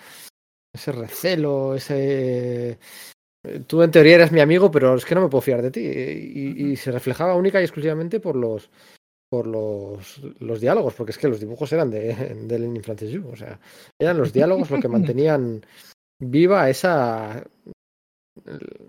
ese 0.72 0.92
recelo, 0.92 1.74
ese... 1.74 2.78
Tú 3.66 3.82
en 3.82 3.90
teoría 3.90 4.14
eres 4.14 4.30
mi 4.30 4.40
amigo, 4.40 4.70
pero 4.70 4.94
es 4.94 5.04
que 5.04 5.16
no 5.16 5.22
me 5.22 5.28
puedo 5.28 5.42
fiar 5.42 5.62
de 5.62 5.72
ti. 5.72 5.80
Y, 5.80 6.72
y 6.72 6.76
se 6.76 6.92
reflejaba 6.92 7.34
única 7.34 7.60
y 7.60 7.64
exclusivamente 7.64 8.20
por 8.20 8.36
los 8.36 8.70
por 9.32 9.46
los, 9.46 10.20
los 10.40 10.60
diálogos, 10.60 10.92
porque 10.92 11.12
es 11.12 11.16
que 11.16 11.26
los 11.26 11.40
dibujos 11.40 11.72
eran 11.72 11.90
de, 11.90 12.14
de 12.46 12.58
Lenin 12.58 12.82
Francis 12.82 13.08
Yu, 13.08 13.26
o 13.30 13.34
sea, 13.34 13.58
eran 13.98 14.18
los 14.18 14.30
diálogos 14.30 14.70
lo 14.70 14.78
que 14.78 14.88
mantenían 14.88 15.64
viva 16.20 16.68
esa 16.68 17.42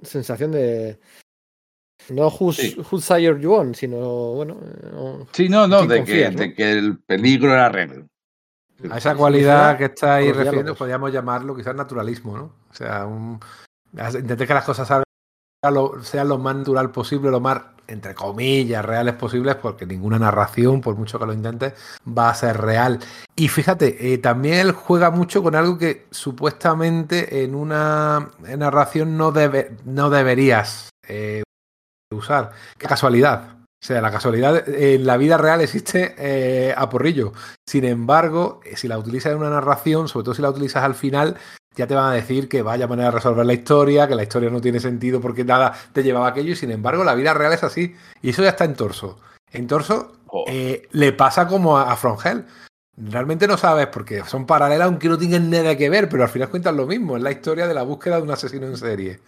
sensación 0.02 0.52
de, 0.52 1.00
no 2.10 2.28
whose, 2.28 2.62
sí. 2.62 3.02
side 3.02 3.40
you 3.40 3.54
on, 3.54 3.74
sino, 3.76 3.98
bueno. 4.34 4.58
No, 4.92 5.28
sí, 5.32 5.50
no, 5.50 5.68
no, 5.68 5.86
de 5.86 6.04
que, 6.04 6.30
¿no? 6.30 6.38
de 6.38 6.54
que, 6.54 6.72
el 6.72 7.00
peligro 7.00 7.54
era 7.54 7.70
real. 7.70 8.08
A 8.90 8.98
esa 8.98 9.16
cualidad 9.16 9.78
que 9.78 9.86
estáis 9.86 10.36
refiriendo, 10.36 10.76
podríamos 10.76 11.12
llamarlo 11.12 11.56
quizás 11.56 11.76
naturalismo, 11.76 12.36
¿no? 12.36 12.44
O 12.70 12.74
sea, 12.74 13.06
un, 13.06 13.40
intenté 13.94 14.46
que 14.46 14.54
las 14.54 14.66
cosas 14.66 14.88
salgan, 14.88 15.06
lo, 15.74 16.04
sean 16.04 16.28
lo 16.28 16.38
más 16.38 16.56
natural 16.58 16.92
posible, 16.92 17.32
lo 17.32 17.40
más, 17.40 17.62
entre 17.88 18.14
comillas, 18.14 18.84
reales 18.84 19.14
posibles, 19.14 19.56
porque 19.56 19.86
ninguna 19.86 20.20
narración, 20.20 20.82
por 20.82 20.98
mucho 20.98 21.18
que 21.18 21.26
lo 21.26 21.32
intentes, 21.32 21.74
va 22.06 22.30
a 22.30 22.36
ser 22.36 22.60
real. 22.60 23.00
Y 23.38 23.48
fíjate, 23.48 24.14
eh, 24.14 24.18
también 24.18 24.56
él 24.56 24.72
juega 24.74 25.12
mucho 25.12 25.42
con 25.42 25.56
algo 25.56 25.78
que 25.78 26.08
supuestamente 26.12 27.44
en 27.46 27.56
una 27.56 28.32
narración 28.58 29.18
no, 29.18 29.32
debe, 29.32 29.78
no 29.86 30.10
deberías 30.10 30.90
eh, 31.08 31.43
usar. 32.14 32.52
Qué 32.78 32.88
casualidad. 32.88 33.58
O 33.84 33.86
sea, 33.86 34.02
la 34.02 34.12
casualidad 34.12 34.64
en 34.70 35.06
la 35.06 35.18
vida 35.18 35.38
real 35.38 35.60
existe 35.60 36.16
eh, 36.18 36.74
a 36.76 36.88
porrillo. 36.90 37.34
Sin 37.68 37.84
embargo, 37.84 38.62
eh, 38.64 38.78
si 38.78 38.88
la 38.88 38.98
utilizas 38.98 39.34
en 39.34 39.40
una 39.40 39.50
narración, 39.50 40.08
sobre 40.08 40.24
todo 40.24 40.36
si 40.36 40.42
la 40.42 40.52
utilizas 40.52 40.86
al 40.86 40.96
final, 40.96 41.36
ya 41.76 41.86
te 41.86 41.94
van 41.94 42.10
a 42.10 42.14
decir 42.14 42.48
que 42.48 42.62
vaya 42.62 42.88
manera 42.88 43.10
de 43.10 43.16
resolver 43.16 43.46
la 43.46 43.52
historia, 43.52 44.08
que 44.08 44.16
la 44.16 44.24
historia 44.24 44.50
no 44.50 44.62
tiene 44.62 44.80
sentido 44.80 45.20
porque 45.20 45.44
nada 45.44 45.74
te 45.92 46.02
llevaba 46.02 46.28
a 46.28 46.30
aquello. 46.30 46.54
Y 46.54 46.56
sin 46.56 46.72
embargo, 46.72 47.04
la 47.04 47.14
vida 47.14 47.34
real 47.34 47.52
es 47.52 47.64
así. 47.64 47.94
Y 48.22 48.30
eso 48.30 48.42
ya 48.42 48.50
está 48.50 48.64
en 48.64 48.76
torso. 48.76 49.20
En 49.52 49.68
torso 49.68 50.14
oh. 50.28 50.46
eh, 50.48 50.88
le 50.92 51.12
pasa 51.12 51.46
como 51.46 51.78
a, 51.78 51.92
a 51.92 51.98
From 51.98 52.18
Hell. 52.24 52.46
Realmente 52.96 53.48
no 53.48 53.58
sabes 53.58 53.88
porque 53.88 54.24
son 54.24 54.46
paralelas, 54.46 54.86
aunque 54.88 55.10
no 55.10 55.18
tienen 55.18 55.50
nada 55.50 55.76
que 55.76 55.90
ver, 55.90 56.08
pero 56.08 56.24
al 56.24 56.30
final 56.30 56.50
cuentan 56.50 56.78
lo 56.78 56.88
mismo. 56.88 57.18
Es 57.18 57.24
la 57.24 57.32
historia 57.32 57.68
de 57.68 57.74
la 57.74 57.84
búsqueda 57.84 58.16
de 58.16 58.22
un 58.22 58.32
asesino 58.32 58.68
en 58.68 58.78
serie. 58.78 59.20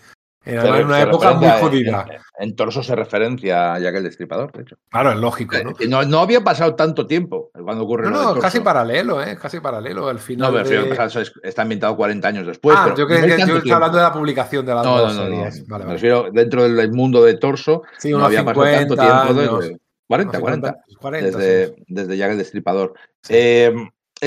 Era 0.45 0.61
se, 0.61 0.83
una 0.83 1.01
época 1.01 1.33
muy 1.33 1.49
jodida. 1.59 2.05
En, 2.37 2.49
en, 2.49 2.55
Torso 2.55 2.83
se 2.83 2.95
referencia 2.95 3.73
a 3.73 3.79
Jack 3.79 3.95
el 3.95 4.03
Destripador, 4.03 4.51
de 4.51 4.61
hecho. 4.61 4.77
Claro, 4.89 5.11
es 5.11 5.17
lógico, 5.17 5.55
¿no? 5.63 5.73
No, 5.87 6.03
no 6.03 6.19
había 6.19 6.43
pasado 6.43 6.75
tanto 6.75 7.07
tiempo 7.07 7.49
cuando 7.51 7.83
ocurre 7.83 8.11
No, 8.11 8.35
no, 8.35 8.39
casi 8.39 8.59
paralelo, 8.59 9.23
¿eh? 9.23 9.37
Casi 9.41 9.59
paralelo. 9.59 10.07
Al 10.07 10.19
final. 10.19 10.53
No, 10.53 10.63
pero 10.63 10.83
de... 10.85 11.31
está 11.43 11.63
ambientado 11.63 11.97
40 11.97 12.27
años 12.27 12.45
después. 12.45 12.77
Ah, 12.77 12.83
pero 12.85 12.97
yo 12.97 13.07
creo 13.07 13.21
que 13.21 13.47
yo 13.47 13.57
estoy 13.57 13.71
hablando 13.71 13.97
de 13.97 14.03
la 14.03 14.13
publicación 14.13 14.65
de 14.65 14.75
las 14.75 14.85
no, 14.85 14.97
dos 14.99 15.15
no, 15.15 15.29
no. 15.29 15.45
No, 15.45 15.51
vale, 15.67 15.85
Me 15.85 15.93
refiero 15.93 16.27
dentro 16.31 16.69
del 16.69 16.91
mundo 16.91 17.23
de 17.23 17.37
Torso. 17.37 17.81
Sí, 17.97 18.11
no 18.11 18.23
había 18.23 18.39
50, 18.39 18.61
pasado 18.61 18.77
tanto 18.77 18.95
tiempo. 18.95 19.41
años, 19.41 19.59
Desde, 19.61 19.79
40, 20.07 20.39
40, 20.39 20.75
40. 20.99 21.37
Desde, 21.37 21.67
sí. 21.67 21.83
desde 21.87 22.17
Jack 22.17 22.31
el 22.31 22.37
Destripador. 22.37 22.93
Sí. 23.23 23.33
Eh, 23.35 23.73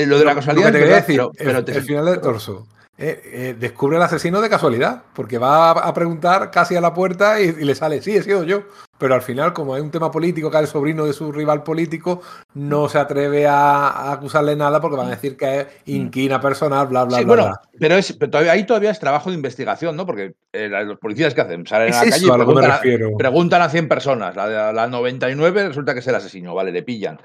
lo 0.05 0.19
de 0.19 0.25
la 0.25 0.35
casualidad. 0.35 0.67
Lo 0.67 0.71
que 0.73 0.77
te 0.77 0.83
quería 0.83 0.95
decir, 0.97 1.15
pero, 1.15 1.31
pero 1.37 1.59
el, 1.59 1.65
te... 1.65 1.71
el 1.77 1.83
final 1.83 2.05
de 2.05 2.17
Torso. 2.17 2.67
Eh, 3.01 3.21
eh, 3.23 3.55
descubre 3.57 3.95
al 3.95 4.03
asesino 4.03 4.41
de 4.41 4.49
casualidad, 4.49 5.03
porque 5.13 5.37
va 5.37 5.71
a, 5.71 5.93
preguntar 5.93 6.51
casi 6.51 6.75
a 6.75 6.81
la 6.81 6.93
puerta 6.93 7.39
y, 7.39 7.45
y, 7.45 7.63
le 7.63 7.73
sale, 7.73 8.01
sí, 8.01 8.13
he 8.13 8.21
sido 8.21 8.43
yo. 8.43 8.63
Pero 8.97 9.15
al 9.15 9.21
final, 9.21 9.53
como 9.53 9.73
hay 9.73 9.81
un 9.81 9.89
tema 9.89 10.11
político, 10.11 10.51
que 10.51 10.57
es 10.57 10.63
el 10.63 10.67
sobrino 10.67 11.05
de 11.05 11.13
su 11.13 11.31
rival 11.31 11.63
político, 11.63 12.21
no 12.55 12.89
se 12.89 12.97
atreve 12.97 13.47
a, 13.47 13.87
a 13.87 14.11
acusarle 14.11 14.53
nada 14.57 14.81
porque 14.81 14.97
van 14.97 15.07
a 15.07 15.11
decir 15.11 15.37
que 15.37 15.61
es 15.61 15.67
inquina 15.85 16.41
personal, 16.41 16.87
bla, 16.87 17.05
bla, 17.05 17.19
sí, 17.19 17.23
bla. 17.23 17.35
Bueno, 17.35 17.43
bla. 17.45 17.61
pero, 17.79 17.95
es, 17.95 18.11
pero 18.11 18.31
todavía, 18.31 18.51
ahí 18.51 18.65
todavía 18.65 18.91
es 18.91 18.99
trabajo 18.99 19.29
de 19.29 19.37
investigación, 19.37 19.95
¿no? 19.95 20.05
Porque 20.05 20.33
eh, 20.51 20.67
los 20.67 20.99
policías 20.99 21.33
que 21.33 21.39
hacen 21.39 21.65
salen 21.65 21.89
es 21.89 21.95
a 21.95 22.01
la 22.01 22.09
eso 22.09 22.27
calle 22.27 22.27
y 22.27 22.45
preguntan, 22.45 22.71
a, 22.71 23.17
preguntan 23.17 23.61
a 23.61 23.69
100 23.69 23.87
personas. 23.87 24.35
La, 24.35 24.73
la 24.73 24.87
99 24.87 25.69
resulta 25.69 25.93
que 25.93 26.01
es 26.01 26.07
el 26.07 26.15
asesino, 26.15 26.53
vale, 26.53 26.73
le 26.73 26.83
pillan. 26.83 27.17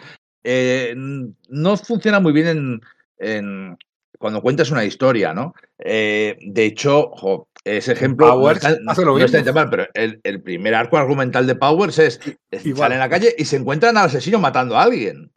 No 1.48 1.76
funciona 1.78 2.20
muy 2.20 2.32
bien 2.32 2.46
en, 2.46 2.80
en, 3.18 3.78
cuando 4.18 4.40
cuentas 4.40 4.70
una 4.70 4.84
historia, 4.84 5.34
¿no? 5.34 5.54
Eh, 5.78 6.38
de 6.40 6.64
hecho, 6.64 7.10
jo, 7.10 7.48
ese 7.64 7.92
ejemplo 7.92 8.28
Powers 8.28 8.62
no 8.62 8.68
está, 8.68 8.92
hace 8.92 9.04
lo 9.04 9.18
no 9.18 9.70
pero 9.70 9.86
el, 9.94 10.20
el, 10.22 10.42
primer 10.42 10.74
arco 10.74 10.98
argumental 10.98 11.46
de 11.46 11.54
Powers 11.54 11.98
es, 11.98 12.20
es 12.50 12.66
Igual. 12.66 12.86
salen 12.88 12.98
a 12.98 13.04
la 13.04 13.08
calle 13.08 13.34
y 13.36 13.44
se 13.44 13.56
encuentran 13.56 13.96
al 13.96 14.06
asesino 14.06 14.38
matando 14.38 14.76
a 14.76 14.82
alguien. 14.82 15.30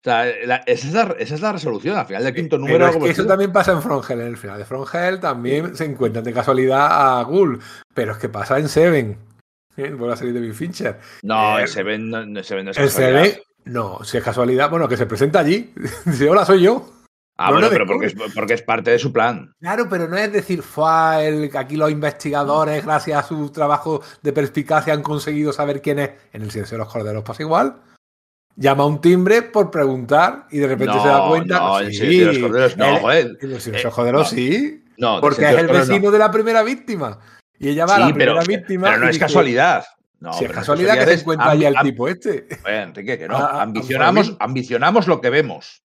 O 0.00 0.04
sea, 0.04 0.24
la, 0.46 0.56
esa, 0.66 0.86
es 0.86 0.94
la, 0.94 1.16
esa, 1.18 1.34
es 1.34 1.40
la, 1.40 1.52
resolución. 1.52 1.96
Al 1.96 2.06
final 2.06 2.22
del 2.22 2.34
quinto 2.34 2.56
número. 2.56 2.78
Pero 2.78 2.98
es 2.98 3.04
que 3.04 3.10
eso 3.10 3.26
también 3.26 3.52
pasa 3.52 3.72
en 3.72 3.82
Frongel. 3.82 4.20
En 4.20 4.28
el 4.28 4.36
final 4.36 4.58
de 4.58 4.64
Frongel 4.64 5.18
también 5.18 5.74
se 5.76 5.84
encuentran 5.84 6.24
de 6.24 6.32
casualidad 6.32 7.18
a 7.18 7.22
Ghoul. 7.24 7.60
Pero 7.92 8.12
es 8.12 8.18
que 8.18 8.28
pasa 8.28 8.58
en 8.58 8.68
Seven. 8.68 9.18
¿eh? 9.76 9.90
Por 9.90 10.08
la 10.08 10.16
serie 10.16 10.32
de 10.32 10.40
Bill 10.40 10.54
Fincher. 10.54 10.98
No, 11.22 11.58
Eh, 11.58 11.66
Seven 11.66 12.10
no, 12.10 12.24
no, 12.24 12.42
Seven 12.44 12.66
no 12.66 12.70
es 12.70 12.78
El 12.78 12.84
casualidad. 12.84 13.24
Seven, 13.24 13.42
no, 13.64 14.04
si 14.04 14.16
es 14.16 14.24
casualidad, 14.24 14.70
bueno, 14.70 14.88
que 14.88 14.96
se 14.96 15.06
presenta 15.06 15.40
allí. 15.40 15.74
Dice, 16.06 16.30
hola, 16.30 16.44
soy 16.44 16.62
yo. 16.62 16.97
Ah, 17.40 17.46
No 17.50 17.52
bueno, 17.54 17.68
pero 17.70 17.86
porque 17.86 18.06
es, 18.06 18.14
porque 18.34 18.54
es 18.54 18.62
parte 18.62 18.90
de 18.90 18.98
su 18.98 19.12
plan. 19.12 19.52
Claro, 19.60 19.88
pero 19.88 20.08
no 20.08 20.16
es 20.16 20.32
decir, 20.32 20.60
fue 20.62 21.26
el, 21.28 21.56
aquí 21.56 21.76
los 21.76 21.88
investigadores, 21.90 22.84
gracias 22.84 23.24
a 23.24 23.28
su 23.28 23.48
trabajo 23.50 24.02
de 24.22 24.32
perspicacia, 24.32 24.92
han 24.92 25.02
conseguido 25.02 25.52
saber 25.52 25.80
quién 25.80 26.00
es. 26.00 26.10
En 26.32 26.42
el 26.42 26.50
silencio 26.50 26.76
de 26.76 26.84
los 26.84 26.92
corderos 26.92 27.22
pasa 27.22 27.42
igual. 27.44 27.76
Llama 28.56 28.82
a 28.82 28.86
un 28.86 29.00
timbre 29.00 29.42
por 29.42 29.70
preguntar 29.70 30.46
y 30.50 30.58
de 30.58 30.66
repente 30.66 30.94
No, 30.96 31.02
se 31.02 31.08
da 31.08 31.28
cuenta. 31.28 31.58
no, 31.60 31.78
sí, 31.78 31.92
Silencio 31.94 32.18
de 32.18 32.32
los 32.32 32.38
corderos 32.42 32.76
no, 32.76 32.86
el- 32.86 32.98
joder. 33.00 33.26
El 33.26 33.38
silencio 33.38 33.72
de 33.72 33.78
Eh, 33.78 33.84
los 33.84 33.94
corderos 33.94 34.20
no. 34.32 34.36
sí. 34.36 34.84
No, 34.96 35.20
Porque 35.20 35.42
es 35.44 35.50
el 35.50 35.56
corderos 35.58 35.86
no. 35.88 35.94
vecino 35.94 36.10
de 36.10 36.18
la 36.18 36.30
primera 36.32 36.62
víctima. 36.64 37.20
Y 37.56 37.68
ella 37.68 37.86
va 37.86 37.94
a 37.94 37.98
la 38.00 38.06
Sí, 38.08 38.12
pero, 38.14 38.34
primera 38.34 38.58
víctima. 38.58 38.88
pero 38.88 38.98
no 38.98 39.04
es 39.04 39.10
dice, 39.14 39.24
casualidad. 39.24 39.84
No, 40.18 40.32
si 40.32 40.44
es 40.44 40.50
casualidad 40.50 40.98
que 40.98 41.04
se 41.04 41.20
encuentra 41.20 41.54
ambi- 41.54 41.66
el 41.68 41.76
tipo 41.88 42.08
este. 42.08 42.48
Oye, 42.66 42.82
Enrique, 42.82 43.16
que 43.16 43.28
no. 43.28 43.36
Ah, 43.36 43.50
ah, 43.52 43.62
ambicionamos, 43.62 44.36
ambicionamos 44.40 45.06
lo 45.06 45.20
que 45.20 45.30
vemos. 45.30 45.84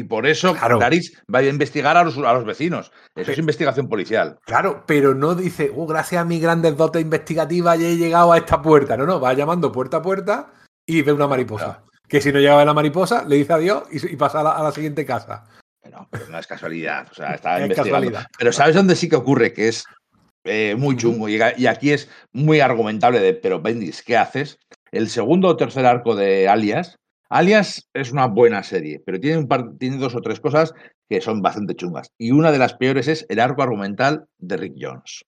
Y 0.00 0.04
por 0.04 0.26
eso 0.26 0.54
Claro. 0.54 0.78
Clarice 0.78 1.12
va 1.32 1.40
a 1.40 1.42
investigar 1.44 1.94
a 1.96 2.02
los, 2.04 2.16
a 2.16 2.32
los 2.32 2.44
vecinos. 2.46 2.90
Eso 3.14 3.32
es 3.32 3.38
investigación 3.38 3.86
policial. 3.88 4.38
Claro, 4.46 4.84
pero 4.86 5.14
no 5.14 5.34
dice, 5.34 5.70
oh, 5.76 5.86
gracias 5.86 6.22
a 6.22 6.24
mis 6.24 6.40
grandes 6.40 6.74
dotes 6.76 7.02
investigativas 7.02 7.78
ya 7.78 7.86
he 7.86 7.96
llegado 7.96 8.32
a 8.32 8.38
esta 8.38 8.62
puerta. 8.62 8.96
No, 8.96 9.04
no, 9.04 9.20
va 9.20 9.34
llamando 9.34 9.70
puerta 9.70 9.98
a 9.98 10.02
puerta 10.02 10.52
y 10.86 11.02
ve 11.02 11.12
una 11.12 11.26
mariposa. 11.26 11.84
Que 12.08 12.20
si 12.22 12.32
no 12.32 12.38
llega 12.40 12.58
a 12.60 12.64
la 12.64 12.72
mariposa, 12.72 13.24
le 13.28 13.36
dice 13.36 13.52
adiós 13.52 13.82
y, 13.92 14.14
y 14.14 14.16
pasa 14.16 14.40
a 14.40 14.42
la, 14.42 14.52
a 14.52 14.62
la 14.62 14.72
siguiente 14.72 15.04
casa. 15.04 15.44
No, 15.90 16.08
pero 16.10 16.26
no 16.28 16.38
es 16.38 16.46
casualidad. 16.46 17.06
O 17.10 17.14
sea, 17.14 17.34
está 17.34 17.56
Es 17.58 17.62
investigando. 17.62 17.90
casualidad. 17.92 18.26
Pero 18.38 18.52
¿sabes 18.52 18.74
dónde 18.74 18.96
sí 18.96 19.08
que 19.08 19.16
ocurre? 19.16 19.52
Que 19.52 19.68
es 19.68 19.84
eh, 20.44 20.74
muy 20.78 20.96
chungo. 20.96 21.28
Y, 21.28 21.38
y 21.58 21.66
aquí 21.66 21.92
es 21.92 22.08
muy 22.32 22.60
argumentable 22.60 23.20
de, 23.20 23.34
pero 23.34 23.60
Bendis, 23.60 24.02
¿qué 24.02 24.16
haces? 24.16 24.58
El 24.92 25.10
segundo 25.10 25.48
o 25.48 25.56
tercer 25.58 25.84
arco 25.84 26.16
de 26.16 26.48
Alias. 26.48 26.96
Alias 27.30 27.88
es 27.94 28.12
una 28.12 28.26
buena 28.26 28.62
serie, 28.62 29.00
pero 29.04 29.18
tiene, 29.20 29.38
un 29.38 29.48
par, 29.48 29.70
tiene 29.78 29.96
dos 29.98 30.14
o 30.14 30.20
tres 30.20 30.40
cosas 30.40 30.74
que 31.08 31.20
son 31.20 31.40
bastante 31.40 31.74
chungas. 31.76 32.10
Y 32.18 32.32
una 32.32 32.50
de 32.52 32.58
las 32.58 32.74
peores 32.74 33.08
es 33.08 33.24
el 33.28 33.40
arco 33.40 33.62
argumental 33.62 34.26
de 34.38 34.56
Rick 34.56 34.74
Jones. 34.78 35.24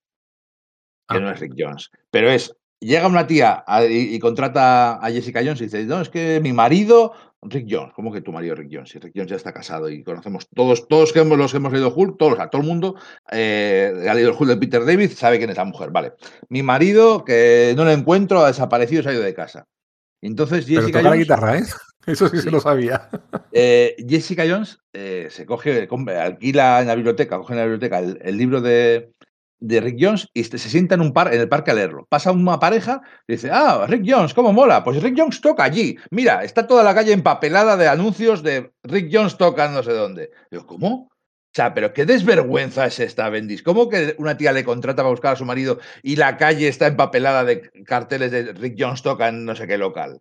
Que 1.09 1.17
Ah. 1.17 1.21
no 1.21 1.31
es 1.31 1.41
Rick 1.41 1.55
Jones. 1.57 1.91
Pero 2.11 2.31
es, 2.31 2.55
llega 2.81 3.07
una 3.07 3.27
tía 3.27 3.63
a- 3.67 3.85
y, 3.85 4.15
y 4.15 4.19
contrata 4.19 4.95
a 5.05 5.11
Jessica 5.11 5.41
Jones 5.45 5.61
y 5.61 5.65
dice, 5.65 5.85
no, 5.85 6.01
es 6.01 6.09
que 6.09 6.41
mi 6.41 6.53
marido, 6.53 7.13
Rick 7.43 7.67
Jones, 7.71 7.93
¿cómo 7.95 8.13
que 8.13 8.21
tu 8.21 8.33
marido 8.33 8.55
Rick 8.55 8.71
Jones? 8.73 8.91
Si 8.91 8.99
Rick 8.99 9.13
Jones 9.15 9.31
ya 9.31 9.37
está 9.37 9.53
casado 9.53 9.89
y 9.89 10.03
conocemos 10.05 10.49
todos, 10.55 10.87
todos 10.89 11.13
que 11.13 11.21
hemos, 11.21 11.37
los 11.39 11.51
que 11.53 11.57
hemos 11.59 11.73
leído 11.73 11.93
Hulk, 11.95 12.17
todos, 12.19 12.37
sea, 12.37 12.49
todo 12.49 12.63
el 12.63 12.69
mundo 12.69 12.97
eh, 13.31 13.93
ha 14.09 14.15
leído 14.15 14.31
el 14.31 14.37
Hulk 14.39 14.51
de 14.51 14.57
Peter 14.57 14.85
David, 14.85 15.11
sabe 15.13 15.39
quién 15.39 15.51
es 15.51 15.57
la 15.57 15.65
mujer. 15.65 15.91
Vale. 15.91 16.13
Mi 16.49 16.63
marido, 16.63 17.25
que 17.25 17.75
no 17.77 17.85
lo 17.85 17.91
encuentro, 17.93 18.41
ha 18.41 18.49
desaparecido, 18.49 19.03
se 19.03 19.09
ha 19.11 19.13
ido 19.15 19.23
de 19.23 19.35
casa. 19.35 19.67
Entonces 20.25 20.65
Pero 20.67 20.81
Jessica 20.83 20.99
toca 21.01 21.11
la 21.11 21.17
guitarra, 21.17 21.59
¿eh? 21.59 21.63
Eso 22.07 22.29
sí, 22.29 22.39
Sí. 22.39 22.43
se 22.43 22.51
lo 22.51 22.61
sabía. 22.61 23.09
eh, 23.53 23.95
Jessica 24.09 24.45
Jones 24.49 24.81
eh, 24.93 25.29
se 25.31 25.47
coge, 25.47 25.87
compra, 25.89 26.25
alquila 26.25 26.81
en 26.81 26.89
la 26.89 26.95
biblioteca, 26.95 27.39
coge 27.39 27.53
en 27.55 27.59
la 27.59 27.65
biblioteca 27.65 27.99
el, 28.01 28.19
el 28.23 28.37
libro 28.37 28.61
de, 28.61 29.13
de 29.61 29.81
Rick 29.81 29.99
Jones 30.01 30.29
y 30.35 30.43
se 30.45 30.59
sienta 30.59 30.97
en 30.97 31.01
un 31.01 31.13
par 31.13 31.33
en 31.33 31.41
el 31.41 31.49
parque 31.49 31.71
a 31.71 31.75
leerlo. 31.75 32.07
Pasa 32.09 32.33
una 32.33 32.59
pareja 32.59 33.03
y 33.29 33.35
dice, 33.35 33.51
ah, 33.53 33.87
Rick 33.89 34.03
Jones, 34.07 34.35
¿cómo 34.35 34.53
mola? 34.53 34.83
Pues 34.83 35.01
Rick 35.01 35.15
Jones 35.17 35.41
toca 35.41 35.63
allí. 35.63 35.97
Mira, 36.11 36.43
está 36.43 36.67
toda 36.67 36.83
la 36.83 36.95
calle 36.95 37.13
empapelada 37.13 37.77
de 37.77 37.87
anuncios 37.89 38.43
de 38.43 38.73
Rick 38.83 39.09
Jones 39.13 39.37
toca 39.39 39.69
no 39.69 39.83
sé 39.85 39.93
dónde. 39.93 40.31
Digo, 40.51 40.67
¿cómo? 40.67 41.09
O 41.09 41.55
sea, 41.55 41.75
pero 41.75 41.93
qué 41.93 42.07
desvergüenza 42.07 42.87
es 42.87 42.99
esta, 42.99 43.29
Bendis. 43.29 43.63
¿Cómo 43.63 43.89
que 43.89 44.15
una 44.19 44.37
tía 44.39 44.53
le 44.53 44.65
contrata 44.65 45.03
para 45.03 45.11
buscar 45.11 45.35
a 45.35 45.37
su 45.37 45.45
marido 45.45 45.79
y 46.03 46.17
la 46.17 46.39
calle 46.39 46.67
está 46.67 46.87
empapelada 46.89 47.45
de 47.45 47.71
carteles 47.85 48.31
de 48.33 48.55
Rick 48.55 48.77
Jones 48.79 49.03
toca 49.03 49.29
en 49.29 49.45
no 49.45 49.55
sé 49.55 49.67
qué 49.69 49.79
local? 49.79 50.21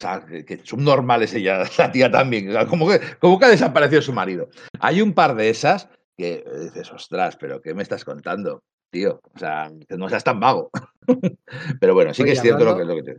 O 0.00 0.04
sea, 0.04 0.24
que, 0.24 0.44
que 0.44 0.60
subnormal 0.64 1.22
es 1.22 1.34
ella, 1.34 1.64
la 1.78 1.90
tía 1.90 2.10
también. 2.10 2.48
O 2.50 2.52
sea, 2.52 2.66
¿cómo, 2.66 2.88
que, 2.88 3.00
¿Cómo 3.18 3.38
que 3.38 3.46
ha 3.46 3.50
desaparecido 3.50 4.00
su 4.00 4.12
marido? 4.12 4.48
Hay 4.80 5.02
un 5.02 5.12
par 5.12 5.34
de 5.34 5.50
esas 5.50 5.88
que 6.16 6.44
dices, 6.62 6.92
ostras, 6.92 7.36
pero 7.36 7.60
¿qué 7.60 7.74
me 7.74 7.82
estás 7.82 8.04
contando, 8.04 8.62
tío? 8.90 9.20
O 9.34 9.38
sea, 9.38 9.70
no 9.90 10.08
seas 10.08 10.24
tan 10.24 10.40
vago. 10.40 10.70
pero 11.80 11.94
bueno, 11.94 12.14
sí 12.14 12.24
que 12.24 12.32
es 12.32 12.40
cierto 12.40 12.64
lo 12.64 12.76
que 12.76 12.84
lo 12.84 12.94
que 12.96 13.02
te 13.02 13.16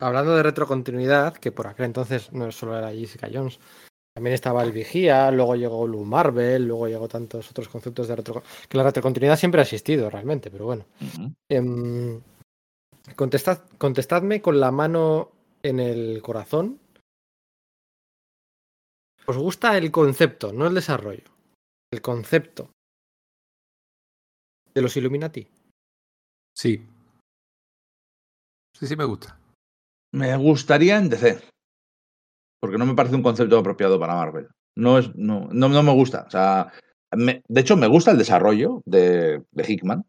Hablando 0.00 0.36
de 0.36 0.44
retrocontinuidad, 0.44 1.34
que 1.34 1.50
por 1.50 1.66
aquel 1.66 1.86
entonces 1.86 2.32
no 2.32 2.52
solo 2.52 2.78
era 2.78 2.92
Jessica 2.92 3.28
Jones, 3.32 3.58
también 4.14 4.34
estaba 4.34 4.62
el 4.62 4.72
Vigía, 4.72 5.30
luego 5.32 5.56
llegó 5.56 5.84
Blue 5.86 6.04
Marvel, 6.04 6.66
luego 6.66 6.86
llegó 6.86 7.08
tantos 7.08 7.50
otros 7.50 7.68
conceptos 7.68 8.06
de 8.06 8.16
retro... 8.16 8.42
que 8.68 8.76
la 8.76 8.84
retrocontinuidad 8.84 9.36
siempre 9.36 9.60
ha 9.60 9.64
existido 9.64 10.08
realmente, 10.08 10.50
pero 10.50 10.66
bueno. 10.66 10.84
Em, 11.48 12.20
contestad, 13.16 13.60
contestadme 13.76 14.40
con 14.40 14.60
la 14.60 14.70
mano 14.70 15.32
en 15.62 15.80
el 15.80 16.22
corazón. 16.22 16.80
¿Os 19.26 19.36
gusta 19.36 19.76
el 19.76 19.90
concepto, 19.90 20.52
no 20.52 20.66
el 20.66 20.74
desarrollo? 20.74 21.24
El 21.92 22.00
concepto 22.00 22.70
de 24.74 24.82
los 24.82 24.96
Illuminati. 24.96 25.46
Sí. 26.56 26.86
Sí, 28.78 28.86
sí 28.86 28.96
me 28.96 29.04
gusta. 29.04 29.38
Me 30.12 30.36
gustaría 30.36 30.96
en 30.98 31.08
DC. 31.10 31.40
Porque 32.60 32.78
no 32.78 32.86
me 32.86 32.94
parece 32.94 33.14
un 33.16 33.22
concepto 33.22 33.58
apropiado 33.58 33.98
para 34.00 34.14
Marvel. 34.14 34.48
No, 34.76 34.98
es, 34.98 35.14
no, 35.14 35.48
no, 35.52 35.68
no 35.68 35.82
me 35.82 35.92
gusta. 35.92 36.24
O 36.26 36.30
sea, 36.30 36.72
me- 37.16 37.42
de 37.48 37.60
hecho, 37.60 37.76
me 37.76 37.86
gusta 37.86 38.12
el 38.12 38.18
desarrollo 38.18 38.80
de, 38.86 39.42
de 39.50 39.64
Hickman, 39.72 40.04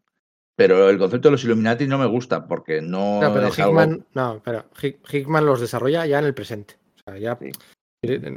pero 0.59 0.89
el 0.89 0.97
concepto 0.97 1.29
de 1.29 1.31
los 1.31 1.43
Illuminati 1.45 1.87
no 1.87 1.97
me 1.97 2.05
gusta 2.05 2.45
porque 2.45 2.81
no, 2.81 3.21
No, 3.21 3.33
pero 3.33 3.47
es 3.47 3.57
algo- 3.59 3.71
Hickman, 3.81 4.05
no, 4.13 4.41
pero 4.43 4.65
Hick- 4.81 4.99
Hickman 5.09 5.45
los 5.45 5.61
desarrolla 5.61 6.05
ya 6.05 6.19
en 6.19 6.25
el 6.25 6.33
presente. 6.33 6.75
O 6.97 7.11
sea, 7.11 7.17
ya 7.17 7.37
Sí. 7.41 7.49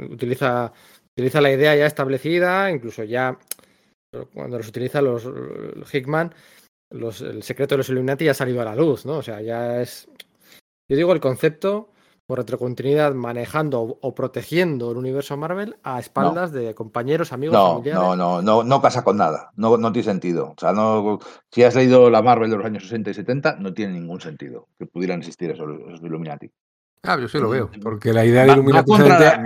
utiliza, 0.09 0.71
utiliza 1.17 1.41
la 1.41 1.51
idea 1.51 1.75
ya 1.75 1.85
establecida, 1.85 2.71
incluso 2.71 3.03
ya 3.03 3.37
cuando 4.33 4.57
los 4.57 4.69
utiliza 4.69 5.01
los 5.01 5.25
Hickman, 5.93 6.33
los, 6.91 7.21
el 7.21 7.43
secreto 7.43 7.73
de 7.75 7.79
los 7.79 7.89
Illuminati 7.89 8.23
ya 8.23 8.31
ha 8.31 8.35
salido 8.35 8.61
a 8.61 8.65
la 8.65 8.75
luz, 8.75 9.05
¿no? 9.05 9.17
O 9.17 9.21
sea, 9.23 9.41
ya 9.41 9.81
es. 9.81 10.07
Yo 10.89 10.95
digo 10.95 11.11
el 11.11 11.19
concepto 11.19 11.89
por 12.25 12.37
retrocontinuidad 12.39 13.13
manejando 13.13 13.81
o, 13.81 13.99
o 14.01 14.15
protegiendo 14.15 14.91
el 14.91 14.97
universo 14.97 15.35
Marvel 15.37 15.75
a 15.83 15.99
espaldas 15.99 16.51
de 16.51 16.73
compañeros, 16.73 17.33
amigos, 17.33 17.53
No, 17.53 17.73
familiares. 17.73 18.01
no, 18.01 18.15
no, 18.15 18.41
no, 18.41 18.63
no 18.63 18.81
casa 18.81 19.03
con 19.03 19.17
nada. 19.17 19.51
No, 19.55 19.77
no 19.77 19.91
tiene 19.91 20.05
sentido. 20.05 20.53
O 20.55 20.55
sea, 20.59 20.71
no, 20.71 21.19
si 21.51 21.63
has 21.63 21.75
leído 21.75 22.09
la 22.09 22.21
Marvel 22.21 22.49
de 22.49 22.57
los 22.57 22.65
años 22.65 22.83
60 22.83 23.09
y 23.09 23.13
70, 23.13 23.57
no 23.59 23.73
tiene 23.73 23.93
ningún 23.93 24.21
sentido 24.21 24.67
que 24.79 24.85
pudieran 24.85 25.19
existir 25.19 25.51
esos, 25.51 25.67
esos 25.87 26.01
Illuminati. 26.01 26.49
Ah, 27.05 27.17
yo 27.19 27.27
sí 27.27 27.37
lo 27.37 27.49
Mm, 27.49 27.51
veo. 27.51 27.69
Porque 27.81 28.13
la 28.13 28.23
idea 28.23 28.45
de 28.45 28.53
Illuminati 28.53 28.89
va 28.89 28.97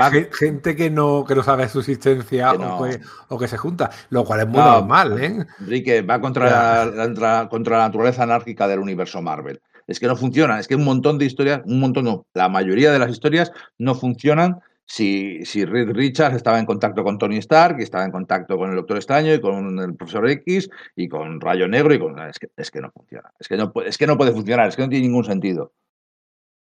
es 0.10 0.12
gente, 0.14 0.30
gente 0.32 0.76
que 0.76 0.92
no, 0.92 1.26
que 1.28 1.34
no 1.34 1.42
sabe 1.42 1.68
su 1.68 1.80
existencia 1.80 2.52
Que 2.52 2.58
o, 2.64 2.84
que, 2.84 3.00
o 3.30 3.38
que 3.40 3.48
se 3.48 3.58
junta, 3.58 3.90
lo 4.12 4.24
cual 4.26 4.42
es 4.42 4.48
muy 4.48 4.60
No. 4.60 4.74
normal, 4.74 5.20
¿eh? 5.20 5.44
Enrique, 5.62 6.04
va 6.04 6.22
contra 6.22 6.86
la, 6.86 7.50
contra 7.50 7.78
la 7.80 7.86
naturaleza 7.86 8.22
anárquica 8.22 8.68
del 8.68 8.78
universo 8.78 9.24
Marvel. 9.24 9.60
Es 9.88 10.00
que 10.00 10.08
no 10.08 10.16
funciona, 10.16 10.60
es 10.60 10.68
que 10.68 10.76
un 10.76 10.84
montón 10.84 11.18
de 11.18 11.26
historias, 11.26 11.62
un 11.66 11.80
montón 11.80 12.06
no, 12.06 12.26
la 12.34 12.50
mayoría 12.50 12.92
de 12.92 13.00
las 13.00 13.10
historias 13.10 13.52
no 13.78 13.96
funcionan 13.96 14.60
si, 14.86 15.44
si 15.46 15.66
Reed 15.66 15.90
Richards 15.92 16.36
estaba 16.36 16.60
en 16.60 16.66
contacto 16.66 17.04
con 17.04 17.18
Tony 17.18 17.38
Stark 17.38 17.78
y 17.80 17.84
estaba 17.84 18.04
en 18.06 18.12
contacto 18.12 18.58
con 18.58 18.70
el 18.70 18.76
Doctor 18.78 18.98
Extraño 18.98 19.34
y 19.34 19.42
con 19.42 19.80
el 19.80 19.96
Profesor 19.96 20.30
X 20.30 20.70
y 20.96 21.08
con 21.10 21.42
Rayo 21.42 21.68
Negro 21.68 21.94
y 21.94 22.00
con... 22.00 22.18
Es 22.20 22.38
que, 22.40 22.50
es 22.56 22.70
que 22.72 22.82
no 22.82 22.92
funciona, 22.92 23.32
es 23.40 23.48
que 23.48 23.58
no, 23.58 23.72
puede- 23.74 23.90
es 23.90 23.98
que 23.98 24.08
no 24.08 24.18
puede 24.18 24.32
funcionar, 24.32 24.68
es 24.70 24.76
que 24.76 24.82
no 24.84 24.90
tiene 24.90 25.08
ningún 25.08 25.26
sentido. 25.26 25.74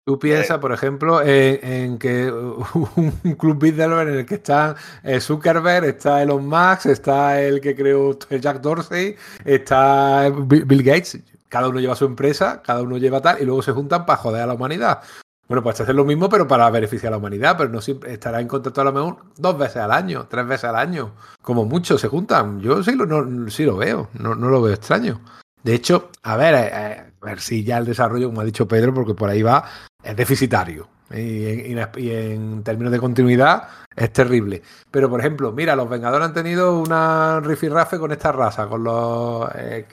Tú 0.08 0.20
piensas, 0.20 0.60
por 0.60 0.72
ejemplo, 0.72 1.20
en, 1.24 1.60
en 1.66 1.98
que 1.98 2.32
un 2.96 3.36
club 3.40 3.60
Bilderberg 3.60 4.10
en 4.10 4.16
el 4.20 4.26
que 4.28 4.36
están 4.36 4.76
eh, 5.04 5.20
Zuckerberg, 5.20 5.86
está 5.86 6.22
Elon 6.22 6.48
Musk, 6.48 6.86
está 6.88 7.42
el 7.42 7.60
que 7.60 7.76
creó 7.76 8.18
Jack 8.30 8.62
Dorsey, 8.62 9.16
está 9.44 10.30
Bill 10.30 10.84
Gates. 10.84 11.20
Cada 11.56 11.70
uno 11.70 11.80
lleva 11.80 11.96
su 11.96 12.04
empresa, 12.04 12.62
cada 12.62 12.82
uno 12.82 12.98
lleva 12.98 13.22
tal, 13.22 13.42
y 13.42 13.46
luego 13.46 13.62
se 13.62 13.72
juntan 13.72 14.06
para 14.06 14.18
joder 14.18 14.42
a 14.42 14.46
la 14.46 14.56
humanidad. 14.56 15.00
Bueno, 15.48 15.64
pues 15.64 15.80
hacer 15.80 15.96
lo 15.96 16.04
mismo, 16.04 16.28
pero 16.28 16.46
para 16.50 16.70
beneficiar 16.70 17.08
a 17.08 17.12
la 17.12 17.18
humanidad, 17.18 17.56
pero 17.58 17.70
no 17.70 17.80
siempre 17.80 18.12
estará 18.12 18.42
en 18.42 18.50
contacto 18.50 18.82
a 18.82 18.84
lo 18.84 18.92
mejor 18.92 19.18
dos 19.38 19.58
veces 19.58 19.78
al 19.78 19.94
año, 19.94 20.28
tres 20.30 20.46
veces 20.46 20.66
al 20.66 20.76
año. 20.76 21.14
Como 21.42 21.64
mucho 21.64 21.98
se 21.98 22.10
juntan. 22.10 22.60
Yo 22.60 22.84
sí 22.84 22.92
lo, 22.94 23.50
sí 23.50 23.64
lo 23.64 23.78
veo, 23.78 24.10
no, 24.16 24.36
no 24.36 24.50
lo 24.50 24.62
veo 24.62 24.74
extraño. 24.74 25.22
De 25.64 25.76
hecho, 25.76 26.10
a 26.24 26.36
ver, 26.36 26.56
eh, 26.56 26.72
eh, 26.74 27.04
a 27.22 27.26
ver 27.26 27.40
si 27.40 27.64
ya 27.64 27.78
el 27.78 27.86
desarrollo, 27.86 28.28
como 28.28 28.42
ha 28.42 28.44
dicho 28.44 28.68
Pedro, 28.68 28.94
porque 28.94 29.14
por 29.14 29.30
ahí 29.30 29.44
va, 29.44 29.64
es 30.04 30.14
deficitario. 30.14 30.90
Y 31.10 31.72
en, 32.12 32.64
términos 32.64 32.92
de 32.92 33.00
continuidad 33.00 33.70
es 33.96 34.12
terrible. 34.12 34.62
Pero, 34.92 35.10
por 35.10 35.22
ejemplo, 35.22 35.54
mira, 35.54 35.74
los 35.74 35.88
Vengadores 35.88 36.28
han 36.28 36.34
tenido 36.34 36.78
una 36.82 37.40
rifirrafe 37.40 37.98
con 37.98 38.12
esta 38.12 38.34
raza, 38.34 38.68
con 38.68 38.84
los 38.84 39.48
eh, 39.56 39.86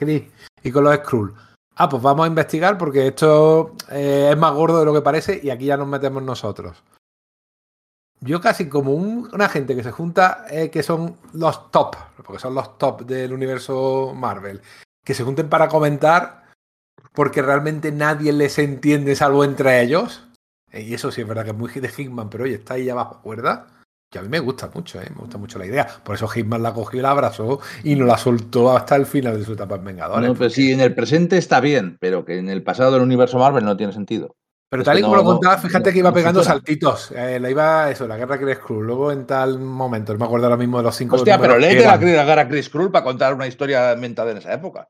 y 0.61 0.71
con 0.71 0.83
los 0.83 0.95
Skrull. 0.95 1.33
Ah, 1.75 1.89
pues 1.89 2.01
vamos 2.03 2.25
a 2.25 2.27
investigar 2.27 2.77
porque 2.77 3.07
esto 3.07 3.75
eh, 3.89 4.29
es 4.31 4.37
más 4.37 4.53
gordo 4.53 4.79
de 4.79 4.85
lo 4.85 4.93
que 4.93 5.01
parece 5.01 5.39
y 5.41 5.49
aquí 5.49 5.65
ya 5.65 5.77
nos 5.77 5.87
metemos 5.87 6.21
nosotros. 6.21 6.83
Yo 8.19 8.39
casi 8.39 8.69
como 8.69 8.93
un- 8.93 9.29
una 9.33 9.49
gente 9.49 9.75
que 9.75 9.83
se 9.83 9.91
junta, 9.91 10.45
eh, 10.49 10.69
que 10.69 10.83
son 10.83 11.17
los 11.33 11.71
top, 11.71 11.95
porque 12.23 12.39
son 12.39 12.53
los 12.55 12.77
top 12.77 13.01
del 13.01 13.33
universo 13.33 14.13
Marvel, 14.15 14.61
que 15.03 15.13
se 15.13 15.23
junten 15.23 15.49
para 15.49 15.67
comentar 15.67 16.43
porque 17.13 17.41
realmente 17.41 17.91
nadie 17.91 18.31
les 18.33 18.57
entiende 18.59 19.15
salvo 19.15 19.43
entre 19.43 19.81
ellos. 19.81 20.27
Eh, 20.71 20.81
Y 20.83 20.93
eso 20.93 21.11
sí 21.11 21.21
es 21.21 21.27
verdad 21.27 21.43
que 21.43 21.51
es 21.51 21.57
muy 21.57 21.69
de 21.71 21.89
Hitman, 21.89 22.29
pero 22.29 22.45
oye, 22.45 22.55
está 22.55 22.75
ahí 22.75 22.89
abajo 22.89 23.19
cuerda. 23.21 23.67
Que 24.13 24.19
a 24.19 24.21
mí 24.21 24.29
me 24.29 24.39
gusta 24.39 24.69
mucho, 24.71 25.01
¿eh? 25.01 25.07
me 25.09 25.21
gusta 25.21 25.39
mucho 25.39 25.57
la 25.57 25.65
idea. 25.65 25.87
Por 26.03 26.13
eso 26.13 26.27
Hitman 26.27 26.61
la 26.61 26.71
cogió 26.71 26.99
y 26.99 27.01
la 27.01 27.09
abrazó 27.09 27.59
y 27.83 27.95
no 27.95 28.05
la 28.05 28.15
soltó 28.15 28.77
hasta 28.77 28.95
el 28.95 29.07
final 29.07 29.39
de 29.39 29.43
su 29.43 29.53
etapa 29.53 29.73
en 29.77 29.85
Vengadores. 29.85 30.29
No, 30.29 30.35
pues 30.35 30.53
sí, 30.53 30.71
en 30.71 30.81
el 30.81 30.93
presente 30.93 31.35
está 31.37 31.59
bien, 31.59 31.97
pero 31.99 32.23
que 32.23 32.37
en 32.37 32.47
el 32.47 32.61
pasado 32.61 32.91
del 32.91 33.01
universo 33.01 33.39
Marvel 33.39 33.65
no 33.65 33.75
tiene 33.75 33.91
sentido. 33.91 34.35
Pero 34.69 34.83
Es 34.83 34.85
tal 34.85 34.99
y 34.99 35.01
como 35.01 35.15
no- 35.15 35.23
lo 35.23 35.27
contaba, 35.29 35.57
fíjate 35.57 35.89
no- 35.89 35.93
que 35.93 35.97
iba 35.99 36.13
pegando 36.13 36.43
saltitos. 36.43 37.11
Eh, 37.15 37.39
la 37.39 37.49
iba, 37.49 37.89
eso, 37.89 38.07
la 38.07 38.17
guerra 38.17 38.39
Chris 38.39 38.59
Cruz. 38.59 38.85
Luego 38.85 39.11
en 39.11 39.25
tal 39.25 39.57
momento, 39.57 40.13
no 40.13 40.19
me 40.19 40.25
acuerdo 40.25 40.45
ahora 40.45 40.57
mismo 40.57 40.77
de 40.77 40.83
los 40.83 40.95
cinco. 40.95 41.15
Hostia, 41.15 41.39
pero 41.39 41.57
léete 41.57 41.83
la, 41.83 42.25
cara 42.25 42.47
Chris 42.47 42.69
Krull 42.69 42.91
para 42.91 43.03
contar 43.03 43.33
una 43.33 43.47
historia 43.47 43.93
inventada 43.93 44.29
en 44.29 44.37
esa 44.37 44.53
época. 44.53 44.87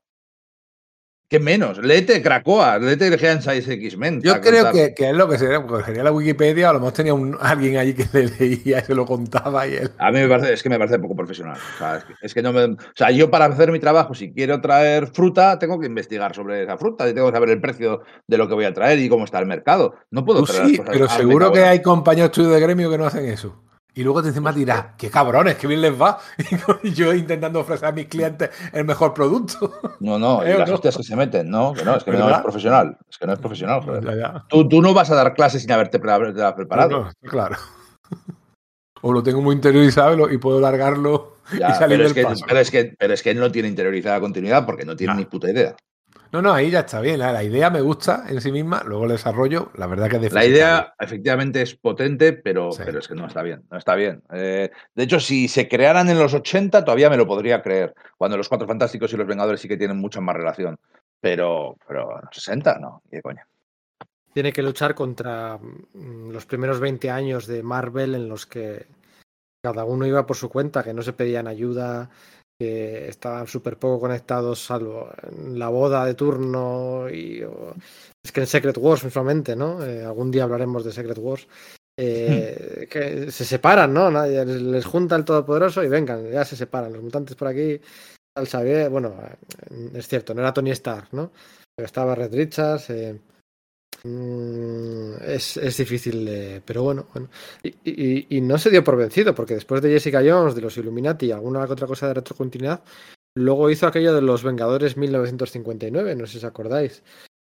¿Qué 1.34 1.40
menos? 1.40 1.78
Léete 1.78 2.22
Krakoa, 2.22 2.78
léete 2.78 3.08
el 3.08 3.18
Giant 3.18 3.42
Size 3.42 3.72
X-Men. 3.72 4.22
Yo 4.22 4.40
creo 4.40 4.70
que, 4.70 4.94
que 4.94 5.10
es 5.10 5.16
lo 5.16 5.28
que 5.28 5.36
sería, 5.36 5.60
porque 5.66 5.84
sería 5.84 6.04
la 6.04 6.12
Wikipedia, 6.12 6.70
a 6.70 6.72
lo 6.74 6.78
mejor 6.78 6.92
tenía 6.92 7.12
un, 7.12 7.36
alguien 7.40 7.76
allí 7.76 7.92
que 7.92 8.06
le 8.12 8.28
leía 8.38 8.78
y 8.78 8.82
se 8.82 8.94
lo 8.94 9.04
contaba 9.04 9.66
y 9.66 9.74
él. 9.74 9.90
A 9.98 10.12
mí 10.12 10.20
me 10.20 10.28
parece, 10.28 10.52
es 10.52 10.62
que 10.62 10.68
me 10.68 10.78
parece 10.78 11.00
poco 11.00 11.16
profesional. 11.16 11.56
O 11.56 11.78
sea, 11.78 11.96
es 11.96 12.04
que, 12.04 12.14
es 12.22 12.34
que 12.34 12.40
no 12.40 12.52
me, 12.52 12.62
o 12.62 12.76
sea, 12.94 13.10
yo 13.10 13.32
para 13.32 13.46
hacer 13.46 13.72
mi 13.72 13.80
trabajo, 13.80 14.14
si 14.14 14.32
quiero 14.32 14.60
traer 14.60 15.08
fruta, 15.08 15.58
tengo 15.58 15.80
que 15.80 15.86
investigar 15.86 16.36
sobre 16.36 16.62
esa 16.62 16.78
fruta 16.78 17.08
y 17.08 17.14
tengo 17.14 17.26
que 17.26 17.34
saber 17.34 17.50
el 17.50 17.60
precio 17.60 18.02
de 18.28 18.38
lo 18.38 18.46
que 18.46 18.54
voy 18.54 18.66
a 18.66 18.72
traer 18.72 19.00
y 19.00 19.08
cómo 19.08 19.24
está 19.24 19.40
el 19.40 19.46
mercado. 19.46 19.96
No 20.12 20.24
puedo 20.24 20.44
Tú 20.44 20.52
traer 20.52 20.66
sí, 20.66 20.76
las 20.76 20.86
cosas. 20.86 20.92
pero 20.92 21.08
seguro 21.08 21.50
que 21.50 21.64
hay 21.64 21.82
compañeros 21.82 22.30
tuyos 22.30 22.52
de 22.52 22.60
gremio 22.60 22.88
que 22.92 22.98
no 22.98 23.06
hacen 23.06 23.24
eso. 23.24 23.63
Y 23.96 24.02
luego 24.02 24.22
te 24.22 24.28
encima 24.28 24.52
dirás, 24.52 24.86
qué 24.98 25.08
cabrones, 25.08 25.54
qué 25.54 25.66
bien 25.68 25.80
les 25.80 26.00
va. 26.00 26.18
Y 26.82 26.92
yo 26.92 27.14
intentando 27.14 27.60
ofrecer 27.60 27.88
a 27.88 27.92
mis 27.92 28.06
clientes 28.06 28.50
el 28.72 28.84
mejor 28.84 29.14
producto. 29.14 29.72
No, 30.00 30.18
no, 30.18 30.44
y 30.44 30.50
¿Eh 30.50 30.58
las 30.58 30.68
no? 30.68 30.74
hostias 30.74 30.96
que 30.96 31.02
se 31.04 31.14
meten, 31.14 31.48
no, 31.48 31.72
que 31.72 31.84
no, 31.84 31.94
es 31.96 32.02
que 32.04 32.10
no 32.12 32.28
es 32.28 32.38
profesional. 32.38 32.96
Es 33.08 33.18
que 33.18 33.26
no 33.26 33.32
es 33.34 33.38
profesional, 33.38 33.82
joder. 33.82 34.04
Ya, 34.04 34.16
ya. 34.16 34.44
Tú, 34.48 34.68
tú 34.68 34.82
no 34.82 34.92
vas 34.94 35.10
a 35.10 35.14
dar 35.14 35.32
clases 35.34 35.62
sin 35.62 35.70
haberte 35.72 35.98
pre- 36.00 36.10
haberte 36.12 36.42
preparado. 36.56 37.04
No, 37.22 37.30
claro. 37.30 37.56
O 39.06 39.12
lo 39.12 39.22
tengo 39.22 39.42
muy 39.42 39.54
interiorizado 39.54 40.30
y, 40.32 40.38
puedo 40.38 40.60
largarlo 40.60 41.36
Ya, 41.58 41.68
y 41.70 41.74
salir 41.74 41.98
pero, 41.98 42.08
es 42.08 42.14
del 42.14 42.24
que, 42.24 42.30
paso. 42.30 42.44
pero, 42.48 42.60
es 42.60 42.70
que, 42.70 42.94
pero 42.98 43.12
es 43.12 43.22
que 43.22 43.30
él 43.32 43.38
no 43.38 43.52
tiene 43.52 43.68
interiorizada 43.68 44.18
continuidad 44.18 44.64
porque 44.64 44.86
no 44.86 44.96
tiene 44.96 45.12
Ya. 45.12 45.18
ni 45.18 45.24
puta 45.26 45.50
idea. 45.50 45.76
No, 46.34 46.42
no, 46.42 46.52
ahí 46.52 46.68
ya 46.68 46.80
está 46.80 47.00
bien. 47.00 47.20
La, 47.20 47.30
la 47.30 47.44
idea 47.44 47.70
me 47.70 47.80
gusta 47.80 48.24
en 48.28 48.40
sí 48.40 48.50
misma, 48.50 48.82
luego 48.84 49.04
el 49.04 49.12
desarrollo, 49.12 49.70
la 49.76 49.86
verdad 49.86 50.10
que 50.10 50.16
es 50.16 50.32
La 50.32 50.44
idea 50.44 50.92
efectivamente 50.98 51.62
es 51.62 51.76
potente, 51.76 52.32
pero, 52.32 52.72
Sí. 52.72 52.82
pero 52.84 52.98
es 52.98 53.06
que 53.06 53.14
no 53.14 53.28
está 53.28 53.40
bien. 53.42 53.62
No 53.70 53.78
está 53.78 53.94
bien. 53.94 54.20
Eh, 54.32 54.68
de 54.96 55.02
hecho, 55.04 55.20
si 55.20 55.46
se 55.46 55.68
crearan 55.68 56.08
en 56.10 56.18
los 56.18 56.34
80, 56.34 56.84
todavía 56.84 57.08
me 57.08 57.16
lo 57.16 57.24
podría 57.24 57.62
creer. 57.62 57.94
Cuando 58.18 58.36
los 58.36 58.48
Cuatro 58.48 58.66
Fantásticos 58.66 59.12
y 59.12 59.16
los 59.16 59.28
Vengadores 59.28 59.60
sí 59.60 59.68
que 59.68 59.76
tienen 59.76 59.96
mucha 59.98 60.20
más 60.20 60.34
relación. 60.34 60.76
Pero, 61.20 61.76
pero 61.86 62.18
en 62.18 62.24
los 62.24 62.34
60, 62.34 62.80
no. 62.80 63.00
¿Qué 63.08 63.22
coño? 63.22 63.42
Tiene 64.32 64.52
que 64.52 64.62
luchar 64.64 64.96
contra 64.96 65.56
mm, 65.58 66.30
los 66.32 66.46
primeros 66.46 66.80
20 66.80 67.10
años 67.12 67.46
de 67.46 67.62
Marvel 67.62 68.16
en 68.16 68.28
los 68.28 68.44
que 68.44 68.86
cada 69.62 69.84
uno 69.84 70.04
iba 70.04 70.26
por 70.26 70.36
su 70.36 70.48
cuenta, 70.48 70.82
que 70.82 70.94
no 70.94 71.02
se 71.02 71.12
pedían 71.12 71.46
ayuda, 71.46 72.10
que 72.64 73.08
estaban 73.08 73.46
súper 73.46 73.76
poco 73.78 74.00
conectados, 74.00 74.64
salvo 74.64 75.10
en 75.30 75.58
la 75.58 75.68
boda 75.68 76.04
de 76.06 76.14
turno 76.14 77.08
y 77.10 77.42
o- 77.42 77.74
es 78.24 78.32
que 78.32 78.40
en 78.40 78.46
Secret 78.46 78.76
Wars 78.78 79.00
principalmente, 79.02 79.54
¿no? 79.54 79.84
Eh, 79.84 80.02
algún 80.04 80.30
día 80.30 80.44
hablaremos 80.44 80.84
de 80.84 80.92
Secret 80.92 81.18
Wars. 81.18 81.46
eh, 81.98 82.88
que 82.90 83.30
se 83.30 83.44
separan, 83.44 83.92
¿no? 83.92 84.10
Nadie- 84.10 84.44
les, 84.44 84.84
junta 84.84 85.14
el 85.16 85.24
Todopoderoso 85.24 85.82
y 85.84 85.88
vengan, 85.88 86.28
ya 86.30 86.44
se 86.44 86.56
separan. 86.56 86.92
Los 86.92 87.02
mutantes 87.02 87.36
por 87.36 87.48
aquí, 87.48 87.80
al 88.36 88.48
Xavier, 88.48 88.90
bueno, 88.90 89.14
eh, 89.22 89.90
es 89.94 90.08
cierto, 90.08 90.34
no 90.34 90.40
era 90.40 90.52
Tony 90.52 90.70
Stark, 90.72 91.08
¿no? 91.12 91.30
Pero 91.76 91.86
estaba 91.86 92.14
Red 92.14 92.34
Richards. 92.34 92.90
eh, 92.90 93.20
es, 94.04 95.56
es 95.56 95.76
difícil 95.76 96.24
de. 96.24 96.62
Pero 96.64 96.82
bueno, 96.82 97.06
bueno. 97.12 97.28
Y, 97.62 97.68
y- 97.84 98.26
y 98.36 98.40
no 98.40 98.58
se 98.58 98.70
dio 98.70 98.84
por 98.84 98.96
vencido, 98.96 99.34
porque 99.34 99.54
después 99.54 99.80
de 99.82 99.90
Jessica 99.90 100.22
Jones, 100.24 100.54
de 100.54 100.60
los 100.60 100.76
Illuminati 100.76 101.26
y 101.26 101.32
alguna 101.32 101.60
otra 101.64 101.86
cosa 101.86 102.08
de 102.08 102.14
retrocontinuidad, 102.14 102.82
luego 103.36 103.70
hizo 103.70 103.86
aquello 103.86 104.14
de 104.14 104.22
los 104.22 104.42
Vengadores 104.44 104.96
1959, 104.96 106.14
no 106.16 106.26
sé 106.26 106.32
si 106.32 106.38
os 106.38 106.44
acordáis, 106.44 107.02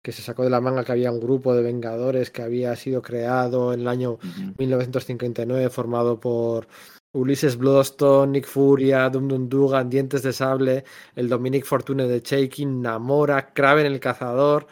que 0.05 0.12
se 0.12 0.23
sacó 0.23 0.45
de 0.45 0.51
la 0.51 0.61
manga 0.61 0.85
que 0.85 0.93
había 0.93 1.12
un 1.12 1.20
grupo 1.20 1.55
de 1.55 1.62
Vengadores 1.62 2.31
que 2.31 2.43
había 2.43 2.74
sido 2.77 3.03
creado 3.03 3.73
en 3.73 3.81
el 3.81 3.89
año 3.89 4.12
Ujú. 4.12 4.55
1959, 4.59 5.70
formado 5.70 6.19
por 6.20 6.66
Ulises 7.15 7.57
Bloodstone, 7.57 8.33
Nick 8.33 8.47
Furia, 8.47 9.09
Dum 9.11 9.29
Dum 9.29 9.49
Dugan, 9.49 9.89
Dientes 9.91 10.23
de 10.23 10.33
Sable, 10.33 10.85
el 11.15 11.29
Dominic 11.29 11.65
Fortune 11.65 12.07
de 12.09 12.20
Shaking, 12.20 12.81
Namora, 12.83 13.53
Kraven 13.53 13.87
el 13.87 14.01
Cazador, 14.01 14.66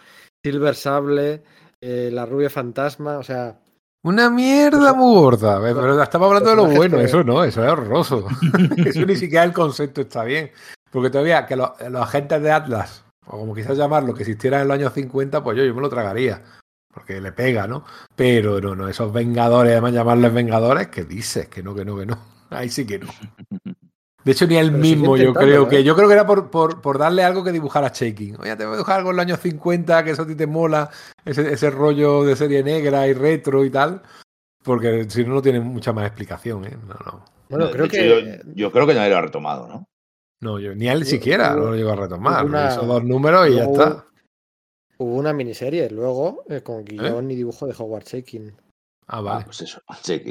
Silver 0.44 0.74
Sable, 0.74 1.43
eh, 1.81 2.11
la 2.12 2.27
Rubia 2.27 2.51
Fantasma, 2.51 3.19
o 3.19 3.23
sea, 3.23 3.59
Una 4.02 4.31
mierda 4.31 4.93
muy 4.94 5.15
gorda. 5.20 5.61
Pero 5.61 6.02
estamos 6.02 6.28
hablando 6.28 6.51
de 6.51 6.57
lo 6.57 6.66
bueno. 6.66 6.98
que- 6.98 7.05
Eso 7.05 7.23
no, 7.23 7.44
eso 7.44 7.62
es 7.65 7.70
horroroso. 7.70 8.27
eso 8.78 9.05
ni 9.07 9.16
siquiera 9.16 9.44
el 9.44 9.52
concepto 9.52 10.01
está 10.02 10.24
bien. 10.24 10.51
Porque 10.90 11.11
todavía 11.11 11.47
que 11.47 11.57
los, 11.57 11.70
los 11.90 12.02
agentes 12.02 12.43
de 12.43 12.51
Atlas, 12.51 13.05
o 13.27 13.39
como 13.39 13.55
quizás 13.55 13.77
llamarlo, 13.77 14.15
que 14.15 14.23
existieran 14.23 14.62
en 14.62 14.69
los 14.69 14.74
años 14.77 14.93
50, 14.94 15.43
pues 15.44 15.57
yo, 15.59 15.65
yo 15.65 15.74
me 15.74 15.81
lo 15.82 15.89
tragaría. 15.89 16.43
Porque 16.93 17.20
le 17.20 17.31
pega, 17.32 17.66
¿no? 17.69 17.85
Pero 18.16 18.61
no, 18.61 18.74
no, 18.74 18.89
esos 18.89 19.12
vengadores, 19.12 19.73
además 19.73 19.93
llamarles 19.93 20.32
vengadores, 20.35 20.89
que 20.89 21.05
dices 21.05 21.47
que 21.48 21.62
no, 21.62 21.74
que 21.74 21.85
no, 21.85 21.97
que 21.97 22.07
no. 22.07 22.19
Ahí 22.51 22.69
sí 22.70 22.85
que 22.86 22.98
no. 22.98 23.07
De 24.24 24.32
hecho, 24.32 24.47
ni 24.47 24.56
él 24.56 24.68
Pero 24.70 24.78
mismo, 24.82 25.16
yo 25.16 25.32
creo 25.32 25.64
¿eh? 25.64 25.68
que. 25.68 25.84
Yo 25.84 25.97
creo 25.97 26.06
que 26.09 26.14
era 26.14 26.26
por, 26.26 26.51
por, 26.51 26.80
por 26.82 26.98
darle 26.98 27.24
algo 27.24 27.42
que 27.42 27.52
dibujar 27.52 27.84
a 27.84 27.88
Shaking. 27.88 28.36
Oye, 28.40 28.55
te 28.56 28.64
voy 28.64 28.74
a 28.74 28.76
dibujar 28.76 28.98
algo 28.98 29.10
en 29.10 29.16
los 29.16 29.24
años 29.24 29.40
50, 29.40 30.05
que 30.05 30.10
eso 30.10 30.22
a 30.22 30.26
ti 30.26 30.34
te 30.34 30.47
mola, 30.47 30.90
ese, 31.24 31.52
ese 31.52 31.70
rollo 31.70 32.24
de 32.24 32.36
serie 32.36 32.62
negra 32.62 33.06
y 33.09 33.14
retro 33.14 33.64
y 33.64 33.70
tal. 33.70 34.02
Porque 34.62 35.06
si 35.09 35.24
no, 35.24 35.34
no 35.34 35.42
tiene 35.42 35.60
mucha 35.60 35.92
más 35.94 36.06
explicación, 36.06 36.66
¿eh? 36.66 36.76
No, 36.86 36.94
no. 37.06 37.24
bueno, 37.48 37.70
creo 37.70 37.86
hecho, 37.86 37.92
que 37.97 38.09
Yo, 38.09 38.52
yo 38.55 38.70
creo 38.72 38.86
que 38.86 38.94
nadie 38.94 39.10
lo 39.10 39.16
ha 39.16 39.22
retomado, 39.22 39.66
¿no? 39.66 39.84
No, 40.42 40.59
yo, 40.59 40.74
ni 40.74 40.88
él 40.88 41.06
siquiera 41.06 41.55
hubo- 41.56 41.70
lo 41.70 41.74
llegó 41.76 41.90
a 41.92 41.97
retomar. 41.97 42.44
una- 42.44 42.68
Hizo 42.68 42.84
dos 42.84 43.02
números 43.05 43.48
y 43.48 43.56
ya 43.56 43.64
está. 43.64 44.05
hubo 44.98 45.14
una 45.16 45.32
miniserie 45.32 45.88
luego 45.90 46.44
eh, 46.51 46.60
con 46.62 46.84
guion 46.84 47.30
y 47.30 47.36
dibujo 47.36 47.66
de 47.66 47.74
Howard 47.78 48.05
Shaking. 48.05 48.52
Ah, 49.12 49.19
Ah, 49.19 49.20
vale. 49.23 49.45
pues 49.45 49.61
eso. 49.62 49.82
Sí. 50.03 50.23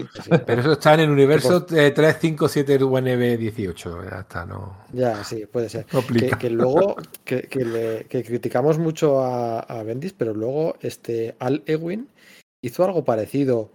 Pero 0.46 0.62
eso 0.62 0.72
está 0.74 0.94
en 0.94 1.02
el 1.02 1.10
universo 1.10 1.66
eh, 1.72 1.92
357 1.92 2.82
UNB 2.84 3.38
18. 3.38 4.04
Ya 4.10 4.20
está, 4.22 4.46
no. 4.46 4.86
Ya, 4.94 5.22
sí, 5.24 5.46
puede 5.46 5.68
ser. 5.70 5.86
no 5.92 6.00
Que, 6.00 6.06
aplica. 6.06 6.38
que 6.38 6.50
luego 6.62 6.96
que, 7.26 7.42
que 7.44 7.66
le- 7.66 8.06
que 8.06 8.24
criticamos 8.24 8.78
mucho 8.78 9.20
a, 9.22 9.60
a 9.60 9.84
Bendis, 9.84 10.14
pero 10.14 10.34
luego 10.34 10.76
este 10.82 11.36
Al 11.40 11.62
Ewing 11.66 12.08
hizo 12.64 12.84
algo 12.86 13.04
parecido, 13.04 13.72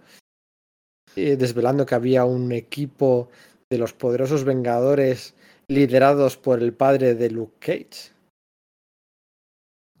eh, 1.15 1.35
desvelando 1.37 1.85
que 1.85 1.95
había 1.95 2.25
un 2.25 2.51
equipo 2.51 3.29
de 3.69 3.77
los 3.77 3.93
poderosos 3.93 4.43
Vengadores 4.43 5.35
liderados 5.67 6.35
por 6.37 6.61
el 6.61 6.73
padre 6.73 7.13
de 7.15 7.29
Luke 7.29 7.55
Cage. 7.59 8.11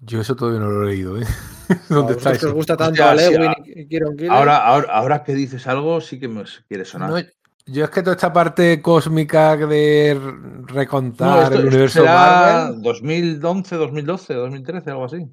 Yo 0.01 0.21
eso 0.21 0.35
todavía 0.35 0.59
no 0.59 0.69
lo 0.69 0.83
he 0.87 0.91
leído, 0.91 1.19
¿eh? 1.19 1.25
¿Dónde 1.89 2.13
está 2.13 2.29
vosotros 2.31 2.39
que 2.39 2.45
os 2.47 2.53
gusta 2.53 2.77
tanto 2.77 3.17
sí, 3.17 3.23
Ewing 3.25 3.49
a- 3.49 3.55
y 3.65 3.81
y 3.81 3.87
Kieron 3.87 4.17
Gillen, 4.17 4.31
Ahora, 4.31 4.57
ahora, 4.57 4.87
ahora 4.93 5.23
que 5.23 5.33
dices 5.33 5.65
algo, 5.67 6.01
sí 6.01 6.19
que 6.19 6.27
me 6.27 6.43
quiere 6.67 6.85
sonar. 6.85 7.09
No, 7.09 7.29
yo 7.67 7.83
es 7.85 7.89
que 7.89 8.01
toda 8.03 8.15
esta 8.15 8.31
parte 8.31 8.81
cósmica 8.81 9.55
de 9.57 10.09
r- 10.11 10.19
No, 10.19 10.65
recontar 10.67 11.43
esto, 11.43 11.55
el 11.55 11.59
esto 11.61 11.67
universo 11.67 11.99
será 11.99 12.13
Marvel. 12.13 12.81
2011, 12.81 13.75
2012, 13.75 14.33
2013, 14.33 14.89
algo 14.91 15.05
así. 15.05 15.27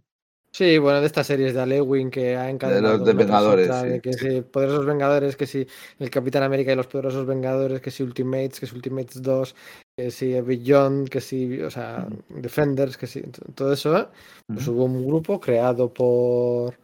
Sí, 0.54 0.76
bueno, 0.76 1.00
de 1.00 1.06
estas 1.06 1.26
series 1.26 1.54
de 1.54 1.62
Alewin 1.62 2.10
que 2.10 2.36
ha 2.36 2.50
encadenado 2.50 2.98
los 2.98 3.06
de 3.06 3.12
una 3.14 3.24
tras 3.26 3.26
Vengadores, 3.26 3.66
otra, 3.68 3.80
sí, 3.82 3.88
de 3.88 4.00
que 4.02 4.12
sí. 4.12 4.18
si 4.18 4.40
Poderosos 4.42 4.84
Vengadores, 4.84 5.36
que 5.36 5.46
si 5.46 5.66
el 5.98 6.10
Capitán 6.10 6.42
América 6.42 6.72
y 6.72 6.76
los 6.76 6.88
Poderosos 6.88 7.26
Vengadores, 7.26 7.80
que 7.80 7.90
si 7.90 8.02
Ultimates, 8.02 8.60
que 8.60 8.66
si 8.66 8.74
Ultimates 8.74 9.22
2, 9.22 9.54
que 9.96 10.10
si 10.10 10.40
Beyond, 10.40 11.08
que 11.08 11.20
si, 11.20 11.60
o 11.60 11.70
sea, 11.70 12.06
Defenders, 12.28 12.96
que 12.96 13.06
si, 13.06 13.22
todo 13.54 13.72
eso, 13.72 13.96
¿eh? 13.98 14.08
pues 14.46 14.66
hubo 14.68 14.84
un 14.84 15.06
grupo 15.06 15.38
creado 15.38 15.92
por 15.92 16.78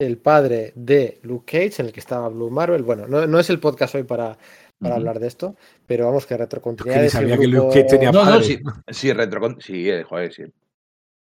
el 0.00 0.18
padre 0.18 0.72
de 0.74 1.20
Luke 1.22 1.44
Cage, 1.46 1.80
en 1.80 1.86
el 1.86 1.92
que 1.92 2.00
estaba 2.00 2.28
Blue 2.28 2.50
Marvel. 2.50 2.82
Bueno, 2.82 3.06
no, 3.06 3.26
no 3.26 3.38
es 3.38 3.48
el 3.50 3.60
podcast 3.60 3.94
hoy 3.94 4.02
para, 4.02 4.36
para 4.80 4.96
hablar 4.96 5.20
de 5.20 5.28
esto, 5.28 5.56
pero 5.86 6.06
vamos, 6.06 6.26
que 6.26 6.34
Es 6.34 6.38
que 6.38 6.44
retrocontinuidad 6.44 7.04
ese 7.04 7.18
sabía 7.18 7.38
que 7.38 7.46
Luke 7.46 7.68
Cage 7.68 7.84
tenía 7.84 8.10
No, 8.10 8.24
no, 8.24 8.30
padre. 8.32 8.44
sí, 8.44 8.58
sí, 8.88 9.12
retro, 9.12 9.56
sí, 9.60 9.88
eh, 9.88 10.02
joder, 10.02 10.32
sí. 10.32 10.42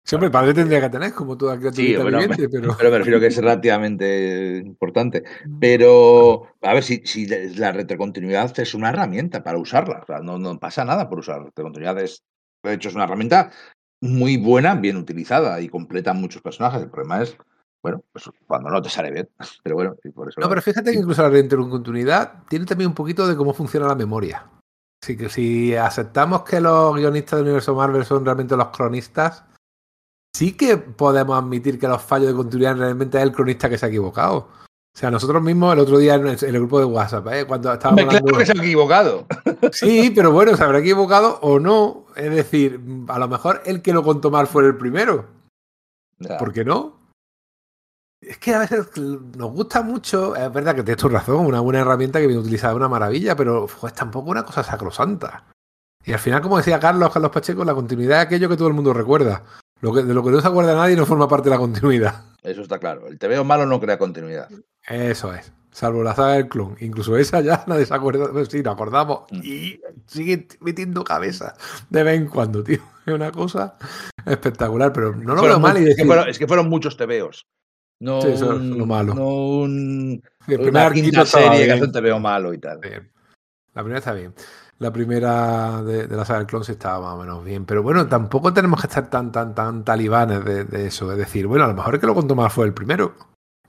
Siempre 0.06 0.30
padre 0.30 0.52
tendría 0.52 0.82
que 0.82 0.90
tener, 0.90 1.14
como 1.14 1.34
toda 1.38 1.56
criaturita 1.56 2.02
bueno, 2.02 2.18
viviente, 2.18 2.48
pero. 2.50 2.76
Pero 2.76 2.90
me 2.90 2.98
refiero 2.98 3.20
que 3.20 3.28
es 3.28 3.36
relativamente 3.38 4.58
importante. 4.58 5.24
Pero, 5.58 6.48
a 6.60 6.74
ver, 6.74 6.82
si, 6.82 7.00
si 7.06 7.26
la 7.26 7.72
retrocontinuidad 7.72 8.58
es 8.60 8.74
una 8.74 8.90
herramienta 8.90 9.42
para 9.42 9.56
usarla. 9.56 10.00
O 10.02 10.06
sea, 10.06 10.18
no, 10.18 10.38
no 10.38 10.58
pasa 10.60 10.84
nada 10.84 11.08
por 11.08 11.20
usar 11.20 11.42
retrocontinuidad. 11.42 11.98
Es, 12.00 12.22
de 12.62 12.74
hecho, 12.74 12.90
es 12.90 12.94
una 12.94 13.04
herramienta 13.04 13.50
muy 14.02 14.36
buena, 14.36 14.74
bien 14.74 14.98
utilizada 14.98 15.58
y 15.62 15.70
completa 15.70 16.12
muchos 16.12 16.42
personajes. 16.42 16.82
El 16.82 16.90
problema 16.90 17.22
es, 17.22 17.38
bueno, 17.82 18.04
pues 18.12 18.30
cuando 18.46 18.68
no 18.68 18.82
te 18.82 18.90
sale 18.90 19.10
bien. 19.10 19.30
Pero 19.62 19.76
bueno, 19.76 19.96
y 20.04 20.10
por 20.10 20.28
eso. 20.28 20.38
No, 20.38 20.50
pero 20.50 20.60
fíjate 20.60 20.92
que 20.92 20.98
incluso 20.98 21.22
la 21.22 21.30
retrocontinuidad 21.30 22.44
tiene 22.50 22.66
también 22.66 22.88
un 22.88 22.94
poquito 22.94 23.26
de 23.26 23.36
cómo 23.36 23.54
funciona 23.54 23.88
la 23.88 23.94
memoria. 23.94 24.50
Así 25.02 25.16
que 25.16 25.30
si 25.30 25.74
aceptamos 25.74 26.42
que 26.44 26.60
los 26.60 26.94
guionistas 26.94 27.38
del 27.38 27.44
universo 27.44 27.74
Marvel 27.74 28.04
son 28.04 28.24
realmente 28.24 28.56
los 28.56 28.68
cronistas, 28.68 29.44
sí 30.34 30.52
que 30.52 30.76
podemos 30.76 31.38
admitir 31.38 31.78
que 31.78 31.88
los 31.88 32.02
fallos 32.02 32.28
de 32.28 32.34
continuidad 32.34 32.76
realmente 32.76 33.16
es 33.18 33.22
el 33.24 33.32
cronista 33.32 33.68
que 33.70 33.78
se 33.78 33.86
ha 33.86 33.88
equivocado. 33.88 34.48
O 34.96 34.96
sea, 34.96 35.10
nosotros 35.10 35.42
mismos 35.42 35.72
el 35.72 35.80
otro 35.80 35.98
día 35.98 36.14
en 36.14 36.26
el, 36.26 36.38
en 36.40 36.48
el 36.54 36.60
grupo 36.60 36.78
de 36.78 36.84
WhatsApp, 36.84 37.26
¿eh? 37.32 37.44
cuando 37.46 37.72
estábamos 37.72 38.04
claro 38.04 38.18
hablando- 38.18 38.38
que 38.38 38.46
se 38.46 38.52
ha 38.52 38.62
equivocado. 38.62 39.26
Sí, 39.72 40.12
pero 40.14 40.30
bueno, 40.30 40.56
se 40.56 40.62
habrá 40.62 40.78
equivocado 40.78 41.38
o 41.40 41.58
no. 41.58 42.04
Es 42.16 42.30
decir, 42.30 42.80
a 43.08 43.18
lo 43.18 43.28
mejor 43.28 43.62
el 43.64 43.80
que 43.82 43.92
lo 43.94 44.02
contó 44.04 44.30
mal 44.30 44.46
fue 44.46 44.64
el 44.66 44.76
primero. 44.76 45.26
¿Por 46.38 46.52
qué 46.52 46.64
no? 46.64 47.00
Es 48.20 48.38
que 48.38 48.54
a 48.54 48.58
veces 48.60 48.86
nos 48.96 49.52
gusta 49.52 49.82
mucho, 49.82 50.36
es 50.36 50.52
verdad 50.52 50.74
que 50.74 50.82
tienes 50.82 51.00
tu 51.00 51.08
razón, 51.08 51.44
una 51.44 51.60
buena 51.60 51.80
herramienta 51.80 52.20
que 52.20 52.26
bien 52.26 52.38
utilizada 52.38 52.72
es 52.72 52.76
una 52.76 52.88
maravilla, 52.88 53.34
pero 53.36 53.66
pues, 53.80 53.92
tampoco 53.94 54.30
una 54.30 54.44
cosa 54.44 54.62
sacrosanta. 54.62 55.44
Y 56.04 56.12
al 56.12 56.18
final, 56.18 56.40
como 56.40 56.56
decía 56.58 56.78
Carlos, 56.78 57.12
Carlos 57.12 57.30
Pacheco, 57.32 57.64
la 57.64 57.74
continuidad 57.74 58.20
es 58.20 58.26
aquello 58.26 58.48
que 58.48 58.56
todo 58.56 58.68
el 58.68 58.74
mundo 58.74 58.92
recuerda. 58.92 59.42
Lo 59.84 59.92
que, 59.92 60.02
de 60.02 60.14
lo 60.14 60.24
que 60.24 60.30
no 60.30 60.40
se 60.40 60.48
acuerda 60.48 60.74
nadie 60.74 60.96
no 60.96 61.04
forma 61.04 61.28
parte 61.28 61.50
de 61.50 61.54
la 61.56 61.58
continuidad. 61.58 62.24
Eso 62.42 62.62
está 62.62 62.78
claro. 62.78 63.06
El 63.06 63.18
te 63.18 63.28
veo 63.28 63.44
malo 63.44 63.66
no 63.66 63.78
crea 63.78 63.98
continuidad. 63.98 64.48
Eso 64.88 65.34
es. 65.34 65.52
Salvo 65.72 66.02
la 66.02 66.14
saga 66.14 66.34
del 66.34 66.48
clon. 66.48 66.74
Incluso 66.80 67.18
esa 67.18 67.42
ya 67.42 67.64
nadie 67.66 67.84
se 67.84 67.92
acuerda. 67.92 68.32
Pues 68.32 68.48
sí, 68.48 68.62
nos 68.62 68.72
acordamos. 68.74 69.24
Mm. 69.30 69.40
Y 69.42 69.80
sigue 70.06 70.48
metiendo 70.60 71.04
cabeza 71.04 71.54
de 71.90 72.02
vez 72.02 72.18
en 72.18 72.28
cuando, 72.28 72.64
tío. 72.64 72.78
Es 73.04 73.12
una 73.12 73.30
cosa 73.30 73.76
espectacular, 74.24 74.90
pero 74.90 75.14
no 75.14 75.34
lo 75.34 75.40
Fueron 75.40 75.60
veo 75.60 75.68
mal. 75.74 75.76
Y 75.76 75.80
es, 75.80 75.84
que 75.84 75.88
decir, 75.90 76.06
fueron, 76.06 76.28
es 76.30 76.38
que 76.38 76.46
fueron 76.46 76.68
muchos 76.70 76.96
tebeos. 76.96 77.46
No, 78.00 78.22
Sí, 78.22 78.28
eso 78.28 78.54
es 78.54 78.60
un- 78.60 78.78
lo 78.78 78.86
malo. 78.86 79.14
no 79.14 79.28
un, 79.28 80.22
el 80.48 80.60
primer 80.60 80.70
una 80.70 80.92
quinta 80.92 81.26
serie 81.26 81.66
que 81.66 81.72
hace 81.72 81.84
un 81.84 81.92
tebeo 81.92 82.18
malo 82.18 82.54
y 82.54 82.58
tal. 82.58 82.78
Bien. 82.78 83.12
La 83.74 83.82
primera 83.82 83.98
está 83.98 84.14
bien. 84.14 84.32
La 84.78 84.92
primera 84.92 85.82
de, 85.82 86.06
de 86.06 86.16
la 86.16 86.24
saga 86.24 86.40
del 86.40 86.48
clon 86.48 86.64
sí 86.64 86.72
estaba 86.72 87.00
más 87.00 87.14
o 87.14 87.18
menos 87.18 87.44
bien. 87.44 87.64
Pero 87.64 87.82
bueno, 87.82 88.06
tampoco 88.06 88.52
tenemos 88.52 88.80
que 88.80 88.88
estar 88.88 89.08
tan, 89.08 89.30
tan, 89.30 89.54
tan 89.54 89.84
talibanes 89.84 90.44
de, 90.44 90.64
de 90.64 90.86
eso. 90.86 91.10
Es 91.12 91.18
decir, 91.18 91.46
bueno, 91.46 91.64
a 91.64 91.68
lo 91.68 91.74
mejor 91.74 91.94
el 91.94 92.00
que 92.00 92.06
lo 92.06 92.14
contó 92.14 92.34
más 92.34 92.52
fue 92.52 92.66
el 92.66 92.74
primero. 92.74 93.14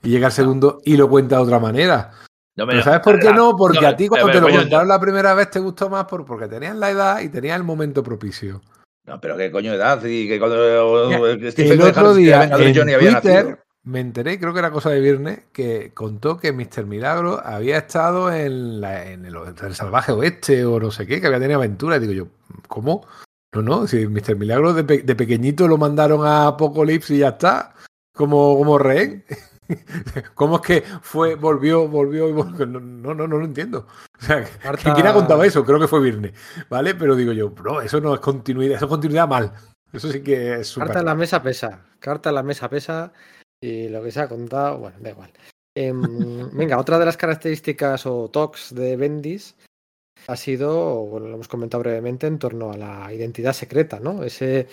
Y 0.02 0.10
llega 0.10 0.26
el 0.26 0.32
segundo 0.32 0.80
y 0.84 0.96
lo 0.96 1.08
cuenta 1.08 1.36
de 1.36 1.42
otra 1.42 1.58
manera. 1.58 2.12
No, 2.56 2.66
Pero 2.66 2.82
¿sabes 2.82 3.00
por 3.00 3.20
qué 3.20 3.32
no? 3.32 3.54
Porque 3.54 3.82
no, 3.82 3.88
a 3.88 3.96
ti 3.96 4.08
cuando 4.08 4.30
te 4.30 4.40
lo 4.40 4.48
contaron 4.48 4.88
la 4.88 4.98
primera 4.98 5.34
vez 5.34 5.50
te 5.50 5.58
gustó 5.58 5.90
más 5.90 6.06
por, 6.06 6.24
porque 6.24 6.48
tenías 6.48 6.74
la 6.74 6.90
edad 6.90 7.20
y 7.20 7.28
tenías 7.28 7.56
el 7.56 7.64
momento 7.64 8.02
propicio. 8.02 8.62
No, 9.04 9.20
pero 9.20 9.36
qué 9.36 9.50
coño 9.50 9.72
de 9.72 9.76
edad. 9.76 10.02
Y 10.04 10.26
que 10.26 10.38
cuando 10.38 10.56
el 10.64 11.82
otro 11.82 12.14
día 12.14 12.44
en 12.44 12.74
Twitter. 12.74 13.65
Me 13.86 14.00
enteré, 14.00 14.38
creo 14.38 14.52
que 14.52 14.58
era 14.58 14.70
cosa 14.72 14.90
de 14.90 15.00
viernes, 15.00 15.40
que 15.52 15.92
contó 15.94 16.38
que 16.38 16.52
Mr. 16.52 16.84
Milagro 16.86 17.40
había 17.44 17.78
estado 17.78 18.32
en, 18.32 18.80
la- 18.80 19.06
en 19.10 19.24
el, 19.24 19.34
el 19.36 19.74
salvaje 19.74 20.10
oeste 20.12 20.64
o 20.64 20.78
no 20.80 20.90
sé 20.90 21.06
qué, 21.06 21.20
que 21.20 21.28
había 21.28 21.38
tenido 21.38 21.58
aventuras. 21.60 22.00
Digo 22.00 22.12
yo, 22.12 22.26
¿cómo? 22.68 23.06
No, 23.54 23.62
no, 23.62 23.86
si 23.86 24.06
Mr. 24.08 24.34
Milagro 24.36 24.74
de, 24.74 24.84
pe- 24.84 25.02
de 25.02 25.14
pequeñito 25.14 25.68
lo 25.68 25.78
mandaron 25.78 26.26
a 26.26 26.48
Apocalypse 26.48 27.14
y 27.14 27.18
ya 27.18 27.28
está, 27.28 27.74
como, 28.12 28.58
como 28.58 28.76
rehén. 28.76 29.24
¿Cómo 30.34 30.56
es 30.56 30.62
que 30.62 30.84
fue, 31.02 31.34
volvió, 31.36 31.88
volvió 31.88 32.28
y 32.28 32.32
volvió? 32.32 32.66
No, 32.66 32.80
no, 32.80 33.14
no, 33.14 33.26
no 33.26 33.38
lo 33.38 33.44
entiendo. 33.44 33.86
O 34.20 34.24
sea. 34.24 34.44
¿quién 34.94 35.06
ha 35.06 35.12
contado 35.12 35.42
eso? 35.44 35.64
Creo 35.64 35.78
que 35.80 35.88
fue 35.88 36.00
Virne, 36.00 36.32
¿vale? 36.68 36.94
Pero 36.94 37.14
digo 37.16 37.32
yo, 37.32 37.52
no, 37.64 37.80
eso 37.80 38.00
no 38.00 38.14
es 38.14 38.20
continuidad, 38.20 38.76
eso 38.76 38.86
es 38.86 38.90
continuidad 38.90 39.28
mal. 39.28 39.52
Eso 39.92 40.10
sí 40.10 40.22
que 40.22 40.60
es 40.60 40.66
super... 40.68 40.88
Carta 40.88 41.00
en 41.00 41.06
la 41.06 41.14
mesa 41.14 41.42
pesa, 41.42 41.80
carta 42.00 42.28
en 42.28 42.34
la 42.34 42.42
mesa 42.42 42.68
pesa 42.68 43.12
y 43.60 43.88
lo 43.88 44.02
que 44.02 44.10
se 44.10 44.20
ha 44.20 44.28
contado, 44.28 44.78
bueno, 44.78 44.96
da 45.00 45.10
igual. 45.10 45.30
Eh, 45.76 45.92
venga, 46.52 46.78
otra 46.78 46.98
de 46.98 47.04
las 47.04 47.16
características 47.16 48.06
o 48.06 48.28
talks 48.30 48.74
de 48.74 48.96
Bendis 48.96 49.56
ha 50.28 50.36
sido, 50.36 51.06
bueno, 51.06 51.28
lo 51.28 51.34
hemos 51.34 51.48
comentado 51.48 51.82
brevemente, 51.82 52.26
en 52.26 52.38
torno 52.38 52.72
a 52.72 52.76
la 52.76 53.12
identidad 53.12 53.52
secreta, 53.52 54.00
¿no? 54.00 54.22
Ese 54.24 54.66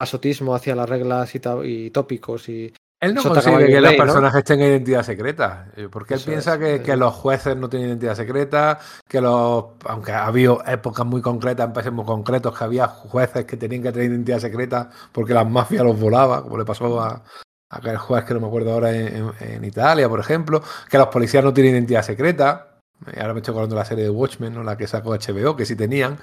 asotismo 0.00 0.54
hacia 0.54 0.74
las 0.74 0.88
reglas 0.88 1.34
y, 1.34 1.40
y 1.64 1.90
tópicos 1.90 2.48
y 2.48 2.72
él 2.98 3.14
no 3.14 3.22
consigue 3.22 3.66
que 3.66 3.80
los 3.80 3.94
personajes 3.94 4.44
tengan 4.44 4.68
identidad 4.68 5.02
secreta, 5.02 5.68
eh, 5.76 5.88
porque 5.90 6.14
él 6.14 6.20
piensa 6.24 6.58
que, 6.58 6.80
que, 6.80 6.96
los 6.96 7.14
jueces 7.14 7.54
no 7.54 7.68
tienen 7.68 7.90
identidad 7.90 8.14
secreta, 8.14 8.78
que 9.06 9.20
los, 9.20 9.64
aunque 9.84 10.12
ha 10.12 10.26
habido 10.26 10.64
épocas 10.66 11.04
muy 11.04 11.20
concretas, 11.20 11.66
en 11.66 11.72
países 11.74 11.92
muy 11.92 12.06
concretos, 12.06 12.56
que 12.56 12.64
había 12.64 12.86
jueces 12.88 13.44
que 13.44 13.58
tenían 13.58 13.82
que 13.82 13.92
tener 13.92 14.10
identidad 14.10 14.38
secreta 14.38 14.90
porque 15.12 15.34
las 15.34 15.48
mafias 15.48 15.84
los 15.84 16.00
volaban, 16.00 16.44
como 16.44 16.56
le 16.56 16.64
pasó 16.64 16.98
a, 16.98 17.22
a 17.70 17.78
aquel 17.78 17.96
juez 17.96 18.24
que 18.24 18.34
no 18.34 18.40
me 18.40 18.46
acuerdo 18.46 18.72
ahora 18.72 18.94
en, 18.94 19.32
en, 19.40 19.64
Italia, 19.64 20.08
por 20.08 20.20
ejemplo, 20.20 20.62
que 20.88 20.98
los 20.98 21.08
policías 21.08 21.42
no 21.42 21.52
tienen 21.52 21.74
identidad 21.74 22.02
secreta. 22.02 22.78
Ahora 23.18 23.34
me 23.34 23.40
estoy 23.40 23.52
acordando 23.52 23.74
de 23.74 23.80
la 23.80 23.84
serie 23.84 24.04
de 24.04 24.10
Watchmen, 24.10 24.54
¿no? 24.54 24.62
la 24.62 24.76
que 24.76 24.86
sacó 24.86 25.10
HBO, 25.10 25.56
que 25.56 25.66
sí 25.66 25.76
tenían. 25.76 26.18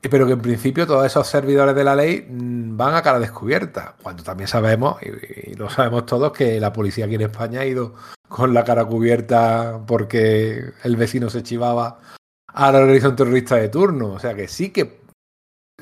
Pero 0.00 0.26
que 0.26 0.32
en 0.32 0.40
principio 0.40 0.86
todos 0.86 1.04
esos 1.04 1.26
servidores 1.26 1.74
de 1.74 1.84
la 1.84 1.94
ley 1.94 2.26
mm, 2.26 2.76
van 2.76 2.94
a 2.94 3.02
cara 3.02 3.18
descubierta, 3.18 3.96
cuando 4.02 4.22
también 4.22 4.48
sabemos, 4.48 4.96
y, 5.02 5.54
lo 5.54 5.68
sabemos 5.68 6.06
todos, 6.06 6.32
que 6.32 6.58
la 6.58 6.72
policía 6.72 7.04
aquí 7.04 7.16
en 7.16 7.22
España 7.22 7.60
ha 7.60 7.66
ido 7.66 7.94
con 8.26 8.54
la 8.54 8.64
cara 8.64 8.84
cubierta 8.86 9.80
porque 9.86 10.72
el 10.84 10.96
vecino 10.96 11.28
se 11.28 11.42
chivaba 11.42 12.00
a 12.46 12.72
la 12.72 12.78
organización 12.78 13.16
terrorista 13.16 13.56
de 13.56 13.68
turno. 13.68 14.12
O 14.12 14.18
sea 14.18 14.34
que 14.34 14.48
sí 14.48 14.70
que 14.70 15.00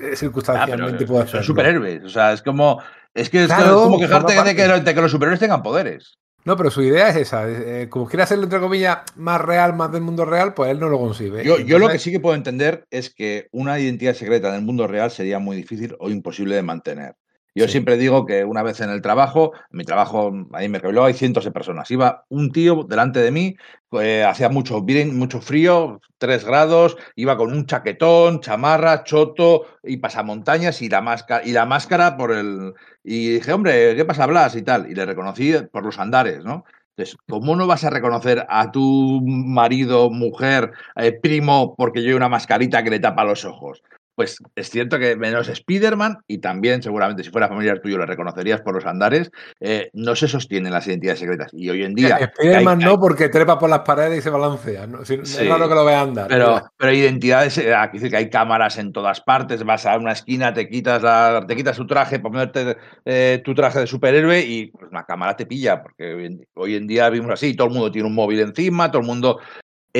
eh, 0.01 0.17
circunstancialmente 0.17 1.05
ah, 1.05 1.07
puede 1.07 1.23
ser. 1.23 1.31
Son 1.31 1.45
superhéroes. 1.45 2.05
O 2.05 2.09
sea, 2.09 2.33
es 2.33 2.43
como, 2.43 2.83
es 3.15 3.31
que 3.31 3.45
es 3.45 3.47
claro, 3.47 3.83
como 3.83 3.99
quejarte 3.99 4.43
de 4.43 4.55
que, 4.55 4.67
de 4.67 4.95
que 4.95 5.01
los 5.01 5.11
superhéroes 5.11 5.41
tengan 5.41 5.63
poderes. 5.63 6.19
No, 6.45 6.57
pero 6.57 6.71
su 6.71 6.83
idea 6.83 7.09
es 7.09 7.17
esa. 7.17 7.47
Eh, 7.47 7.89
como 7.91 8.07
quiere 8.07 8.23
hacerlo, 8.23 8.45
entre 8.45 8.61
comillas, 8.61 9.01
más 9.17 9.41
real, 9.41 9.75
más 9.75 9.93
del 9.93 10.03
mundo 10.03 10.25
real, 10.25 10.55
pues 10.55 10.71
él 10.71 10.81
no 10.81 10.89
lo 10.89 10.99
concibe. 10.99 11.45
Yo, 11.45 11.53
Entonces... 11.53 11.67
yo, 11.67 11.79
lo 11.79 11.89
que 11.89 11.99
sí 11.99 12.11
que 12.11 12.21
puedo 12.21 12.35
entender 12.35 12.87
es 12.91 13.13
que 13.13 13.49
una 13.53 13.79
identidad 13.79 14.15
secreta 14.15 14.49
en 14.49 14.55
el 14.55 14.63
mundo 14.63 14.87
real 14.87 15.11
sería 15.11 15.39
muy 15.39 15.57
difícil 15.57 15.95
o 15.99 16.09
imposible 16.09 16.55
de 16.55 16.63
mantener. 16.63 17.17
Yo 17.55 17.67
sí. 17.67 17.73
siempre 17.73 17.97
digo 17.97 18.25
que 18.25 18.45
una 18.45 18.63
vez 18.63 18.81
en 18.81 18.89
el 18.89 19.03
trabajo, 19.03 19.53
en 19.55 19.79
mi 19.79 19.85
trabajo, 19.85 20.33
ahí 20.53 20.69
me 20.69 20.79
reveló, 20.79 21.05
hay 21.05 21.15
cientos 21.15 21.45
de 21.45 21.51
personas. 21.51 21.91
Iba 21.91 22.25
un 22.29 22.53
tío 22.53 22.85
delante 22.89 23.21
de 23.21 23.31
mí, 23.31 23.57
eh, 24.01 24.23
hacía 24.23 24.49
mucho, 24.49 24.85
mucho 25.13 25.41
frío, 25.41 26.01
tres 26.19 26.45
grados, 26.45 26.97
iba 27.17 27.37
con 27.37 27.53
un 27.53 27.67
chaquetón, 27.67 28.41
chamarra, 28.41 29.03
choto 29.03 29.67
y 29.83 29.97
pasamontañas 29.97 30.83
y 30.83 30.89
la 30.89 31.01
máscara, 31.01 31.45
y 31.45 31.53
la 31.53 31.67
máscara 31.67 32.17
por 32.17 32.33
el. 32.33 32.75
Y 33.11 33.31
dije, 33.31 33.55
hombre, 33.55 33.97
¿qué 33.97 34.05
pasa, 34.05 34.27
Blas? 34.27 34.55
y 34.55 34.61
tal. 34.61 34.91
Y 34.91 34.95
le 34.95 35.07
reconocí 35.07 35.55
por 35.73 35.83
los 35.83 35.99
andares, 35.99 36.45
¿no? 36.45 36.67
Entonces, 36.91 37.17
¿cómo 37.27 37.57
no 37.57 37.67
vas 37.67 37.83
a 37.85 37.91
reconocer 37.91 38.45
a 38.51 38.71
tu 38.71 39.23
marido, 39.25 40.11
mujer, 40.11 40.73
eh, 40.95 41.13
primo, 41.13 41.75
porque 41.75 42.03
lleva 42.03 42.19
una 42.19 42.29
mascarita 42.29 42.83
que 42.83 42.91
le 42.91 43.01
tapa 43.01 43.25
los 43.25 43.47
ojos? 43.47 43.83
Pues 44.19 44.37
es 44.57 44.69
cierto 44.69 44.99
que 44.99 45.15
menos 45.15 45.49
Spider-Man, 45.49 46.19
y 46.27 46.39
también 46.39 46.83
seguramente 46.83 47.23
si 47.23 47.31
fuera 47.31 47.47
familiar 47.47 47.79
tuyo 47.79 47.99
lo 47.99 48.05
reconocerías 48.05 48.61
por 48.63 48.75
los 48.75 48.85
andares, 48.85 49.31
eh, 49.61 49.91
no 49.93 50.17
se 50.17 50.27
sostienen 50.27 50.73
las 50.73 50.89
identidades 50.89 51.21
secretas. 51.21 51.53
Y 51.55 51.71
hoy 51.71 51.85
en 51.85 51.95
día... 51.95 52.17
Spider-Man 52.17 52.81
no, 52.81 52.99
porque 52.99 53.29
trepa 53.29 53.61
por 53.61 53.71
las 53.71 53.83
paredes 53.83 54.19
y 54.19 54.23
se 54.23 54.31
balancea. 54.31 54.89
¿no? 54.89 55.05
Sí, 55.05 55.21
es 55.23 55.49
raro 55.49 55.69
que 55.69 55.75
lo 55.77 55.85
vea 55.85 56.01
andar. 56.01 56.27
Pero, 56.27 56.61
pero 56.77 56.93
identidades, 56.93 57.59
eh, 57.59 57.73
aquí 57.73 57.99
dice 57.99 58.11
que 58.11 58.17
hay 58.17 58.29
cámaras 58.29 58.77
en 58.79 58.93
todas 58.93 59.21
partes, 59.21 59.63
vas 59.63 59.87
a 59.87 59.97
una 59.97 60.11
esquina, 60.11 60.53
te 60.53 60.69
quitas, 60.69 61.01
la, 61.01 61.45
te 61.47 61.55
quitas 61.55 61.77
tu 61.77 61.87
traje 61.87 62.19
para 62.19 62.33
ponerte 62.33 62.77
eh, 63.05 63.41
tu 63.45 63.55
traje 63.55 63.79
de 63.79 63.87
superhéroe 63.87 64.41
y 64.41 64.67
pues, 64.67 64.91
una 64.91 65.05
cámara 65.05 65.37
te 65.37 65.47
pilla, 65.47 65.81
porque 65.81 66.13
hoy 66.13 66.27
en, 66.27 66.47
hoy 66.55 66.75
en 66.75 66.89
día 66.89 67.09
vimos 67.09 67.31
así, 67.31 67.55
todo 67.55 67.69
el 67.69 67.75
mundo 67.75 67.93
tiene 67.93 68.09
un 68.09 68.17
móvil 68.17 68.41
encima, 68.41 68.91
todo 68.91 69.03
el 69.03 69.07
mundo 69.07 69.39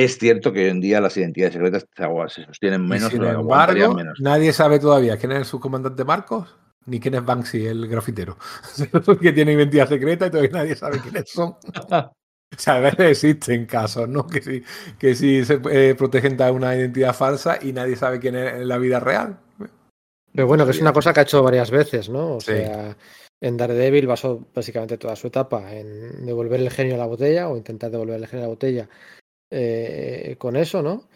es 0.03 0.17
cierto 0.17 0.51
que 0.53 0.65
hoy 0.65 0.69
en 0.69 0.81
día 0.81 1.01
las 1.01 1.17
identidades 1.17 1.53
secretas 1.53 1.85
se 2.33 2.45
sostienen 2.45 2.87
menos. 2.87 3.11
Y 3.13 3.17
sin 3.17 3.25
embargo, 3.25 3.93
menos. 3.93 4.19
nadie 4.19 4.53
sabe 4.53 4.79
todavía 4.79 5.17
quién 5.17 5.31
es 5.31 5.39
el 5.39 5.45
subcomandante 5.45 6.03
Marcos 6.05 6.55
ni 6.85 6.99
quién 6.99 7.15
es 7.15 7.23
Banksy, 7.25 7.65
el 7.65 7.87
grafitero. 7.87 8.37
que 9.21 9.31
tiene 9.31 9.53
identidad 9.53 9.87
secreta 9.87 10.27
y 10.27 10.31
todavía 10.31 10.51
nadie 10.51 10.75
sabe 10.75 10.99
quiénes 10.99 11.29
son. 11.29 11.55
O 12.51 12.59
sea, 12.59 12.77
a 12.77 12.79
veces 12.79 13.11
existen 13.11 13.67
casos, 13.67 14.09
¿no? 14.09 14.25
Que 14.25 14.41
sí, 14.41 14.63
que 14.97 15.13
sí 15.13 15.45
se 15.45 15.61
eh, 15.69 15.93
protegen 15.93 16.35
de 16.35 16.49
una 16.49 16.75
identidad 16.75 17.13
falsa 17.13 17.59
y 17.61 17.73
nadie 17.73 17.95
sabe 17.95 18.19
quién 18.19 18.35
es 18.35 18.53
en 18.55 18.67
la 18.67 18.79
vida 18.79 18.99
real. 18.99 19.37
Pero 20.33 20.47
bueno, 20.47 20.65
que 20.65 20.71
es 20.71 20.81
una 20.81 20.91
cosa 20.91 21.13
que 21.13 21.19
ha 21.19 21.23
hecho 21.23 21.43
varias 21.43 21.69
veces, 21.69 22.09
¿no? 22.09 22.37
O 22.37 22.41
sí. 22.41 22.53
sea, 22.53 22.97
en 23.39 23.55
Daredevil 23.55 24.07
basó 24.07 24.47
básicamente 24.53 24.97
toda 24.97 25.15
su 25.15 25.27
etapa 25.27 25.71
en 25.71 26.25
devolver 26.25 26.59
el 26.59 26.71
genio 26.71 26.95
a 26.95 26.97
la 26.97 27.05
botella 27.05 27.47
o 27.49 27.55
intentar 27.55 27.91
devolver 27.91 28.15
el 28.15 28.27
genio 28.27 28.45
a 28.45 28.47
la 28.47 28.53
botella 28.53 28.89
eh, 29.51 30.35
con 30.37 30.55
eso, 30.55 30.81
¿no? 30.81 31.09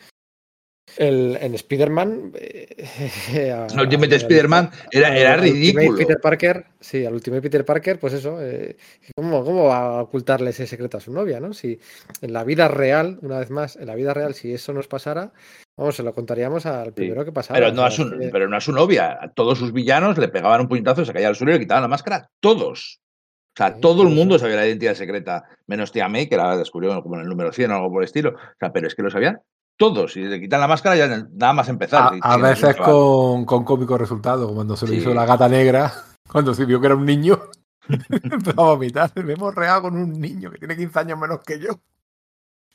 El, 0.98 1.38
en 1.42 1.56
Spider-Man. 1.56 2.34
Eh, 2.36 2.88
el 3.74 3.80
Ultimate 3.80 4.16
Spider-Man 4.16 4.70
era, 4.92 5.18
era 5.18 5.38
ridículo. 5.38 5.98
Peter 5.98 6.20
Parker, 6.22 6.66
sí, 6.80 7.06
al 7.06 7.14
Ultimate 7.14 7.42
Peter 7.42 7.66
Parker, 7.66 8.00
pues 8.00 8.14
eso. 8.14 8.40
Eh, 8.42 8.78
¿cómo, 9.16 9.44
¿cómo, 9.44 9.66
va 9.66 9.98
a 9.98 10.02
ocultarle 10.02 10.52
ese 10.52 10.68
secreto 10.68 10.98
a 10.98 11.02
su 11.02 11.12
novia, 11.12 11.40
no? 11.40 11.54
Si 11.54 11.80
en 12.22 12.34
la 12.34 12.44
vida 12.44 12.68
real, 12.68 13.18
una 13.22 13.40
vez 13.40 13.50
más, 13.50 13.76
en 13.76 13.88
la 13.88 13.96
vida 13.96 14.14
real, 14.14 14.34
si 14.36 14.54
eso 14.54 14.74
nos 14.74 14.88
pasara, 14.88 15.32
vamos, 15.78 15.96
se 15.96 16.04
lo 16.04 16.14
contaríamos 16.14 16.66
al 16.66 16.94
primero 16.94 17.22
sí. 17.22 17.26
que 17.26 17.32
pasara. 17.32 17.60
Pero 17.60 17.74
no, 17.74 17.84
a 17.84 17.92
su, 17.92 18.10
pero 18.32 18.48
no 18.48 18.58
a 18.58 18.62
su 18.62 18.72
novia. 18.72 19.18
A 19.20 19.32
todos 19.32 19.58
sus 19.58 19.74
villanos 19.74 20.18
le 20.18 20.28
pegaban 20.28 20.62
un 20.62 20.68
puñetazo, 20.68 21.06
se 21.06 21.14
caía 21.14 21.28
al 21.28 21.36
suelo 21.36 21.52
y 21.52 21.56
le 21.56 21.62
quitaban 21.62 21.84
la 21.84 21.88
máscara. 21.88 22.30
Todos. 22.40 23.00
O 23.54 23.56
sea, 23.56 23.76
todo 23.80 24.02
el 24.02 24.10
mundo 24.10 24.40
sabía 24.40 24.56
la 24.56 24.68
identidad 24.68 24.96
secreta, 24.96 25.44
menos 25.68 25.92
Tia 25.92 26.10
May, 26.10 26.28
que 26.28 26.38
la 26.38 26.58
descubrió 26.58 27.04
como 27.04 27.16
en 27.16 27.22
el 27.22 27.28
número 27.28 27.52
100 27.52 27.70
o 27.72 27.76
algo 27.76 27.92
por 27.92 28.02
el 28.02 28.06
estilo. 28.06 28.32
O 28.32 28.58
sea, 28.60 28.74
pero 28.74 28.88
es 28.88 28.96
que 28.96 29.04
lo 29.04 29.12
sabían 29.12 29.42
todos. 29.78 30.18
Y 30.18 30.24
le 30.24 30.40
quitan 30.40 30.60
la 30.60 30.68
máscara 30.68 30.96
ya 30.96 31.08
nada 31.08 31.54
más 31.54 31.70
empezar. 31.70 32.14
A, 32.22 32.34
a 32.34 32.38
veces 32.38 32.76
con, 32.78 33.46
con, 33.46 33.64
cómico 33.64 33.98
resultado, 33.98 34.54
cuando 34.54 34.76
se 34.76 34.88
lo 34.88 34.94
sí. 34.94 35.00
hizo 35.00 35.14
la 35.14 35.26
gata 35.26 35.48
negra, 35.48 35.92
cuando 36.32 36.54
se 36.54 36.66
vio 36.66 36.80
que 36.80 36.88
era 36.88 36.96
un 36.96 37.06
niño, 37.06 37.40
empezó 37.88 38.62
a 38.62 38.74
vomitar. 38.74 39.12
Me 39.24 39.34
hemos 39.34 39.54
reado 39.54 39.84
con 39.84 39.98
un 39.98 40.20
niño 40.20 40.52
que 40.52 40.58
tiene 40.58 40.76
15 40.76 41.00
años 41.00 41.20
menos 41.20 41.40
que 41.46 41.60
yo. 41.60 41.80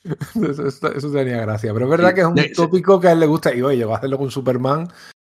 Eso, 0.03 0.65
eso, 0.65 0.93
eso 0.93 1.11
tenía 1.11 1.41
gracia. 1.41 1.73
Pero 1.73 1.85
es 1.85 1.91
verdad 1.91 2.13
que 2.13 2.21
es 2.21 2.27
un 2.27 2.53
tópico 2.55 2.99
que 2.99 3.09
a 3.09 3.11
él 3.11 3.19
le 3.19 3.25
gusta. 3.25 3.53
Y 3.53 3.61
oye, 3.61 3.77
llegó 3.77 3.93
a 3.93 3.97
hacerlo 3.97 4.17
con 4.17 4.31
Superman. 4.31 4.87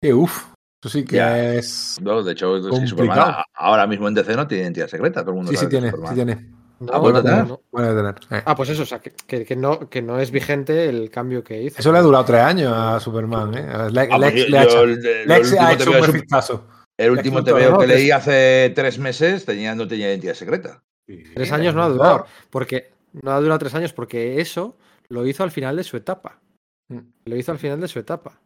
Que 0.01 0.15
uff, 0.15 0.53
eso 0.83 0.89
sí 0.89 1.05
que 1.05 1.17
ya. 1.17 1.55
es. 1.55 1.99
No, 2.03 2.25
de 2.25 2.33
hecho, 2.33 2.61
sí, 2.73 2.89
Superman 2.89 3.37
ahora 3.55 3.87
mismo 3.87 4.09
en 4.09 4.15
DC 4.15 4.35
no 4.35 4.49
tiene 4.49 4.65
identidad 4.65 4.89
secreta. 4.89 5.21
Todo 5.21 5.31
el 5.31 5.37
mundo 5.37 5.53
sí, 5.53 5.57
sí 5.57 5.69
tiene, 5.69 5.93
sí 5.93 6.15
tiene. 6.15 6.51
No, 6.81 6.93
ah, 6.93 7.01
puede 7.01 7.23
tener. 7.23 7.47
No. 7.47 7.61
Tener. 7.73 8.15
Eh. 8.31 8.43
Ah, 8.45 8.57
pues 8.57 8.71
eso, 8.71 8.83
o 8.83 8.87
sea, 8.87 8.99
que, 8.99 9.45
que, 9.45 9.55
no, 9.55 9.89
que 9.89 10.03
no 10.03 10.19
es 10.19 10.33
vigente 10.33 10.89
el 10.89 11.09
cambio 11.11 11.45
que 11.45 11.63
hizo. 11.63 11.79
Eso 11.79 11.93
le 11.93 11.99
ha 11.99 12.03
durado 12.03 12.25
tres 12.25 12.41
años 12.41 12.73
a 12.75 12.99
Superman, 12.99 13.55
¿eh? 13.55 13.91
Lex, 13.93 14.13
ah, 14.13 14.19
Lex, 14.19 14.49
le, 14.51 14.59
ha 14.59 14.65
hecho, 14.65 14.85
Lex 14.87 15.53
ha 15.53 15.73
hecho 15.73 15.91
un 15.93 16.13
vistazo. 16.13 16.67
El 16.97 17.13
último 17.13 17.45
TVO 17.45 17.79
que 17.79 17.87
leí 17.87 18.11
hace 18.11 18.73
tres 18.75 18.99
meses 18.99 19.45
tenía, 19.45 19.77
no 19.77 19.87
tenía 19.87 20.09
identidad 20.09 20.35
secreta. 20.35 20.83
Sí, 21.07 21.23
tres 21.33 21.53
años 21.53 21.77
no 21.77 21.85
ha 21.85 21.89
durado. 21.89 22.27
Porque 22.51 22.91
no 23.13 23.31
ha 23.31 23.41
durado 23.41 23.61
tres 23.61 23.75
años 23.77 23.93
porque 23.93 24.41
eso 24.41 24.77
lo 25.09 25.25
hizo 25.27 25.45
al 25.45 25.53
final 25.53 25.77
de 25.77 25.85
su 25.85 25.97
etapa. 25.97 26.41
Mm. 26.89 26.99
Lo 27.27 27.37
hizo 27.37 27.53
al 27.53 27.59
final 27.59 27.81
de 27.81 27.87
su 27.87 28.01
etapa. 28.01 28.41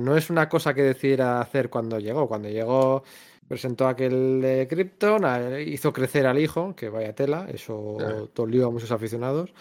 No 0.00 0.16
es 0.16 0.28
una 0.28 0.48
cosa 0.48 0.74
que 0.74 0.82
decidiera 0.82 1.40
hacer 1.40 1.70
cuando 1.70 1.98
llegó. 1.98 2.28
Cuando 2.28 2.48
llegó, 2.48 3.04
presentó 3.48 3.88
aquel 3.88 4.40
de 4.40 4.66
Krypton, 4.68 5.22
hizo 5.66 5.92
crecer 5.92 6.26
al 6.26 6.38
hijo, 6.38 6.76
que 6.76 6.90
vaya 6.90 7.14
tela, 7.14 7.46
eso 7.52 7.96
claro. 7.98 8.30
dolió 8.34 8.66
a 8.66 8.70
muchos 8.70 8.92
aficionados. 8.92 9.52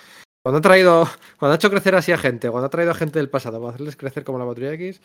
Cuando 0.44 0.60
ha 0.60 0.62
traído, 0.62 1.08
cuando 1.40 1.54
ha 1.54 1.56
hecho 1.56 1.70
crecer 1.70 1.96
así 1.96 2.12
a 2.12 2.18
gente, 2.18 2.50
cuando 2.50 2.68
ha 2.68 2.70
traído 2.70 2.92
a 2.92 2.96
gente 2.96 3.20
del 3.20 3.30
pasado 3.30 3.60
para 3.60 3.74
hacerles 3.74 3.96
crecer 3.96 4.24
como 4.24 4.40
la 4.40 4.46
Patrulla 4.46 4.74
X, 4.74 5.02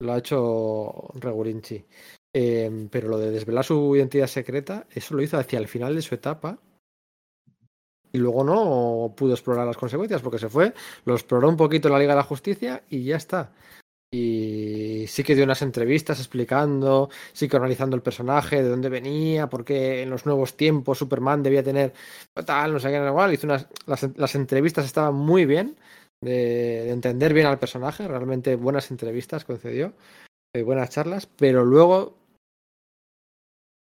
lo 0.00 0.12
ha 0.12 0.18
hecho 0.18 1.08
Regulinchi. 1.14 1.84
Eh, 2.32 2.88
pero 2.90 3.08
lo 3.08 3.18
de 3.18 3.30
desvelar 3.30 3.64
su 3.64 3.94
identidad 3.96 4.26
secreta, 4.26 4.86
eso 4.90 5.14
lo 5.14 5.22
hizo 5.22 5.38
hacia 5.38 5.58
el 5.58 5.68
final 5.68 5.94
de 5.94 6.02
su 6.02 6.14
etapa. 6.14 6.58
Y 8.12 8.18
luego 8.18 8.42
no 8.42 9.14
pudo 9.14 9.34
explorar 9.34 9.66
las 9.66 9.76
consecuencias 9.76 10.20
porque 10.20 10.38
se 10.38 10.48
fue, 10.48 10.74
lo 11.04 11.14
exploró 11.14 11.48
un 11.48 11.56
poquito 11.56 11.88
en 11.88 11.92
la 11.92 12.00
Liga 12.00 12.12
de 12.12 12.18
la 12.18 12.24
Justicia 12.24 12.82
y 12.88 13.04
ya 13.04 13.16
está. 13.16 13.52
Y 14.12 15.04
sí 15.06 15.22
que 15.22 15.36
dio 15.36 15.44
unas 15.44 15.62
entrevistas 15.62 16.18
explicando, 16.18 17.10
sí 17.32 17.48
que 17.48 17.56
analizando 17.56 17.94
el 17.94 18.02
personaje, 18.02 18.62
de 18.62 18.68
dónde 18.68 18.88
venía, 18.88 19.48
por 19.48 19.64
qué 19.64 20.02
en 20.02 20.10
los 20.10 20.26
nuevos 20.26 20.56
tiempos 20.56 20.98
Superman 20.98 21.44
debía 21.44 21.62
tener 21.62 21.92
tal, 22.44 22.72
no 22.72 22.80
sé 22.80 22.88
qué, 22.90 22.96
igual. 22.96 23.32
Hizo 23.32 23.46
unas, 23.46 23.68
las, 23.86 24.08
las 24.16 24.34
entrevistas 24.34 24.84
estaban 24.84 25.14
muy 25.14 25.46
bien, 25.46 25.76
de, 26.20 26.32
de, 26.32 26.90
entender 26.90 27.32
bien 27.32 27.46
al 27.46 27.60
personaje, 27.60 28.08
realmente 28.08 28.56
buenas 28.56 28.90
entrevistas 28.90 29.44
concedió, 29.44 29.94
eh, 30.54 30.62
buenas 30.62 30.90
charlas, 30.90 31.26
pero 31.26 31.64
luego. 31.64 32.18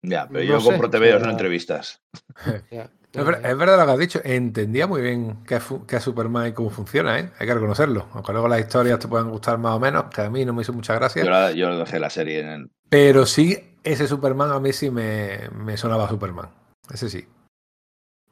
Ya, 0.06 0.27
pero 0.27 0.44
no 0.44 0.52
yo 0.52 0.60
sé, 0.60 0.69
compro 0.69 0.90
TVOs, 0.91 1.22
no 1.23 1.31
entrevistas. 1.31 2.02
Ya. 2.72 2.91
Es, 3.14 3.23
ver- 3.26 3.41
es 3.45 3.57
verdad 3.57 3.77
lo 3.80 3.85
que 3.85 3.91
has 3.91 3.99
dicho. 3.99 4.19
Entendía 4.23 4.88
muy 4.88 5.02
bien 5.02 5.44
qué 5.45 5.56
es, 5.57 5.64
fu- 5.64 5.85
qué 5.85 5.98
es 5.98 6.03
Superman 6.03 6.48
y 6.48 6.52
cómo 6.53 6.69
funciona, 6.72 7.19
¿eh? 7.19 7.30
Hay 7.38 7.45
que 7.48 7.53
reconocerlo. 7.53 8.07
Aunque 8.14 8.31
luego 8.31 8.48
las 8.48 8.60
historias 8.60 8.98
te 8.99 9.07
puedan 9.07 9.30
gustar 9.30 9.57
más 9.60 9.73
o 9.76 9.80
menos, 9.80 10.06
que 10.06 10.22
a 10.22 10.30
mí 10.30 10.44
no 10.45 10.53
me 10.53 10.64
hizo 10.64 10.73
mucha 10.73 10.95
gracia. 10.95 11.23
Yo, 11.23 11.30
la- 11.30 11.52
yo 11.52 11.77
dejé 11.77 11.99
la 11.99 12.10
serie 12.10 12.40
en 12.40 12.48
el- 12.48 12.72
Pero 12.90 13.26
sí, 13.26 13.77
ese 13.84 14.07
Superman 14.07 14.52
a 14.52 14.60
mí 14.60 14.73
sí 14.73 14.90
me, 14.90 15.49
me 15.56 15.77
sonaba 15.77 16.10
Superman. 16.10 16.49
Ese 16.91 17.10
sí. 17.10 17.26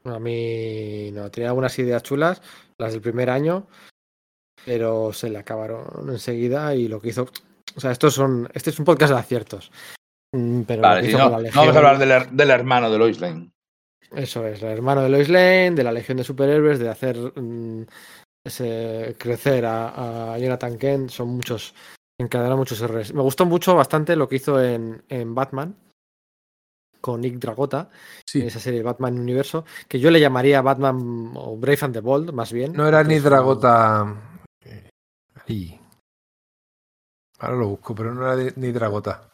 A 0.05 0.17
mí 0.17 1.11
no, 1.13 1.29
tenía 1.29 1.49
algunas 1.49 1.77
ideas 1.77 2.01
chulas, 2.01 2.41
las 2.79 2.91
del 2.93 3.01
primer 3.01 3.29
año, 3.29 3.67
pero 4.65 5.13
se 5.13 5.29
le 5.29 5.37
acabaron 5.37 6.09
enseguida 6.09 6.73
y 6.73 6.87
lo 6.87 6.99
que 6.99 7.09
hizo. 7.09 7.27
O 7.75 7.79
sea, 7.79 7.91
estos 7.91 8.15
son. 8.15 8.49
Este 8.53 8.71
es 8.71 8.79
un 8.79 8.85
podcast 8.85 9.13
de 9.13 9.19
aciertos. 9.19 9.71
Mm, 10.33 10.61
Pero 10.61 10.81
Vale, 10.81 11.05
si 11.05 11.13
no, 11.13 11.29
no 11.29 11.29
vamos 11.53 11.75
a 11.75 11.77
hablar 11.77 11.97
del, 11.99 12.35
del 12.35 12.49
hermano 12.49 12.89
de 12.89 12.97
Lois 12.97 13.19
Lane. 13.19 13.51
Eso 14.11 14.45
es, 14.45 14.61
el 14.61 14.69
hermano 14.69 15.01
de 15.01 15.09
Lois 15.09 15.29
Lane, 15.29 15.71
de 15.71 15.83
la 15.83 15.91
Legión 15.91 16.17
de 16.17 16.23
Superhéroes, 16.23 16.79
de 16.79 16.89
hacer 16.89 17.17
mm, 17.17 17.85
ese, 18.45 19.15
crecer 19.17 19.65
a, 19.65 20.33
a 20.33 20.37
Jonathan 20.37 20.77
Kent, 20.77 21.09
son 21.09 21.29
muchos, 21.29 21.73
encadenan 22.19 22.57
muchos 22.57 22.81
errores. 22.81 23.13
Me 23.13 23.21
gustó 23.21 23.45
mucho 23.45 23.75
bastante 23.75 24.15
lo 24.15 24.27
que 24.27 24.35
hizo 24.35 24.61
en, 24.61 25.03
en 25.07 25.33
Batman 25.33 25.75
con 26.99 27.21
Nick 27.21 27.35
Dragota, 27.39 27.89
Sí. 28.27 28.41
en 28.41 28.47
esa 28.47 28.59
serie 28.59 28.83
Batman 28.83 29.17
Universo, 29.17 29.65
que 29.87 29.99
yo 29.99 30.11
le 30.11 30.19
llamaría 30.19 30.61
Batman 30.61 31.31
o 31.35 31.57
Brave 31.57 31.79
and 31.81 31.93
the 31.95 31.99
Bold, 32.01 32.31
más 32.31 32.51
bien. 32.53 32.73
No 32.73 32.87
era 32.87 32.99
porque 32.99 33.07
ni 33.07 33.15
es 33.15 33.23
un- 33.23 33.29
Dragota. 33.29 34.21
eh, 34.65 34.89
Ahí. 35.47 35.79
Ahora 37.39 37.55
lo 37.57 37.69
busco, 37.69 37.95
pero 37.95 38.13
no 38.13 38.21
era 38.23 38.35
de- 38.35 38.53
ni 38.57 38.71
Dragota. 38.71 39.29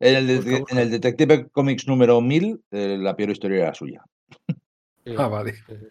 En 0.00 0.16
el, 0.16 0.26
de- 0.26 0.36
Busca, 0.36 0.58
busca. 0.58 0.74
en 0.74 0.80
el 0.80 0.90
Detective 0.90 1.48
Comics 1.50 1.86
número 1.86 2.20
1000, 2.20 2.60
eh, 2.72 2.96
la 2.98 3.14
peor 3.14 3.30
historia 3.30 3.62
era 3.64 3.74
suya. 3.74 4.02
Sí, 5.04 5.14
Ah, 5.18 5.28
vale. 5.28 5.52
sí, 5.54 5.62
sí. 5.68 5.86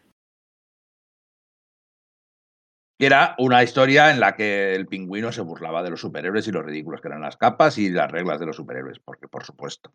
Que 2.99 3.05
era 3.07 3.35
una 3.39 3.63
historia 3.63 4.11
en 4.11 4.19
la 4.19 4.35
que 4.35 4.75
el 4.75 4.85
pingüino 4.87 5.31
se 5.31 5.41
burlaba 5.41 5.81
de 5.81 5.89
los 5.89 5.99
superhéroes 6.01 6.47
y 6.47 6.51
lo 6.51 6.61
ridículos 6.61 7.01
que 7.01 7.07
eran 7.07 7.21
las 7.21 7.35
capas 7.35 7.77
y 7.79 7.89
las 7.89 8.11
reglas 8.11 8.39
de 8.39 8.45
los 8.45 8.55
superhéroes, 8.55 8.99
porque 8.99 9.27
por 9.27 9.43
supuesto. 9.43 9.91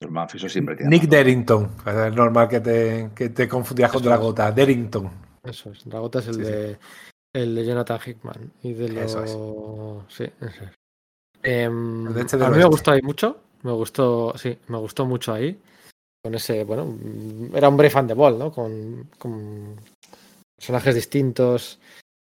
Los 0.00 0.10
manfisos 0.10 0.52
siempre 0.52 0.76
tienen. 0.76 0.90
Nick. 0.90 1.08
Derrington. 1.08 1.70
Es 1.86 2.14
normal 2.14 2.48
que 2.48 2.60
te, 2.60 3.10
que 3.14 3.28
te 3.30 3.48
confundías 3.48 3.90
con 3.90 4.00
Eso 4.00 4.08
es. 4.10 4.16
Dragota. 4.16 4.52
Derrington. 4.52 5.10
Eso 5.42 5.70
es, 5.72 5.84
Dragota 5.84 6.20
es 6.20 6.28
el, 6.28 6.34
Sí, 6.34 6.44
sí. 6.44 6.50
de, 6.50 6.78
el 7.34 7.54
de 7.56 7.64
Jonathan 7.66 8.00
Hickman. 8.04 8.52
Y 8.62 8.72
de 8.72 9.04
Eso 9.04 9.24
lo... 9.24 10.06
Sí, 10.08 10.24
eso 10.40 10.64
es. 10.64 10.70
Em, 11.44 12.16
este 12.16 12.36
a 12.44 12.48
mí 12.50 12.58
me 12.58 12.64
gustó 12.64 12.92
ahí 12.92 13.02
mucho. 13.02 13.40
Me 13.62 13.72
gustó, 13.72 14.36
sí, 14.36 14.56
me 14.68 14.78
gustó 14.78 15.04
mucho 15.06 15.32
ahí. 15.32 15.60
Con 16.22 16.34
ese, 16.36 16.62
bueno, 16.62 16.96
era 17.52 17.68
un 17.68 17.76
Brave 17.76 17.98
and 17.98 18.08
the 18.08 18.14
Bold, 18.14 18.38
¿no? 18.38 18.52
Con, 18.52 19.10
personajes 20.56 20.94
distintos 20.94 21.80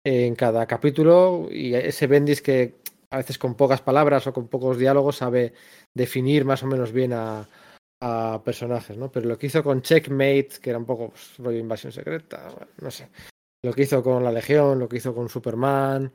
en 0.05 0.35
cada 0.35 0.65
capítulo. 0.65 1.49
Y 1.51 1.75
ese 1.75 2.07
Bendis 2.07 2.41
que 2.41 2.75
a 3.09 3.17
veces 3.17 3.37
con 3.37 3.55
pocas 3.55 3.81
palabras 3.81 4.25
o 4.25 4.33
con 4.33 4.47
pocos 4.47 4.77
diálogos 4.77 5.17
sabe 5.17 5.53
definir 5.93 6.45
más 6.45 6.63
o 6.63 6.67
menos 6.67 6.93
bien 6.93 7.11
a, 7.13 7.47
personajes, 8.43 8.97
¿no? 8.97 9.09
Pero 9.09 9.29
lo 9.29 9.37
que 9.37 9.47
hizo 9.47 9.63
con 9.63 9.81
Checkmate, 9.81 10.59
que 10.61 10.69
era 10.71 10.79
un 10.79 10.85
poco 10.85 11.13
pues, 11.37 11.55
invasión 11.55 11.93
secreta, 11.93 12.49
bueno, 12.49 12.71
no 12.81 12.91
sé. 12.91 13.09
Lo 13.63 13.73
que 13.73 13.83
hizo 13.83 14.03
con 14.03 14.25
la 14.25 14.31
Legión, 14.31 14.77
lo 14.77 14.89
que 14.89 14.97
hizo 14.97 15.15
con 15.15 15.29
Superman. 15.29 16.11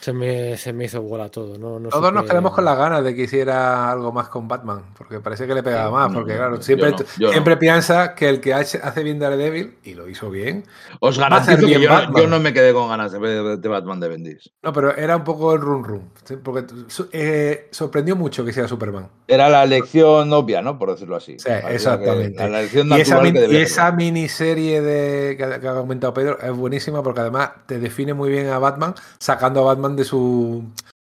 Se 0.00 0.12
me, 0.12 0.56
se 0.56 0.72
me 0.72 0.84
hizo 0.84 1.02
bola 1.02 1.28
todo, 1.30 1.58
¿no? 1.58 1.80
no 1.80 1.88
Todos 1.88 2.12
nos 2.12 2.24
quedamos 2.26 2.52
con 2.52 2.64
las 2.64 2.76
ganas 2.78 3.02
de 3.02 3.14
que 3.14 3.22
hiciera 3.22 3.90
algo 3.90 4.12
más 4.12 4.28
con 4.28 4.46
Batman, 4.46 4.82
porque 4.96 5.20
parece 5.20 5.46
que 5.46 5.54
le 5.54 5.62
pegaba 5.62 5.88
Sí, 5.88 5.94
más, 5.94 6.12
porque 6.12 6.32
no, 6.32 6.38
claro, 6.38 6.56
yo 6.56 6.62
siempre, 6.62 6.90
no, 6.92 6.96
yo 7.16 7.26
no. 7.26 7.32
siempre 7.32 7.56
piensa 7.56 8.14
que 8.14 8.28
el 8.28 8.40
que 8.40 8.54
hace 8.54 9.02
bien 9.02 9.18
Daredevil, 9.18 9.78
y 9.82 9.94
lo 9.94 10.08
hizo 10.08 10.30
bien, 10.30 10.64
Os 11.00 11.18
garantizo 11.18 11.66
que 11.66 11.66
bien 11.66 11.80
yo, 11.80 11.88
no- 11.88 11.94
Batman. 11.94 12.22
yo 12.22 12.28
no 12.28 12.40
me 12.40 12.52
quedé 12.52 12.72
con 12.72 12.88
ganas 12.88 13.10
de 13.12 13.18
ver 13.18 13.58
de 13.58 13.68
Batman 13.68 13.98
de 13.98 14.08
Bendis. 14.08 14.50
no, 14.62 14.72
pero 14.72 14.94
era 14.96 15.16
un 15.16 15.24
poco 15.24 15.54
el 15.54 15.60
run 15.60 15.82
run, 15.84 16.10
¿sí? 16.24 16.36
porque 16.36 16.66
eh, 17.12 17.68
sorprendió 17.72 18.14
mucho 18.16 18.44
que 18.44 18.50
hiciera 18.50 18.68
Superman. 18.68 19.08
Era 19.26 19.48
la 19.48 19.64
elección 19.64 20.32
obvia, 20.32 20.62
¿no? 20.62 20.78
Por 20.78 20.90
decirlo 20.92 21.16
así. 21.16 21.36
Sí, 21.38 21.48
que 21.48 21.74
exactamente. 21.74 22.48
La 22.48 22.60
elección 22.60 22.88
Y 22.92 23.00
esa, 23.00 23.20
que 23.22 23.46
y 23.50 23.56
esa 23.56 23.86
ser. 23.86 23.94
miniserie 23.94 24.80
de, 24.80 25.36
que, 25.36 25.60
que 25.60 25.68
ha 25.68 25.74
comentado 25.74 26.14
Pedro 26.14 26.38
es 26.40 26.52
buenísima 26.56 27.02
porque 27.02 27.20
además 27.20 27.50
te 27.66 27.78
define 27.78 28.14
muy 28.14 28.28
bien 28.30 28.48
a 28.48 28.58
Batman, 28.58 28.94
sacando 29.18 29.60
a 29.60 29.64
Batman 29.74 29.85
de 29.94 30.04
su 30.04 30.64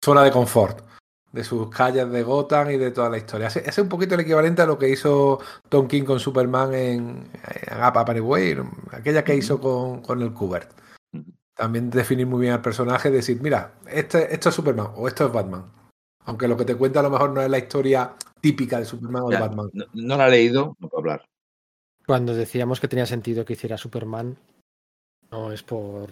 zona 0.05 0.23
de 0.23 0.31
confort, 0.31 0.85
de 1.33 1.43
sus 1.43 1.71
calles 1.71 2.11
de 2.11 2.23
Gotham 2.23 2.71
y 2.71 2.77
de 2.77 2.91
toda 2.91 3.09
la 3.09 3.19
historia. 3.19 3.49
Ese 3.49 3.69
es 3.69 3.79
un 3.79 3.89
poquito 3.89 4.15
el 4.15 4.21
equivalente 4.21 4.63
a 4.63 4.67
lo 4.67 4.79
que 4.79 4.89
hizo 4.89 5.41
Tom 5.69 5.89
King 5.89 6.05
con 6.05 6.21
Superman 6.21 6.75
en, 6.75 7.31
en 7.43 7.83
Up 7.83 7.99
Anyway, 8.11 8.57
aquella 8.93 9.25
que 9.25 9.35
hizo 9.35 9.61
con, 9.61 10.03
con 10.03 10.23
el 10.23 10.33
Kubert. 10.33 10.71
También 11.55 11.91
definir 11.91 12.27
muy 12.27 12.43
bien 12.43 12.55
al 12.55 12.63
personaje, 12.63 13.11
decir, 13.11 13.41
mira, 13.43 13.75
este, 13.87 14.33
esto 14.33 14.49
es 14.51 14.55
Superman 14.55 14.93
o 14.97 15.09
esto 15.09 15.27
es 15.27 15.33
Batman. 15.33 15.65
Aunque 16.25 16.49
lo 16.49 16.57
que 16.57 16.65
te 16.65 16.77
cuenta 16.77 17.01
a 17.01 17.03
lo 17.03 17.11
mejor 17.11 17.31
no 17.31 17.43
es 17.43 17.51
la 17.51 17.59
historia 17.59 18.15
típica 18.41 18.79
de 18.79 18.85
Superman 18.85 19.23
o 19.25 19.29
de 19.29 19.41
Batman. 19.41 19.71
no, 19.73 19.85
no 19.93 20.17
la 20.17 20.29
he 20.29 20.31
leído, 20.31 20.77
no 20.79 20.89
puedo 20.89 21.01
hablar. 21.01 21.25
Cuando 22.07 22.35
decíamos 22.35 22.81
que 22.81 22.89
tenía 22.89 23.07
sentido 23.07 23.45
que 23.45 23.53
hiciera 23.53 23.77
Superman, 23.77 24.37
no 25.31 25.53
es 25.53 25.63
por. 25.63 26.09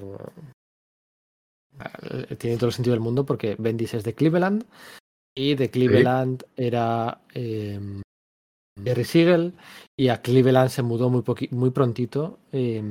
Eh, 2.10 2.36
Tiene 2.36 2.56
todo 2.56 2.66
el 2.66 2.72
sentido 2.72 2.94
del 2.94 3.00
mundo 3.02 3.24
porque 3.24 3.56
Bendis 3.59 3.94
es 3.94 4.05
de 4.05 4.14
Cleveland 4.14 4.64
y 5.36 5.55
de 5.55 5.70
Cleveland 5.70 6.42
era 6.56 7.20
eh, 7.34 7.80
Jerry 8.82 9.05
Siegel 9.05 9.52
y 9.98 10.09
a 10.09 10.20
Cleveland 10.22 10.70
se 10.70 10.82
mudó 10.82 11.10
muy, 11.10 11.22
muy 11.50 11.70
prontito 11.70 12.38
eh, 12.52 12.82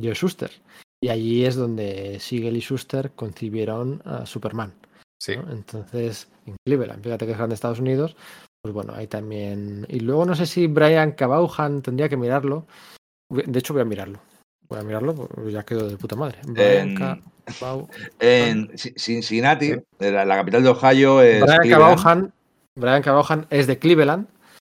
Joe 0.00 0.14
Schuster. 0.14 0.50
Y 1.00 1.10
allí 1.10 1.44
es 1.44 1.54
donde 1.54 2.18
Siegel 2.18 2.56
y 2.56 2.60
Schuster 2.60 3.12
concibieron 3.12 4.02
a 4.04 4.26
Superman. 4.26 4.72
Sí. 5.20 5.36
¿no? 5.36 5.50
Entonces, 5.52 6.28
en 6.46 6.56
Cleveland, 6.66 7.02
fíjate 7.04 7.24
que 7.26 7.32
es 7.32 7.38
grande 7.38 7.54
Estados 7.54 7.78
Unidos, 7.80 8.16
pues 8.62 8.74
bueno, 8.74 8.94
ahí 8.94 9.06
también. 9.06 9.86
Y 9.88 10.00
luego 10.00 10.24
no 10.26 10.34
sé 10.34 10.46
si 10.46 10.66
Brian 10.66 11.12
Cabauhan 11.12 11.82
tendría 11.82 12.08
que 12.08 12.16
mirarlo. 12.16 12.66
De 13.30 13.58
hecho, 13.58 13.74
voy 13.74 13.82
a 13.82 13.84
mirarlo. 13.84 14.18
Voy 14.68 14.80
a 14.80 14.82
mirarlo, 14.82 15.14
porque 15.14 15.52
ya 15.52 15.62
quedó 15.64 15.88
de 15.88 15.96
puta 15.96 16.16
madre. 16.16 16.38
Brian 16.46 16.90
En- 16.90 17.22
En 18.20 18.68
Ci- 18.72 18.94
Cincinnati, 18.96 19.72
Sí. 19.72 19.80
la, 20.10 20.24
la 20.24 20.36
capital 20.36 20.62
de 20.62 20.68
Ohio, 20.70 21.22
es 21.22 21.40
Brian. 21.42 21.68
Cabauhan, 21.78 22.32
Brian 22.76 23.02
Cabauhan 23.02 23.46
es 23.50 23.66
de 23.66 23.78
Cleveland. 23.78 24.26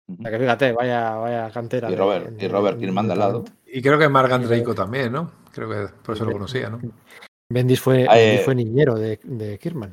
Ujú. 0.08 0.18
O 0.20 0.22
sea 0.22 0.30
que 0.30 0.38
fíjate, 0.38 0.72
vaya, 0.72 1.10
vaya 1.16 1.50
cantera. 1.50 1.90
Y 1.90 1.96
Robert- 1.96 2.28
de- 2.30 2.44
y 2.44 2.48
Robert 2.48 2.78
al 3.12 3.18
lado. 3.18 3.44
Y 3.66 3.82
creo 3.82 3.98
que 3.98 4.08
Andreico 4.36 4.72
pero- 4.72 4.84
también, 4.84 5.12
¿no? 5.12 5.32
Creo 5.52 5.68
que 5.68 5.92
por 6.04 6.14
eso 6.14 6.24
lo 6.24 6.32
conocía, 6.32 6.68
¿no? 6.70 6.80
Bendis 7.50 7.80
fue, 7.80 8.02
Eh, 8.04 8.08
Bendis 8.08 8.44
fue 8.44 8.54
niñero 8.54 8.94
de, 8.96 9.18
de 9.22 9.58
Kirman. 9.58 9.92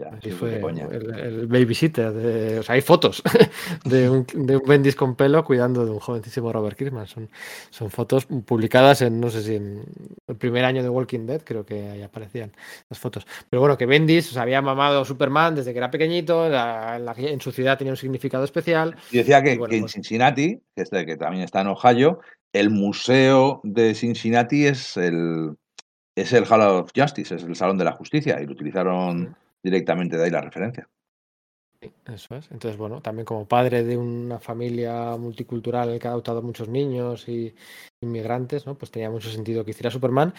Ya, 0.00 0.10
Bendis 0.10 0.32
sí, 0.32 0.38
fue 0.38 0.54
el, 0.60 1.14
el 1.14 1.46
babysitter. 1.46 2.12
De, 2.12 2.58
o 2.58 2.62
sea, 2.62 2.74
hay 2.74 2.80
fotos 2.80 3.22
de 3.84 4.08
un, 4.08 4.26
de 4.34 4.56
un 4.56 4.62
Bendis 4.66 4.96
con 4.96 5.14
pelo 5.16 5.44
cuidando 5.44 5.84
de 5.84 5.90
un 5.90 5.98
jovencísimo 6.00 6.52
Robert 6.52 6.76
Kirkman. 6.76 7.06
Son, 7.06 7.28
son 7.70 7.90
fotos 7.90 8.26
publicadas 8.26 9.02
en, 9.02 9.20
no 9.20 9.30
sé 9.30 9.42
si 9.42 9.56
en 9.56 9.82
el 10.26 10.36
primer 10.36 10.64
año 10.64 10.82
de 10.82 10.88
Walking 10.88 11.26
Dead, 11.26 11.42
creo 11.44 11.64
que 11.66 11.88
ahí 11.90 12.02
aparecían 12.02 12.52
las 12.88 12.98
fotos. 12.98 13.26
Pero 13.48 13.60
bueno, 13.60 13.76
que 13.76 13.86
Bendis 13.86 14.30
o 14.30 14.32
sea, 14.32 14.42
había 14.42 14.62
mamado 14.62 15.00
a 15.00 15.04
Superman 15.04 15.54
desde 15.54 15.72
que 15.72 15.78
era 15.78 15.90
pequeñito, 15.90 16.48
la- 16.48 16.96
en, 16.96 17.04
la- 17.04 17.14
en 17.16 17.40
su 17.40 17.52
ciudad 17.52 17.76
tenía 17.78 17.92
un 17.92 17.96
significado 17.96 18.44
especial. 18.44 18.96
Y 19.10 19.18
decía 19.18 19.42
que, 19.42 19.54
Y 19.54 19.58
bueno, 19.58 19.70
que 19.70 19.76
en 19.76 19.82
pues- 19.82 19.92
Cincinnati, 19.92 20.60
que, 20.74 20.82
este- 20.82 21.04
que 21.06 21.16
también 21.16 21.44
está 21.44 21.60
en 21.60 21.66
Ohio, 21.68 22.20
el 22.52 22.70
museo 22.70 23.60
de 23.62 23.94
Cincinnati 23.94 24.66
es 24.66 24.96
el, 24.96 25.56
es 26.16 26.32
el 26.32 26.44
Hall 26.50 26.62
of 26.62 26.90
Justice, 26.96 27.34
es 27.36 27.44
el 27.44 27.54
Salón 27.54 27.78
de 27.78 27.84
la 27.84 27.92
Justicia, 27.92 28.40
y 28.40 28.46
lo 28.46 28.52
utilizaron. 28.52 29.36
Directamente 29.62 30.16
de 30.16 30.24
ahí 30.24 30.30
la 30.30 30.40
referencia. 30.40 30.88
Eso 32.06 32.34
es. 32.34 32.50
Entonces, 32.50 32.76
bueno, 32.76 33.00
también 33.00 33.24
como 33.24 33.48
padre 33.48 33.82
de 33.84 33.96
una 33.96 34.38
familia 34.38 35.16
multicultural 35.16 35.98
que 35.98 36.08
ha 36.08 36.10
adoptado 36.10 36.42
muchos 36.42 36.68
niños 36.68 37.26
y 37.26 37.54
inmigrantes, 38.02 38.66
¿no? 38.66 38.76
Pues 38.76 38.90
tenía 38.90 39.10
mucho 39.10 39.30
sentido 39.30 39.64
que 39.64 39.70
hiciera 39.70 39.90
Superman. 39.90 40.34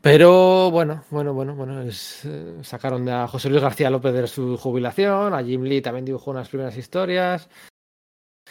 Pero 0.00 0.70
bueno, 0.70 1.04
bueno, 1.10 1.34
bueno, 1.34 1.54
bueno, 1.56 1.82
es, 1.82 2.24
eh, 2.24 2.58
sacaron 2.62 3.08
a 3.08 3.26
José 3.26 3.50
Luis 3.50 3.62
García 3.62 3.90
López 3.90 4.14
de 4.14 4.26
su 4.28 4.56
jubilación, 4.56 5.34
a 5.34 5.42
Jim 5.42 5.62
Lee 5.64 5.82
también 5.82 6.04
dibujó 6.04 6.30
unas 6.30 6.48
primeras 6.48 6.76
historias. 6.76 7.48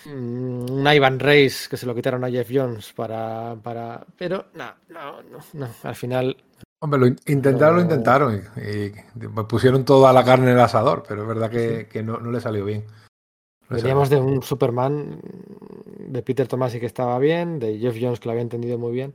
Mm, 0.06 0.72
Un 0.72 0.88
Ivan 0.94 1.20
Reis 1.20 1.68
que 1.70 1.78
se 1.78 1.86
lo 1.86 1.96
quitaron 1.96 2.24
a 2.24 2.30
Jeff 2.30 2.50
Jones 2.52 2.94
para. 2.94 3.56
para 3.64 4.06
pero 4.18 4.48
no, 4.54 4.74
no, 4.90 5.22
no, 5.24 5.40
no. 5.54 5.70
Al 5.84 5.96
final 5.96 6.36
Hombre, 6.81 6.99
lo 6.99 7.07
in- 7.07 7.19
intentaron, 7.27 7.76
lo 7.76 7.81
intentaron 7.81 8.43
y, 8.57 8.85
y 8.88 8.91
pusieron 9.49 9.84
toda 9.84 10.14
la 10.14 10.23
carne 10.23 10.45
en 10.51 10.53
el 10.57 10.60
asador, 10.64 11.03
pero 11.07 11.23
es 11.23 11.27
verdad 11.27 11.49
que, 11.51 11.88
que 11.91 12.01
no, 12.03 12.19
no 12.19 12.31
le 12.31 12.39
salió 12.39 12.64
bien. 12.65 12.85
No 13.69 13.76
Veníamos 13.76 14.10
salió. 14.10 14.23
de 14.26 14.31
un 14.31 14.43
Superman 14.43 15.19
de 16.07 16.23
Peter 16.23 16.47
Tomasi 16.47 16.80
que 16.80 16.85
estaba 16.85 17.19
bien, 17.19 17.60
de 17.60 17.77
Jeff 17.80 17.97
Jones 17.99 18.19
que 18.19 18.27
lo 18.27 18.31
había 18.31 18.43
entendido 18.43 18.77
muy 18.77 18.93
bien. 18.93 19.14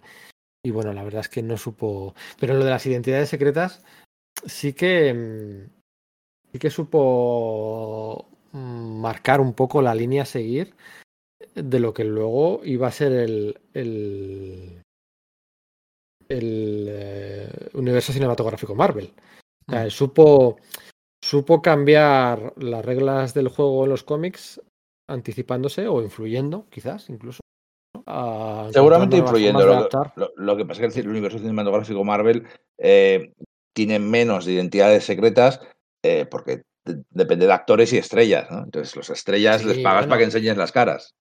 Y 0.63 0.71
bueno, 0.71 0.93
la 0.93 1.03
verdad 1.05 1.21
es 1.21 1.29
que 1.29 1.43
no 1.43 1.57
supo. 1.57 2.15
Pero 2.39 2.55
lo 2.55 2.65
de 2.65 2.71
las 2.71 2.87
identidades 2.87 3.29
secretas 3.31 3.83
sí 4.47 4.73
que. 4.73 5.13
mm, 5.15 5.71
Sí 6.53 6.59
que 6.61 6.71
supo 6.71 8.29
mm, 8.53 9.01
marcar 9.01 9.41
un 9.41 9.55
poco 9.55 9.83
la 9.83 9.93
línea 9.95 10.23
a 10.23 10.27
seguir. 10.27 10.75
de 11.57 11.81
lo 11.81 11.93
que 11.93 12.05
luego 12.05 12.61
iba 12.65 12.87
a 12.87 12.93
ser 12.93 13.11
el, 13.13 13.59
el, 13.75 14.83
el 16.29 16.87
eh, 16.89 17.49
universo 17.75 18.13
cinematográfico 18.13 18.75
Marvel. 18.75 19.13
O 19.67 19.73
sea, 19.73 19.89
supo, 19.91 20.59
supo 21.23 21.63
cambiar 21.63 22.53
las 22.57 22.85
reglas 22.85 23.33
del 23.35 23.49
juego 23.49 23.85
en 23.85 23.91
los 23.91 24.03
cómics 24.05 24.61
anticipándose 25.09 25.87
o 25.89 26.03
influyendo, 26.03 26.67
quizás 26.71 27.09
incluso. 27.11 27.41
a 28.07 28.69
Seguramente 28.73 29.17
influyendo. 29.17 29.65
Lo, 29.65 29.73
adaptar. 29.75 30.13
lo- 30.17 30.33
lo 30.37 30.57
que 30.57 30.65
pasa 30.67 30.85
es 30.87 30.95
que 30.95 31.01
el 31.01 31.09
universo 31.09 31.39
cinematográfico 31.39 32.05
Marvel 32.05 32.47
eh, 32.79 33.33
tiene 33.75 33.99
menos 33.99 34.45
de 34.45 34.53
identidades 34.53 35.05
secretas 35.05 35.61
eh, 36.05 36.27
porque 36.31 36.63
de- 36.85 37.03
depende 37.11 37.47
de 37.47 37.53
actores 37.53 37.93
y 37.93 37.99
estrellas. 37.99 38.51
¿no? 38.51 38.65
Entonces, 38.65 38.95
los 38.97 39.09
estrellas 39.11 39.63
Sí, 39.63 39.69
les 39.69 39.79
pagas 39.79 40.03
bueno. 40.03 40.11
para 40.11 40.19
que 40.19 40.25
enseñes 40.25 40.57
las 40.57 40.73
caras. 40.73 41.15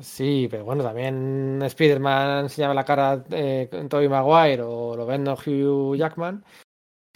Sí, 0.00 0.48
pero 0.50 0.64
bueno, 0.64 0.82
también 0.82 1.60
Spider-Man 1.62 2.44
enseñaba 2.44 2.72
la 2.74 2.84
cara 2.84 3.24
eh, 3.30 3.68
Tobey 3.88 4.08
Maguire 4.08 4.62
o 4.62 4.96
lo 4.96 5.04
vendo 5.06 5.34
Hugh 5.34 5.96
Jackman. 5.96 6.44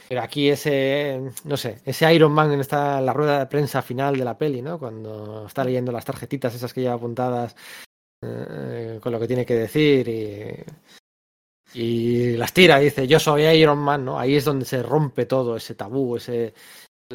Pero 0.08 0.22
aquí 0.22 0.50
ese, 0.50 1.22
no 1.44 1.56
sé, 1.56 1.80
ese 1.84 2.12
Iron 2.14 2.32
Man 2.32 2.52
en 2.52 2.60
esta 2.60 3.00
la 3.00 3.12
rueda 3.12 3.38
de 3.38 3.46
prensa 3.46 3.82
final 3.82 4.16
de 4.16 4.24
la 4.24 4.36
peli, 4.36 4.60
¿no? 4.60 4.78
Cuando 4.78 5.46
está 5.46 5.64
leyendo 5.64 5.92
las 5.92 6.04
tarjetitas 6.04 6.54
esas 6.54 6.72
que 6.74 6.82
lleva 6.82 6.94
apuntadas 6.94 7.56
eh, 8.22 8.98
con 9.02 9.12
lo 9.12 9.20
que 9.20 9.28
tiene 9.28 9.46
que 9.46 9.54
decir 9.54 10.08
y, 10.08 10.64
y 11.74 12.36
las 12.36 12.52
tira 12.52 12.80
y 12.80 12.84
dice 12.84 13.06
yo 13.06 13.18
soy 13.18 13.44
Iron 13.44 13.78
Man, 13.78 14.04
¿no? 14.04 14.18
Ahí 14.18 14.36
es 14.36 14.44
donde 14.44 14.64
se 14.64 14.82
rompe 14.82 15.24
todo 15.26 15.56
ese 15.56 15.74
tabú, 15.74 16.16
ese 16.16 16.54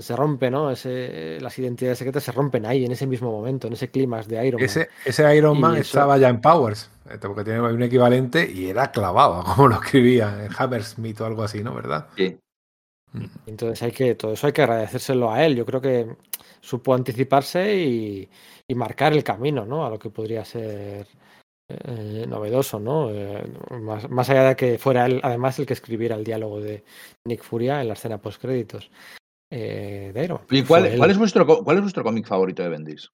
se 0.01 0.15
rompe, 0.15 0.49
¿no? 0.51 0.71
Ese, 0.71 1.39
las 1.41 1.57
identidades 1.59 1.97
secretas 1.97 2.23
se 2.23 2.31
rompen 2.31 2.65
ahí 2.65 2.85
en 2.85 2.91
ese 2.91 3.07
mismo 3.07 3.31
momento, 3.31 3.67
en 3.67 3.73
ese 3.73 3.89
clímax 3.89 4.27
de 4.27 4.45
Iron 4.47 4.59
Man. 4.61 4.65
Ese, 4.65 4.89
ese 5.05 5.35
Iron 5.35 5.57
Y 5.57 5.59
Man 5.61 5.71
eso- 5.73 5.81
estaba 5.81 6.17
ya 6.17 6.29
en 6.29 6.41
Powers, 6.41 6.89
eh, 7.09 7.17
porque 7.21 7.43
tiene 7.43 7.61
un 7.61 7.81
equivalente 7.83 8.49
y 8.51 8.69
era 8.69 8.91
clavado, 8.91 9.43
como 9.55 9.67
lo 9.67 9.75
escribía 9.75 10.45
en 10.45 10.51
Hammersmith 10.57 11.21
o 11.21 11.25
algo 11.25 11.43
así, 11.43 11.63
¿no? 11.63 11.73
¿Verdad? 11.73 12.07
Sí. 12.15 12.37
Entonces 13.45 13.81
hay 13.83 13.91
que, 13.91 14.15
todo 14.15 14.33
eso 14.33 14.47
hay 14.47 14.53
que 14.53 14.61
agradecérselo 14.61 15.31
a 15.31 15.43
él. 15.45 15.55
Yo 15.55 15.65
creo 15.65 15.81
que 15.81 16.07
supo 16.61 16.93
anticiparse 16.93 17.75
y, 17.75 18.29
y 18.67 18.75
marcar 18.75 19.13
el 19.13 19.23
camino, 19.23 19.65
¿no? 19.65 19.85
A 19.85 19.89
lo 19.89 19.97
que 19.97 20.09
podría 20.09 20.43
ser 20.45 21.07
eh, 21.69 22.25
novedoso, 22.27 22.79
¿no? 22.79 23.09
Eh, 23.11 23.43
más, 23.81 24.09
más 24.09 24.29
allá 24.29 24.49
de 24.49 24.55
que 24.55 24.77
fuera 24.77 25.05
él, 25.05 25.19
además, 25.23 25.57
el 25.57 25.65
que 25.65 25.73
escribiera 25.73 26.15
el 26.15 26.23
diálogo 26.25 26.59
de 26.59 26.83
Nick 27.25 27.43
Furia 27.43 27.81
en 27.81 27.87
la 27.87 27.93
escena 27.93 28.19
post 28.21 28.41
créditos. 28.41 28.91
Eh, 29.49 30.11
de 30.13 30.23
Iron 30.23 30.39
Man. 30.39 30.47
¿Y 30.49 30.63
cuál, 30.63 30.85
es 30.85 31.17
vuestro, 31.17 31.45
cuál 31.63 31.77
es 31.77 31.83
vuestro 31.83 32.03
cómic 32.03 32.25
favorito 32.27 32.63
de 32.63 32.69
Bendis? 32.69 33.09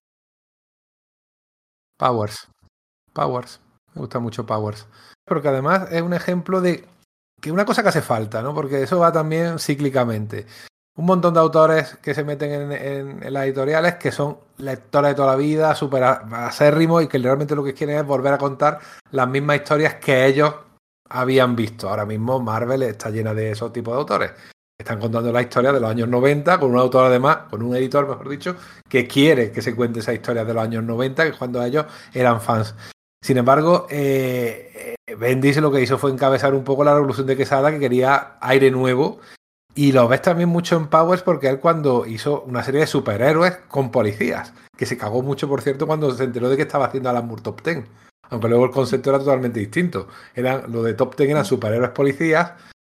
Powers. 1.97 2.49
Powers. 3.13 3.59
Me 3.93 4.01
gusta 4.01 4.19
mucho 4.19 4.45
Powers. 4.45 4.87
Porque 5.25 5.47
además 5.47 5.91
es 5.91 6.01
un 6.01 6.13
ejemplo 6.13 6.59
de 6.61 6.85
que 7.39 7.51
una 7.51 7.65
cosa 7.65 7.83
que 7.83 7.89
hace 7.89 8.01
falta, 8.01 8.41
¿no? 8.41 8.53
Porque 8.53 8.81
eso 8.83 8.99
va 8.99 9.11
también 9.11 9.59
cíclicamente. 9.59 10.45
Un 10.95 11.05
montón 11.05 11.33
de 11.33 11.39
autores 11.39 11.97
que 12.01 12.13
se 12.13 12.23
meten 12.23 12.51
en, 12.51 12.71
en- 12.71 13.23
en 13.23 13.33
las 13.33 13.45
editoriales 13.45 13.95
que 13.95 14.11
son 14.11 14.37
lectores 14.57 15.11
de 15.11 15.15
toda 15.15 15.31
la 15.31 15.35
vida, 15.37 15.75
súper 15.75 16.03
acérrimos 16.03 17.03
y 17.03 17.07
que 17.07 17.17
realmente 17.17 17.55
lo 17.55 17.63
que 17.63 17.73
quieren 17.73 17.97
es 17.97 18.05
volver 18.05 18.33
a 18.33 18.37
contar 18.37 18.79
las 19.11 19.27
mismas 19.27 19.57
historias 19.57 19.95
que 19.95 20.25
ellos 20.25 20.53
habían 21.09 21.55
visto. 21.55 21.89
Ahora 21.89 22.05
mismo 22.05 22.39
Marvel 22.39 22.83
está 22.83 23.09
llena 23.09 23.33
de 23.33 23.51
esos 23.51 23.73
tipos 23.73 23.93
de 23.93 23.99
autores. 23.99 24.31
Están 24.77 24.99
contando 24.99 25.31
la 25.31 25.41
historia 25.41 25.71
de 25.71 25.79
los 25.79 25.89
años 25.89 26.09
90 26.09 26.59
con 26.59 26.71
un 26.71 26.77
autor 26.77 27.05
además, 27.05 27.37
con 27.49 27.61
un 27.61 27.75
editor, 27.75 28.07
mejor 28.07 28.27
dicho, 28.27 28.55
que 28.89 29.07
quiere 29.07 29.51
que 29.51 29.61
se 29.61 29.75
cuente 29.75 29.99
esa 29.99 30.13
historia 30.13 30.43
de 30.43 30.53
los 30.53 30.63
años 30.63 30.83
90, 30.83 31.31
que 31.31 31.37
cuando 31.37 31.63
ellos 31.63 31.85
eran 32.13 32.41
fans. 32.41 32.75
Sin 33.23 33.37
embargo, 33.37 33.87
eh, 33.89 34.95
Bendis 35.17 35.57
lo 35.61 35.71
que 35.71 35.81
hizo 35.81 35.97
fue 35.97 36.11
encabezar 36.11 36.53
un 36.53 36.63
poco 36.63 36.83
la 36.83 36.93
revolución 36.93 37.27
de 37.27 37.37
Quesada, 37.37 37.71
que 37.71 37.79
quería 37.79 38.37
aire 38.41 38.71
nuevo. 38.71 39.19
Y 39.75 39.91
lo 39.91 40.07
ves 40.07 40.21
también 40.21 40.49
mucho 40.49 40.75
en 40.75 40.87
Powers 40.87 41.23
porque 41.23 41.47
él 41.47 41.59
cuando 41.59 42.05
hizo 42.05 42.41
una 42.41 42.63
serie 42.63 42.81
de 42.81 42.87
superhéroes 42.87 43.57
con 43.69 43.91
policías, 43.91 44.53
que 44.77 44.85
se 44.85 44.97
cagó 44.97 45.21
mucho, 45.23 45.47
por 45.47 45.61
cierto, 45.61 45.87
cuando 45.87 46.11
se 46.11 46.25
enteró 46.25 46.49
de 46.49 46.57
que 46.57 46.63
estaba 46.63 46.85
haciendo 46.85 47.09
Alan 47.09 47.25
Moore 47.27 47.41
Top 47.41 47.61
Ten. 47.61 47.87
Aunque 48.29 48.49
luego 48.49 48.65
el 48.65 48.71
concepto 48.71 49.11
era 49.11 49.19
totalmente 49.19 49.59
distinto. 49.59 50.07
Era, 50.35 50.67
lo 50.67 50.83
de 50.83 50.93
Top 50.93 51.15
Ten 51.15 51.29
eran 51.29 51.45
superhéroes 51.45 51.91
policías, 51.91 52.53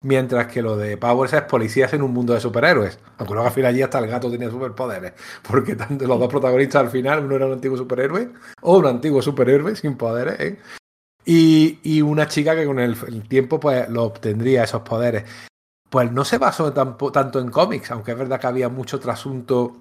mientras 0.06 0.46
que 0.48 0.62
lo 0.62 0.78
de 0.78 0.98
Powers 0.98 1.34
es 1.34 1.42
policías 1.42 1.92
en 1.94 2.04
un 2.04 2.14
mundo 2.14 2.34
de 2.34 2.40
superhéroes. 2.40 3.00
Aunque 3.18 3.34
luego 3.34 3.48
al 3.48 3.54
final 3.54 3.70
allí 3.72 3.82
hasta 3.82 3.98
el 3.98 4.08
gato 4.08 4.30
tenía 4.30 4.52
superpoderes. 4.52 5.14
Porque 5.50 5.76
tanto 5.76 6.06
los 6.06 6.20
dos 6.20 6.30
protagonistas 6.30 6.84
al 6.84 6.92
final, 6.92 7.26
uno 7.26 7.36
era 7.36 7.48
un 7.48 7.54
antiguo 7.54 7.76
superhéroe 7.76 8.30
o 8.62 8.78
un 8.78 8.86
antiguo 8.86 9.22
superhéroe 9.22 9.76
sin 9.76 9.98
poderes, 9.98 10.40
¿eh? 10.40 10.60
Y, 11.26 11.80
y 11.82 12.04
una 12.04 12.28
chica 12.28 12.56
que 12.56 12.68
con 12.68 12.80
el, 12.80 12.96
tiempo 13.28 13.60
pues 13.60 13.90
lo 13.90 14.04
obtendría 14.04 14.64
esos 14.64 14.84
poderes. 14.84 15.24
Pues 15.90 16.12
no 16.12 16.24
se 16.24 16.38
basó 16.38 16.72
tanto 16.72 17.40
en 17.40 17.50
cómics, 17.50 17.90
aunque 17.90 18.12
es 18.12 18.18
verdad 18.18 18.40
que 18.40 18.48
había 18.48 18.70
mucho 18.70 19.00
trasunto 19.00 19.78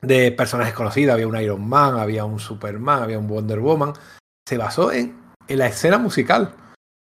de 0.00 0.32
personajes 0.32 0.72
conocidos. 0.72 1.12
Había 1.12 1.28
un 1.28 1.38
Iron 1.38 1.68
Man, 1.68 1.98
había 1.98 2.24
un 2.24 2.40
Superman, 2.40 3.02
había 3.02 3.18
un 3.18 3.28
Wonder 3.28 3.60
Woman. 3.60 3.92
Se 4.48 4.56
basó 4.56 4.90
en, 4.90 5.20
en 5.48 5.58
la 5.58 5.66
escena 5.66 5.98
musical. 5.98 6.54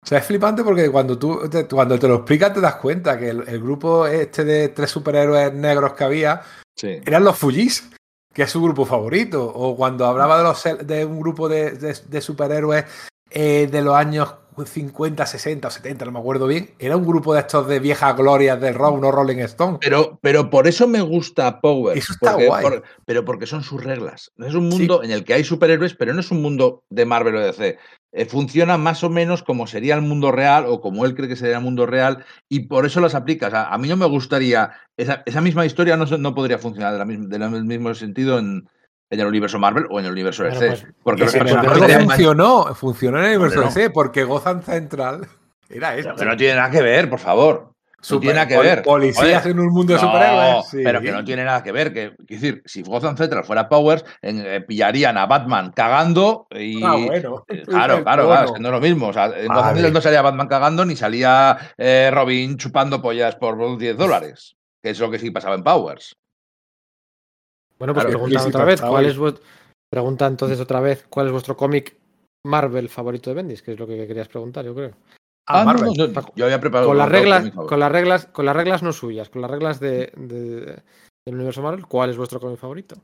O 0.02 0.06
sea, 0.06 0.18
es 0.18 0.24
flipante 0.26 0.64
porque 0.64 0.90
cuando 0.90 1.18
tú 1.18 1.48
te, 1.48 1.66
cuando 1.66 1.98
te 1.98 2.08
lo 2.08 2.16
explicas 2.16 2.54
te 2.54 2.60
das 2.60 2.76
cuenta 2.76 3.18
que 3.18 3.28
el, 3.30 3.46
el 3.46 3.60
grupo 3.60 4.06
este 4.06 4.44
de 4.44 4.68
tres 4.68 4.90
superhéroes 4.90 5.52
negros 5.52 5.92
que 5.92 6.04
había 6.04 6.40
Sí. 6.76 6.98
eran 7.04 7.24
los 7.24 7.36
Fujis, 7.36 7.90
que 8.32 8.42
es 8.44 8.50
su 8.50 8.62
grupo 8.62 8.86
favorito. 8.86 9.44
O 9.44 9.76
cuando 9.76 10.06
hablaba 10.06 10.38
de, 10.38 10.44
los, 10.44 10.64
de 10.86 11.04
un 11.04 11.20
grupo 11.20 11.46
de, 11.48 11.72
de- 11.72 11.96
de 12.08 12.20
superhéroes 12.22 12.84
eh, 13.28 13.68
de 13.70 13.82
los 13.82 13.94
años 13.94 14.34
50, 14.64 15.24
60 15.26 15.68
o 15.68 15.70
70, 15.70 16.04
no 16.04 16.12
me 16.12 16.18
acuerdo 16.18 16.46
bien, 16.46 16.70
era 16.78 16.96
un 16.96 17.06
grupo 17.06 17.34
de 17.34 17.40
estos 17.40 17.66
de 17.68 17.78
viejas 17.80 18.16
glorias 18.16 18.60
del 18.60 18.74
rock, 18.74 19.00
no 19.00 19.10
Rolling 19.10 19.38
Stone. 19.38 19.78
Pero, 19.80 20.18
pero 20.22 20.50
por 20.50 20.66
eso 20.66 20.86
me 20.86 21.00
gusta 21.00 21.60
Power. 21.60 21.96
Eso 21.96 22.12
está 22.12 22.32
porque, 22.32 22.46
guay. 22.46 22.62
por- 22.62 22.82
pero 23.06 23.24
porque 23.24 23.46
son 23.46 23.62
sus 23.62 23.82
reglas. 23.82 24.32
Es 24.38 24.54
un 24.54 24.68
mundo 24.68 25.02
en 25.02 25.10
el 25.10 25.24
que 25.24 25.34
hay 25.34 25.44
superhéroes, 25.44 25.94
pero 25.94 26.12
no 26.12 26.20
es 26.20 26.30
un 26.30 26.42
mundo 26.42 26.82
de 26.90 27.06
Marvel 27.06 27.36
o 27.36 27.40
DC. 27.40 27.78
Eh, 28.12 28.26
funciona 28.26 28.76
más 28.76 29.04
o 29.04 29.08
menos 29.08 29.42
como 29.44 29.66
sería 29.68 29.94
el 29.94 30.02
mundo 30.02 30.32
real 30.32 30.64
o 30.66 30.80
como 30.80 31.06
él 31.06 31.14
cree 31.14 31.28
que 31.28 31.36
sería 31.36 31.58
el 31.58 31.62
mundo 31.62 31.86
real 31.86 32.24
y 32.48 32.66
por 32.66 32.84
eso 32.84 33.00
las 33.00 33.14
aplica. 33.14 33.46
O 33.46 33.50
sea, 33.50 33.68
a 33.68 33.78
mí 33.78 33.88
no 33.88 33.96
me 33.96 34.06
gustaría. 34.06 34.72
Esa, 34.96 35.22
esa 35.26 35.40
misma 35.40 35.64
historia 35.64 35.96
no, 35.96 36.04
no 36.04 36.34
podría 36.34 36.58
funcionar 36.58 36.98
de 37.06 37.16
del 37.38 37.64
mismo 37.64 37.94
sentido 37.94 38.38
en, 38.40 38.68
en 39.10 39.20
el 39.20 39.26
universo 39.26 39.58
Marvel 39.58 39.86
o 39.90 39.98
en 40.00 40.06
el 40.06 40.12
universo 40.12 40.44
Bueno, 40.44 40.60
DC. 40.60 40.68
pues, 40.82 40.94
porque 41.02 41.24
los 41.24 41.32
pero 41.32 41.44
de 41.86 41.98
funcionó, 42.00 42.74
funcionó 42.74 43.18
en 43.18 43.24
el 43.24 43.30
universo 43.38 43.60
no. 43.60 43.66
DC, 43.66 43.90
porque 43.90 44.24
Gotham 44.24 44.62
Central 44.62 45.26
era 45.68 45.90
Pero 45.90 46.10
esto. 46.10 46.14
que 46.16 46.24
no 46.24 46.36
tiene 46.36 46.54
nada 46.54 46.70
que 46.70 46.82
ver, 46.82 47.10
por 47.10 47.18
favor. 47.18 47.66
No 48.10 48.18
tiene 48.18 48.34
nada 48.36 48.48
que 48.48 48.54
pol- 48.54 48.64
ver. 48.64 48.82
Policías 48.82 49.44
en 49.44 49.60
un 49.60 49.68
mundo 49.74 49.92
de 49.92 50.00
No, 50.00 50.06
superhéroes. 50.06 50.68
sí. 50.70 50.78
pero 50.82 51.02
que 51.02 51.12
no 51.12 51.22
tiene 51.22 51.44
nada 51.44 51.62
que 51.62 51.70
ver. 51.70 51.92
Que, 51.92 52.14
quiero 52.26 52.40
decir, 52.40 52.62
si 52.64 52.80
Gotham 52.80 53.14
Central 53.14 53.44
fuera 53.44 53.68
Powers, 53.68 54.06
en- 54.22 54.42
eh, 54.46 54.62
pillarían 54.62 55.18
a 55.18 55.26
Batman 55.26 55.70
cagando 55.72 56.46
y. 56.50 56.82
Ah, 56.82 56.94
bueno. 56.96 57.44
eh, 57.48 57.62
claro, 57.66 58.02
claro, 58.02 58.22
bueno. 58.26 58.26
claro, 58.26 58.46
es 58.46 58.52
que 58.52 58.60
no 58.60 58.68
es 58.68 58.72
lo 58.72 58.80
mismo. 58.80 59.08
O 59.08 59.12
sea, 59.12 59.26
en 59.26 59.48
Gotham. 59.48 59.74
Central 59.74 59.92
no 59.92 60.00
salía 60.00 60.22
Batman 60.22 60.48
cagando 60.48 60.84
ni 60.86 60.96
salía 60.96 61.58
eh, 61.76 62.10
Robin 62.10 62.56
chupando 62.56 63.02
pollas 63.02 63.36
por 63.36 63.76
10 63.76 63.98
dólares. 63.98 64.56
Que 64.82 64.88
es 64.90 64.98
lo 64.98 65.10
que 65.10 65.18
sí 65.18 65.30
pasaba 65.30 65.54
en 65.56 65.62
Powers. 65.62 66.16
Bueno, 67.80 67.94
pues 67.94 68.04
Claro, 68.04 68.18
preguntan 68.18 68.46
otra 68.46 68.64
vez, 68.64 68.82
¿cuál 68.82 69.06
es 69.06 69.16
Pregunta 69.90 70.26
entonces 70.26 70.60
otra 70.60 70.80
vez, 70.80 71.06
¿cuál 71.08 71.26
es 71.26 71.32
vuestro 71.32 71.56
cómic 71.56 71.96
Marvel 72.46 72.90
favorito 72.90 73.30
de 73.30 73.36
Bendis? 73.36 73.62
Que 73.62 73.72
es 73.72 73.78
lo 73.78 73.86
que 73.86 74.06
querías 74.06 74.28
preguntar, 74.28 74.66
yo 74.66 74.74
creo. 74.74 74.92
Ah, 75.48 75.64
no, 75.64 75.72
Marvel. 75.72 75.90
no, 75.96 76.06
no, 76.08 76.32
yo 76.36 76.44
había 76.44 76.60
preparado 76.60 76.90
Con 76.90 76.98
las 76.98 77.08
reglas, 77.08 77.50
con 77.50 77.80
las 77.80 77.90
reglas, 77.90 78.26
con 78.26 78.44
las 78.46 78.54
reglas 78.54 78.82
no 78.82 78.92
suyas, 78.92 79.30
con 79.30 79.40
las 79.40 79.50
reglas 79.50 79.80
de, 79.80 80.12
de- 80.14 80.82
del 81.26 81.34
universo 81.34 81.62
Marvel, 81.62 81.86
¿cuál 81.86 82.10
es 82.10 82.18
vuestro 82.18 82.38
cómic 82.38 82.58
favorito? 82.58 82.96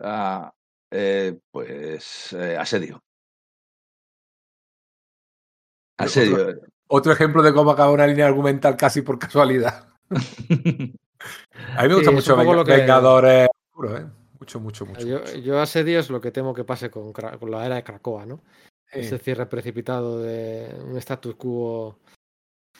Ah, 0.00 0.52
eh, 0.90 1.38
pues 1.52 2.32
eh, 2.32 2.56
asedio. 2.58 2.98
Asedio. 5.96 6.60
Otro 6.88 7.12
ejemplo 7.12 7.40
de 7.40 7.54
cómo 7.54 7.70
acaba 7.70 7.92
una 7.92 8.06
línea 8.06 8.26
argumental 8.26 8.76
casi 8.76 9.02
por 9.02 9.18
casualidad. 9.18 9.94
A 11.78 11.82
mí 11.82 11.88
me 11.88 11.94
gusta 11.94 12.10
Sí, 12.10 12.14
mucho 12.16 12.36
Vengadores 12.64 13.48
¿eh? 13.84 14.06
Mucho, 14.38 14.60
mucho, 14.60 14.86
mucho. 14.86 15.06
Yo, 15.06 15.20
mucho. 15.20 15.36
yo 15.36 15.60
asedio 15.60 15.98
es 16.00 16.10
lo 16.10 16.20
que 16.20 16.30
temo 16.30 16.54
que 16.54 16.64
pase 16.64 16.90
con, 16.90 17.12
la 17.50 17.66
era 17.66 17.76
de 17.76 17.84
Krakoa, 17.84 18.26
¿no? 18.26 18.42
Sí. 18.92 19.00
Ese 19.00 19.18
cierre 19.18 19.46
precipitado 19.46 20.20
de 20.20 20.74
un 20.84 20.96
status 20.98 21.34
quo 21.34 21.98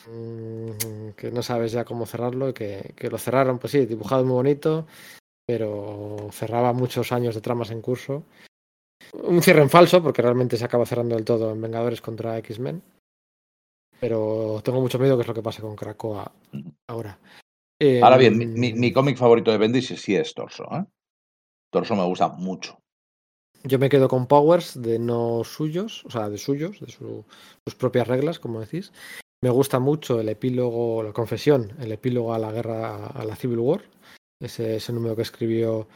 mm, 0.06 1.10
que 1.16 1.30
no 1.32 1.42
sabes 1.42 1.72
ya 1.72 1.84
cómo 1.84 2.06
cerrarlo 2.06 2.50
y 2.50 2.52
que, 2.52 2.94
que 2.96 3.10
lo 3.10 3.18
cerraron, 3.18 3.58
pues 3.58 3.72
sí, 3.72 3.86
dibujado 3.86 4.24
muy 4.24 4.34
bonito, 4.34 4.86
pero 5.46 6.28
cerraba 6.32 6.72
muchos 6.72 7.12
años 7.12 7.34
de 7.34 7.40
tramas 7.40 7.70
en 7.70 7.80
curso. 7.80 8.24
Un 9.12 9.42
cierre 9.42 9.62
en 9.62 9.70
falso, 9.70 10.02
porque 10.02 10.22
realmente 10.22 10.56
se 10.56 10.64
acaba 10.64 10.86
cerrando 10.86 11.14
del 11.14 11.24
todo 11.24 11.52
en 11.52 11.60
Vengadores 11.60 12.00
contra 12.00 12.38
X-Men. 12.38 12.82
Pero 14.00 14.60
tengo 14.62 14.80
mucho 14.80 14.98
miedo 14.98 15.16
que 15.16 15.22
es 15.22 15.28
lo 15.28 15.34
que 15.34 15.42
pase 15.42 15.62
con 15.62 15.76
Krakoa 15.76 16.30
ahora. 16.88 17.18
Ahora 18.02 18.16
bien, 18.16 18.38
mi, 18.38 18.44
Em, 18.44 18.54
mi- 18.54 18.72
mi 18.72 18.92
cómic 18.92 19.16
favorito 19.18 19.50
de 19.50 19.58
Bendis 19.58 19.88
sí 19.88 20.14
es 20.16 20.32
Torso. 20.34 20.64
¿eh? 20.72 20.84
Torso 21.70 21.94
me 21.94 22.04
gusta 22.04 22.28
mucho. 22.28 22.78
Yo 23.64 23.78
me 23.78 23.88
quedo 23.88 24.08
con 24.08 24.26
Powers 24.26 24.80
de 24.80 24.98
no 24.98 25.42
suyos, 25.44 26.04
o 26.04 26.10
sea, 26.10 26.28
de 26.28 26.38
suyos, 26.38 26.80
de 26.80 26.88
su- 26.88 27.24
sus 27.66 27.74
propias 27.74 28.06
reglas, 28.06 28.38
como 28.38 28.60
decís. 28.60 28.92
Me 29.42 29.50
gusta 29.50 29.78
mucho 29.78 30.20
el 30.20 30.28
epílogo, 30.28 31.02
la 31.02 31.12
confesión, 31.12 31.72
el 31.80 31.92
epílogo 31.92 32.32
a 32.32 32.38
la 32.38 32.52
guerra, 32.52 33.06
a 33.08 33.24
la 33.24 33.36
Civil 33.36 33.58
War, 33.58 33.82
ese, 34.40 34.76
ese 34.76 34.92
número 34.92 35.14
que 35.16 35.22
escribió 35.22 35.88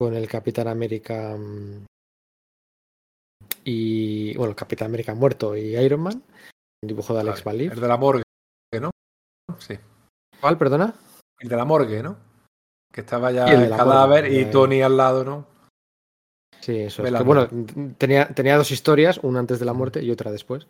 con 0.00 0.14
el 0.14 0.28
Capitán 0.28 0.68
América 0.68 1.36
mm, 1.36 1.86
y, 3.64 4.36
bueno, 4.36 4.50
el 4.50 4.56
Capitán 4.56 4.86
América 4.86 5.14
muerto 5.14 5.56
y 5.56 5.76
Iron 5.76 6.00
Man, 6.00 6.22
un 6.82 6.86
dibujo 6.88 7.14
de 7.14 7.20
Alex 7.20 7.42
Van 7.44 7.60
El 7.60 7.80
de 7.80 7.88
la 7.88 7.96
morgue, 7.96 8.22
¿no? 8.80 8.90
Sí. 9.58 9.74
¿Cuál, 10.40 10.56
perdona? 10.56 10.94
El 11.38 11.48
de 11.48 11.56
la 11.56 11.64
morgue, 11.64 12.02
¿no? 12.02 12.16
Que 12.92 13.02
estaba 13.02 13.30
ya 13.30 13.46
el 13.46 13.64
el 13.64 13.70
cadáver 13.70 14.24
morgue, 14.24 14.40
y 14.40 14.50
Tony 14.50 14.82
al 14.82 14.96
lado, 14.96 15.24
¿no? 15.24 15.46
Sí, 16.60 16.78
eso 16.80 17.04
es. 17.04 17.12
Que, 17.14 17.22
bueno, 17.22 17.48
tenía, 17.96 18.28
tenía 18.28 18.56
dos 18.56 18.70
historias, 18.70 19.18
una 19.22 19.40
antes 19.40 19.58
de 19.58 19.64
la 19.64 19.72
muerte 19.72 20.02
y 20.02 20.10
otra 20.10 20.30
después. 20.32 20.66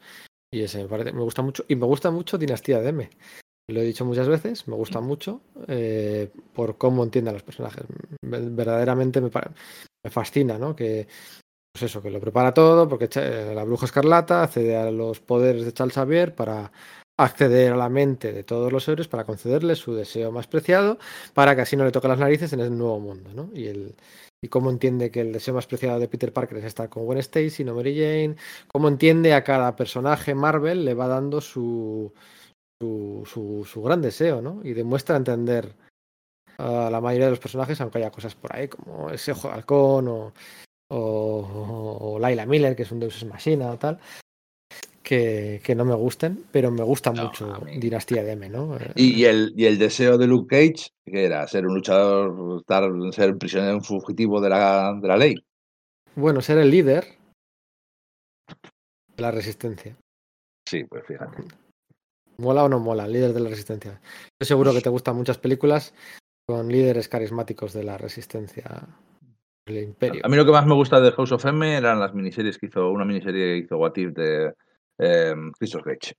Y 0.53 0.63
ese 0.63 0.83
me, 0.83 0.89
parece, 0.89 1.13
me 1.13 1.23
gusta 1.23 1.43
mucho. 1.43 1.65
Y 1.69 1.77
me 1.77 1.87
gusta 1.87 2.11
mucho 2.11 2.39
Dinastía 2.39 2.81
de 2.81 2.89
M. 2.91 3.11
Lo 3.71 3.81
he 3.81 3.85
dicho 3.85 4.05
muchas 4.05 4.29
veces, 4.29 4.67
me 4.67 4.77
gusta 4.77 5.01
mucho 5.01 5.43
eh, 5.67 6.31
por 6.55 6.79
cómo 6.79 7.05
entienden 7.05 7.35
los 7.35 7.43
personajes. 7.43 7.85
Ver- 8.23 8.51
Verdaderamente 8.51 9.21
me, 9.21 9.29
me 9.29 10.11
fascina, 10.11 10.57
¿no? 10.59 10.75
Que, 10.75 11.07
pues 11.75 11.83
eso, 11.83 12.01
que 12.01 12.11
lo 12.11 12.19
prepara 12.21 12.55
todo, 12.55 12.89
porque 12.89 13.09
Cha- 13.09 13.53
la 13.53 13.65
bruja 13.65 13.85
escarlata 13.87 14.43
accede 14.43 14.75
a 14.77 14.91
los 14.91 15.21
poderes 15.21 15.65
de 15.67 15.73
Charles 15.75 15.95
Xavier 15.95 16.35
para 16.35 16.73
acceder 17.19 17.73
a 17.73 17.77
la 17.77 17.89
mente 17.89 18.33
de 18.33 18.45
todos 18.45 18.73
los 18.73 18.89
héroes, 18.89 19.09
para 19.09 19.25
concederles 19.25 19.79
su 19.79 19.95
deseo 19.95 20.33
más 20.33 20.47
preciado, 20.47 20.99
para 21.35 21.55
que 21.55 21.63
así 21.63 21.77
no 21.77 21.85
le 21.85 21.91
toque 21.91 22.09
las 22.09 22.19
narices 22.19 22.53
en 22.53 22.61
el 22.61 22.77
nuevo 22.77 23.01
mundo, 23.01 23.31
¿no? 23.35 23.51
Y 23.53 23.67
el, 23.67 23.97
y 24.41 24.49
cómo 24.49 24.71
entiende 24.71 25.11
que 25.11 25.21
el 25.21 25.33
deseo 25.33 25.55
más 25.55 25.67
preciado 25.67 25.99
de 25.99 26.09
Peter 26.09 26.33
Parker 26.33 26.59
es 26.59 26.65
estar 26.65 26.89
con 26.89 27.05
Gwen 27.05 27.19
Stacy, 27.19 27.65
no 27.65 27.75
Mary 27.75 27.95
Jane, 27.95 28.37
cómo 28.69 28.89
entiende 28.89 29.35
a 29.35 29.43
cada 29.43 29.75
personaje 29.75 30.35
Marvel 30.35 30.85
le 30.85 30.95
va 30.95 31.09
dando 31.09 31.41
su, 31.41 32.13
su, 32.81 33.67
su, 33.67 33.83
gran 33.83 34.01
deseo, 34.01 34.41
¿no? 34.41 34.61
Y 34.63 34.73
demuestra 34.73 35.17
entender 35.17 35.75
a 36.59 36.89
la 36.91 37.01
mayoría 37.01 37.27
de 37.27 37.33
los 37.33 37.41
personajes, 37.41 37.81
aunque 37.81 37.99
haya 37.99 38.13
cosas 38.13 38.37
por 38.37 38.55
ahí 38.55 38.69
como 38.69 39.11
ese 39.11 39.33
ojo 39.33 39.51
halcón 39.51 40.07
o, 40.07 40.33
o, 40.89 41.99
o 42.01 42.19
Laila 42.21 42.47
Miller, 42.47 42.77
que 42.77 42.83
es 42.83 42.93
un 42.93 43.01
Deus 43.01 43.17
Ex 43.17 43.25
Machina 43.25 43.73
o 43.73 43.79
tal, 43.79 43.99
que, 45.09 45.63
que 45.65 45.75
no 45.75 45.87
me 45.87 45.95
gusten, 45.95 46.45
pero 46.53 46.71
me 46.71 46.83
gusta 46.83 47.11
No, 47.13 47.25
mucho 47.25 47.63
Dinastía 47.79 48.23
de 48.23 48.33
M, 48.33 48.51
¿no? 48.51 48.77
Y, 48.95 49.15
y 49.15 49.25
el, 49.25 49.55
y 49.57 49.65
el 49.65 49.79
deseo 49.79 50.19
de 50.19 50.27
Luke 50.27 50.55
Cage, 50.55 50.91
que 51.07 51.25
era 51.25 51.47
ser 51.47 51.67
un 51.67 51.75
luchador, 51.75 52.61
estar, 52.61 52.85
ser 53.13 53.33
un 53.33 53.39
prisionero, 53.39 53.77
un 53.77 53.83
fugitivo 53.83 54.39
de 54.39 54.51
la, 54.51 54.93
de 55.01 55.09
la 55.09 55.17
ley. 55.17 55.35
Bueno, 56.15 56.43
ser 56.43 56.59
el 56.59 56.71
líder 56.71 57.07
de 59.17 59.23
la 59.23 59.31
resistencia. 59.31 59.97
Sí, 60.69 60.85
pues 60.85 61.07
fíjate. 61.07 61.43
¿Mola 62.37 62.65
o 62.65 62.69
no 62.69 62.79
mola? 62.79 63.07
El 63.07 63.15
líder 63.15 63.33
de 63.33 63.41
la 63.41 63.49
resistencia. 63.49 64.03
Estoy 64.39 64.47
seguro 64.47 64.75
que 64.75 64.83
te 64.83 64.91
gustan 64.91 65.17
muchas 65.17 65.39
películas 65.39 65.95
con 66.47 66.69
líderes 66.69 67.09
carismáticos 67.09 67.73
de 67.73 67.85
la 67.85 67.97
resistencia 67.97 68.87
del 69.67 69.85
imperio. 69.85 70.21
A 70.23 70.29
mí 70.29 70.37
lo 70.37 70.45
que 70.45 70.53
más 70.53 70.67
me 70.67 70.75
gusta 70.75 71.01
de 71.01 71.13
House 71.13 71.33
of 71.33 71.47
M 71.47 71.79
eran 71.79 71.99
las 71.99 72.13
miniseries 72.13 72.59
que 72.59 72.67
hizo, 72.67 72.91
una 72.91 73.07
miniserie 73.07 73.55
que 73.55 73.65
hizo 73.65 73.79
What 73.79 73.97
If 73.97 74.13
de 74.13 74.53
eh, 74.99 75.35
Christopher 75.59 75.97
Cage. 75.99 76.15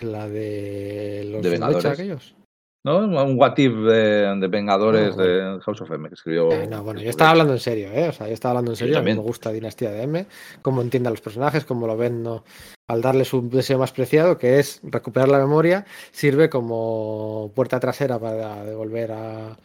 La 0.00 0.28
de 0.28 1.24
los 1.30 1.42
De 1.42 1.50
mecha 1.50 1.66
Vengadores. 1.66 1.86
aquellos. 1.92 2.34
¿No? 2.86 2.98
Un 2.98 3.38
What 3.38 3.58
If 3.58 3.72
de, 3.74 4.36
de 4.38 4.48
Vengadores 4.48 5.14
Ah, 5.18 5.22
de 5.22 5.60
House 5.60 5.80
of 5.80 5.90
M 5.90 6.08
que 6.08 6.14
escribió. 6.14 6.52
Eh, 6.52 6.66
no, 6.68 6.84
bueno, 6.84 7.00
yo 7.00 7.10
estaba 7.10 7.30
hablando 7.30 7.52
en 7.52 7.58
serio, 7.58 7.90
¿eh? 7.92 8.08
O 8.08 8.12
sea, 8.12 8.28
yo 8.28 8.34
estaba 8.34 8.52
hablando 8.52 8.70
en 8.70 8.76
Yo 8.76 8.78
serio. 8.86 8.98
A 8.98 9.02
mí 9.02 9.12
me 9.12 9.20
gusta 9.20 9.50
Dinastía 9.50 9.90
de 9.90 10.02
M, 10.04 10.26
cómo 10.62 10.80
entiende 10.80 11.08
a 11.08 11.10
los 11.10 11.20
personajes, 11.20 11.64
cómo 11.64 11.88
lo 11.88 11.96
ven, 11.96 12.22
¿no? 12.22 12.44
Al 12.88 13.02
darle 13.02 13.24
su 13.24 13.46
deseo 13.50 13.78
más 13.78 13.92
preciado, 13.92 14.38
que 14.38 14.60
es 14.60 14.80
recuperar 14.84 15.28
la 15.28 15.38
memoria, 15.38 15.84
sirve 16.12 16.48
como 16.48 17.50
puerta 17.54 17.80
trasera 17.80 18.18
para 18.20 18.64
devolver 18.64 19.10
a, 19.12 19.58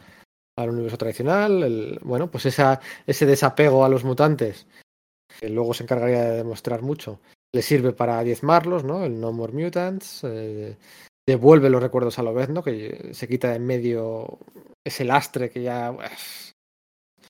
al 0.58 0.70
universo 0.72 0.98
tradicional. 0.98 1.62
el- 1.64 2.00
bueno, 2.02 2.32
pues 2.32 2.48
esa, 2.48 2.82
ese 3.06 3.28
desapego 3.28 3.86
a 3.86 3.90
los 3.90 4.04
mutantes, 4.04 4.66
que 5.40 5.50
luego 5.50 5.74
se 5.74 5.84
encargaría 5.84 6.24
de 6.24 6.38
demostrar 6.38 6.82
mucho, 6.82 7.20
le 7.54 7.62
sirve 7.62 7.94
para 7.94 8.24
diezmarlos, 8.24 8.84
¿no? 8.84 9.04
El 9.06 9.20
No 9.20 9.32
More 9.32 9.54
Mutants. 9.54 10.24
eh, 10.24 10.76
devuelve 11.28 11.70
los 11.70 11.82
recuerdos 11.82 12.20
a 12.20 12.24
Lobezno, 12.24 12.64
que 12.64 13.12
se 13.14 13.28
quita 13.28 13.50
de 13.50 13.56
en 13.56 13.66
medio 13.66 14.40
ese 14.86 15.06
lastre 15.06 15.50
que 15.50 15.62
ya 15.64 15.96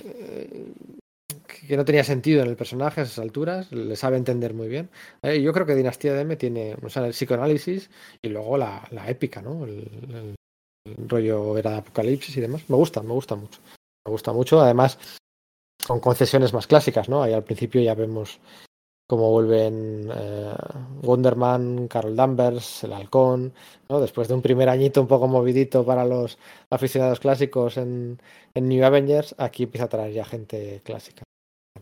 eh, 0.04 0.74
que 1.68 1.78
no 1.78 1.86
tenía 1.86 2.04
sentido 2.04 2.42
en 2.42 2.50
el 2.50 2.56
personaje 2.56 3.02
a 3.02 3.04
esas 3.04 3.20
alturas, 3.20 3.72
le 3.72 3.96
sabe 3.96 4.18
entender 4.18 4.54
muy 4.54 4.68
bien. 4.68 4.90
Eh, 5.22 5.42
yo 5.42 5.54
creo 5.54 5.66
que 5.66 5.76
Dinastía 5.76 6.14
de 6.14 6.22
M 6.22 6.36
tiene 6.36 6.76
o 6.82 6.90
sea, 6.90 7.06
el 7.06 7.12
psicoanálisis 7.12 7.90
y 8.22 8.30
luego 8.30 8.58
la, 8.58 8.88
la 8.92 9.10
épica, 9.10 9.42
¿no? 9.42 9.66
El, 9.66 9.72
el- 10.14 10.36
el 10.86 11.08
rollo 11.08 11.58
era 11.58 11.72
de 11.72 11.78
apocalipsis 11.78 12.36
y 12.36 12.42
demás. 12.42 12.70
Me 12.70 12.76
gusta, 12.76 13.02
me 13.02 13.14
gusta 13.14 13.36
mucho. 13.36 13.62
Me 14.06 14.12
gusta 14.12 14.34
mucho, 14.34 14.60
además, 14.60 15.00
con 15.88 16.00
concesiones 16.00 16.54
más 16.54 16.68
clásicas, 16.68 17.10
¿no? 17.10 17.24
Ahí 17.24 17.34
al 17.34 17.44
principio 17.44 17.82
ya 17.82 17.96
vemos 17.96 18.40
cómo 19.08 19.30
vuelven 19.32 20.10
eh, 20.14 20.54
Wonderman, 21.02 21.88
Carol 21.88 22.16
Danvers, 22.16 22.84
el 22.84 22.94
Halcón, 22.94 23.54
¿no? 23.90 24.00
Después 24.00 24.28
de 24.28 24.34
un 24.34 24.42
primer 24.42 24.70
añito 24.70 25.02
un 25.02 25.08
poco 25.08 25.28
movidito 25.28 25.86
para 25.86 26.06
los 26.06 26.38
aficionados 26.70 27.20
clásicos 27.20 27.78
en, 27.78 28.20
en 28.54 28.68
New 28.68 28.84
Avengers, 28.84 29.36
aquí 29.38 29.64
empieza 29.64 29.86
a 29.86 29.90
traer 29.90 30.14
ya 30.14 30.26
gente 30.26 30.82
clásica. 30.84 31.24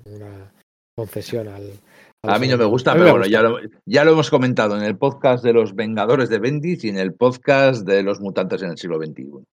Una 0.05 0.51
concesión 0.95 1.47
al. 1.47 1.79
A 2.23 2.37
mí 2.37 2.47
no 2.47 2.57
me 2.57 2.65
gusta, 2.65 2.93
pero 2.93 3.05
me 3.05 3.11
bueno, 3.11 3.25
ya 3.25 3.41
lo, 3.41 3.57
ya 3.85 4.03
lo 4.03 4.11
hemos 4.11 4.29
comentado 4.29 4.77
en 4.77 4.83
el 4.83 4.97
podcast 4.97 5.43
de 5.43 5.53
los 5.53 5.73
Vengadores 5.73 6.29
de 6.29 6.39
Bendis 6.39 6.83
y 6.83 6.89
en 6.89 6.97
el 6.97 7.13
podcast 7.13 7.85
de 7.85 8.03
los 8.03 8.19
mutantes 8.19 8.61
en 8.61 8.71
el 8.71 8.77
siglo 8.77 8.97
XXI. 8.97 9.43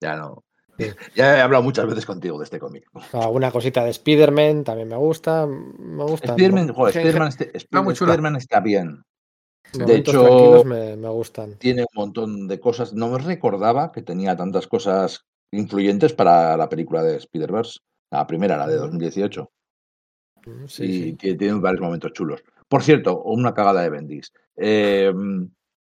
Ya 0.00 0.16
no. 0.16 0.44
Sí. 0.78 0.86
Ya 1.14 1.36
he 1.38 1.40
hablado 1.40 1.62
muchas 1.62 1.86
veces 1.86 2.04
contigo 2.06 2.38
de 2.38 2.44
este 2.44 2.58
cómic. 2.58 2.86
Alguna 3.12 3.50
cosita 3.50 3.84
de 3.84 3.90
Spider-Man 3.90 4.64
también 4.64 4.88
me 4.88 4.96
gusta. 4.96 5.46
Me 5.46 6.04
gusta. 6.04 6.32
Spider-Man, 6.32 6.70
este- 7.28 7.56
Está 7.56 8.60
bien. 8.60 9.02
en 9.72 9.86
de 9.86 9.96
hecho- 9.96 10.64
me, 10.64 10.96
me 10.96 11.08
gustan. 11.08 11.56
Tiene 11.58 11.82
un 11.82 11.88
montón 11.94 12.48
de 12.48 12.60
cosas. 12.60 12.92
No 12.92 13.08
me 13.08 13.18
recordaba 13.18 13.92
que 13.92 14.02
tenía 14.02 14.36
tantas 14.36 14.66
cosas 14.66 15.24
influyentes 15.52 16.12
para 16.12 16.56
la 16.56 16.68
película 16.68 17.02
de 17.02 17.16
Spider-Verse. 17.16 17.80
La 18.10 18.26
primera, 18.26 18.56
la 18.56 18.66
de 18.66 18.74
Ujú. 18.76 18.84
2018. 18.86 19.50
Sí, 20.66 20.84
y 20.84 21.02
sí. 21.02 21.12
tiene, 21.14 21.38
tiene 21.38 21.60
varios 21.60 21.80
momentos 21.80 22.12
chulos. 22.12 22.42
Por 22.68 22.82
cierto, 22.82 23.22
una 23.22 23.54
cagada 23.54 23.82
de 23.82 23.90
Bendis. 23.90 24.32
Eh, 24.56 25.12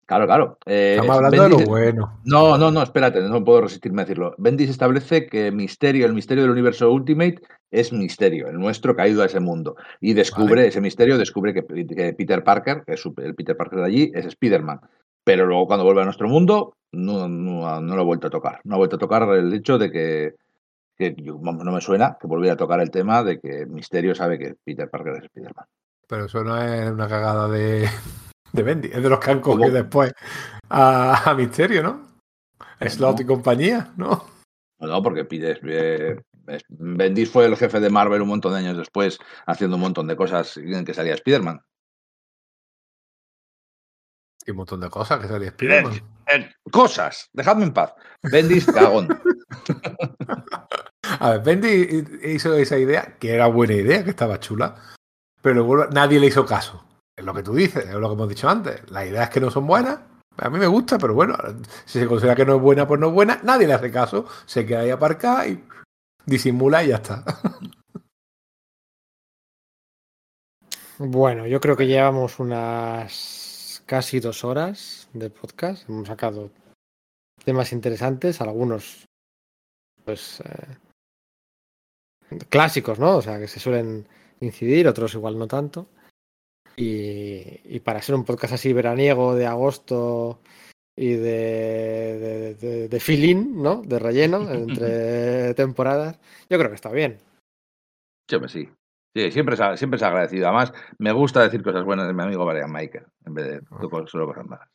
claro, 0.08 0.26
claro. 0.26 0.58
eh, 0.66 0.96
Estamos 0.96 1.18
hablando 1.18 1.44
de 1.44 1.50
lo 1.50 1.60
bueno. 1.60 2.20
No, 2.26 2.58
no, 2.58 2.72
no, 2.72 2.82
espérate, 2.82 3.22
no 3.22 3.44
puedo 3.46 3.62
resistirme 3.62 4.02
a 4.02 4.06
decirlo. 4.06 4.34
Bendis 4.40 4.70
establece 4.72 5.28
que 5.28 5.52
Misterio, 5.52 6.08
el 6.08 6.14
misterio 6.14 6.42
del 6.44 6.52
universo 6.52 6.92
Ultimate, 6.92 7.40
es 7.70 7.94
Misterio, 7.94 8.48
el 8.48 8.58
nuestro 8.58 8.96
caído 8.96 9.22
a 9.22 9.26
ese 9.26 9.40
mundo. 9.40 9.76
Y 10.02 10.14
descubre, 10.14 10.56
Vale. 10.56 10.68
ese 10.70 10.82
misterio, 10.82 11.18
descubre 11.18 11.54
que, 11.54 11.64
que 11.66 12.14
Peter 12.14 12.44
Parker, 12.44 12.84
que 12.86 12.94
es 12.94 13.04
el 13.18 13.36
Peter 13.36 13.56
Parker 13.56 13.80
de 13.80 13.86
allí, 13.86 14.12
es 14.16 14.26
Spider-Man. 14.26 14.80
Pero 15.24 15.46
luego 15.46 15.68
cuando 15.68 15.84
vuelve 15.84 16.02
a 16.02 16.06
nuestro 16.06 16.30
mundo, 16.30 16.74
no, 16.94 17.28
no, 17.28 17.82
no 17.82 17.96
lo 17.96 18.02
ha 18.02 18.06
vuelto 18.06 18.28
a 18.28 18.30
tocar. 18.30 18.62
No 18.64 18.76
ha 18.76 18.78
vuelto 18.78 18.96
a 18.96 19.00
tocar 19.00 19.24
el 19.36 19.54
hecho 19.54 19.78
de 19.78 19.92
que, 19.92 20.36
que 20.98 21.14
yo- 21.18 21.38
no 21.42 21.72
me 21.74 21.82
suena 21.82 22.18
que 22.20 22.28
volviera 22.28 22.54
a 22.54 22.58
tocar 22.58 22.80
el 22.80 22.90
tema 22.90 23.22
de 23.24 23.40
que 23.42 23.66
Misterio 23.66 24.16
sabe 24.16 24.40
que 24.40 24.56
Peter 24.64 24.90
Parker 24.90 25.18
es 25.18 25.24
Spider-Man. 25.26 25.66
Pero 26.08 26.26
eso 26.26 26.42
no 26.46 26.58
es 26.64 26.90
una 26.90 27.10
cagada 27.10 27.50
de, 27.50 27.86
de 28.54 28.64
Bendy, 28.64 28.90
es 28.92 29.02
de 29.04 29.10
los 29.10 29.20
que 29.20 29.32
han 29.32 29.40
¿Cómo? 29.42 29.58
cogido 29.58 29.74
después 29.74 30.14
a, 30.70 31.30
a 31.32 31.34
Misterio, 31.36 31.84
¿no? 31.84 32.08
Slot 32.80 33.18
No. 33.18 33.22
y 33.22 33.26
compañía, 33.26 33.94
¿no? 33.98 34.26
No, 34.80 35.02
porque 35.02 35.26
Peter, 35.26 35.60
eh, 35.64 36.22
Bendis 36.70 37.30
fue 37.32 37.46
el 37.46 37.58
jefe 37.58 37.80
de 37.80 37.90
Marvel 37.90 38.22
un 38.22 38.28
montón 38.30 38.54
de 38.54 38.60
años 38.60 38.78
después, 38.78 39.18
haciendo 39.46 39.76
un 39.76 39.82
montón 39.82 40.08
de 40.08 40.16
cosas 40.16 40.58
en 40.58 40.86
que 40.86 40.94
salía 40.94 41.16
Spider-Man. 41.16 41.60
Y 44.46 44.52
un 44.52 44.58
montón 44.58 44.80
de 44.80 44.90
cosas 44.90 45.20
que 45.20 45.28
salía 45.28 45.50
Spiderman. 45.50 45.94
Eh, 46.28 46.50
cosas, 46.72 47.30
dejadme 47.34 47.64
en 47.66 47.74
paz. 47.74 47.94
Bendis, 48.22 48.66
cagón. 48.66 49.08
A 51.20 51.32
ver, 51.32 51.42
Bendy 51.42 52.06
hizo 52.24 52.54
esa 52.56 52.78
idea, 52.78 53.18
que 53.18 53.34
era 53.34 53.48
buena 53.48 53.74
idea, 53.74 54.04
que 54.04 54.10
estaba 54.12 54.40
chula, 54.40 54.76
pero 55.42 55.56
luego 55.56 55.88
nadie 55.88 56.20
le 56.20 56.28
hizo 56.28 56.46
caso. 56.46 56.86
Lo 57.28 57.34
que 57.34 57.44
tú 57.44 57.54
dices, 57.54 57.86
es 57.86 57.94
lo 57.94 58.08
que 58.08 58.14
hemos 58.14 58.30
dicho 58.30 58.48
antes. 58.48 58.90
Las 58.90 59.06
ideas 59.06 59.30
que 59.30 59.42
no 59.42 59.52
son 59.52 59.68
buenas, 59.68 60.00
a 60.38 60.50
mí 60.50 60.58
me 60.60 60.68
gusta, 60.68 60.98
pero 60.98 61.14
bueno, 61.14 61.36
si 61.84 62.00
se 62.00 62.08
considera 62.08 62.38
que 62.38 62.46
no 62.46 62.56
es 62.56 62.62
buena, 62.62 62.88
pues 62.88 63.02
no 63.02 63.08
es 63.08 63.14
buena, 63.14 63.42
nadie 63.44 63.68
le 63.68 63.74
hace 63.74 63.92
caso, 63.92 64.26
se 64.46 64.66
queda 64.66 64.80
ahí 64.80 64.92
aparcada 64.92 65.46
y 65.46 65.62
disimula 66.26 66.86
y 66.86 66.88
ya 66.88 66.96
está. 66.96 67.26
Bueno, 71.00 71.46
yo 71.46 71.62
creo 71.62 71.78
que 71.78 71.86
llevamos 71.86 72.40
unas 72.40 73.84
casi 73.86 74.20
dos 74.20 74.44
horas 74.44 75.08
de 75.14 75.30
podcast. 75.30 75.88
Hemos 75.88 76.08
sacado 76.08 76.50
temas 77.46 77.72
interesantes, 77.72 78.42
algunos, 78.42 79.06
pues, 80.04 80.42
eh, 80.42 80.78
clásicos, 82.50 82.98
¿no? 82.98 83.18
O 83.18 83.22
sea, 83.22 83.38
que 83.38 83.48
se 83.48 83.60
suelen 83.60 84.08
incidir, 84.40 84.88
otros 84.88 85.14
igual 85.14 85.38
no 85.38 85.48
tanto. 85.48 85.88
Y, 86.78 87.76
y 87.76 87.80
para 87.80 88.02
ser 88.02 88.16
un 88.16 88.24
podcast 88.24 88.54
así 88.54 88.72
veraniego 88.72 89.36
de 89.36 89.48
agosto 89.48 90.40
y 90.96 91.14
de, 91.14 92.20
de, 92.20 92.56
de, 92.56 92.88
de 92.88 93.00
feeling, 93.00 93.62
¿no? 93.62 93.82
De 93.82 94.00
relleno 94.00 94.50
entre 94.52 95.54
temporadas, 95.56 96.20
yo 96.50 96.58
creo 96.58 96.70
que 96.70 96.76
está 96.76 96.92
bien. 96.92 97.18
Pues 98.28 98.52
sí. 98.52 98.70
Sí, 99.16 99.32
siempre 99.32 99.56
se, 99.56 99.78
siempre 99.78 99.98
se 99.98 100.06
ha 100.06 100.10
agradecido. 100.10 100.48
Además, 100.48 100.74
me 101.00 101.12
gusta 101.12 101.42
decir 101.42 101.64
cosas 101.64 101.84
buenas 101.86 102.08
de 102.08 102.14
mi 102.14 102.22
amigo 102.22 102.46
Brian 102.46 102.72
Michael, 102.72 103.06
en 103.26 103.34
vez 103.34 103.48
de 103.48 103.62
solo 104.08 104.28
cosas 104.28 104.46
malas. 104.46 104.70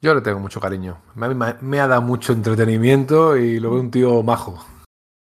Yo 0.00 0.14
le 0.14 0.20
tengo 0.20 0.38
mucho 0.38 0.60
cariño. 0.60 1.02
Me, 1.14 1.28
me, 1.34 1.54
me, 1.60 1.80
ha 1.80 1.86
dado 1.86 2.02
mucho 2.02 2.32
entretenimiento 2.32 3.36
y 3.36 3.58
lo 3.58 3.70
veo 3.70 3.80
un 3.80 3.90
tío 3.90 4.22
majo. 4.22 4.64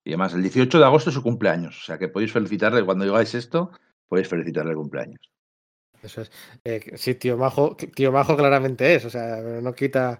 Y 0.03 0.11
además, 0.11 0.33
el 0.33 0.41
18 0.41 0.79
de 0.79 0.85
agosto 0.85 1.09
es 1.09 1.13
su 1.13 1.23
cumpleaños. 1.23 1.77
O 1.81 1.85
sea 1.85 1.97
que 1.97 2.09
podéis 2.09 2.31
felicitarle 2.31 2.83
cuando 2.83 3.05
digáis 3.05 3.35
esto, 3.35 3.71
podéis 4.07 4.27
felicitarle 4.27 4.71
el 4.71 4.77
cumpleaños. 4.77 5.31
Eso 6.03 6.21
es. 6.21 6.31
Eh, 6.63 6.93
sí, 6.95 7.15
tío 7.15 7.37
majo, 7.37 7.75
tío 7.75 8.11
majo 8.11 8.35
claramente 8.35 8.95
es. 8.95 9.05
O 9.05 9.09
sea, 9.09 9.37
no 9.61 9.73
quita 9.73 10.19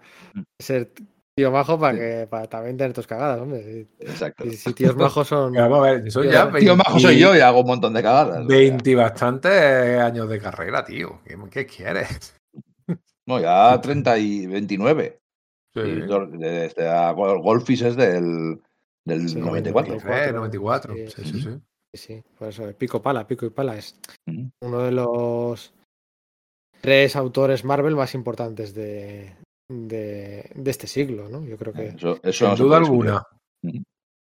ser 0.59 0.91
tío 1.35 1.51
majo 1.51 1.79
para 1.79 1.97
que 1.97 2.27
para 2.29 2.47
también 2.47 2.77
tener 2.77 2.93
tus 2.93 3.07
cagadas, 3.07 3.41
hombre. 3.41 3.87
Exacto. 3.99 4.43
Si, 4.43 4.57
si 4.57 4.73
tíos 4.73 4.95
majos 4.95 5.27
son. 5.27 5.53
Vamos 5.55 5.79
a 5.79 5.91
ver, 5.91 6.11
soy 6.11 6.29
ya 6.29 6.45
20, 6.45 6.59
tío 6.59 6.75
majo 6.75 6.99
soy 6.99 7.19
yo 7.19 7.35
y 7.35 7.39
hago 7.39 7.61
un 7.61 7.67
montón 7.67 7.93
de 7.93 8.03
cagadas. 8.03 8.45
20 8.45 8.89
y 8.89 8.95
bastantes 8.95 9.99
años 9.99 10.29
de 10.29 10.39
carrera, 10.39 10.85
tío. 10.85 11.21
¿Qué, 11.25 11.37
qué 11.49 11.65
quieres? 11.65 12.35
No, 13.27 13.39
ya 13.39 13.79
30 13.79 14.17
y 14.17 14.47
29. 14.47 15.19
Sí. 15.73 15.79
Y 15.79 16.01
desde, 16.01 16.37
desde 16.37 17.13
Golfis 17.13 17.83
es 17.83 17.95
del, 17.95 18.59
del 19.05 19.29
Sí, 19.29 19.39
94. 19.39 19.93
93, 19.93 20.33
94. 20.33 20.93
Sí. 20.95 21.07
Sí, 21.07 21.41
sí, 21.41 21.61
sí. 21.93 21.97
Sí, 22.15 22.23
por 22.39 22.49
eso, 22.49 22.71
Pico 22.77 23.01
Pala, 23.01 23.27
Pico 23.27 23.45
y 23.45 23.49
Pala 23.49 23.77
es 23.77 23.95
Ujú. 24.27 24.49
uno 24.61 24.79
de 24.79 24.91
los 24.91 25.73
tres 26.81 27.15
autores 27.15 27.63
Marvel 27.65 27.95
más 27.95 28.15
importantes 28.15 28.73
de, 28.73 29.35
de, 29.69 30.49
de 30.55 30.71
este 30.71 30.87
siglo, 30.87 31.27
¿no? 31.29 31.43
Yo 31.45 31.57
creo 31.57 31.73
que 31.73 31.87
Eso, 31.89 32.19
Sin 32.31 32.55
duda 32.55 32.77
alguna. 32.77 33.23
Ujú. 33.63 33.83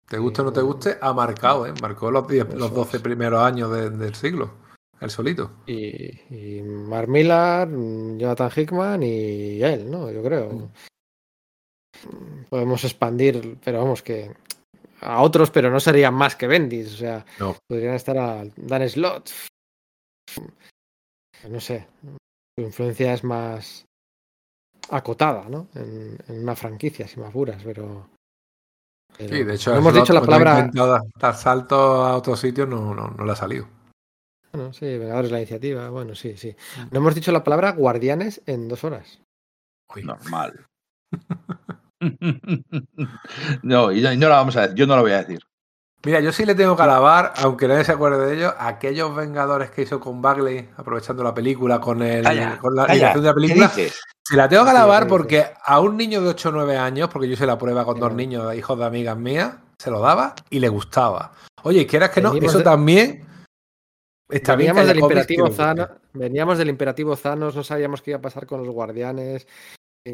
Te 0.07 0.17
guste 0.19 0.41
o 0.41 0.45
no 0.45 0.53
te 0.53 0.61
guste, 0.61 0.97
ha 1.01 1.11
marcado, 1.13 1.65
¿eh? 1.67 1.73
Marcó 1.81 2.09
los, 2.11 2.27
10, 2.27 2.53
los 2.53 2.67
Eso 2.67 2.75
12 2.75 2.97
es. 2.97 3.03
primeros 3.03 3.41
años 3.41 3.69
de- 3.71 3.89
del 3.89 4.15
siglo. 4.15 4.53
El 5.01 5.09
solito. 5.11 5.51
y, 5.67 6.09
y 6.33 6.61
Mark 6.63 7.07
Millar, 7.09 7.67
mm, 7.67 8.17
Jonathan 8.17 8.51
Hickman 8.55 9.03
y 9.03 9.61
él, 9.61 9.91
¿no? 9.91 10.09
Yo 10.11 10.23
creo. 10.23 10.71
Podemos 12.49 12.83
expandir, 12.83 13.57
pero 13.63 13.79
vamos 13.79 14.01
que 14.01 14.31
a 15.01 15.21
otros, 15.21 15.51
pero 15.51 15.69
no 15.69 15.79
serían 15.79 16.13
más 16.13 16.35
que 16.35 16.47
Bendis, 16.47 16.93
o 16.93 16.97
sea, 16.97 17.25
No. 17.39 17.55
podrían 17.69 17.93
estar 17.95 18.17
a 18.17 18.43
Dan 18.55 18.89
Slott. 18.89 19.29
No 21.49 21.59
sé, 21.59 21.87
su 22.57 22.65
influencia 22.65 23.13
es 23.13 23.23
más 23.23 23.85
acotada, 24.89 25.47
¿no? 25.49 25.67
En, 25.75 26.17
en 26.27 26.41
una 26.43 26.55
franquicia, 26.55 27.07
sin 27.07 27.21
más 27.23 27.31
puras, 27.31 27.61
pero... 27.63 28.09
pero 29.17 29.35
Sí, 29.35 29.43
de 29.43 29.53
hecho, 29.55 29.71
no 29.71 29.77
hemos 29.77 29.91
Slot, 29.93 30.03
dicho 30.03 30.13
la 30.13 30.21
palabra... 30.21 30.59
intentado 30.59 30.99
dar 31.19 31.35
saltos 31.35 32.07
a 32.07 32.15
otros 32.15 32.39
sitios, 32.39 32.67
no, 32.67 32.93
no, 32.95 33.07
no 33.09 33.25
le 33.25 33.31
ha 33.31 33.35
salido. 33.35 33.67
Bueno, 34.51 34.73
sí, 34.73 34.85
Vengadores 34.85 35.29
la 35.31 35.39
iniciativa, 35.39 35.89
bueno, 35.89 36.15
sí, 36.15 36.35
sí. 36.37 36.55
No 36.91 36.99
hemos 36.99 37.13
dicho 37.13 37.31
la 37.31 37.43
palabra 37.43 37.71
guardianes 37.73 38.41
en 38.47 38.67
dos 38.67 38.83
horas. 38.83 39.21
Uy, 39.95 40.03
Normal. 40.03 40.65
no, 43.63 43.91
y 43.91 44.01
no, 44.01 44.13
y 44.13 44.17
no 44.17 44.29
la 44.29 44.35
vamos 44.35 44.55
a 44.55 44.61
decir. 44.61 44.75
Yo 44.75 44.87
no 44.87 44.95
lo 44.95 45.01
voy 45.01 45.11
a 45.11 45.23
decir. 45.23 45.39
Mira, 46.05 46.19
yo 46.19 46.31
sí 46.31 46.45
le 46.45 46.55
tengo 46.55 46.77
que 46.77 46.83
alabar, 46.83 47.33
aunque 47.37 47.67
nadie 47.67 47.83
se 47.83 47.91
acuerde 47.91 48.27
de 48.27 48.35
ellos, 48.35 48.53
a 48.57 48.67
aquellos 48.67 49.15
Vengadores 49.15 49.71
que 49.71 49.81
hizo 49.81 49.99
con 49.99 50.21
Bagley, 50.21 50.69
aprovechando 50.77 51.23
la 51.23 51.33
película, 51.33 51.79
con, 51.81 52.01
el, 52.03 52.23
Calla, 52.23 52.57
con 52.59 52.75
la 52.75 52.85
de 52.85 52.97
la 52.99 53.13
¿Qué 53.13 53.33
película. 53.33 53.69
Se 53.69 54.35
la 54.35 54.47
tengo 54.47 54.63
que 54.63 54.69
alabar 54.69 55.07
porque 55.07 55.45
a 55.63 55.79
un 55.79 55.97
niño 55.97 56.21
de 56.21 56.29
8 56.29 56.49
o 56.49 56.51
9 56.51 56.77
años, 56.77 57.09
porque 57.09 57.27
yo 57.27 57.33
hice 57.33 57.45
la 57.45 57.57
prueba 57.57 57.83
con 57.83 57.99
dos 57.99 58.13
niños, 58.13 58.53
hijos 58.55 58.77
de 58.77 58.85
amigas 58.85 59.17
mías, 59.17 59.55
se 59.79 59.89
lo 59.89 59.99
daba 59.99 60.35
y 60.49 60.59
le 60.59 60.69
gustaba. 60.69 61.31
Oye, 61.63 61.87
quieras 61.87 62.11
que 62.11 62.21
no, 62.21 62.31
Venimos 62.31 62.51
eso 62.51 62.59
de- 62.59 62.63
también 62.63 63.25
está 64.29 64.55
bien. 64.55 64.67
Veníamos 64.67 64.81
haya 64.83 64.93
del 64.93 64.99
imperativo. 64.99 65.49
Thanos, 65.49 65.89
veníamos 66.13 66.57
del 66.57 66.69
imperativo 66.69 67.15
Thanos, 67.15 67.55
no 67.55 67.63
sabíamos 67.63 68.01
qué 68.01 68.11
iba 68.11 68.19
a 68.19 68.21
pasar 68.21 68.45
con 68.45 68.63
los 68.63 68.69
guardianes, 68.69 69.47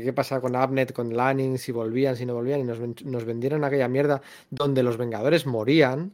qué 0.01 0.13
pasaba 0.13 0.41
con 0.41 0.55
Abnet, 0.55 0.93
con 0.93 1.15
Lanning, 1.15 1.57
si 1.57 1.71
volvían, 1.71 2.15
si 2.15 2.25
no 2.25 2.33
volvían, 2.33 2.61
y 2.61 2.63
nos, 2.63 2.79
nos 3.03 3.25
vendieron 3.25 3.63
aquella 3.63 3.87
mierda 3.87 4.21
donde 4.49 4.83
los 4.83 4.97
Vengadores 4.97 5.45
morían 5.45 6.13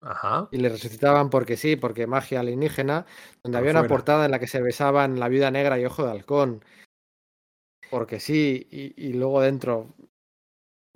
Ajá. 0.00 0.48
y 0.50 0.58
le 0.58 0.68
resucitaban 0.68 1.30
porque 1.30 1.56
sí, 1.56 1.76
porque 1.76 2.06
magia 2.06 2.40
alienígena, 2.40 3.06
donde 3.42 3.56
Por 3.56 3.58
había 3.58 3.70
una 3.72 3.80
fuera. 3.80 3.94
portada 3.94 4.24
en 4.24 4.30
la 4.30 4.38
que 4.38 4.46
se 4.46 4.62
besaban 4.62 5.18
la 5.20 5.28
viuda 5.28 5.50
negra 5.50 5.78
y 5.78 5.84
ojo 5.84 6.04
de 6.04 6.10
halcón, 6.10 6.64
porque 7.90 8.20
sí, 8.20 8.66
y, 8.70 8.94
y 9.08 9.12
luego 9.12 9.40
dentro 9.40 9.88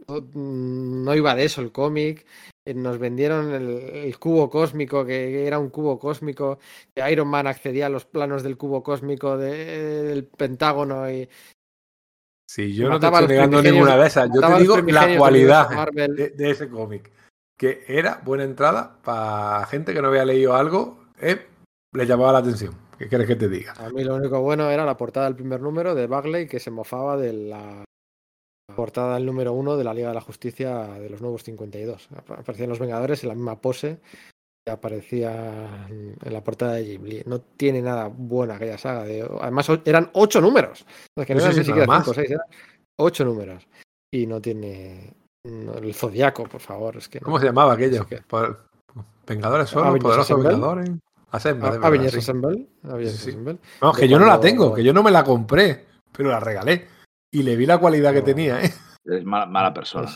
no, 0.09 0.20
no 0.35 1.15
iba 1.15 1.35
de 1.35 1.45
eso 1.45 1.61
el 1.61 1.73
cómic. 1.73 2.27
eh, 2.66 2.74
Nos 2.74 2.99
vendieron 2.99 3.53
el, 3.53 3.69
el 3.69 4.19
cubo 4.19 4.49
cósmico, 4.51 5.05
que 5.05 5.47
era 5.47 5.59
un 5.59 5.70
cubo 5.70 5.99
cósmico, 5.99 6.59
que 6.95 7.11
Iron 7.11 7.28
Man 7.28 7.47
accedía 7.47 7.86
a 7.86 7.90
los 7.90 8.05
planos 8.05 8.43
del 8.43 8.57
cubo 8.57 8.82
cósmico 8.82 9.36
de- 9.36 10.03
del 10.05 10.24
Pentágono 10.27 11.11
y 11.11 11.28
Sí, 12.49 12.73
yo 12.75 12.89
no 12.89 12.99
te 12.99 13.07
estoy 13.07 13.37
negando 13.37 13.59
ninguna 13.73 13.97
de 14.03 14.07
esas. 14.07 14.29
Yo 14.35 14.41
te 14.41 14.47
digo 14.62 14.75
la 14.93 15.01
cualidad 15.19 15.69
de, 16.16 16.31
de 16.31 16.51
ese 16.51 16.69
cómic. 16.69 17.11
Que 17.59 17.85
era 17.89 18.20
buena 18.25 18.45
entrada 18.45 18.99
para 19.03 19.66
gente 19.66 19.93
que 19.93 20.01
no 20.01 20.09
había 20.09 20.25
leído 20.25 20.55
algo, 20.55 21.05
eh, 21.20 21.45
le 21.93 22.07
llamaba 22.07 22.33
la 22.33 22.39
atención. 22.39 22.75
¿Qué 22.99 23.09
quieres 23.09 23.27
que 23.27 23.37
te 23.37 23.49
diga? 23.49 23.75
A 23.79 23.91
mí 23.91 24.03
lo 24.05 24.15
único 24.15 24.41
bueno 24.41 24.70
era 24.70 24.85
la 24.85 24.97
portada 24.97 25.27
del 25.27 25.35
primer 25.37 25.61
número 25.61 25.95
de 25.95 26.07
Bagley, 26.07 26.47
que 26.47 26.59
se 26.61 26.70
mofaba 26.70 27.16
de 27.16 27.33
la 27.33 27.85
portada 28.75 29.15
del 29.15 29.27
número 29.27 29.53
uno 29.53 29.77
de 29.77 29.85
la 29.85 29.93
Liga 29.95 30.09
de 30.09 30.15
la 30.15 30.20
Justicia 30.20 30.85
de 30.99 31.11
los 31.11 31.20
Nuevos 31.20 31.43
52. 31.45 32.09
Ap- 32.16 32.31
Aparecían 32.31 32.69
los 32.69 32.79
Vengadores 32.79 33.23
en 33.25 33.29
la 33.31 33.35
misma 33.35 33.61
pose 33.61 33.99
aparecía 34.66 35.86
en 35.89 36.16
la 36.32 36.43
portada 36.43 36.74
de 36.74 36.85
Jim 36.85 37.05
Lee. 37.05 37.22
No 37.26 37.40
tiene 37.40 37.80
nada 37.82 38.09
buena 38.09 38.56
aquella 38.56 38.78
saga. 38.78 39.05
De... 39.05 39.28
Además, 39.40 39.68
eran 39.85 40.10
ocho 40.14 40.40
números. 40.40 40.85
No, 41.16 41.22
es 41.22 41.26
que 41.26 41.35
no 41.35 41.40
eran 41.40 41.56
ni 41.56 41.64
siquiera 41.64 41.86
cinco 41.97 42.10
o 42.10 42.14
seis, 42.14 42.30
eran 42.30 42.47
ocho 42.98 43.24
números. 43.24 43.66
Y 44.12 44.26
no 44.26 44.40
tiene. 44.40 45.14
no, 45.44 45.74
el 45.74 45.94
Zodiaco, 45.94 46.44
por 46.44 46.60
favor. 46.60 46.97
Es 46.97 47.09
que 47.09 47.20
no. 47.20 47.24
¿Cómo 47.26 47.39
se 47.39 47.47
llamaba 47.47 47.74
aquello? 47.74 48.02
Sí 48.02 48.09
que- 48.16 48.22
Por- 48.22 48.68
Vengadores 49.26 49.68
solo, 49.68 49.86
Avengers 49.86 50.02
poderosos. 50.05 50.39
Vengadores. 50.43 50.90
Assemble, 51.30 51.68
Avengers 51.82 52.12
sí. 52.12 52.18
Assemble. 52.20 52.66
Avengers 52.85 53.12
Sí, 53.16 53.18
sí. 53.24 53.28
Assemble. 53.30 53.59
No, 53.82 53.93
que 53.93 54.02
de 54.02 54.09
yo 54.09 54.18
no 54.18 54.24
la 54.26 54.40
tengo, 54.40 54.72
que 54.74 54.82
yo 54.82 54.94
no 54.94 55.02
me 55.02 55.10
la 55.10 55.22
compré, 55.22 55.85
pero 56.12 56.30
la 56.30 56.40
regalé. 56.40 56.86
Y 57.30 57.43
le 57.43 57.55
vi 57.56 57.66
la 57.66 57.76
cualidad 57.76 58.14
que 58.14 58.22
tenía, 58.22 58.62
¿eh? 58.64 58.72
Es 59.05 59.24
mala, 59.24 59.44
mala 59.44 59.74
persona. 59.74 60.09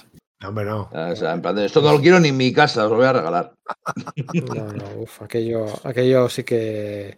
No, 0.43 0.49
hombre, 0.49 0.65
no. 0.65 0.91
O 0.93 1.17
sea, 1.17 1.33
en 1.35 1.43
plan 1.43 1.55
de, 1.57 1.67
esto 1.67 1.81
no 1.81 1.93
lo 1.93 2.01
quiero 2.01 2.19
ni 2.21 2.29
en 2.29 2.37
mi 2.37 2.53
casa, 2.53 2.85
os 2.85 2.91
lo 2.91 2.97
voy 2.97 3.07
a 3.07 3.13
regalar. 3.13 3.55
No, 4.55 4.73
no, 4.73 4.85
uf, 5.03 5.23
aquello, 5.23 5.67
aquello 5.85 6.29
sí 6.29 6.43
que 6.45 7.17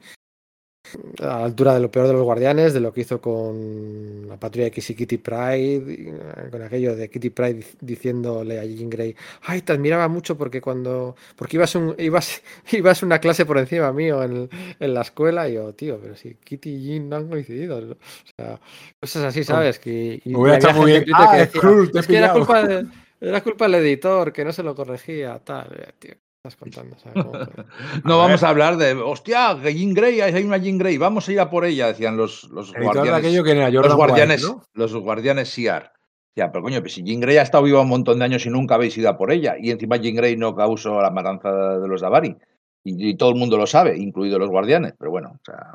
a 1.20 1.24
la 1.26 1.44
altura 1.46 1.74
de 1.74 1.80
lo 1.80 1.90
peor 1.90 2.06
de 2.06 2.12
los 2.12 2.22
guardianes, 2.22 2.74
de 2.74 2.80
lo 2.80 2.92
que 2.92 3.01
hizo 3.01 3.20
con 3.20 4.28
la 4.28 4.38
patrulla 4.38 4.66
X 4.66 4.90
y 4.90 4.94
Kitty 4.94 5.16
Pride, 5.16 5.92
eh, 5.92 6.48
con 6.51 6.62
aquello 6.62 6.94
de 6.94 7.09
Kitty 7.09 7.30
Pride 7.30 7.55
dic- 7.60 7.76
diciéndole 7.80 8.60
a 8.60 8.64
Jean 8.64 8.90
Grey, 8.90 9.16
ay, 9.42 9.62
te 9.62 9.72
admiraba 9.72 10.06
mucho 10.09 10.36
porque 10.36 10.60
cuando, 10.60 11.16
porque 11.36 11.56
ibas 11.56 11.74
un, 11.74 11.94
ibas, 11.98 12.42
ibas 12.72 13.02
una 13.02 13.18
clase 13.18 13.46
por 13.46 13.56
encima 13.59 13.92
mío 13.92 14.22
en, 14.22 14.48
en 14.78 14.94
la 14.94 15.01
escuela, 15.01 15.48
y 15.48 15.55
yo, 15.55 15.72
tío, 15.74 15.98
pero 16.01 16.14
si 16.16 16.34
Kitty 16.34 16.70
y 16.70 16.82
Jean 16.84 17.09
no 17.09 17.16
han 17.16 17.28
coincidido, 17.28 17.78
o 17.78 17.96
sea, 18.38 18.60
cosas 19.01 19.24
así, 19.24 19.42
¿sabes? 19.42 19.78
Que, 19.78 20.20
y, 20.22 20.30
y 20.32 20.34
muy 20.34 20.51
bien. 20.92 21.05
Ah, 21.14 21.30
que 21.36 21.42
es 21.42 21.46
decía, 21.48 21.60
Skrull, 21.60 21.90
te 21.90 21.98
he 21.98 22.01
es 22.02 22.06
que 22.06 22.16
era 22.18 22.32
pillado". 22.34 22.38
culpa, 22.46 22.68
de- 22.68 22.86
era 23.28 23.42
culpa 23.42 23.64
del 23.66 23.74
editor, 23.76 24.32
que 24.32 24.44
no 24.44 24.52
se 24.52 24.62
lo 24.62 24.74
corregía, 24.74 25.38
tal, 25.44 25.66
eh, 25.78 25.92
tío, 25.98 26.12
¿qué 26.14 26.20
estás 26.44 26.56
contando? 26.56 26.96
O 26.96 26.98
sea, 26.98 27.12
¿cómo 27.12 27.32
que- 27.32 27.64
No 28.05 28.14
A 28.14 28.16
vamos 28.18 28.40
ver. 28.40 28.46
a 28.46 28.51
hablar 28.51 28.76
de, 28.76 28.92
hostia, 28.94 29.55
Jean 29.62 29.94
Grey, 29.94 30.20
hay 30.20 30.42
una 30.44 30.59
Jean 30.59 30.78
Grey, 30.78 30.98
vamos 30.98 31.28
a 31.28 31.32
ir 31.32 31.40
a 31.40 31.51
por 31.51 31.64
ella, 31.64 31.86
decían 31.88 32.16
los, 32.16 32.44
los 32.51 32.72
guardianes. 32.74 33.12
aquello 33.14 33.44
que 33.44 33.51
era 33.52 33.70
los 33.70 33.94
guardianes, 33.96 34.44
White, 34.44 34.56
¿no? 34.56 34.62
los 34.74 34.94
guardianes 34.96 35.48
Siar. 35.48 35.92
Ya, 36.36 36.51
pero 36.51 36.64
coño, 36.64 36.80
pues 36.80 36.94
si 36.94 37.05
Jean 37.05 37.20
Grey 37.20 37.36
ha 37.36 37.42
estado 37.42 37.62
viva 37.62 37.80
un 37.80 37.88
montón 37.88 38.18
de 38.18 38.24
años 38.24 38.44
y 38.44 38.51
nunca 38.51 38.74
habéis 38.74 38.98
ido 38.98 39.09
a 39.09 39.16
por 39.16 39.30
ella, 39.30 39.55
y 39.59 39.70
encima 39.70 39.96
Jean 39.98 40.16
Grey 40.16 40.36
no 40.36 40.55
causó 40.56 41.01
la 41.01 41.10
matanza 41.10 41.78
de 41.78 41.86
los 41.86 42.01
Davari, 42.01 42.36
y, 42.82 43.10
y 43.10 43.16
todo 43.16 43.30
el 43.30 43.36
mundo 43.36 43.56
lo 43.56 43.66
sabe, 43.68 43.96
incluidos 43.96 44.40
los 44.40 44.51
guardianes, 44.51 44.94
pero 44.98 45.12
bueno, 45.12 45.30
o 45.40 45.44
sea, 45.44 45.72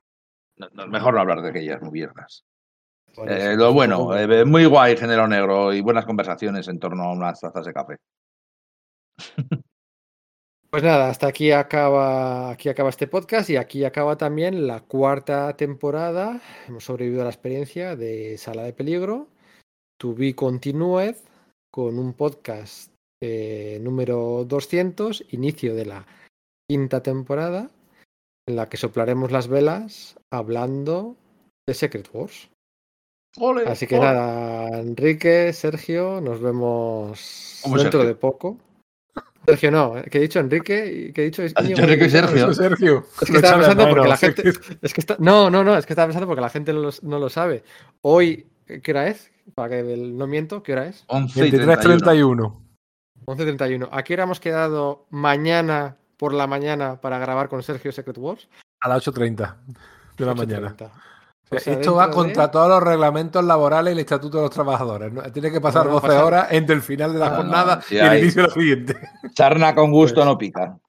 no- 0.57 0.67
no- 0.73 0.88
mejor 0.88 1.13
no 1.13 1.21
hablar 1.21 1.41
de 1.41 1.49
aquellas 1.49 1.81
mierdas. 1.81 2.43
Eh, 3.28 3.56
lo 3.56 3.74
bueno, 3.74 4.16
eh, 4.18 4.46
muy 4.46 4.66
guay 4.66 4.96
género 4.96 5.28
negro 5.28 5.74
y 5.74 5.82
buenas 5.82 6.06
conversaciones 6.06 6.68
en 6.68 6.80
torno 6.80 7.04
a 7.04 7.14
unas 7.14 7.40
tazas 7.40 7.66
de 7.66 7.74
café. 7.74 7.98
Pues 10.72 10.84
nada, 10.84 11.10
hasta 11.10 11.26
aquí 11.26 11.52
acaba, 11.52 12.52
aquí 12.52 12.70
acaba 12.70 12.90
este 12.90 13.08
podcast 13.08 13.50
y 13.50 13.58
aquí 13.58 13.86
acaba 13.86 14.18
también 14.18 14.68
la 14.68 14.82
cuarta 14.82 15.58
temporada. 15.58 16.44
Hemos 16.68 16.84
sobrevivido 16.84 17.22
a 17.22 17.24
la 17.24 17.32
experiencia 17.32 17.96
de 17.96 18.38
Sala 18.38 18.62
de 18.62 18.74
Peligro. 18.74 19.30
To 20.00 20.14
be 20.14 20.36
continued 20.36 21.16
con 21.74 21.98
un 21.98 22.14
podcast 22.14 22.94
eh, 23.20 23.80
número 23.82 24.46
200, 24.46 25.26
inicio 25.32 25.74
de 25.74 25.88
la 25.88 26.06
quinta 26.70 27.02
temporada, 27.02 27.72
en 28.48 28.56
la 28.56 28.70
que 28.70 28.78
soplaremos 28.78 29.32
las 29.32 29.48
velas 29.48 30.20
hablando 30.32 31.16
de 31.68 31.74
Secret 31.74 32.10
Wars. 32.14 32.52
Ole, 33.38 33.68
Así 33.68 33.88
que 33.88 33.97
ole. 33.97 34.07
nada, 34.07 34.80
Enrique, 34.80 35.53
Sergio, 35.53 36.19
nos 36.22 36.41
vemos 36.41 37.60
¿Cómo 37.64 37.77
dentro 37.77 37.99
Sergio? 37.99 38.07
de 38.07 38.15
poco. 38.15 38.57
Sergio 39.45 39.72
no, 39.72 39.97
eh, 39.97 40.03
que 40.10 40.18
he 40.18 40.22
dicho 40.22 40.39
Enrique 40.39 41.07
y 41.10 41.14
que 41.14 41.22
he 41.22 41.26
dicho 41.26 41.43
Íñigo, 41.43 41.80
Enrique 41.80 42.06
y 42.06 42.10
Sergio. 42.10 42.53
Sergio. 42.53 43.06
Es 43.22 43.30
que 43.30 43.38
estaba 43.38 43.57
pensando 43.57 43.89
porque 43.89 44.07
la 44.07 44.18
gente. 44.18 44.53
Es 44.81 44.93
que 44.93 45.01
está, 45.01 45.15
no, 45.19 45.49
no, 45.49 45.64
no, 45.64 45.77
es 45.77 45.85
que 45.85 45.93
estaba 45.93 46.07
pensando 46.07 46.27
porque 46.27 46.41
la 46.41 46.49
gente 46.49 46.73
no 46.73 46.80
lo, 46.81 46.89
no 47.01 47.19
lo 47.19 47.30
sabe. 47.30 47.64
Hoy, 48.01 48.47
¿qué 48.65 48.91
hora 48.91 49.07
es? 49.07 49.31
Para 49.56 49.69
que 49.69 49.97
no 49.97 50.27
miento, 50.27 50.61
¿qué 50.61 50.73
hora 50.73 50.88
es? 50.88 51.03
11 51.07 51.47
y 51.47 51.51
31. 51.51 52.61
23.31. 53.26 53.26
11.31. 53.26 53.89
¿A 53.91 54.03
qué 54.03 54.14
hora 54.14 54.23
hemos 54.23 54.39
quedado 54.39 55.06
mañana 55.10 55.97
por 56.18 56.34
la 56.34 56.47
mañana 56.47 56.99
para 56.99 57.19
grabar 57.19 57.47
con 57.49 57.64
Sergio 57.64 57.91
Secret 57.91 58.18
Wars? 58.18 58.47
A 58.81 58.89
las 58.89 59.07
8.30 59.07 59.56
de 60.18 60.26
la 60.26 60.34
mañana. 60.34 60.76
8:30. 61.49 61.57
O 61.57 61.57
sea, 61.57 61.57
O 61.57 61.59
sea, 61.59 61.73
Esto 61.73 61.95
va 61.95 62.07
de- 62.07 62.13
contra 62.13 62.51
todos 62.51 62.69
los 62.69 62.84
reglamentos 62.84 63.43
laborales 63.43 63.91
y 63.91 63.93
el 63.93 63.99
estatuto 63.99 64.38
de 64.38 64.43
los 64.43 64.51
trabajadores. 64.51 65.11
¿no? 65.11 65.21
Tiene 65.31 65.51
que 65.51 65.59
pasar 65.61 65.85
No, 65.85 65.89
no 65.89 65.95
12 65.95 66.07
pasa- 66.07 66.26
horas 66.26 66.47
entre 66.51 66.76
el 66.76 66.81
final 66.81 67.13
de 67.13 67.19
la 67.19 67.26
Ah, 67.27 67.30
no, 67.30 67.35
jornada 67.38 67.81
sí 67.81 67.95
y 67.95 67.97
el 67.99 68.09
hay. 68.09 68.21
inicio 68.21 68.41
de 68.43 68.47
la 68.49 68.53
siguiente. 68.53 68.97
Sarna 69.35 69.73
con 69.76 69.91
gusto 69.91 70.15
Pues- 70.15 70.26
no 70.26 70.38
pica. 70.38 70.80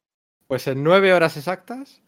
Pues 0.46 0.66
en 0.66 0.82
nueve 0.82 1.14
horas 1.14 1.36
exactas 1.36 2.02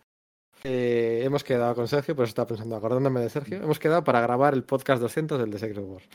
eh, 0.65 1.23
hemos 1.25 1.43
quedado 1.45 1.75
con 1.75 1.89
Sergio, 1.89 2.15
pues 2.15 2.29
estaba 2.29 2.47
pensando, 2.47 2.77
acordándome 2.77 3.21
de 3.21 3.29
Sergio, 3.31 3.57
hemos 3.63 3.79
quedado 3.81 4.05
para 4.05 4.21
grabar 4.21 4.53
el 4.55 4.63
podcast 4.65 5.01
200 5.03 5.39
del 5.41 5.51
de 5.51 5.59
Secret 5.59 5.85
Wars. 5.85 6.09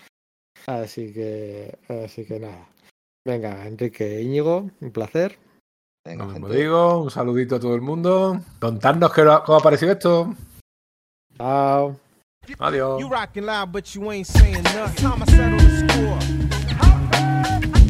Así 0.68 1.14
que, 1.14 1.78
así 2.06 2.26
que 2.26 2.40
nada. 2.40 2.68
Venga, 3.26 3.66
Enrique 3.68 4.22
Íñigo, 4.22 4.70
un 4.80 4.92
placer. 4.92 5.38
Venga, 6.06 6.30
gente. 6.32 6.56
digo, 6.56 7.02
un 7.02 7.12
saludito 7.12 7.56
a 7.58 7.60
todo 7.60 7.76
el 7.76 7.82
mundo. 7.82 8.40
Contadnos 8.62 9.12
qué- 9.14 9.24
cómo 9.46 9.58
ha 9.58 9.62
parecido 9.62 9.92
esto. 9.92 10.34
Chao. 11.38 11.98
Adiós. 12.56 13.00
You 13.00 13.08
rockin' 13.08 13.46
loud, 13.46 13.72
but 13.72 13.94
you 13.94 14.12
ain't 14.12 14.28
saying 14.28 14.64
nothing. 14.64 15.04
Time 15.04 15.22
I 15.22 15.26
settle 15.26 15.60
the 15.60 15.70
score. 15.90 16.20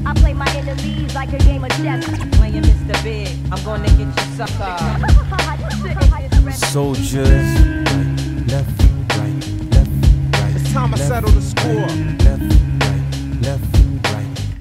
I 0.05 0.13
play 0.15 0.33
my 0.33 0.49
enemies 0.55 1.13
like 1.13 1.33
a 1.33 1.37
game 1.39 1.63
of 1.63 1.71
chess. 1.71 2.05
Playing 2.37 2.63
Mr. 2.63 3.03
Big, 3.03 3.29
I'm 3.51 3.63
gonna 3.63 3.87
get 3.89 4.07
you 4.07 4.35
sucker. 4.35 4.77
Soldiers. 6.51 7.27
Left, 8.47 8.81
right, 9.17 9.35
left, 9.71 9.89
right. 10.33 10.55
It's 10.55 10.71
time 10.73 10.93
I 10.93 10.97
settle 10.97 11.31
the 11.31 11.41
score. 11.41 11.87
Left, 12.25 12.41
right, 12.83 13.03
left, 13.41 13.63
right, 13.63 13.76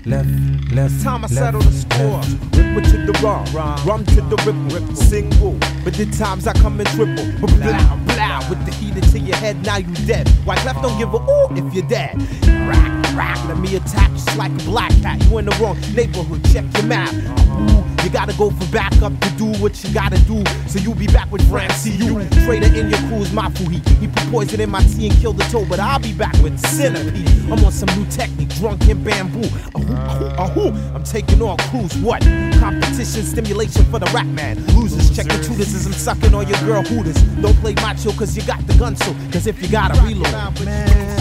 left, 0.06 0.28
left. 0.72 0.94
It's 0.94 1.02
time 1.02 1.24
I 1.24 1.28
settle 1.28 1.60
the 1.60 1.72
score. 1.72 2.20
Ripple 2.56 2.90
to 2.90 2.96
the 3.06 3.12
rum, 3.22 3.44
rum 3.86 4.04
to 4.06 4.20
the 4.22 4.36
ripple, 4.46 4.96
single. 4.96 5.56
But 5.84 5.94
the 5.94 6.06
times 6.16 6.46
I 6.46 6.52
come 6.54 6.80
in 6.80 6.86
triple. 6.86 7.26
Blah, 7.40 7.96
blah, 8.06 8.48
with 8.48 8.64
the 8.64 8.72
heater 8.72 9.00
to 9.00 9.18
your 9.18 9.36
head, 9.36 9.62
now 9.64 9.78
you 9.78 9.92
dead. 10.06 10.28
White 10.44 10.64
left 10.64 10.82
don't 10.82 10.96
give 10.98 11.12
a 11.12 11.18
ooh 11.18 11.48
if 11.56 11.74
you're 11.74 11.86
dead. 11.88 12.16
Rack, 12.46 13.16
rack, 13.16 13.48
let 13.48 13.58
me 13.58 13.76
attack 13.76 14.10
just 14.12 14.36
like 14.36 14.52
a 14.52 14.64
black 14.64 14.90
cat. 15.02 15.22
You 15.24 15.38
in 15.38 15.46
the 15.46 15.56
wrong 15.60 15.78
neighborhood, 15.94 16.44
check 16.52 16.64
your 16.74 16.86
map. 16.86 17.12
Ooh, 17.12 17.95
you 18.06 18.12
gotta 18.12 18.32
go 18.34 18.50
for 18.50 18.70
backup 18.70 19.18
to 19.18 19.30
do 19.30 19.46
what 19.60 19.82
you 19.82 19.92
gotta 19.92 20.18
do. 20.26 20.44
So 20.68 20.78
you'll 20.78 20.94
be 20.94 21.08
back 21.08 21.30
with 21.32 21.46
Francie, 21.50 21.90
you 21.90 22.24
Traitor 22.44 22.72
in 22.72 22.88
your 22.88 23.00
crew's 23.08 23.32
my 23.32 23.48
fuhi. 23.48 23.84
He 23.98 24.06
put 24.06 24.30
poison 24.30 24.60
in 24.60 24.70
my 24.70 24.80
tea 24.84 25.08
and 25.08 25.18
killed 25.18 25.38
the 25.38 25.44
toe, 25.44 25.66
but 25.68 25.80
I'll 25.80 25.98
be 25.98 26.12
back 26.12 26.34
with 26.40 26.56
centipede. 26.60 27.26
I'm 27.50 27.64
on 27.64 27.72
some 27.72 27.88
new 27.98 28.08
technique, 28.08 28.50
drunk 28.50 28.88
in 28.88 29.02
bamboo. 29.02 29.48
Ahoo, 29.74 29.94
ahoo, 29.96 30.38
ahoo. 30.38 30.94
I'm 30.94 31.02
taking 31.02 31.42
on 31.42 31.56
crews. 31.68 31.96
What? 31.96 32.22
Competition 32.60 33.24
stimulation 33.24 33.84
for 33.86 33.98
the 33.98 34.06
rap 34.14 34.26
man. 34.26 34.64
Losers, 34.76 35.10
check 35.14 35.26
the 35.26 35.42
tutors 35.42 35.74
as 35.74 35.86
I'm 35.86 35.92
sucking 35.92 36.32
on 36.32 36.46
your 36.46 36.60
girl 36.60 36.84
hooters. 36.84 37.20
Don't 37.42 37.56
play 37.56 37.74
macho 37.74 38.12
cause 38.12 38.36
you 38.36 38.42
got 38.44 38.64
the 38.68 38.74
gun 38.74 38.94
so. 38.94 39.12
Cause 39.32 39.48
if 39.48 39.60
you 39.60 39.68
gotta 39.68 40.00
reload, 40.00 40.64
man, 40.64 41.16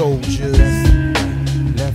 Soldiers. 0.00 0.56
Left, 1.76 1.94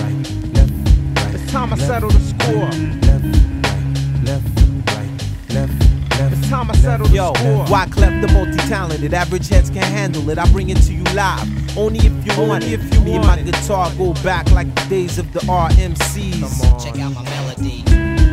right, 0.00 0.26
left, 0.54 0.72
right. 1.14 1.34
It's 1.36 1.52
time 1.52 1.72
I 1.72 1.76
settle 1.76 2.10
the 2.10 2.18
score. 2.18 2.66
Left, 3.06 3.24
right, 3.62 3.86
left, 4.24 4.48
right, 4.90 5.08
left, 5.54 6.18
left. 6.18 6.32
It's 6.32 6.48
time 6.50 6.68
I 6.72 6.74
settle 6.74 7.06
the 7.06 7.14
Yo, 7.14 7.32
score. 7.34 7.64
Why 7.66 7.86
cleft 7.86 8.26
the 8.26 8.32
multi-talented? 8.32 9.14
Average 9.14 9.48
heads 9.50 9.70
can't 9.70 9.86
handle 9.86 10.28
it. 10.30 10.38
I 10.38 10.50
bring 10.50 10.70
it 10.70 10.78
to 10.78 10.92
you 10.92 11.04
live. 11.14 11.78
Only 11.78 12.00
if 12.00 12.26
you 12.26 12.42
want 12.42 12.64
it. 12.64 12.72
If 12.72 12.92
you 12.92 13.00
Me 13.02 13.12
and 13.14 13.24
my 13.24 13.40
guitar 13.40 13.88
go 13.96 14.14
back 14.24 14.50
like 14.50 14.74
the 14.74 14.86
days 14.88 15.18
of 15.18 15.32
the 15.32 15.38
RMCs. 15.38 16.82
Check 16.82 16.98
out 16.98 17.14
my 17.14 17.22
melody. 17.22 17.84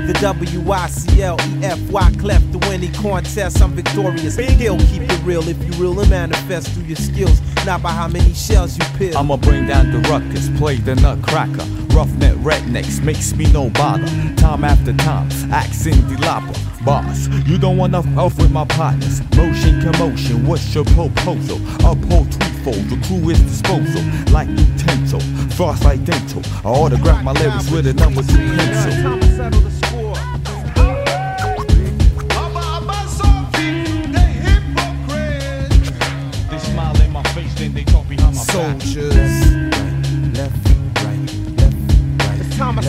The 0.07 0.13
W-I-C-L-E-F-Y 0.19 2.11
cleft 2.19 2.51
the 2.51 2.57
winning 2.67 2.91
contest. 2.93 3.61
I'm 3.61 3.73
victorious. 3.73 4.35
He'll 4.35 4.79
keep 4.79 5.03
it 5.03 5.23
real 5.23 5.47
if 5.47 5.63
you 5.63 5.71
real 5.79 5.99
and 5.99 6.09
manifest 6.09 6.69
through 6.69 6.85
your 6.85 6.95
skills, 6.95 7.39
not 7.65 7.83
by 7.83 7.91
how 7.91 8.07
many 8.07 8.33
shells 8.33 8.77
you 8.77 8.85
peel. 8.97 9.17
I'ma 9.17 9.37
bring 9.37 9.67
down 9.67 9.91
the 9.91 9.99
ruckus, 10.09 10.49
play 10.57 10.77
the 10.77 10.95
nutcracker. 10.95 11.65
Roughneck 11.93 12.35
rednecks 12.37 13.03
makes 13.03 13.35
me 13.35 13.51
no 13.51 13.69
bother. 13.69 14.07
Time 14.35 14.63
after 14.63 14.93
time, 14.93 15.29
accent 15.51 16.07
the 16.09 16.17
lopper. 16.25 16.57
Boss, 16.83 17.27
you 17.45 17.57
don't 17.57 17.77
wanna 17.77 17.99
off 18.17 18.37
with 18.37 18.51
my 18.51 18.65
partners. 18.65 19.21
Motion 19.35 19.81
commotion, 19.81 20.47
what's 20.47 20.73
your 20.73 20.85
proposal? 20.85 21.59
Uphold 21.85 22.33
threefold, 22.33 22.89
the 22.89 22.99
crew 23.05 23.29
is 23.29 23.39
disposal. 23.41 24.03
Like 24.33 24.47
utensil, 24.49 25.19
frost 25.51 25.83
like 25.83 26.03
dental. 26.03 26.41
I 26.65 26.69
autograph 26.69 27.23
my 27.23 27.33
lyrics 27.33 27.69
with 27.69 27.87
a 27.87 27.93
number 27.93 28.23
two 28.23 28.37
pencil. 28.37 29.90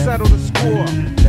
Settle 0.03 0.27
the 0.27 0.37
score. 0.37 1.22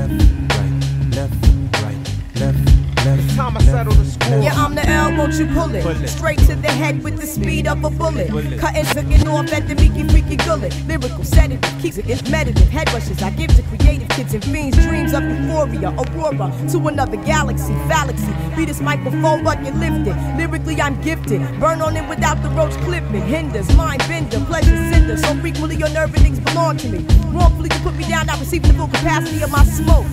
Won't 5.24 5.38
you 5.38 5.46
pull 5.46 5.74
it? 5.74 6.08
Straight 6.08 6.38
to 6.40 6.54
the 6.54 6.68
head 6.68 7.02
with 7.02 7.18
the 7.18 7.26
speed 7.26 7.66
of 7.66 7.82
a 7.82 7.90
bullet. 7.90 8.28
Cutting, 8.58 8.84
hooking 8.84 9.26
off 9.28 9.52
at 9.52 9.66
the 9.66 9.74
meeky, 9.74 10.04
freaky 10.10 10.36
gullet. 10.36 10.74
Lyrical 10.86 11.24
sedative, 11.24 11.80
keeps 11.80 11.96
it 11.96 12.30
meditative. 12.30 12.68
Head 12.68 12.92
rushes 12.92 13.22
I 13.22 13.30
give 13.30 13.54
to 13.56 13.62
creative 13.62 14.08
kids 14.10 14.34
and 14.34 14.44
fiends. 14.44 14.76
Dreams 14.84 15.14
of 15.14 15.22
euphoria, 15.22 15.90
aurora 15.96 16.52
to 16.70 16.88
another 16.88 17.16
galaxy, 17.16 17.72
galaxy. 17.88 18.32
Be 18.54 18.64
this 18.66 18.80
microphone 18.80 19.42
but 19.42 19.64
you 19.64 19.72
lift 19.72 20.06
it. 20.06 20.16
Lyrically, 20.36 20.80
I'm 20.80 21.00
gifted. 21.00 21.40
Burn 21.58 21.80
on 21.80 21.96
it 21.96 22.06
without 22.08 22.42
the 22.42 22.50
roach 22.50 22.74
clipping. 22.84 23.22
Hinders, 23.22 23.74
mind 23.76 24.00
bender, 24.00 24.40
pleasure 24.40 24.76
cinder. 24.92 25.16
So 25.16 25.34
frequently 25.36 25.76
your 25.76 25.90
nerve 25.90 26.14
endings 26.16 26.40
belong 26.40 26.76
to 26.78 26.88
me. 26.88 26.98
Wrongfully, 27.32 27.70
you 27.72 27.80
put 27.80 27.94
me 27.94 28.06
down, 28.08 28.26
not 28.26 28.40
receiving 28.40 28.72
the 28.72 28.78
full 28.78 28.88
capacity 28.88 29.42
of 29.42 29.50
my 29.50 29.64
smoke. 29.64 30.06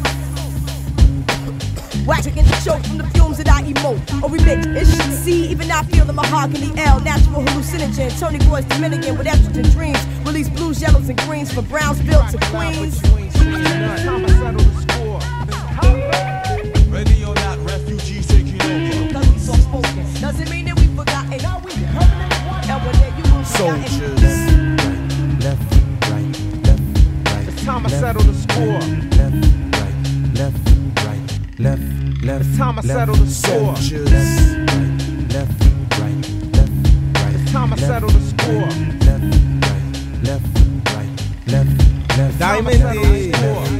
Wax 2.05 2.25
in 2.25 2.33
the 2.33 2.61
choke 2.63 2.83
from 2.85 2.97
the 2.97 3.05
fumes 3.13 3.37
that 3.37 3.47
I 3.49 3.61
emote 3.63 4.23
or 4.23 4.29
remit. 4.29 4.65
It 4.75 4.85
should 4.87 5.13
see, 5.13 5.47
even 5.47 5.69
I 5.69 5.83
feel 5.83 6.05
the 6.05 6.13
mahogany 6.13 6.71
L. 6.77 6.99
Natural 7.01 7.43
hallucinogen. 7.43 8.17
Tony 8.19 8.39
Boy's 8.49 8.65
Dominican 8.65 9.17
with 9.17 9.27
estrogen 9.27 9.71
dreams. 9.71 9.99
Release 10.25 10.49
blues, 10.49 10.81
yellows, 10.81 11.09
and 11.09 11.19
greens 11.21 11.53
from 11.53 11.65
Brownsville 11.65 12.25
to 12.31 12.37
Queens. 12.49 12.99
Time 13.01 14.25
I 14.25 14.29
settle 14.29 14.61
the 14.61 14.73
score. 14.81 15.19
Ready 16.91 17.23
or 17.23 17.35
not, 17.35 17.59
refugees 17.59 18.27
taking 18.27 18.61
over. 18.61 19.13
Cause 19.13 19.29
we 19.31 19.39
so. 19.39 19.53
Doesn't 20.19 20.49
mean 20.49 20.65
that 20.65 20.79
we 20.79 20.87
forgotten. 20.95 21.37
No, 21.41 21.61
we 21.63 21.71
And 21.73 22.83
one 22.83 22.95
day 22.95 23.13
you 23.17 23.23
will 23.31 23.43
forgotten. 23.43 23.89
Soldiers. 23.89 24.21
Left, 25.43 25.61
right, 26.09 26.29
left, 26.65 26.81
right. 27.33 27.47
It's 27.47 27.63
time 27.63 27.85
I 27.85 27.89
settle 27.89 28.23
the 28.23 28.33
score. 28.33 28.65
Left, 28.65 29.17
left, 29.17 29.45
right, 29.45 29.60
left, 31.61 31.81
left. 32.23 32.45
It's 32.45 32.57
time 32.57 32.79
I 32.79 32.81
settle 32.81 33.15
the 33.15 33.27
score. 33.27 33.75
Soldiers. 33.75 34.11
Left, 34.11 35.61
right, 35.99 36.15
left, 36.53 36.71
right. 37.15 37.35
It's 37.35 37.51
time 37.51 37.73
I 37.73 37.75
settle 37.77 38.09
the 38.09 38.21
score. 38.21 38.67
Left, 39.05 39.23
right, 39.65 40.23
left, 40.23 40.95
right, 40.95 41.09
left, 41.47 42.17
left. 42.17 42.39
Diamond 42.39 42.83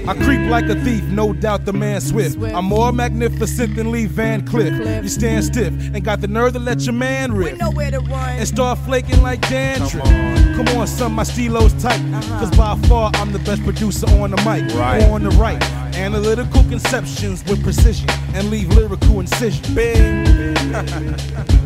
I 0.07 0.13
creep 0.15 0.49
like 0.49 0.65
a 0.65 0.75
thief, 0.83 1.03
no 1.05 1.33
doubt 1.33 1.65
the 1.65 1.73
man 1.73 2.01
swift. 2.01 2.33
Swift. 2.33 2.55
I'm 2.55 2.65
more 2.65 2.91
magnificent 2.91 3.75
than 3.75 3.91
Lee 3.91 4.05
Van 4.05 4.45
Cliff. 4.45 4.75
Cliff. 4.75 5.03
You 5.03 5.09
stand 5.09 5.43
stiff 5.45 5.73
and 5.73 6.03
got 6.03 6.21
the 6.21 6.27
nerve 6.27 6.53
to 6.53 6.59
let 6.59 6.81
your 6.81 6.93
man 6.93 7.33
We 7.33 7.45
rip 7.45 7.59
know 7.59 7.71
where 7.71 7.91
to 7.91 7.99
run. 7.99 8.29
and 8.37 8.47
start 8.47 8.79
flaking 8.79 9.21
like 9.21 9.41
dandruff. 9.49 10.03
Come 10.03 10.67
on, 10.79 10.87
son, 10.87 11.13
my 11.13 11.23
stilo's 11.23 11.73
tight. 11.81 11.99
Uh-huh. 12.13 12.39
Cause 12.39 12.51
by 12.57 12.75
far 12.87 13.11
I'm 13.15 13.31
the 13.31 13.39
best 13.39 13.63
producer 13.63 14.07
on 14.21 14.31
the 14.31 14.37
mic. 14.37 14.73
Right. 14.75 15.03
On 15.03 15.23
the 15.23 15.29
right. 15.31 15.61
Analytical 15.93 16.63
conceptions 16.63 17.43
with 17.45 17.63
precision 17.63 18.09
and 18.34 18.49
leave 18.49 18.69
lyrical 18.69 19.19
incision. 19.19 19.76
Bing. 19.76 21.57